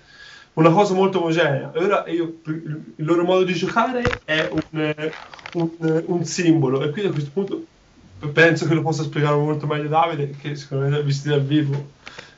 una 0.53 0.69
cosa 0.69 0.93
molto 0.93 1.19
omogenea. 1.19 1.73
E 1.73 1.83
ora 1.83 2.07
io, 2.07 2.37
il 2.45 3.05
loro 3.05 3.25
modo 3.25 3.43
di 3.43 3.53
giocare 3.53 4.21
è 4.23 4.49
un, 4.49 5.11
un, 5.55 6.03
un 6.05 6.23
simbolo. 6.23 6.83
E 6.83 6.89
quindi 6.91 7.09
a 7.09 7.13
questo 7.13 7.31
punto 7.33 7.65
penso 8.31 8.65
che 8.65 8.75
lo 8.75 8.81
possa 8.81 9.03
spiegare 9.03 9.35
molto 9.35 9.67
meglio 9.67 9.89
Davide, 9.89 10.33
che 10.41 10.55
sicuramente 10.55 10.99
ha 10.99 11.01
visto 11.01 11.27
dal 11.27 11.43
vivo. 11.43 11.91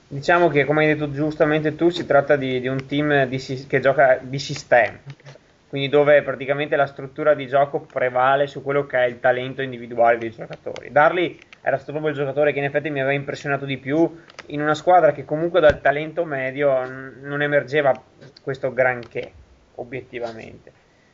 Diciamo 0.07 0.49
che, 0.49 0.65
come 0.65 0.85
hai 0.85 0.93
detto 0.93 1.11
giustamente 1.11 1.75
tu, 1.75 1.89
si 1.89 2.05
tratta 2.05 2.35
di, 2.35 2.59
di 2.61 2.67
un 2.67 2.85
team 2.85 3.25
di 3.25 3.65
che 3.67 3.79
gioca 3.79 4.19
di 4.21 4.37
sistema, 4.37 4.99
quindi 5.67 5.89
dove 5.89 6.21
praticamente 6.21 6.75
la 6.75 6.85
struttura 6.85 7.33
di 7.33 7.47
gioco 7.47 7.79
prevale 7.81 8.45
su 8.45 8.61
quello 8.61 8.85
che 8.85 8.99
è 8.99 9.05
il 9.05 9.19
talento 9.19 9.63
individuale 9.63 10.19
dei 10.19 10.29
giocatori. 10.29 10.91
Darley 10.91 11.39
era 11.61 11.77
stato 11.77 11.93
proprio 11.93 12.11
il 12.11 12.17
giocatore 12.17 12.53
che 12.53 12.59
in 12.59 12.65
effetti 12.65 12.91
mi 12.91 12.99
aveva 12.99 13.15
impressionato 13.15 13.65
di 13.65 13.77
più 13.77 14.21
in 14.47 14.61
una 14.61 14.75
squadra 14.75 15.11
che 15.11 15.25
comunque 15.25 15.59
dal 15.59 15.81
talento 15.81 16.23
medio 16.23 16.85
non 17.21 17.41
emergeva 17.41 17.99
questo 18.43 18.71
granché, 18.71 19.31
obiettivamente. 19.75 20.71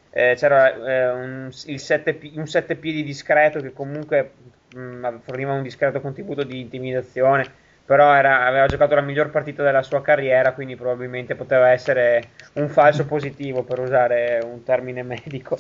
Eh, 0.09 0.33
c'era 0.35 0.73
eh, 0.73 1.09
un, 1.11 1.49
sette, 1.51 2.19
un 2.35 2.45
sette 2.45 2.75
piedi 2.75 3.03
discreto 3.03 3.61
che 3.61 3.71
comunque 3.71 4.31
mh, 4.75 5.19
forniva 5.21 5.53
un 5.53 5.63
discreto 5.63 6.01
contributo 6.01 6.43
di 6.43 6.59
intimidazione, 6.59 7.60
però 7.91 8.15
era- 8.15 8.45
aveva 8.45 8.67
giocato 8.67 8.95
la 8.95 9.01
miglior 9.01 9.31
partita 9.31 9.63
della 9.63 9.81
sua 9.81 10.01
carriera, 10.01 10.53
quindi 10.53 10.77
probabilmente 10.77 11.35
poteva 11.35 11.71
essere 11.71 12.29
un 12.53 12.69
falso 12.69 13.05
positivo 13.05 13.63
per 13.63 13.79
usare 13.79 14.39
un 14.41 14.63
termine 14.63 15.03
medico. 15.03 15.57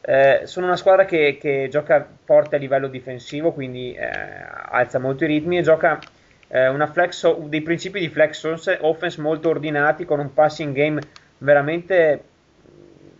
Eh, 0.00 0.42
sono 0.44 0.66
una 0.66 0.76
squadra 0.76 1.04
che, 1.04 1.38
che 1.40 1.66
gioca 1.68 2.08
forte 2.22 2.54
a 2.54 2.60
livello 2.60 2.86
difensivo, 2.86 3.50
quindi 3.50 3.94
eh, 3.94 4.08
alza 4.08 5.00
molto 5.00 5.24
i 5.24 5.26
ritmi 5.26 5.58
e 5.58 5.62
gioca 5.62 5.98
eh, 6.46 6.72
flex, 6.92 7.36
dei 7.48 7.62
principi 7.62 7.98
di 7.98 8.08
flex 8.08 8.44
offense- 8.44 8.78
offense 8.80 9.20
molto 9.20 9.48
ordinati 9.48 10.04
con 10.04 10.20
un 10.20 10.32
passing 10.32 10.72
game 10.72 11.00
veramente 11.38 12.22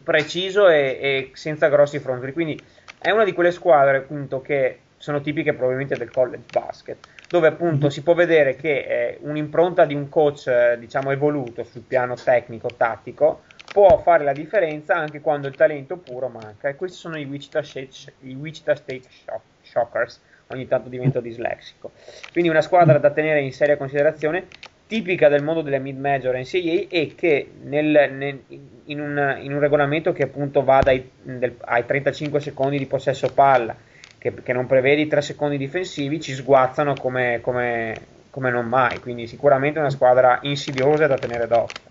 preciso 0.04 0.68
e, 0.68 0.98
e 1.00 1.30
senza 1.32 1.66
grossi 1.66 1.98
fronti. 1.98 2.30
Quindi 2.30 2.62
è 3.00 3.10
una 3.10 3.24
di 3.24 3.32
quelle 3.32 3.50
squadre 3.50 3.96
appunto 3.96 4.40
che 4.40 4.78
sono 5.02 5.20
tipiche 5.20 5.52
probabilmente 5.52 5.96
del 5.96 6.12
college 6.12 6.44
basket, 6.52 6.96
dove 7.32 7.46
appunto 7.48 7.88
si 7.88 8.02
può 8.02 8.12
vedere 8.12 8.56
che 8.56 8.80
eh, 8.80 9.18
un'impronta 9.22 9.86
di 9.86 9.94
un 9.94 10.10
coach 10.10 10.48
eh, 10.48 10.76
diciamo 10.78 11.12
evoluto 11.12 11.64
sul 11.64 11.80
piano 11.80 12.14
tecnico, 12.14 12.68
tattico, 12.76 13.44
può 13.72 13.96
fare 14.02 14.22
la 14.22 14.34
differenza 14.34 14.96
anche 14.96 15.22
quando 15.22 15.48
il 15.48 15.54
talento 15.56 15.96
puro 15.96 16.28
manca. 16.28 16.68
E 16.68 16.76
questi 16.76 16.98
sono 16.98 17.16
i 17.16 17.24
Wichita 17.24 17.62
State, 17.62 17.88
i 18.20 18.34
Wichita 18.34 18.74
State 18.74 19.04
Shock- 19.08 19.40
Shockers. 19.62 20.20
Ogni 20.48 20.68
tanto 20.68 20.90
divento 20.90 21.20
dislexico. 21.20 21.92
Quindi 22.32 22.50
una 22.50 22.60
squadra 22.60 22.98
da 22.98 23.10
tenere 23.10 23.40
in 23.40 23.52
seria 23.54 23.78
considerazione, 23.78 24.44
tipica 24.86 25.30
del 25.30 25.42
mondo 25.42 25.62
delle 25.62 25.78
mid 25.78 25.98
major 25.98 26.36
NCAA 26.36 26.88
e 26.90 27.14
che 27.16 27.50
nel- 27.62 28.10
nel- 28.12 28.42
in, 28.84 29.00
un, 29.00 29.38
in 29.40 29.54
un 29.54 29.58
regolamento 29.58 30.12
che 30.12 30.24
appunto 30.24 30.62
va 30.62 30.80
dai, 30.82 31.10
del- 31.22 31.56
ai 31.60 31.86
35 31.86 32.40
secondi 32.40 32.76
di 32.76 32.84
possesso 32.84 33.32
palla, 33.32 33.74
che, 34.22 34.32
che 34.42 34.52
non 34.52 34.66
prevede 34.66 35.02
i 35.02 35.06
3 35.08 35.20
secondi 35.22 35.56
difensivi, 35.58 36.20
ci 36.20 36.32
sguazzano 36.34 36.96
come, 36.96 37.40
come- 37.42 38.06
come 38.30 38.50
non 38.50 38.66
mai. 38.66 39.00
Quindi 39.00 39.26
sicuramente 39.26 39.78
una 39.80 39.90
squadra 39.90 40.38
insidiosa 40.42 41.06
da 41.08 41.18
tenere 41.18 41.46
d'occhio. 41.48 41.90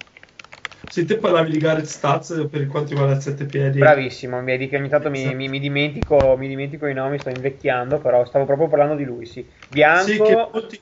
Se 0.95 1.05
te 1.05 1.17
parlavi 1.17 1.49
di 1.51 1.59
Gareth 1.59 1.85
Stats 1.87 2.47
per 2.51 2.67
quanto 2.67 2.89
riguarda 2.91 3.15
il 3.15 3.21
7 3.23 3.47
piedi, 3.47 3.81
Bravissimo, 3.81 4.37
mi 4.39 4.45
vedi 4.45 4.67
che 4.69 4.77
ogni 4.77 4.87
tanto 4.89 5.09
mi, 5.09 5.33
Esatto. 5.33 5.35
mi- 5.35 5.47
mi 5.49 5.59
dimentico, 5.59 6.35
mi 6.37 6.47
dimentico 6.47 6.85
i 6.87 6.93
nomi, 6.93 7.19
sto 7.19 7.29
invecchiando, 7.29 7.99
però 7.99 8.23
stavo 8.25 8.45
proprio 8.45 8.67
parlando 8.69 8.95
di 8.95 9.03
lui, 9.03 9.25
sì. 9.25 9.49
Bianco, 9.67 10.13
Sì, 10.13 10.21
che 10.21 10.35
molti, 10.51 10.81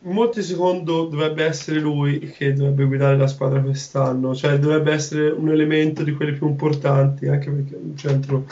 molti 0.00 0.42
secondo 0.42 1.06
dovrebbe 1.06 1.44
essere 1.44 1.78
lui 1.80 2.18
che 2.30 2.52
dovrebbe 2.52 2.84
guidare 2.84 3.16
la 3.16 3.26
squadra 3.26 3.60
quest'anno, 3.60 4.34
cioè 4.34 4.58
dovrebbe 4.58 4.92
essere 4.92 5.30
un 5.30 5.50
elemento 5.50 6.02
di 6.04 6.12
quelli 6.12 6.32
più 6.32 6.48
importanti, 6.48 7.26
anche 7.28 7.50
perché 7.50 7.74
un 7.76 7.96
centro 7.96 8.46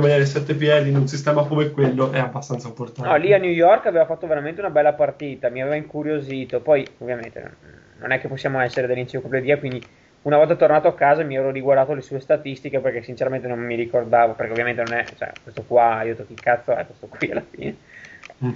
maniera 0.00 0.18
di 0.18 0.26
sette 0.26 0.54
piedi 0.54 0.88
in 0.88 0.96
un 0.96 1.08
sistema 1.08 1.44
come 1.44 1.70
quello 1.70 2.12
è 2.12 2.18
abbastanza 2.18 2.68
importante. 2.68 3.08
No, 3.08 3.16
lì 3.16 3.32
a 3.32 3.38
New 3.38 3.50
York 3.50 3.86
aveva 3.86 4.06
fatto 4.06 4.26
veramente 4.26 4.60
una 4.60 4.70
bella 4.70 4.92
partita, 4.92 5.48
mi 5.48 5.60
aveva 5.60 5.76
incuriosito. 5.76 6.60
Poi, 6.60 6.86
ovviamente, 6.98 7.56
non 7.98 8.12
è 8.12 8.20
che 8.20 8.28
possiamo 8.28 8.60
essere 8.60 8.86
dell'enciclopedia, 8.86 9.58
quindi 9.58 9.84
una 10.22 10.36
volta 10.36 10.56
tornato 10.56 10.88
a 10.88 10.94
casa 10.94 11.22
mi 11.22 11.36
ero 11.36 11.50
riguardato 11.50 11.94
le 11.94 12.02
sue 12.02 12.20
statistiche 12.20 12.80
perché 12.80 13.02
sinceramente 13.02 13.46
non 13.46 13.60
mi 13.60 13.76
ricordavo, 13.76 14.34
perché 14.34 14.52
ovviamente 14.52 14.82
non 14.82 14.98
è, 14.98 15.04
cioè, 15.16 15.30
questo 15.42 15.62
qua, 15.66 16.02
io 16.02 16.12
ho 16.12 16.16
detto 16.16 16.26
chi 16.26 16.34
cazzo 16.34 16.74
è 16.74 16.84
questo 16.84 17.06
qui 17.06 17.30
alla 17.30 17.44
fine. 17.48 17.76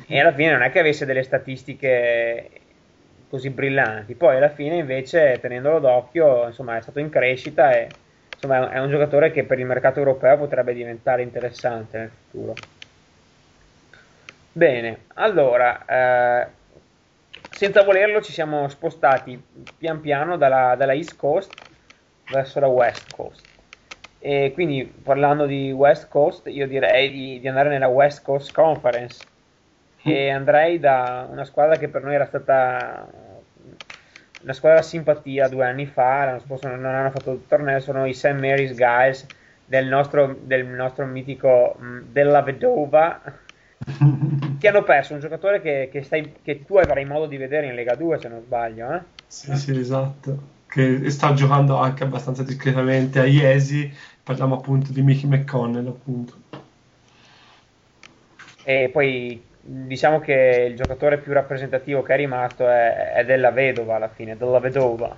E 0.06 0.20
alla 0.20 0.32
fine 0.32 0.52
non 0.52 0.62
è 0.62 0.70
che 0.70 0.78
avesse 0.78 1.06
delle 1.06 1.22
statistiche 1.22 2.48
così 3.28 3.50
brillanti. 3.50 4.14
Poi 4.14 4.36
alla 4.36 4.50
fine 4.50 4.76
invece, 4.76 5.38
tenendolo 5.40 5.78
d'occhio, 5.78 6.46
insomma, 6.46 6.76
è 6.76 6.82
stato 6.82 6.98
in 7.00 7.08
crescita 7.08 7.72
e 7.72 7.88
insomma, 8.42 8.70
è 8.70 8.80
un 8.80 8.90
giocatore 8.90 9.30
che 9.30 9.44
per 9.44 9.60
il 9.60 9.66
mercato 9.66 10.00
europeo 10.00 10.36
potrebbe 10.36 10.74
diventare 10.74 11.22
interessante 11.22 11.98
nel 11.98 12.10
futuro. 12.10 12.54
Bene, 14.50 15.04
allora, 15.14 15.84
eh, 15.86 16.46
senza 17.50 17.84
volerlo 17.84 18.20
ci 18.20 18.32
siamo 18.32 18.68
spostati 18.68 19.40
pian 19.78 20.00
piano 20.00 20.36
dalla, 20.36 20.74
dalla 20.76 20.92
East 20.92 21.16
Coast 21.16 21.52
verso 22.30 22.58
la 22.58 22.66
West 22.66 23.14
Coast. 23.14 23.46
E 24.18 24.50
quindi 24.52 24.84
parlando 24.84 25.46
di 25.46 25.70
West 25.72 26.08
Coast, 26.08 26.48
io 26.48 26.66
direi 26.66 27.10
di, 27.10 27.40
di 27.40 27.48
andare 27.48 27.68
nella 27.68 27.88
West 27.88 28.22
Coast 28.22 28.52
Conference 28.52 29.24
e 30.02 30.30
andrei 30.30 30.80
da 30.80 31.28
una 31.30 31.44
squadra 31.44 31.76
che 31.76 31.88
per 31.88 32.02
noi 32.02 32.14
era 32.14 32.26
stata 32.26 33.08
una 34.42 34.52
squadra 34.52 34.82
simpatia 34.82 35.48
due 35.48 35.66
anni 35.66 35.86
fa, 35.86 36.24
l'anno 36.24 36.40
scorso 36.40 36.68
non 36.68 36.84
hanno 36.84 37.10
fatto 37.10 37.32
il 37.32 37.44
torneo, 37.46 37.80
sono 37.80 38.06
i 38.06 38.14
St. 38.14 38.32
Mary's 38.32 38.74
Guys 38.74 39.26
del 39.64 39.86
nostro, 39.86 40.36
del 40.42 40.66
nostro 40.66 41.06
mitico 41.06 41.76
mh, 41.78 41.98
della 42.10 42.42
Vedova 42.42 43.20
che 44.58 44.68
hanno 44.68 44.82
perso 44.82 45.14
un 45.14 45.20
giocatore 45.20 45.60
che, 45.60 45.88
che, 45.90 46.02
stai, 46.02 46.34
che 46.42 46.64
tu 46.64 46.76
avrai 46.76 47.04
modo 47.04 47.26
di 47.26 47.36
vedere 47.36 47.66
in 47.66 47.74
Lega 47.74 47.94
2 47.94 48.18
se 48.18 48.28
non 48.28 48.42
sbaglio 48.42 48.92
eh? 48.92 49.00
Sì, 49.26 49.56
sì, 49.56 49.78
esatto. 49.78 50.60
Che 50.66 51.10
sta 51.10 51.32
giocando 51.32 51.78
anche 51.78 52.04
abbastanza 52.04 52.42
discretamente 52.42 53.18
a 53.18 53.24
Iesi. 53.24 53.90
Parliamo 54.22 54.56
appunto 54.56 54.92
di 54.92 55.00
Mickey 55.00 55.28
McConnell, 55.28 55.86
appunto. 55.86 56.34
e 58.64 58.90
poi 58.92 59.42
diciamo 59.64 60.20
che 60.20 60.66
il 60.70 60.76
giocatore 60.76 61.18
più 61.18 61.32
rappresentativo 61.32 62.02
che 62.02 62.14
è 62.14 62.16
rimasto 62.16 62.68
è, 62.68 63.12
è 63.12 63.24
della 63.24 63.50
Vedova 63.50 63.96
alla 63.96 64.08
fine, 64.08 64.36
della 64.36 64.58
Vedova 64.58 65.16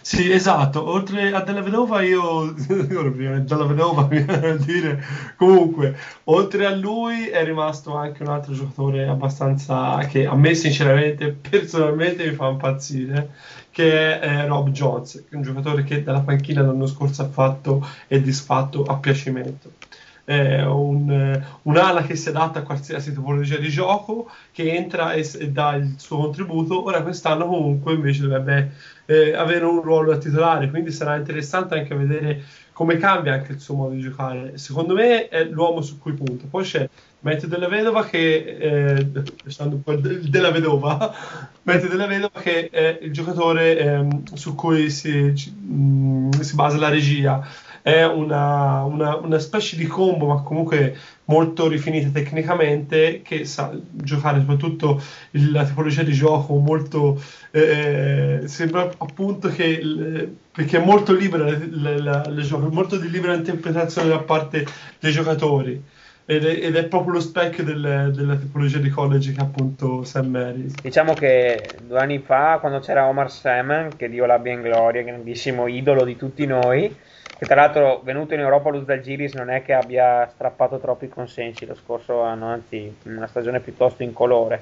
Sì, 0.00 0.30
esatto. 0.30 0.88
Oltre 0.88 1.32
a 1.32 1.40
Della 1.40 1.62
Vedova, 1.62 2.00
io, 2.02 2.52
Della 2.54 3.64
Vedova 3.64 4.06
mi 4.08 4.22
viene 4.22 4.48
a 4.50 4.56
dire. 4.56 5.02
Comunque, 5.36 5.96
oltre 6.24 6.66
a 6.66 6.74
lui 6.74 7.26
è 7.26 7.44
rimasto 7.44 7.94
anche 7.96 8.22
un 8.22 8.28
altro 8.28 8.52
giocatore 8.54 9.06
abbastanza 9.08 9.98
che 10.08 10.26
a 10.26 10.34
me, 10.36 10.54
sinceramente, 10.54 11.32
personalmente 11.32 12.24
mi 12.28 12.34
fa 12.34 12.48
impazzire. 12.48 13.30
Che 13.70 14.20
è 14.20 14.26
eh, 14.26 14.46
Rob 14.46 14.70
Jones, 14.70 15.24
un 15.32 15.42
giocatore 15.42 15.82
che 15.82 16.02
dalla 16.02 16.20
panchina 16.20 16.62
l'anno 16.62 16.86
scorso 16.86 17.22
ha 17.22 17.28
fatto 17.28 17.86
e 18.06 18.22
disfatto 18.22 18.84
a 18.84 18.96
piacimento. 18.96 19.72
È 20.26 20.62
un, 20.62 21.10
eh, 21.10 21.44
un'ala 21.62 22.02
che 22.02 22.16
si 22.16 22.30
adatta 22.30 22.58
a 22.58 22.62
qualsiasi 22.62 23.14
tipologia 23.14 23.58
di 23.58 23.68
gioco, 23.68 24.28
che 24.52 24.74
entra 24.74 25.12
e, 25.12 25.20
e 25.38 25.50
dà 25.50 25.74
il 25.76 25.94
suo 25.98 26.16
contributo. 26.18 26.84
Ora, 26.84 27.02
quest'anno, 27.02 27.46
comunque, 27.46 27.94
invece 27.94 28.22
dovrebbe 28.22 28.72
eh, 29.06 29.34
avere 29.34 29.64
un 29.64 29.80
ruolo 29.80 30.10
da 30.10 30.18
titolare, 30.18 30.68
quindi 30.68 30.90
sarà 30.90 31.16
interessante 31.16 31.78
anche 31.78 31.94
vedere 31.94 32.42
come 32.72 32.98
cambia 32.98 33.32
anche 33.32 33.52
il 33.52 33.60
suo 33.60 33.74
modo 33.74 33.94
di 33.94 34.00
giocare. 34.00 34.58
Secondo 34.58 34.94
me 34.94 35.28
è 35.28 35.44
l'uomo 35.44 35.80
su 35.80 35.98
cui 35.98 36.12
punta. 36.12 36.44
Poi 36.50 36.62
c'è 36.62 36.86
Matt 37.20 37.46
della 37.46 37.68
Vedova 37.68 38.04
che 38.04 38.56
eh, 38.60 39.06
un 39.60 39.82
po' 39.82 39.94
della 39.94 40.50
Vedova, 40.50 41.14
Matt 41.62 41.88
della 41.88 42.06
Vedova 42.06 42.38
che 42.40 42.68
è 42.68 42.98
il 43.00 43.12
giocatore 43.12 43.78
ehm, 43.78 44.34
su 44.34 44.54
cui 44.54 44.90
si, 44.90 45.10
mh, 45.10 46.40
si 46.40 46.54
basa 46.54 46.76
la 46.76 46.90
regia. 46.90 47.42
È 47.86 48.04
una, 48.04 48.82
una- 48.82 49.14
una 49.14 49.38
specie 49.38 49.76
di 49.76 49.86
combo, 49.86 50.26
ma 50.26 50.42
comunque 50.42 50.96
molto 51.26 51.68
rifinita 51.68 52.08
tecnicamente, 52.08 53.22
che 53.22 53.44
sa 53.44 53.70
giocare 53.92 54.40
soprattutto 54.40 55.00
la 55.52 55.64
tipologia 55.64 56.02
di 56.02 56.12
gioco 56.12 56.56
molto 56.56 57.22
eh, 57.52 58.40
sembra 58.46 58.90
appunto 58.98 59.48
che 59.50 59.64
il- 59.64 60.36
perché 60.50 60.78
è 60.78 60.84
molto 60.84 61.12
libera 61.14 61.44
la 61.48 62.34
gioco- 62.42 62.68
molto 62.70 62.96
di 62.96 63.08
libera 63.08 63.34
interpretazione 63.34 64.08
da 64.08 64.18
parte 64.18 64.66
dei 64.98 65.12
giocatori. 65.12 65.80
Ed 66.28 66.44
è, 66.44 66.66
ed 66.66 66.74
è 66.74 66.86
proprio 66.86 67.12
lo 67.12 67.20
specchio 67.20 67.62
del- 67.62 68.10
della 68.12 68.34
tipologia 68.34 68.78
di 68.78 68.88
college 68.88 69.32
che 69.32 69.40
appunto 69.40 70.02
Sam 70.02 70.26
Mary's 70.26 70.74
Diciamo 70.82 71.12
che 71.14 71.62
due 71.86 72.00
anni 72.00 72.18
fa, 72.18 72.58
quando 72.60 72.80
c'era 72.80 73.06
Omar 73.06 73.30
Seman, 73.30 73.90
che 73.96 74.08
Dio 74.08 74.26
l'abbia 74.26 74.50
in 74.52 74.62
gloria, 74.62 75.02
grandissimo 75.04 75.68
idolo 75.68 76.04
di 76.04 76.16
tutti 76.16 76.44
noi, 76.46 76.92
che 77.38 77.44
tra 77.44 77.54
l'altro 77.54 78.00
venuto 78.02 78.32
in 78.32 78.40
Europa 78.40 78.70
Luz 78.70 78.84
dal 78.84 79.00
Giris 79.00 79.34
non 79.34 79.50
è 79.50 79.62
che 79.62 79.74
abbia 79.74 80.26
strappato 80.26 80.78
troppi 80.78 81.08
consensi 81.08 81.66
lo 81.66 81.74
scorso 81.74 82.22
anno, 82.22 82.46
anzi 82.46 82.96
una 83.04 83.26
stagione 83.26 83.60
piuttosto 83.60 84.02
incolore. 84.02 84.58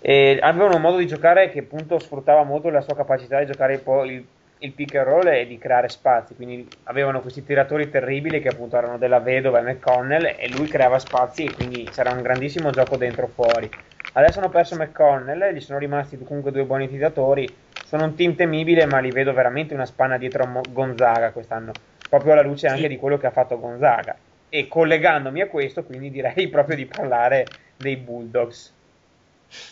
E 0.00 0.38
avevano 0.40 0.76
un 0.76 0.80
modo 0.80 0.96
di 0.96 1.06
giocare 1.06 1.50
che 1.50 1.60
appunto 1.60 1.98
sfruttava 1.98 2.42
molto 2.42 2.70
la 2.70 2.80
sua 2.80 2.94
capacità 2.94 3.38
di 3.38 3.46
giocare 3.46 3.82
il, 4.04 4.24
il 4.58 4.72
pick 4.72 4.94
and 4.94 5.06
roll 5.06 5.26
e 5.26 5.46
di 5.46 5.58
creare 5.58 5.90
spazi, 5.90 6.34
quindi 6.34 6.66
avevano 6.84 7.20
questi 7.20 7.44
tiratori 7.44 7.90
terribili 7.90 8.40
che 8.40 8.48
appunto 8.48 8.76
erano 8.76 8.96
della 8.96 9.20
Vedova 9.20 9.58
e 9.58 9.62
McConnell 9.62 10.24
e 10.38 10.48
lui 10.50 10.68
creava 10.68 10.98
spazi 10.98 11.44
e 11.44 11.52
quindi 11.52 11.84
c'era 11.84 12.12
un 12.12 12.22
grandissimo 12.22 12.70
gioco 12.70 12.96
dentro 12.96 13.26
fuori. 13.26 13.70
Adesso 14.12 14.38
hanno 14.38 14.48
perso 14.48 14.76
McConnell, 14.76 15.52
gli 15.52 15.60
sono 15.60 15.78
rimasti 15.78 16.16
comunque 16.18 16.50
due 16.50 16.64
buoni 16.64 16.88
tiratori, 16.88 17.46
sono 17.80 18.04
un 18.04 18.14
team 18.16 18.34
temibile 18.34 18.86
ma 18.86 18.98
li 19.00 19.10
vedo 19.12 19.32
veramente 19.32 19.74
una 19.74 19.86
spanna 19.86 20.18
dietro 20.18 20.42
a 20.44 20.62
Gonzaga 20.66 21.32
quest'anno, 21.32 21.78
proprio 22.08 22.32
alla 22.32 22.42
luce 22.42 22.66
anche 22.68 22.88
di 22.88 22.96
quello 22.96 23.16
che 23.18 23.26
ha 23.26 23.30
fatto 23.30 23.58
Gonzaga. 23.58 24.18
E 24.48 24.68
collegandomi 24.68 25.40
a 25.40 25.48
questo 25.48 25.84
quindi 25.84 26.10
direi 26.10 26.48
proprio 26.50 26.76
di 26.76 26.86
parlare 26.86 27.74
dei 27.76 27.96
Bulldogs. 27.96 28.72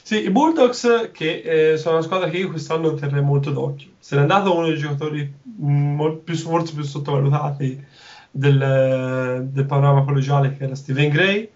Sì, 0.05 0.25
i 0.25 0.31
Bulldogs 0.31 1.11
che 1.13 1.73
eh, 1.73 1.77
sono 1.77 1.97
una 1.97 2.05
squadra 2.05 2.29
che 2.29 2.37
io 2.39 2.49
quest'anno 2.51 2.95
terrei 2.95 3.23
molto 3.23 3.51
d'occhio. 3.51 3.95
Se 3.99 4.15
n'è 4.15 4.23
andato 4.23 4.55
uno 4.57 4.67
dei 4.69 4.77
giocatori 4.79 5.41
mh, 5.43 5.73
mol- 5.73 6.23
più, 6.23 6.35
forse 6.37 6.75
più 6.75 6.83
sottovalutati 6.83 7.85
del, 8.31 9.49
del 9.51 9.67
panorama 9.67 10.05
collegiale 10.05 10.57
che 10.57 10.65
era 10.65 10.75
Steven 10.75 11.09
Gray 11.11 11.53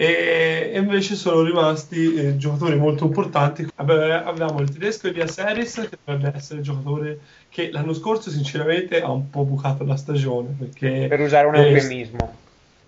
e, 0.00 0.72
invece 0.76 1.16
sono 1.16 1.42
rimasti 1.42 2.14
eh, 2.14 2.36
giocatori 2.36 2.76
molto 2.76 3.04
importanti. 3.04 3.66
Abbiamo 3.74 4.60
il 4.60 4.70
tedesco 4.70 5.08
Elias 5.08 5.38
Harris 5.38 5.74
che 5.90 5.98
dovrebbe 6.04 6.36
essere 6.36 6.60
il 6.60 6.64
giocatore 6.64 7.20
che 7.48 7.70
l'anno 7.72 7.92
scorso 7.94 8.30
sinceramente 8.30 9.00
ha 9.00 9.10
un 9.10 9.28
po' 9.28 9.44
bucato 9.44 9.84
la 9.84 9.96
stagione 9.96 10.54
perché 10.56 11.08
Per 11.08 11.20
usare 11.20 11.46
un 11.48 11.56
eufemismo. 11.56 12.42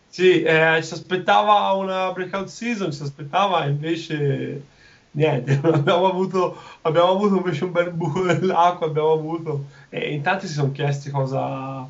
sì, 0.07 0.43
eh, 0.43 0.81
si 0.82 0.95
aspettava 0.95 1.73
una 1.73 2.12
breakout 2.12 2.49
season, 2.49 2.93
si 2.93 3.03
aspettava 3.03 3.65
invece 3.66 4.69
niente, 5.12 5.61
abbiamo 5.62 6.07
avuto, 6.09 6.57
abbiamo 6.82 7.11
avuto 7.12 7.37
invece 7.37 7.65
un 7.65 7.73
bel 7.73 7.93
buco 7.93 8.23
nell'acqua, 8.24 8.87
abbiamo 8.87 9.12
avuto, 9.12 9.69
e 9.89 10.12
in 10.12 10.23
tanti 10.23 10.47
si 10.49 10.55
sono 10.55 10.73
chiesti 10.73 11.11
cosa, 11.11 11.89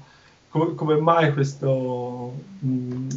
come, 0.48 0.74
come 0.74 0.96
mai 0.96 1.32
questo, 1.32 2.44
mh, 2.58 3.08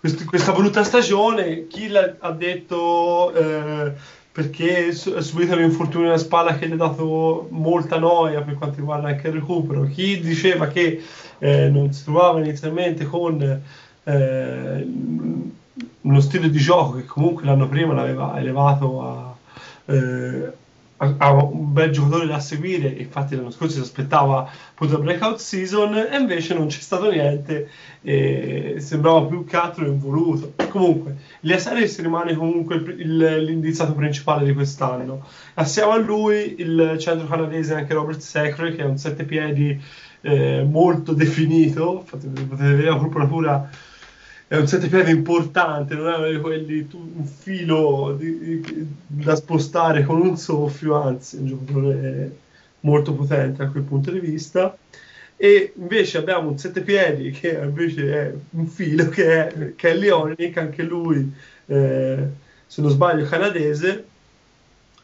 quest- 0.00 0.24
questa 0.24 0.52
brutta 0.52 0.84
stagione, 0.84 1.66
chi 1.66 1.90
ha 1.94 2.30
detto 2.30 3.32
eh, 3.34 3.92
perché 4.32 4.88
ha 4.88 5.20
subito 5.20 5.54
un 5.54 5.62
infortunio 5.62 6.08
alla 6.08 6.18
spalla 6.18 6.56
che 6.56 6.68
gli 6.68 6.72
ha 6.72 6.76
dato 6.76 7.48
molta 7.50 7.98
noia 7.98 8.42
per 8.42 8.54
quanto 8.54 8.76
riguarda 8.76 9.08
anche 9.08 9.28
il 9.28 9.34
recupero, 9.34 9.84
chi 9.84 10.20
diceva 10.20 10.66
che 10.66 11.02
eh, 11.38 11.68
non 11.68 11.92
si 11.92 12.04
trovava 12.04 12.40
inizialmente 12.40 13.06
con 13.06 13.62
eh, 14.04 14.86
uno 16.02 16.20
stile 16.20 16.50
di 16.50 16.58
gioco 16.58 16.96
che 16.96 17.04
comunque 17.04 17.44
l'anno 17.44 17.68
prima 17.68 17.94
l'aveva 17.94 18.38
elevato 18.38 19.02
a, 19.02 19.36
eh, 19.86 20.52
a- 20.98 21.14
a 21.18 21.32
un 21.32 21.72
bel 21.72 21.90
giocatore 21.90 22.26
da 22.26 22.38
seguire, 22.40 22.88
infatti 22.88 23.36
l'anno 23.36 23.50
scorso 23.50 23.74
si 23.76 23.80
aspettava 23.80 24.48
appunto 24.70 24.98
breakout 24.98 25.38
season 25.38 25.94
e 25.94 26.16
invece 26.16 26.54
non 26.54 26.66
c'è 26.68 26.80
stato 26.80 27.10
niente 27.10 27.68
sembrava 28.80 29.24
più 29.26 29.44
che 29.44 29.56
altro 29.56 29.86
involuto. 29.86 30.54
Comunque, 30.70 31.16
Elias 31.42 31.66
Harris 31.66 32.00
rimane 32.00 32.34
comunque 32.34 32.76
il 32.76 33.16
l'indirizzato 33.44 33.94
principale 33.94 34.44
di 34.46 34.52
quest'anno. 34.54 35.26
Assieme 35.54 35.92
a 35.92 35.96
lui 35.96 36.56
il 36.58 36.96
centro 36.98 37.26
canadese 37.26 37.74
anche 37.74 37.94
Robert 37.94 38.20
Sacre 38.20 38.74
che 38.74 38.82
è 38.82 38.84
un 38.84 38.96
sette 38.98 39.24
piedi 39.24 39.80
eh, 40.22 40.64
molto 40.68 41.12
definito, 41.12 42.00
Infatti, 42.00 42.26
potete 42.28 42.70
vedere 42.70 42.90
la 42.90 42.96
corporatura 42.96 43.70
è 44.48 44.56
un 44.56 44.66
settepiede 44.66 45.10
importante, 45.10 45.94
non 45.94 46.08
è 46.12 46.16
uno 46.16 46.30
di 46.30 46.38
quelli 46.40 46.86
tu- 46.86 47.12
un 47.16 47.24
filo 47.26 48.14
di- 48.18 48.60
di- 48.60 48.86
da 49.06 49.34
spostare 49.34 50.04
con 50.04 50.20
un 50.20 50.36
soffio, 50.36 50.94
anzi 50.94 51.36
è 51.36 51.40
un 51.40 51.46
giocatore 51.46 52.36
molto 52.80 53.12
potente 53.14 53.64
da 53.64 53.70
quel 53.70 53.82
punto 53.82 54.10
di 54.10 54.20
vista. 54.20 54.76
E 55.36 55.72
invece 55.76 56.18
abbiamo 56.18 56.48
un 56.48 56.58
settepiedi 56.58 57.30
che 57.30 57.58
invece 57.62 58.12
è 58.12 58.32
un 58.50 58.66
filo 58.66 59.08
che 59.08 59.46
è 59.48 59.72
Kelly 59.74 60.08
Olynyk, 60.08 60.56
anche 60.56 60.82
lui, 60.82 61.30
eh, 61.66 62.16
se 62.66 62.80
non 62.80 62.90
sbaglio, 62.90 63.24
canadese. 63.26 64.04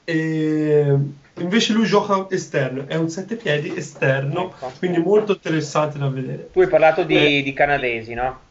E 0.04 0.96
invece 1.38 1.72
lui 1.72 1.86
gioca 1.86 2.26
esterno, 2.30 2.86
è 2.86 2.96
un 2.96 3.08
settepiedi 3.08 3.74
esterno, 3.76 4.50
Ecco. 4.50 4.72
quindi 4.78 4.98
molto 4.98 5.32
interessante 5.32 5.98
da 5.98 6.08
vedere. 6.08 6.50
Tu 6.52 6.60
hai 6.60 6.68
parlato 6.68 7.04
di, 7.04 7.38
Eh. 7.38 7.42
di 7.42 7.52
canadesi, 7.52 8.14
no? 8.14 8.50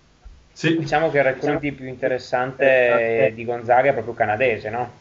Sì. 0.54 0.78
Diciamo 0.78 1.10
che 1.10 1.18
il 1.18 1.24
recruiting 1.24 1.76
più 1.76 1.88
interessante 1.88 3.32
di 3.34 3.46
Gonzaga 3.46 3.90
è 3.90 3.94
proprio 3.94 4.14
canadese, 4.14 4.70
no? 4.70 4.92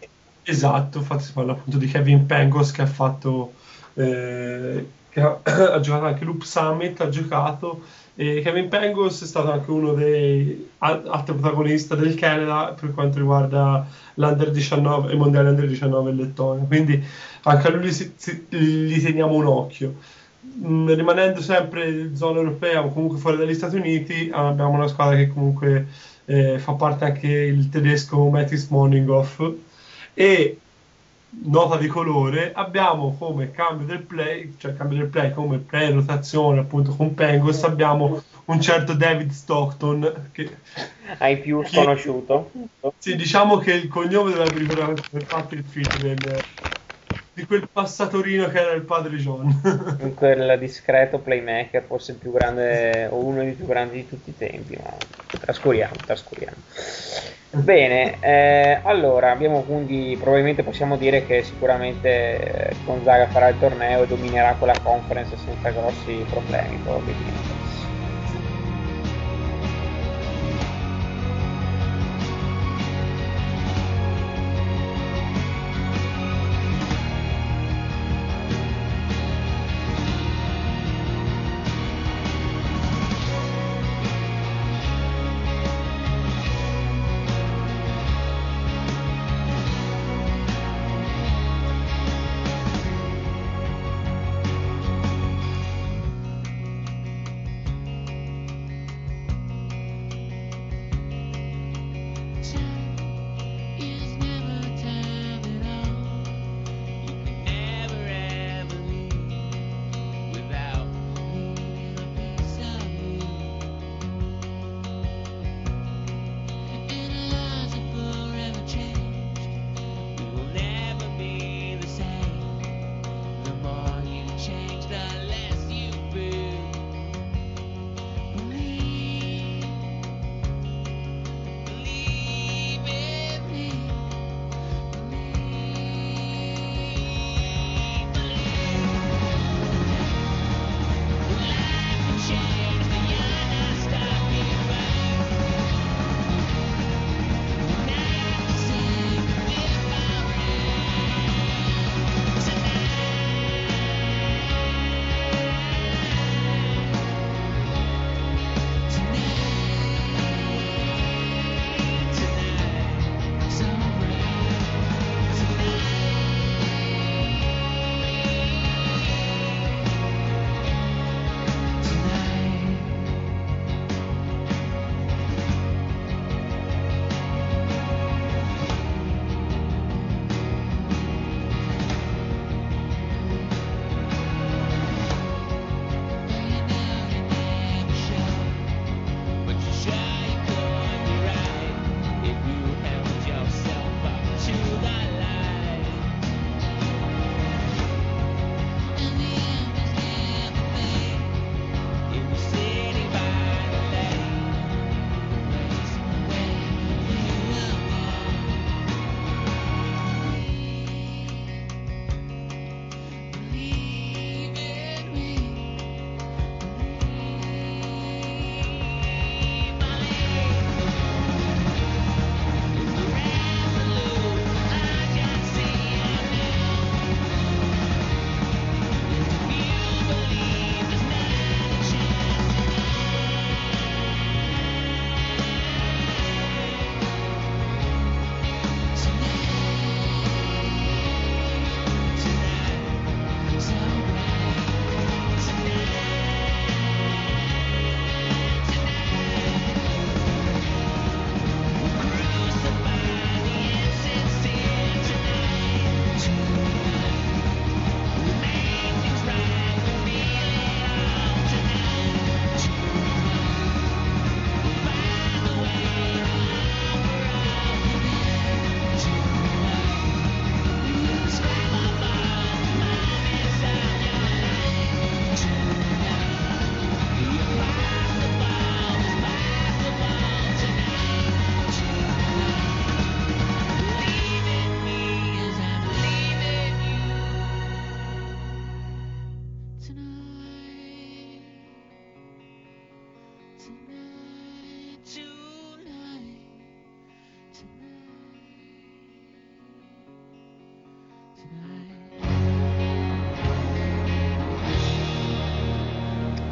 Esatto, 0.43 0.99
infatti 0.99 1.25
si 1.25 1.33
parla 1.33 1.53
appunto 1.53 1.79
di 1.79 1.87
Kevin 1.87 2.27
Pengos 2.27 2.71
che 2.73 2.83
ha 2.83 2.87
fatto 2.87 3.53
eh, 3.95 4.87
che 5.11 5.21
ha, 5.21 5.39
ha 5.43 5.81
giocato 5.81 6.05
anche 6.07 6.25
Loop 6.25 6.43
Summit, 6.43 7.01
ha 7.01 7.09
giocato 7.09 7.83
e 8.15 8.41
Kevin 8.43 8.69
Pengos 8.69 9.23
è 9.23 9.27
stato 9.27 9.51
anche 9.53 9.71
uno 9.71 9.93
dei 9.93 10.71
al- 10.79 11.07
altri 11.09 11.35
protagonisti 11.35 11.97
del 11.97 12.15
Canada 12.15 12.75
per 12.79 12.93
quanto 12.93 13.19
riguarda 13.19 13.87
l'Under 14.15 14.51
19 14.51 15.13
il 15.13 15.19
mondiale 15.19 15.51
Under 15.51 15.67
19 15.67 16.11
in 16.11 16.17
Lettonia, 16.17 16.65
quindi 16.65 17.03
anche 17.43 17.67
a 17.67 17.71
lui 17.71 17.93
si- 17.93 18.13
si- 18.17 18.47
gli 18.49 19.03
teniamo 19.03 19.35
un 19.35 19.47
occhio. 19.47 19.95
Mm, 20.53 20.89
rimanendo 20.95 21.41
sempre 21.43 21.89
in 21.91 22.17
zona 22.17 22.39
europea 22.41 22.85
o 22.85 22.93
comunque 22.93 23.19
fuori 23.19 23.37
dagli 23.37 23.55
Stati 23.55 23.77
Uniti, 23.77 24.31
abbiamo 24.33 24.71
una 24.75 24.89
squadra 24.89 25.15
che 25.17 25.29
comunque 25.29 25.87
eh, 26.25 26.59
fa 26.59 26.75
parte 26.75 27.05
anche 27.05 27.29
il 27.29 27.69
tedesco 27.69 28.29
Matis 28.29 28.69
Morninghoff 28.69 29.41
e 30.13 30.59
nota 31.45 31.77
di 31.77 31.87
colore 31.87 32.53
abbiamo 32.53 33.17
come 33.17 33.51
cambio 33.53 33.87
del 33.87 34.03
play, 34.05 34.57
cioè 34.59 34.75
cambio 34.75 34.99
del 34.99 35.09
play 35.09 35.33
come 35.33 35.59
play 35.59 35.93
rotazione 35.93 36.61
appunto 36.61 36.95
con 36.97 37.15
Pengos 37.15 37.63
abbiamo 37.63 38.21
un 38.47 38.61
certo 38.61 38.95
David 38.95 39.31
Stockton 39.31 40.31
che 40.33 40.51
Hai 41.19 41.37
più 41.41 41.63
sconosciuto? 41.65 42.51
sì, 42.99 43.15
diciamo 43.17 43.59
che 43.59 43.73
il 43.75 43.89
cognome 43.89 44.33
dovrebbe 44.33 44.59
ricordare 44.59 44.95
per 45.09 45.25
fatto 45.25 45.55
il 45.55 45.65
figlio 45.65 45.99
del- 45.99 46.43
di 47.41 47.47
quel 47.47 47.69
passatorino 47.71 48.49
che 48.49 48.61
era 48.61 48.73
il 48.73 48.83
padre 48.83 49.17
John 49.17 49.61
quel 50.17 50.59
discreto 50.59 51.19
playmaker, 51.19 51.83
forse 51.83 52.13
il 52.13 52.19
più 52.19 52.33
grande 52.33 53.09
o 53.11 53.17
uno 53.17 53.43
dei 53.43 53.53
più 53.53 53.67
grandi 53.67 53.97
di 53.97 54.07
tutti 54.07 54.31
i 54.31 54.37
tempi, 54.37 54.79
ma 54.83 54.95
trascuriamo, 55.41 55.95
trascuriamo. 56.05 56.57
Bene, 57.53 58.21
eh, 58.21 58.81
allora 58.85 59.33
abbiamo 59.33 59.63
quindi 59.63 60.17
probabilmente 60.19 60.63
possiamo 60.63 60.97
dire 60.97 61.27
che 61.27 61.43
sicuramente 61.43 62.69
eh, 62.69 62.77
Gonzaga 62.85 63.27
farà 63.27 63.49
il 63.49 63.59
torneo 63.59 64.05
e 64.05 64.07
dominerà 64.07 64.55
quella 64.55 64.79
conference 64.81 65.37
senza 65.37 65.71
grossi 65.71 66.25
problemi, 66.29 66.77
probabilmente. 66.77 67.90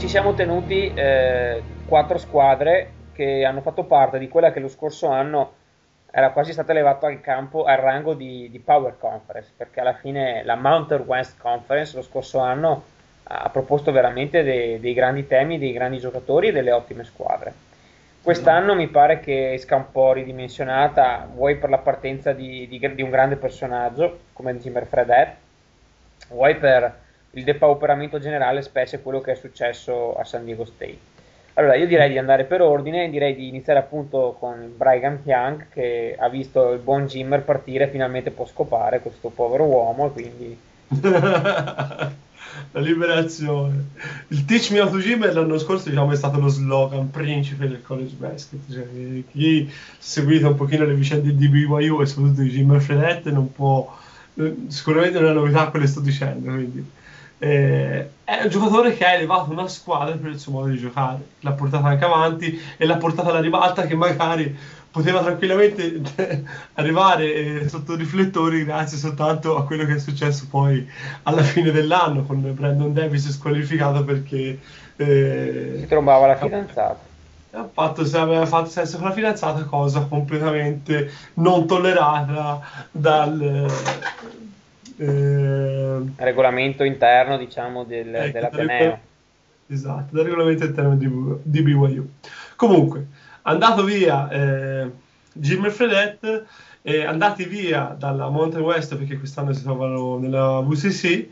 Siamo 0.08 0.32
tenuti 0.32 0.90
eh, 0.94 1.62
quattro 1.84 2.16
squadre 2.16 2.92
che 3.12 3.44
hanno 3.44 3.60
fatto 3.60 3.84
parte 3.84 4.18
di 4.18 4.26
quella 4.26 4.52
che 4.52 4.58
lo 4.58 4.68
scorso 4.68 5.08
anno 5.08 5.52
era 6.10 6.30
quasi 6.30 6.52
stata 6.52 6.72
elevata 6.72 7.08
al 7.08 7.20
campo 7.20 7.64
al 7.64 7.76
rango 7.76 8.14
di, 8.14 8.48
di 8.50 8.58
Power 8.58 8.96
Conference, 8.98 9.52
perché 9.54 9.80
alla 9.80 9.92
fine 9.92 10.42
la 10.44 10.54
Mountain 10.54 11.02
West 11.02 11.38
Conference 11.38 11.94
lo 11.94 12.00
scorso 12.00 12.38
anno 12.38 12.84
ha 13.24 13.50
proposto 13.50 13.92
veramente 13.92 14.42
dei, 14.42 14.80
dei 14.80 14.94
grandi 14.94 15.26
temi, 15.26 15.58
dei 15.58 15.72
grandi 15.72 15.98
giocatori 15.98 16.48
e 16.48 16.52
delle 16.52 16.72
ottime 16.72 17.04
squadre. 17.04 17.52
Quest'anno 18.22 18.74
mi 18.74 18.88
pare 18.88 19.20
che 19.20 19.52
esca 19.52 19.76
un 19.76 19.92
po' 19.92 20.14
ridimensionata, 20.14 21.28
vuoi 21.30 21.56
per 21.56 21.68
la 21.68 21.78
partenza 21.78 22.32
di, 22.32 22.66
di- 22.66 22.94
di 22.94 23.02
un 23.02 23.10
grande 23.10 23.36
personaggio 23.36 24.20
come 24.32 24.56
Jimmer 24.56 24.86
Fredette, 24.86 25.36
vuoi 26.30 26.56
per 26.56 27.06
il 27.32 27.44
depauperamento 27.44 28.18
generale, 28.18 28.62
specie 28.62 29.00
quello 29.02 29.20
che 29.20 29.32
è 29.32 29.34
successo 29.34 30.14
a 30.16 30.24
San 30.24 30.44
Diego 30.44 30.64
State. 30.64 30.98
Allora, 31.54 31.74
io 31.74 31.86
direi 31.86 32.10
di 32.10 32.18
andare 32.18 32.44
per 32.44 32.62
ordine, 32.62 33.10
direi 33.10 33.34
di 33.34 33.48
iniziare 33.48 33.80
appunto 33.80 34.36
con 34.38 34.74
Brigham 34.76 35.20
Young 35.24 35.68
che 35.70 36.14
ha 36.18 36.28
visto 36.28 36.72
il 36.72 36.80
buon 36.80 37.06
Jimmer 37.06 37.42
partire, 37.44 37.88
finalmente 37.88 38.30
può 38.30 38.46
scopare 38.46 39.00
questo 39.00 39.30
povero 39.30 39.64
uomo 39.64 40.06
e 40.06 40.12
quindi 40.12 40.62
La 42.72 42.80
liberazione. 42.80 43.90
Il 44.28 44.44
Teach 44.44 44.70
Me 44.70 44.80
How 44.80 44.90
to 44.90 44.98
Gym 44.98 45.30
l'anno 45.32 45.58
scorso 45.58 45.88
diciamo, 45.88 46.12
è 46.12 46.16
stato 46.16 46.40
lo 46.40 46.48
slogan 46.48 47.10
principe 47.10 47.68
del 47.68 47.82
college 47.82 48.14
basket. 48.16 48.60
Cioè, 48.70 48.86
chi 49.30 49.68
ha 49.70 49.72
seguito 49.98 50.48
un 50.48 50.54
pochino 50.56 50.84
le 50.84 50.94
vicende 50.94 51.34
di 51.34 51.48
BYU 51.48 52.00
e 52.00 52.06
soprattutto 52.06 52.42
di 52.42 52.50
Jim 52.50 52.78
Fredette 52.80 53.30
non 53.30 53.52
può... 53.52 53.94
eh, 54.36 54.54
Sicuramente 54.68 55.18
non 55.18 55.28
è 55.28 55.30
una 55.32 55.40
novità 55.40 55.68
quello 55.68 55.84
che 55.84 55.90
sto 55.90 56.00
dicendo. 56.00 56.50
Quindi. 56.52 56.90
Eh, 57.38 58.10
è 58.24 58.42
un 58.42 58.48
giocatore 58.50 58.96
che 58.96 59.04
ha 59.04 59.12
elevato 59.12 59.52
una 59.52 59.68
squadra 59.68 60.16
per 60.16 60.30
il 60.30 60.40
suo 60.40 60.52
modo 60.52 60.68
di 60.68 60.76
giocare, 60.76 61.20
l'ha 61.40 61.52
portata 61.52 61.86
anche 61.86 62.04
avanti 62.04 62.60
e 62.76 62.84
l'ha 62.84 62.96
portata 62.96 63.30
alla 63.30 63.40
ribalta 63.40 63.86
che 63.86 63.94
magari 63.94 64.56
poteva 64.90 65.20
tranquillamente 65.22 66.02
arrivare 66.74 67.34
eh, 67.34 67.68
sotto 67.68 67.94
riflettori 67.94 68.64
grazie 68.64 68.98
soltanto 68.98 69.56
a 69.56 69.64
quello 69.64 69.84
che 69.84 69.94
è 69.94 69.98
successo 69.98 70.46
poi 70.50 70.86
alla 71.24 71.42
fine 71.42 71.70
dell'anno 71.70 72.24
con 72.24 72.42
Brandon 72.54 72.92
Davis 72.92 73.30
squalificato 73.30 74.02
perché 74.02 74.58
eh, 74.96 75.76
si 75.78 75.86
trovava 75.86 76.26
la 76.26 76.36
fidanzata. 76.36 76.98
ha 77.52 77.68
fatto, 77.72 78.04
se 78.04 78.18
aveva 78.18 78.46
fatto 78.46 78.70
sesso 78.70 78.98
con 78.98 79.08
la 79.08 79.14
fidanzata, 79.14 79.62
cosa 79.64 80.00
completamente 80.00 81.12
non 81.34 81.66
tollerata 81.66 82.60
dal 82.90 83.70
eh, 84.98 86.02
Regolamento 86.16 86.84
interno, 86.84 87.36
diciamo, 87.38 87.84
del, 87.84 88.14
Ecco, 88.14 88.32
dell'Ateneo. 88.32 88.98
Esatto, 89.70 90.14
dal 90.14 90.24
regolamento 90.24 90.64
interno 90.64 90.96
di, 90.96 91.10
di 91.42 91.62
BYU. 91.62 92.08
Comunque, 92.56 93.06
andato 93.42 93.84
via 93.84 94.28
eh, 94.30 94.90
Jim 95.32 95.68
Fredette, 95.70 96.46
e 96.88 97.04
andati 97.04 97.44
via 97.44 97.94
dalla 97.98 98.30
Mountain 98.30 98.64
West 98.64 98.96
perché 98.96 99.18
quest'anno 99.18 99.52
si 99.52 99.62
trovano 99.62 100.16
nella 100.16 100.60
VCC, 100.60 101.28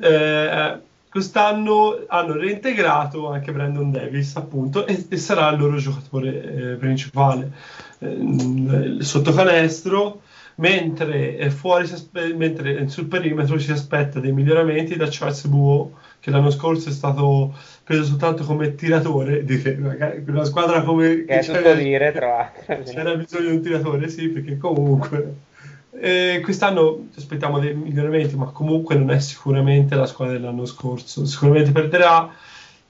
eh, 0.00 0.78
quest'anno 1.08 2.04
hanno 2.08 2.32
reintegrato 2.32 3.30
anche 3.30 3.52
Brandon 3.52 3.92
Davis, 3.92 4.34
appunto, 4.34 4.86
e, 4.86 5.06
e 5.08 5.16
sarà 5.16 5.50
il 5.50 5.58
loro 5.60 5.76
giocatore 5.76 6.72
eh, 6.72 6.74
principale. 6.74 7.52
Eh, 7.98 8.96
sotto 9.00 9.32
canestro, 9.32 10.22
mentre, 10.58 11.36
è 11.36 11.48
fuori 11.50 11.88
mentre 12.36 12.88
sul 12.88 13.06
perimetro 13.06 13.58
si 13.58 13.70
aspetta 13.70 14.20
dei 14.20 14.32
miglioramenti 14.32 14.96
da 14.96 15.06
Charles 15.08 15.46
Buo, 15.46 15.92
che 16.20 16.30
l'anno 16.30 16.50
scorso 16.50 16.88
è 16.88 16.92
stato 16.92 17.54
preso 17.84 18.04
soltanto 18.04 18.44
come 18.44 18.74
tiratore, 18.74 19.44
di 19.44 19.60
una 20.26 20.44
squadra 20.44 20.82
come 20.82 21.24
Che 21.24 21.38
è 21.38 21.40
c'era- 21.40 21.74
dire, 21.74 22.12
tra 22.12 22.52
c'era 22.84 23.14
bisogno 23.14 23.50
di 23.50 23.56
un 23.56 23.62
tiratore, 23.62 24.08
sì, 24.08 24.28
perché 24.28 24.56
comunque 24.58 25.34
eh, 26.00 26.40
quest'anno 26.42 27.06
ci 27.12 27.18
aspettiamo 27.18 27.58
dei 27.58 27.74
miglioramenti, 27.74 28.36
ma 28.36 28.46
comunque 28.46 28.96
non 28.96 29.10
è 29.10 29.20
sicuramente 29.20 29.94
la 29.94 30.06
squadra 30.06 30.36
dell'anno 30.36 30.66
scorso. 30.66 31.24
Sicuramente 31.24 31.70
perderà 31.70 32.30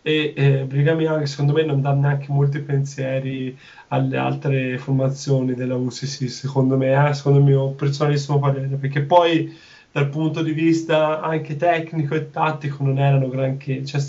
e 0.01 0.33
eh, 0.37 0.65
Brigham 0.65 1.01
Young 1.01 1.25
secondo 1.25 1.53
me 1.53 1.65
non 1.65 1.81
dà 1.83 1.93
neanche 1.93 2.27
molti 2.31 2.61
pensieri 2.61 3.57
alle 3.89 4.17
altre 4.17 4.79
formazioni 4.79 5.55
della 5.55 5.77
UCC, 5.77 6.29
secondo 6.29 6.77
me, 6.77 7.09
eh, 7.09 7.15
secondo 7.15 7.39
il 7.39 7.45
mio 7.45 7.71
personalissimo 7.71 8.39
parere, 8.39 8.77
perché 8.77 9.03
poi 9.03 9.55
dal 9.91 10.09
punto 10.09 10.43
di 10.43 10.53
vista 10.53 11.21
anche 11.21 11.57
tecnico 11.57 12.15
e 12.15 12.31
tattico 12.31 12.85
non 12.85 12.99
erano 12.99 13.29
granché. 13.29 13.85
Cioè, 13.85 14.01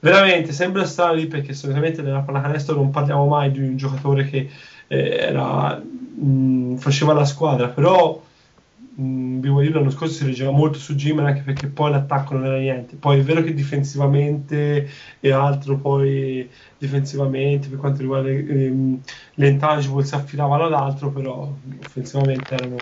veramente 0.00 0.52
sembra 0.52 0.84
strano 0.84 1.14
lì 1.14 1.26
perché 1.26 1.54
solitamente 1.54 2.02
nella 2.02 2.20
pallacanestro 2.20 2.74
non 2.74 2.90
parliamo 2.90 3.26
mai 3.26 3.50
di 3.50 3.60
un 3.60 3.76
giocatore 3.76 4.24
che 4.26 4.50
eh, 4.88 5.16
era, 5.16 5.76
mh, 5.76 6.76
faceva 6.76 7.12
la 7.12 7.24
squadra, 7.24 7.68
però 7.68 8.20
BYU 8.96 9.72
l'anno 9.72 9.90
scorso 9.90 10.14
si 10.14 10.24
reggeva 10.24 10.52
molto 10.52 10.78
su 10.78 10.94
Jim 10.94 11.18
anche 11.18 11.42
perché 11.42 11.66
poi 11.66 11.90
l'attacco 11.90 12.34
non 12.34 12.46
era 12.46 12.58
niente. 12.58 12.94
Poi 12.94 13.18
è 13.18 13.22
vero 13.22 13.42
che 13.42 13.52
difensivamente 13.52 14.88
e 15.18 15.32
altro, 15.32 15.78
poi 15.78 16.48
difensivamente 16.78 17.68
per 17.68 17.78
quanto 17.78 18.02
riguarda 18.02 18.28
ehm, 18.28 19.00
le 19.34 19.48
intangible 19.48 20.04
si 20.04 20.14
affidavano 20.14 20.66
ad 20.66 20.74
altro, 20.74 21.10
però 21.10 21.52
offensivamente 21.84 22.54
erano 22.54 22.76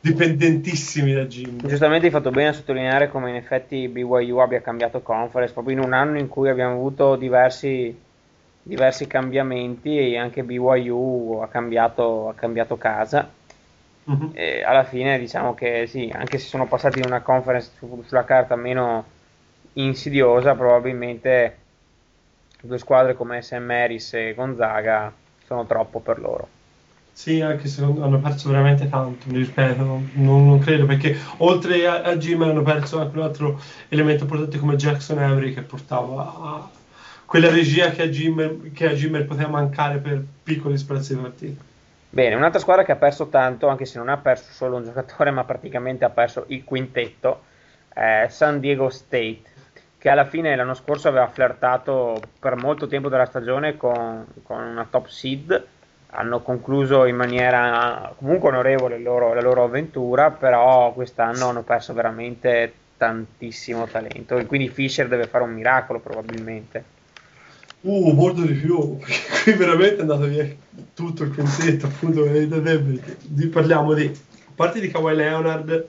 dipendentissimi 0.00 1.12
da 1.12 1.24
Jim. 1.24 1.66
Giustamente 1.66 2.06
hai 2.06 2.12
fatto 2.12 2.30
bene 2.30 2.50
a 2.50 2.52
sottolineare 2.52 3.10
come 3.10 3.30
in 3.30 3.36
effetti 3.36 3.88
BYU 3.88 4.36
abbia 4.38 4.60
cambiato 4.60 5.00
conference 5.00 5.52
proprio 5.52 5.76
in 5.76 5.82
un 5.82 5.92
anno 5.92 6.18
in 6.18 6.28
cui 6.28 6.48
abbiamo 6.48 6.74
avuto 6.74 7.16
diversi, 7.16 7.98
diversi 8.62 9.08
cambiamenti 9.08 9.98
e 9.98 10.16
anche 10.16 10.44
BYU 10.44 11.40
ha 11.42 11.48
cambiato, 11.48 12.28
ha 12.28 12.34
cambiato 12.34 12.76
casa. 12.76 13.38
Mhm. 14.10 14.30
E 14.34 14.62
alla 14.64 14.84
fine 14.84 15.18
diciamo 15.18 15.54
che 15.54 15.86
sì, 15.86 16.10
anche 16.12 16.38
se 16.38 16.46
sono 16.48 16.66
passati 16.66 16.98
in 16.98 17.04
una 17.06 17.22
conference 17.22 17.72
su- 17.76 18.02
sulla 18.06 18.24
carta 18.24 18.56
meno 18.56 19.04
insidiosa, 19.74 20.54
probabilmente 20.56 21.58
due 22.62 22.78
squadre 22.78 23.14
come 23.14 23.40
SM 23.42 23.62
Maris 23.62 24.14
e 24.14 24.34
Gonzaga 24.34 25.12
sono 25.44 25.66
troppo 25.66 26.00
per 26.00 26.18
loro. 26.18 26.48
Sì, 27.12 27.40
anche 27.40 27.68
se 27.68 27.82
hanno 27.84 28.20
perso 28.20 28.48
veramente 28.50 28.88
tanto, 28.88 29.28
mi 29.28 29.38
ripeto, 29.38 29.84
non, 29.84 30.10
non 30.14 30.58
credo 30.58 30.86
perché 30.86 31.16
oltre 31.38 31.86
a, 31.86 32.02
a 32.02 32.16
Jim 32.16 32.42
hanno 32.42 32.62
perso 32.62 33.00
anche 33.00 33.16
un 33.18 33.24
altro 33.24 33.60
elemento 33.88 34.22
importante 34.24 34.58
come 34.58 34.76
Jackson 34.76 35.18
Avery 35.18 35.52
che 35.52 35.62
portava 35.62 36.70
quella 37.26 37.50
regia 37.50 37.90
che 37.90 38.02
a 38.02 38.08
Jimmer, 38.08 38.70
che 38.72 38.88
a 38.88 38.92
Jimmer 38.94 39.26
poteva 39.26 39.48
mancare 39.50 39.98
per 39.98 40.24
piccoli 40.42 40.78
sprazzi 40.78 41.14
di 41.14 41.20
partita. 41.20 41.69
Bene, 42.12 42.34
un'altra 42.34 42.58
squadra 42.58 42.82
che 42.84 42.90
ha 42.92 42.96
perso 42.96 43.28
tanto, 43.28 43.68
anche 43.68 43.84
se 43.84 43.96
non 43.98 44.08
ha 44.08 44.16
perso 44.16 44.52
solo 44.52 44.76
un 44.76 44.84
giocatore, 44.84 45.30
ma 45.32 45.44
praticamente 45.44 46.04
ha 46.04 46.10
perso 46.10 46.44
il 46.48 46.64
quintetto, 46.64 47.44
è 47.88 48.26
San 48.28 48.58
Diego 48.58 48.88
State, 48.90 49.42
che 49.96 50.08
alla 50.08 50.24
fine 50.24 50.56
l'anno 50.56 50.74
scorso 50.74 51.08
aveva 51.08 51.28
flirtato 51.28 52.20
per 52.38 52.56
molto 52.56 52.88
tempo 52.88 53.08
della 53.08 53.26
stagione 53.26 53.76
con, 53.76 54.26
con 54.42 54.60
una 54.60 54.86
top 54.90 55.06
seed. 55.06 55.66
Hanno 56.12 56.40
concluso 56.40 57.04
in 57.04 57.14
maniera 57.14 58.12
comunque 58.16 58.48
onorevole 58.48 58.98
loro- 58.98 59.32
la 59.32 59.40
loro 59.40 59.62
avventura, 59.62 60.32
però 60.32 60.92
quest'anno 60.92 61.48
hanno 61.48 61.62
perso 61.62 61.92
veramente 61.94 62.72
tantissimo 62.96 63.86
talento 63.86 64.36
e 64.36 64.46
quindi 64.46 64.68
Fisher 64.68 65.06
deve 65.06 65.26
fare 65.28 65.44
un 65.44 65.52
miracolo 65.52 66.00
probabilmente. 66.00 66.84
Uh, 67.82 68.12
molto 68.12 68.42
di 68.42 68.52
più, 68.52 68.98
perché 68.98 69.14
qui 69.42 69.52
veramente 69.54 69.96
è 69.96 70.00
andato 70.00 70.26
via 70.26 70.46
tutto 70.92 71.22
il 71.22 71.32
quintetto, 71.32 71.86
appunto, 71.86 72.24
parliamo 73.50 73.94
di, 73.94 74.04
a 74.04 74.52
parte 74.54 74.80
di 74.80 74.88
Kawhi 74.88 75.14
Leonard, 75.16 75.88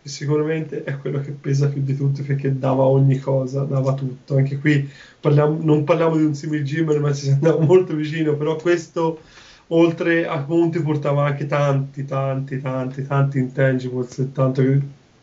che 0.00 0.08
sicuramente 0.08 0.84
è 0.84 0.96
quello 0.98 1.20
che 1.20 1.32
pesa 1.32 1.68
più 1.68 1.82
di 1.82 1.96
tutti 1.96 2.22
perché 2.22 2.56
dava 2.56 2.84
ogni 2.84 3.18
cosa, 3.18 3.64
dava 3.64 3.94
tutto, 3.94 4.36
anche 4.36 4.58
qui 4.58 4.88
parliamo- 5.18 5.58
non 5.60 5.82
parliamo 5.82 6.16
di 6.16 6.24
un 6.24 6.34
simil 6.34 6.62
Jimmer, 6.62 7.00
ma 7.00 7.12
ci 7.12 7.30
andava 7.30 7.60
molto 7.60 7.94
vicino, 7.94 8.36
però 8.36 8.54
questo 8.56 9.20
oltre 9.68 10.26
a 10.26 10.38
punti 10.38 10.80
portava 10.82 11.24
anche 11.24 11.46
tanti, 11.46 12.04
tanti, 12.04 12.60
tanti, 12.60 13.06
tanti 13.06 13.38
intangibles 13.38 14.28
tanto 14.32 14.62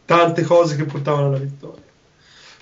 tante 0.05 0.41
cose 0.43 0.75
che 0.75 0.83
portavano 0.83 1.27
alla 1.27 1.37
vittoria. 1.37 1.83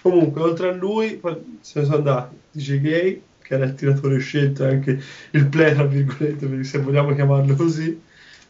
Comunque, 0.01 0.41
oltre 0.41 0.69
a 0.69 0.71
lui, 0.71 1.19
se 1.61 1.79
ne 1.79 1.85
sono 1.85 1.97
andati 1.97 2.35
DJ 2.51 2.79
Gay, 2.81 3.21
che 3.49 3.55
era 3.55 3.65
il 3.65 3.73
tiratore 3.73 4.19
scelto, 4.19 4.63
anche 4.63 5.01
il 5.31 5.47
play, 5.47 5.73
tra 5.73 5.83
virgolette, 5.83 6.63
se 6.63 6.77
vogliamo 6.77 7.15
chiamarlo 7.15 7.55
così, 7.55 7.99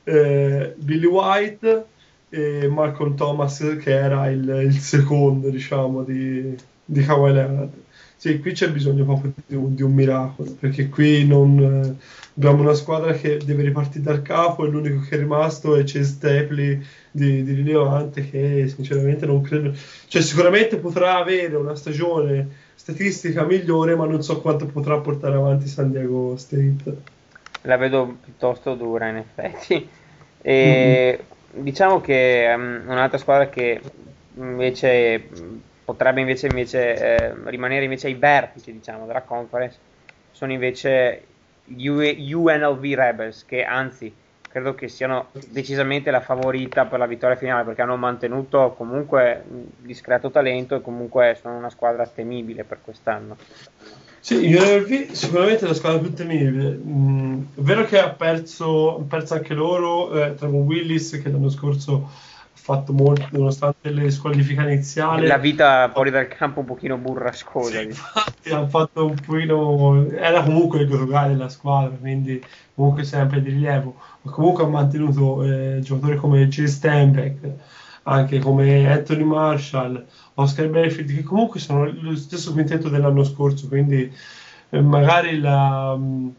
eh, 0.03 0.73
Billy 0.75 1.05
White 1.05 1.85
e 2.29 2.67
Malcolm 2.67 3.15
Thomas, 3.15 3.77
che 3.79 3.91
era 3.91 4.29
il, 4.29 4.45
il 4.65 4.77
secondo, 4.77 5.49
diciamo, 5.49 6.03
di, 6.03 6.53
di 6.83 7.01
Kawhi 7.01 7.31
Leonard. 7.31 7.71
Sì, 8.17 8.39
qui 8.41 8.51
c'è 8.51 8.69
bisogno 8.69 9.05
proprio 9.05 9.31
di 9.47 9.55
un, 9.55 9.73
di 9.73 9.83
un 9.83 9.93
miracolo, 9.93 10.51
perché 10.59 10.89
qui 10.89 11.25
non, 11.25 11.57
eh, 11.57 11.95
abbiamo 12.35 12.63
una 12.63 12.73
squadra 12.73 13.13
che 13.13 13.37
deve 13.37 13.63
ripartire 13.63 14.03
dal 14.03 14.21
capo 14.21 14.65
e 14.65 14.69
l'unico 14.69 14.99
che 15.07 15.15
è 15.15 15.19
rimasto 15.19 15.77
è 15.77 15.83
Chase 15.83 16.03
Stapley 16.03 16.85
di, 17.09 17.41
di 17.43 17.53
rilevante 17.53 18.29
che 18.29 18.67
sinceramente 18.67 19.25
non 19.25 19.39
credo... 19.39 19.71
Cioè 20.07 20.21
sicuramente 20.21 20.75
potrà 20.75 21.15
avere 21.15 21.55
una 21.55 21.75
stagione 21.75 22.67
statistica 22.79 23.43
migliore, 23.43 23.93
ma 23.93 24.05
non 24.05 24.23
so 24.23 24.39
quanto 24.39 24.65
potrà 24.65 24.97
portare 24.99 25.35
avanti 25.35 25.67
San 25.67 25.91
Diego 25.91 26.37
State. 26.37 26.95
La 27.63 27.75
vedo 27.75 28.17
piuttosto 28.23 28.73
dura 28.75 29.09
in 29.09 29.17
effetti. 29.17 29.89
E 30.41 31.19
diciamo 31.51 31.99
che 31.99 32.49
um, 32.55 32.85
un'altra 32.87 33.17
squadra 33.17 33.49
che 33.49 33.81
invece 34.37 35.27
potrebbe 35.83 36.21
invece, 36.21 36.47
invece 36.47 36.97
eh, 36.97 37.49
rimanere 37.49 37.83
invece 37.83 38.07
ai 38.07 38.13
vertici 38.13 38.71
diciamo, 38.71 39.05
della 39.05 39.23
conference 39.23 39.77
sono 40.31 40.53
invece 40.53 41.23
gli 41.65 41.87
U- 41.87 41.99
UNLV 41.99 42.93
Rebels 42.93 43.43
che 43.43 43.65
anzi 43.65 44.15
credo 44.49 44.73
che 44.73 44.87
siano 44.87 45.27
decisamente 45.49 46.09
la 46.11 46.21
favorita 46.21 46.85
per 46.85 46.99
la 46.99 47.05
vittoria 47.05 47.35
finale 47.35 47.63
perché 47.63 47.83
hanno 47.83 47.95
mantenuto 47.95 48.73
comunque 48.75 49.43
un 49.47 49.65
discreto 49.77 50.31
talento 50.31 50.75
e 50.75 50.81
comunque 50.81 51.37
sono 51.39 51.55
una 51.55 51.69
squadra 51.69 52.05
temibile 52.07 52.63
per 52.63 52.79
quest'anno. 52.83 53.37
Sì, 54.19 54.53
UNLV 54.53 55.11
sicuramente 55.11 55.65
è 55.65 55.67
la 55.67 55.73
squadra 55.73 55.99
più 55.99 56.13
temibile. 56.13 56.77
Mm, 56.83 57.41
è 57.55 57.61
vero 57.61 57.85
che 57.85 57.99
ha 57.99 58.09
perso, 58.09 59.05
perso 59.07 59.35
anche 59.35 59.53
loro, 59.53 60.11
eh, 60.13 60.35
Trevor 60.35 60.61
Willis 60.61 61.21
che 61.23 61.29
l'anno 61.29 61.49
scorso 61.49 62.09
ha 62.11 62.49
fatto 62.53 62.91
molto 62.91 63.27
nonostante 63.31 63.89
le 63.91 64.11
squalifiche 64.11 64.61
iniziali. 64.61 65.25
La 65.25 65.37
vita 65.37 65.89
fuori 65.93 66.09
dal 66.09 66.27
campo 66.27 66.59
un 66.59 66.65
pochino 66.65 66.97
burrascosa. 66.97 67.79
Sì, 68.41 68.51
ha 68.51 68.67
fatto 68.67 69.05
un 69.05 69.15
pochino 69.15 70.09
era 70.11 70.43
comunque 70.43 70.81
il 70.81 70.89
giocare 70.89 71.29
della 71.29 71.49
squadra 71.49 71.95
quindi 71.95 72.43
comunque 72.75 73.03
sempre 73.03 73.41
di 73.41 73.49
rilievo 73.49 73.95
comunque 74.23 74.63
ha 74.63 74.67
mantenuto 74.67 75.43
eh, 75.43 75.79
giocatori 75.81 76.17
come 76.17 76.47
Jay 76.47 76.67
Stenbeck 76.67 77.47
anche 78.03 78.39
come 78.39 78.89
Anthony 78.91 79.23
Marshall 79.23 80.05
Oscar 80.35 80.67
Bayfield 80.69 81.13
che 81.15 81.23
comunque 81.23 81.59
sono 81.59 81.85
lo 81.91 82.15
stesso 82.15 82.51
quintetto 82.53 82.89
dell'anno 82.89 83.23
scorso 83.23 83.67
quindi 83.67 84.11
eh, 84.69 84.81
magari 84.81 85.39
la, 85.39 85.95
mh, 85.95 86.35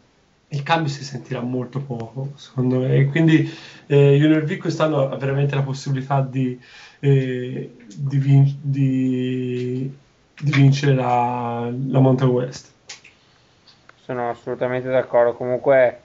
il 0.49 0.63
cambio 0.63 0.89
si 0.91 1.03
sentirà 1.03 1.41
molto 1.41 1.79
poco 1.81 2.33
secondo 2.35 2.79
me 2.79 2.95
e 2.95 3.05
quindi 3.05 3.49
eh, 3.87 4.23
UNLV 4.25 4.57
quest'anno 4.57 5.09
ha 5.09 5.15
veramente 5.17 5.55
la 5.55 5.61
possibilità 5.63 6.21
di, 6.21 6.59
eh, 6.99 7.75
di, 7.95 8.17
vin- 8.17 8.57
di- 8.61 9.97
di 10.41 10.51
vincere 10.51 10.93
la, 10.95 11.71
la 11.87 11.99
Mountain 11.99 12.31
West 12.31 12.69
Sono 14.03 14.29
assolutamente 14.29 14.89
d'accordo. 14.89 15.33
Comunque 15.35 16.01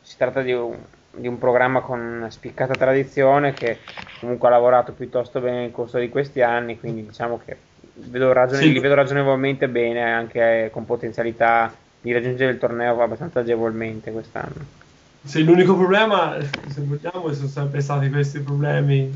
si 0.00 0.16
tratta 0.16 0.40
di 0.42 0.52
un, 0.52 0.76
di 1.14 1.28
un 1.28 1.38
programma 1.38 1.80
con 1.80 1.98
una 2.00 2.30
spiccata 2.30 2.74
tradizione 2.74 3.52
che 3.54 3.78
comunque 4.20 4.48
ha 4.48 4.50
lavorato 4.52 4.92
piuttosto 4.92 5.40
bene 5.40 5.60
nel 5.60 5.70
corso 5.70 5.98
di 5.98 6.08
questi 6.08 6.42
anni, 6.42 6.78
quindi 6.78 7.06
diciamo 7.06 7.38
che 7.44 7.56
vedo 7.94 8.32
ragione- 8.32 8.62
Sì. 8.62 8.72
li 8.72 8.78
vedo 8.80 8.94
ragionevolmente 8.94 9.68
bene, 9.68 10.02
anche 10.02 10.70
con 10.72 10.84
potenzialità 10.84 11.72
di 12.00 12.12
raggiungere 12.12 12.52
il 12.52 12.58
torneo 12.58 13.00
abbastanza 13.00 13.40
agevolmente 13.40 14.10
quest'anno. 14.12 14.80
Sì, 15.24 15.44
l'unico 15.44 15.76
problema, 15.76 16.36
se 16.66 16.80
vogliamo, 16.82 17.32
sono 17.32 17.46
sempre 17.48 17.80
stati 17.80 18.10
questi 18.10 18.40
problemi 18.40 19.12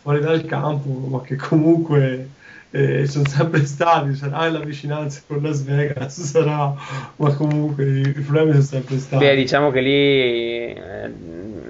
fuori 0.00 0.20
dal 0.20 0.44
campo, 0.46 0.88
ma 1.08 1.20
che 1.20 1.36
comunque 1.36 2.30
eh, 2.72 3.06
sono 3.06 3.28
sempre 3.28 3.64
stati, 3.66 4.14
sarà 4.14 4.48
la 4.48 4.58
vicinanza 4.60 5.22
con 5.26 5.42
Las 5.42 5.62
Vegas, 5.62 6.18
sarà, 6.24 6.74
ma 7.16 7.34
comunque 7.34 7.84
i, 7.84 8.10
problemi 8.12 8.52
sono 8.52 8.62
sempre 8.62 8.98
stati. 8.98 9.24
Beh, 9.24 9.36
diciamo 9.36 9.70
che 9.70 9.80
lì 9.80 10.72
eh, 10.74 11.10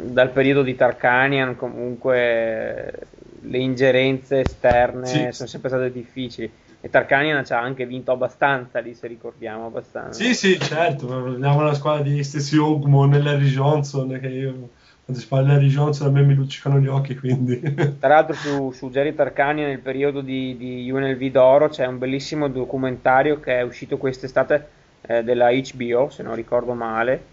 dal 0.05 0.31
periodo 0.31 0.63
di 0.63 0.77
Tarkanian 0.77 1.57
comunque 1.57 3.09
le 3.41 3.59
ingerenze 3.59 4.41
esterne 4.41 5.07
Sì. 5.07 5.29
sono 5.33 5.49
sempre 5.49 5.69
state 5.69 5.91
difficili 5.91 6.49
e 6.81 6.89
Tarkanian 6.89 7.45
ci 7.45 7.53
ha 7.53 7.61
anche 7.61 7.85
vinto 7.85 8.13
abbastanza 8.13 8.79
lì 8.79 8.95
se 8.95 9.09
ricordiamo 9.09 9.67
abbastanza. 9.67 10.23
Sì, 10.23 10.35
sì, 10.35 10.59
certo, 10.59 11.07
ma 11.09 11.21
parliamo 11.21 11.59
della 11.59 11.75
squadra 11.75 12.03
di 12.03 12.23
Stacey 12.23 12.59
Ogmon 12.59 13.15
e 13.15 13.23
Larry 13.23 13.49
Johnson, 13.49 14.19
che 14.21 14.29
io 14.29 14.69
quando 15.05 15.21
si 15.21 15.27
parla 15.27 15.59
di 15.59 15.69
Johnson 15.69 16.09
a 16.09 16.11
me 16.11 16.23
mi 16.23 16.35
luccicano 16.35 16.79
gli 16.79 16.87
occhi, 16.87 17.17
quindi... 17.17 17.61
Tra 17.99 18.09
l'altro 18.09 18.35
su, 18.35 18.71
su 18.71 18.91
Jerry 18.91 19.15
Tarkanian 19.15 19.69
nel 19.69 19.81
periodo 19.81 20.21
di, 20.21 20.57
di 20.57 20.91
UNLV 20.91 21.23
d'oro 21.31 21.69
c'è 21.69 21.87
un 21.87 21.99
bellissimo 21.99 22.49
documentario 22.49 23.41
che 23.41 23.59
è 23.59 23.63
uscito 23.63 23.97
quest'estate 23.97 24.69
eh, 25.03 25.25
della 25.25 25.51
HBO, 25.51 26.09
se 26.09 26.23
non 26.23 26.37
ricordo 26.37 26.75
male, 26.75 27.31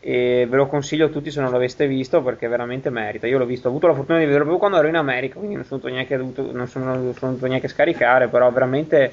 e 0.00 0.46
ve 0.48 0.56
lo 0.56 0.66
consiglio 0.66 1.06
a 1.06 1.10
tutti 1.10 1.30
se 1.30 1.40
non 1.42 1.50
l'aveste 1.50 1.86
visto 1.86 2.22
perché 2.22 2.48
veramente 2.48 2.88
merita. 2.88 3.26
Io 3.26 3.36
l'ho 3.36 3.44
visto, 3.44 3.66
ho 3.66 3.70
avuto 3.70 3.88
la 3.88 3.94
fortuna 3.94 4.18
di 4.18 4.24
vederlo 4.24 4.46
proprio 4.46 4.68
quando 4.68 4.78
ero 4.78 4.88
in 4.88 4.96
America, 4.96 5.36
quindi 5.36 5.56
non 5.56 5.64
sono 5.64 5.82
neanche, 5.84 6.16
dovuto- 6.16 6.52
non 6.52 6.68
sono, 6.68 6.86
non 6.86 7.14
sono 7.14 7.32
dovuto 7.32 7.46
neanche 7.48 7.68
scaricare, 7.68 8.28
però 8.28 8.50
veramente 8.50 9.12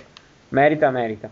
merita, 0.49 0.89
merita. 0.91 1.29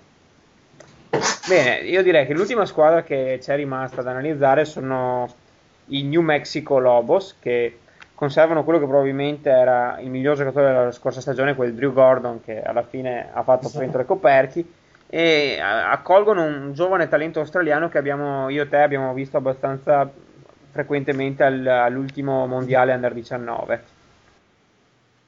Bene, 1.48 1.86
io 1.86 2.04
direi 2.04 2.26
che 2.26 2.34
l'ultima 2.34 2.66
squadra 2.66 3.04
che 3.04 3.38
c'è 3.40 3.56
rimasta 3.56 4.02
da 4.02 4.12
analizzare 4.12 4.66
sono 4.66 5.42
i 5.88 6.04
New 6.04 6.22
Mexico 6.22 6.80
Lobos 6.80 7.36
che 7.40 7.80
conservano 8.16 8.64
quello 8.64 8.80
che 8.80 8.86
probabilmente 8.88 9.50
era 9.50 10.00
il 10.00 10.10
miglior 10.10 10.38
giocatore 10.38 10.68
della 10.68 10.92
scorsa 10.92 11.22
stagione, 11.22 11.56
quel 11.56 11.74
Drew 11.74 11.92
Gordon 11.94 12.42
che 12.44 12.62
alla 12.62 12.84
fine 12.84 13.30
ha 13.34 13.44
fatto 13.44 13.68
Esatto. 13.68 13.80
pentole 13.80 14.06
coperchi 14.06 14.74
e 15.08 15.60
accolgono 15.60 16.44
un 16.44 16.74
giovane 16.74 17.08
talento 17.08 17.40
australiano 17.40 17.90
che 17.90 17.98
abbiamo, 17.98 18.50
io 18.50 18.64
e 18.64 18.70
te 18.70 18.78
abbiamo 18.78 19.14
visto 19.14 19.38
abbastanza 19.38 20.10
frequentemente 20.72 21.44
al- 21.44 21.68
all'ultimo 21.68 22.48
mondiale 22.48 22.94
under 22.94 23.14
19. 23.14 23.84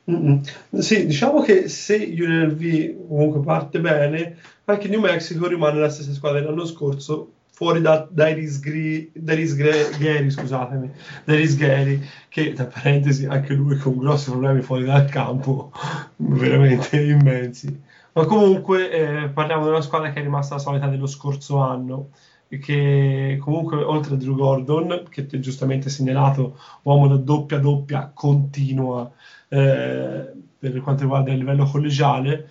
Mm-mm. 0.10 0.41
Sì, 0.80 1.06
diciamo 1.07 1.41
che 1.41 1.68
se 1.68 1.95
UNLV 1.95 3.07
comunque 3.07 3.41
parte 3.41 3.80
bene, 3.80 4.38
anche 4.65 4.88
New 4.88 4.99
Mexico 4.99 5.48
rimane 5.48 5.80
la 5.80 5.90
stessa 5.90 6.14
squadra 6.14 6.40
dell'anno 6.40 6.65
scorso, 6.65 7.32
fuori 7.56 7.80
da, 7.80 8.06
dai 8.11 8.34
risgri, 8.34 9.10
dai 9.14 9.38
risgri, 9.38 10.30
scusatemi, 10.30 10.91
dai 11.23 11.38
risgheri, 11.38 12.06
che 12.27 12.52
tra 12.52 12.65
parentesi 12.65 13.26
anche 13.27 13.53
lui 13.53 13.77
con 13.77 13.98
grossi 13.98 14.30
problemi 14.30 14.60
fuori 14.60 14.84
dal 14.84 15.06
campo, 15.06 15.72
veramente 16.18 17.02
immensi. 17.02 17.82
Ma 18.11 18.26
comunque 18.26 18.91
eh, 18.91 19.30
parliamo 19.30 19.64
di 19.64 19.69
una 19.69 19.80
squadra 19.80 20.11
che 20.11 20.19
è 20.19 20.23
rimasta 20.23 20.56
la 20.56 20.60
solita 20.60 20.88
dello 20.88 21.07
scorso 21.07 21.60
anno, 21.60 22.10
e 22.49 22.60
che 22.60 23.38
comunque 23.40 23.77
oltre 23.77 24.15
a 24.15 24.18
Drew 24.18 24.36
Gordon, 24.36 25.06
che 25.10 25.26
ti 25.26 25.40
giustamente 25.40 25.88
hai 25.88 25.94
segnalato, 25.94 26.57
uomo 26.82 27.07
da 27.07 27.15
doppia 27.15 27.60
doppia 27.60 28.11
continua 28.14 29.10
eh, 29.48 30.30
per 30.60 30.82
quanto 30.82 31.03
riguarda 31.03 31.32
il 31.32 31.38
livello 31.38 31.64
collegiale, 31.64 32.49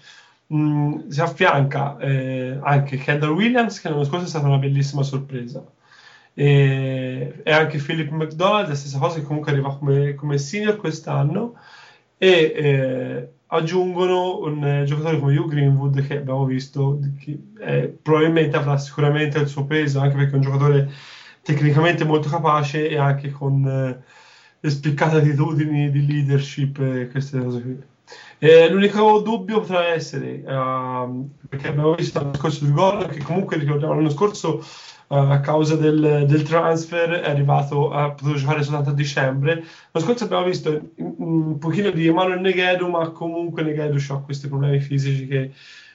mh, 0.55 1.09
si 1.09 1.21
affianca 1.21 1.97
eh, 1.99 2.59
anche 2.63 2.97
Kendall 2.97 3.31
Williams, 3.31 3.81
che 3.81 3.89
l'anno 3.89 4.05
scorso 4.05 4.25
è 4.27 4.29
stata 4.29 4.47
una 4.47 4.59
bellissima 4.59 5.03
sorpresa. 5.03 5.65
E, 6.35 7.41
e 7.45 7.53
anche 7.53 7.79
Philip 7.79 8.11
McDonald, 8.11 8.69
la 8.69 8.75
stessa 8.75 8.99
cosa 8.99 9.19
che 9.19 9.25
comunque 9.25 9.53
arriva 9.53 9.77
come, 9.77 10.15
come 10.15 10.39
senior 10.39 10.77
quest'anno. 10.77 11.55
E 12.17 12.53
eh, 12.57 13.29
aggiungono 13.49 14.41
un 14.41 14.65
eh, 14.65 14.85
giocatore 14.85 15.19
come 15.19 15.37
Hugh 15.37 15.49
Greenwood 15.49 16.07
che 16.07 16.19
abbiamo 16.19 16.45
visto 16.45 16.99
che 17.19 17.39
eh, 17.61 17.99
probabilmente 18.03 18.57
avrà 18.57 18.77
sicuramente 18.79 19.39
il 19.39 19.47
suo 19.49 19.65
peso 19.65 20.01
anche 20.01 20.17
perché 20.17 20.33
è 20.33 20.37
un 20.37 20.41
giocatore 20.43 20.91
tecnicamente 21.43 22.05
molto 22.05 22.29
capace 22.29 22.89
e 22.89 22.97
anche 22.99 23.31
con 23.31 23.65
eh, 23.67 24.03
le 24.59 24.71
spiccate 24.71 25.19
attitudini 25.19 25.91
di 25.91 26.07
leadership 26.07 26.79
e 26.81 27.09
queste 27.11 27.39
cose 27.39 27.63
qui. 27.63 27.94
E 28.39 28.69
l'unico 28.69 29.21
dubbio 29.21 29.61
potrà 29.61 29.87
essere, 29.87 30.43
ehm, 30.45 31.31
perché 31.49 31.69
abbiamo 31.69 31.95
visto 31.95 32.21
l'anno 32.21 32.35
scorso 32.35 32.65
il 32.65 32.73
gol, 32.73 33.09
che 33.09 33.23
comunque 33.23 33.57
ricordiamo 33.57 33.95
l'anno 33.95 34.11
scorso 34.11 34.61
eh, 34.61 35.17
a 35.17 35.41
causa 35.41 35.77
del, 35.77 36.25
del 36.27 36.43
transfer 36.43 37.11
è 37.21 37.31
arrivato 37.31 37.91
a 37.91 38.11
poter 38.11 38.37
giocare 38.37 38.63
soltanto 38.63 38.91
a 38.91 38.95
dicembre. 38.95 39.55
L'anno 39.55 40.07
scorso 40.07 40.25
abbiamo 40.25 40.45
visto 40.45 40.93
un, 40.97 41.15
un 41.19 41.59
pochino 41.59 41.91
di 41.91 42.07
Emanuel 42.07 42.41
Neghedu, 42.41 42.89
ma 42.89 43.09
comunque 43.11 43.63
Neghedu 43.63 43.99
ha 44.13 44.21
questi 44.21 44.49
problemi 44.49 44.81
fisici 44.81 45.27
che 45.27 45.53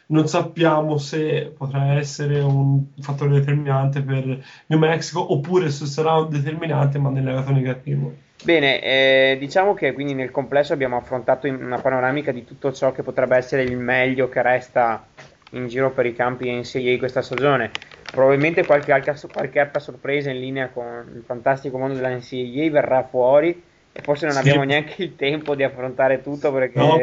non 0.07 0.27
sappiamo 0.27 0.97
se 0.97 1.53
potrà 1.55 1.93
essere 1.93 2.39
un 2.39 2.85
fattore 2.99 3.31
determinante 3.31 4.01
per 4.01 4.43
New 4.67 4.79
Mexico 4.79 5.33
oppure 5.33 5.69
se 5.69 5.85
sarà 5.85 6.13
un 6.13 6.29
determinante 6.29 6.97
ma 6.97 7.09
nel 7.09 7.25
lato 7.25 7.51
negativo. 7.51 8.27
Bene, 8.41 8.81
eh, 8.81 9.37
diciamo 9.37 9.73
che 9.73 9.91
quindi 9.91 10.13
nel 10.13 10.31
complesso 10.31 10.71
abbiamo 10.71 10.95
affrontato 10.95 11.47
una 11.47 11.79
panoramica 11.79 12.31
di 12.31 12.45
tutto 12.45 12.71
ciò 12.71 12.93
che 12.93 13.03
potrebbe 13.03 13.35
essere 13.35 13.63
il 13.63 13.75
meglio 13.75 14.29
che 14.29 14.41
resta 14.41 15.05
in 15.51 15.67
giro 15.67 15.91
per 15.91 16.05
i 16.05 16.15
campi 16.15 16.49
NCAA 16.49 16.97
questa 16.97 17.21
stagione. 17.21 17.69
Probabilmente 18.09 18.65
qualche 18.65 18.93
altra, 18.93 19.13
qualche 19.31 19.59
altra 19.59 19.79
sorpresa 19.79 20.29
in 20.29 20.39
linea 20.39 20.69
con 20.69 21.11
il 21.13 21.21
fantastico 21.23 21.77
mondo 21.77 21.95
della 21.95 22.15
NCAA 22.15 22.71
verrà 22.71 23.03
fuori 23.03 23.61
e 23.91 24.01
forse 24.01 24.25
non 24.25 24.33
Sì. 24.33 24.39
abbiamo 24.41 24.63
neanche 24.63 25.03
il 25.03 25.15
tempo 25.15 25.55
di 25.55 25.63
affrontare 25.63 26.21
tutto 26.21 26.51
perché 26.53 26.77
No, 26.79 26.97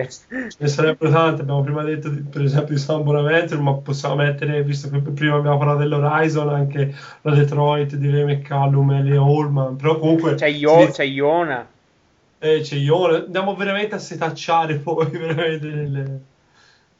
ce 0.48 0.56
ne 0.58 0.68
sarebbero 0.68 1.10
tante. 1.10 1.42
Abbiamo 1.42 1.62
prima 1.62 1.82
detto, 1.82 2.08
di- 2.08 2.20
per 2.20 2.42
esempio, 2.42 2.74
di 2.74 2.80
San 2.80 3.02
Bonaventure, 3.02 3.60
ma 3.60 3.74
possiamo 3.74 4.14
mettere, 4.16 4.62
visto 4.62 4.88
che 4.88 4.98
prima 5.00 5.36
abbiamo 5.36 5.58
parlato 5.58 5.80
dell'Horizon, 5.80 6.48
anche 6.48 6.94
la 7.22 7.34
Detroit 7.34 7.94
di 7.96 8.10
Ray 8.10 8.24
McCallum 8.24 8.92
e 8.92 9.02
Leo 9.02 9.24
Holman. 9.24 9.76
Però 9.76 9.98
comunque 9.98 10.34
c'è, 10.34 10.46
Io- 10.46 10.90
c'è 10.90 11.04
Iona. 11.04 11.66
eh, 12.38 12.60
c'è 12.60 12.76
Ione. 12.76 13.16
Andiamo 13.16 13.54
veramente 13.56 13.94
a 13.96 13.98
setacciare 13.98 14.76
poi 14.76 15.06
veramente 15.10 15.66
nelle- 15.66 16.20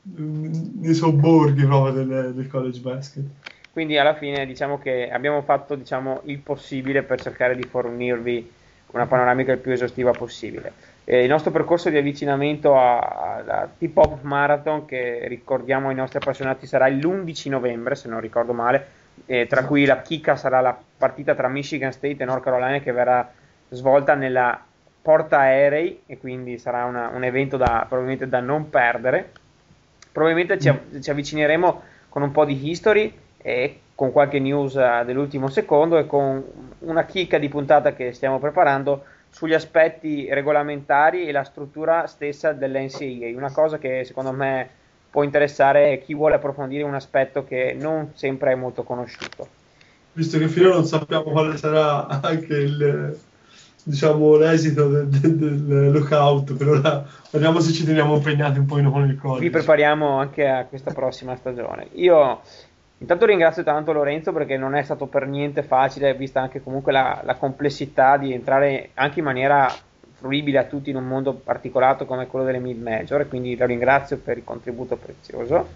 nei 0.09 0.95
sobborghi 0.95 1.65
proprio 1.65 2.05
del, 2.05 2.33
del 2.35 2.49
college 2.49 2.81
basket. 2.81 3.25
Quindi 3.73 3.99
alla 3.99 4.15
fine 4.15 4.47
diciamo 4.47 4.79
che 4.79 5.11
abbiamo 5.11 5.43
fatto 5.43 5.75
diciamo, 5.75 6.23
il 6.25 6.39
possibile 6.39 7.03
per 7.03 7.21
cercare 7.21 7.55
di 7.55 7.65
fornirvi 7.65 8.51
una 8.97 9.06
panoramica 9.06 9.52
il 9.52 9.59
più 9.59 9.73
esaustiva 9.73 10.10
possibile. 10.10 10.73
Eh, 11.05 11.23
il 11.23 11.28
nostro 11.28 11.51
percorso 11.51 11.89
di 11.89 11.97
avvicinamento 11.97 12.77
alla 12.77 13.68
Tip 13.78 13.97
Hop 13.97 14.23
Marathon, 14.23 14.85
che 14.86 15.27
ricordiamo 15.28 15.89
ai 15.89 15.94
nostri 15.94 16.18
appassionati, 16.18 16.66
sarà 16.66 16.89
l'11 16.89 17.48
novembre, 17.48 17.94
se 17.94 18.09
non 18.09 18.20
ricordo 18.20 18.52
male, 18.52 18.86
eh, 19.27 19.47
tra 19.47 19.64
cui 19.64 19.85
la 19.85 20.02
chicca 20.02 20.36
sarà 20.36 20.60
la 20.60 20.77
partita 20.98 21.35
tra 21.35 21.48
Michigan 21.48 21.93
State 21.93 22.16
e 22.18 22.24
North 22.24 22.43
Carolina 22.43 22.81
che 22.81 22.93
verrà 22.93 23.31
svolta 23.68 24.14
nella 24.14 24.60
porta 25.01 25.39
aerei 25.39 26.02
e 26.06 26.18
quindi 26.18 26.59
sarà 26.59 26.85
una- 26.85 27.10
un 27.14 27.23
evento 27.23 27.56
da, 27.56 27.85
probabilmente 27.89 28.28
da 28.28 28.40
non 28.40 28.68
perdere. 28.70 29.31
Probabilmente 30.10 30.59
ci, 30.59 30.73
ci 31.01 31.10
avvicineremo 31.10 31.82
con 32.09 32.23
un 32.23 32.32
po' 32.32 32.44
di 32.44 32.68
history 32.68 33.12
e 33.36 33.81
con 33.97 34.12
qualche 34.12 34.39
news 34.39 34.77
eh, 34.77 35.02
dell'ultimo 35.05 35.48
secondo 35.48 35.98
e 35.98 36.06
con 36.06 36.44
una 36.81 37.05
chicca 37.05 37.39
di 37.39 37.48
puntata 37.48 37.94
che 37.94 38.12
stiamo 38.12 38.39
preparando 38.39 39.02
sugli 39.31 39.55
aspetti 39.55 40.28
regolamentari 40.32 41.27
e 41.27 41.32
la 41.32 41.43
struttura 41.43 42.06
stessa 42.06 42.52
dell'NCAA, 42.52 43.35
una 43.36 43.51
cosa 43.51 43.78
che 43.78 44.05
secondo 44.05 44.32
me 44.32 44.68
può 45.10 45.23
interessare 45.24 46.01
chi 46.05 46.14
vuole 46.14 46.36
approfondire 46.36 46.85
un 46.85 46.94
aspetto 46.94 47.44
che 47.44 47.74
non 47.78 48.12
sempre 48.14 48.52
è 48.52 48.55
molto 48.55 48.85
conosciuto. 48.85 49.48
Visto 50.12 50.39
che 50.39 50.48
fino 50.48 50.70
non 50.70 50.85
sappiamo 50.85 51.24
quale 51.24 51.56
sarà 51.56 52.06
anche 52.06 52.55
il 52.55 53.18
diciamo 53.82 54.36
l'esito 54.36 54.89
del, 54.89 55.06
del- 55.09 55.36
del 55.62 55.93
lockout, 55.93 56.55
per 56.55 56.68
ora 56.68 57.06
vediamo 57.31 57.60
se 57.60 57.73
ci 57.73 57.85
teniamo 57.85 58.16
impegnati 58.16 58.59
un 58.59 58.66
po' 58.66 58.74
con 58.74 59.05
il 59.05 59.12
Vi 59.12 59.16
college. 59.16 59.51
prepariamo 59.51 60.18
anche 60.18 60.47
a 60.48 60.64
questa 60.64 60.93
prossima 60.93 61.36
stagione. 61.36 61.89
Io 61.93 62.40
intanto 62.98 63.27
ringrazio 63.27 63.62
tanto 63.62 63.93
Lorenzo 63.93 64.32
perché 64.32 64.56
non 64.56 64.74
è 64.74 64.82
stato 64.82 65.06
per 65.06 65.27
niente 65.27 65.62
facile, 65.62 66.14
vista 66.14 66.40
anche 66.40 66.62
comunque 66.62 66.93
la, 66.93 67.20
la 67.24 67.35
complessità 67.35 68.16
di 68.16 68.32
entrare 68.32 68.90
anche 68.94 69.18
in 69.18 69.24
maniera 69.24 69.73
fruibile 70.16 70.59
a 70.59 70.64
tutti 70.64 70.90
in 70.90 70.97
un 70.97 71.06
mondo 71.06 71.43
articolato 71.44 72.06
come 72.06 72.27
quello 72.27 72.44
delle 72.44 72.59
mid 72.59 72.81
major, 72.81 73.28
quindi 73.28 73.56
lo 73.56 73.66
ringrazio 73.66 74.16
per 74.16 74.39
il 74.39 74.44
contributo 74.44 74.97
prezioso. 74.97 75.68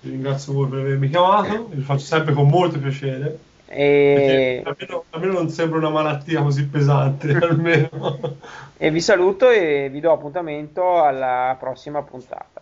Vi 0.00 0.10
ringrazio 0.10 0.52
voi 0.52 0.68
per 0.68 0.78
avermi 0.80 1.08
chiamato, 1.08 1.68
lo 1.70 1.80
faccio 1.82 2.04
sempre 2.04 2.32
con 2.32 2.48
molto 2.48 2.78
piacere. 2.78 3.38
E, 3.66 4.62
almeno, 4.64 5.04
almeno 5.10 5.32
non 5.32 5.48
sembra 5.48 5.78
una 5.78 5.88
malattia 5.88 6.42
così 6.42 6.66
pesante, 6.66 7.32
almeno. 7.40 8.36
e 8.76 8.90
vi 8.90 9.00
saluto 9.00 9.48
e 9.48 9.88
vi 9.90 10.00
do 10.00 10.12
appuntamento 10.12 11.02
alla 11.02 11.56
prossima 11.58 12.02
puntata. 12.02 12.61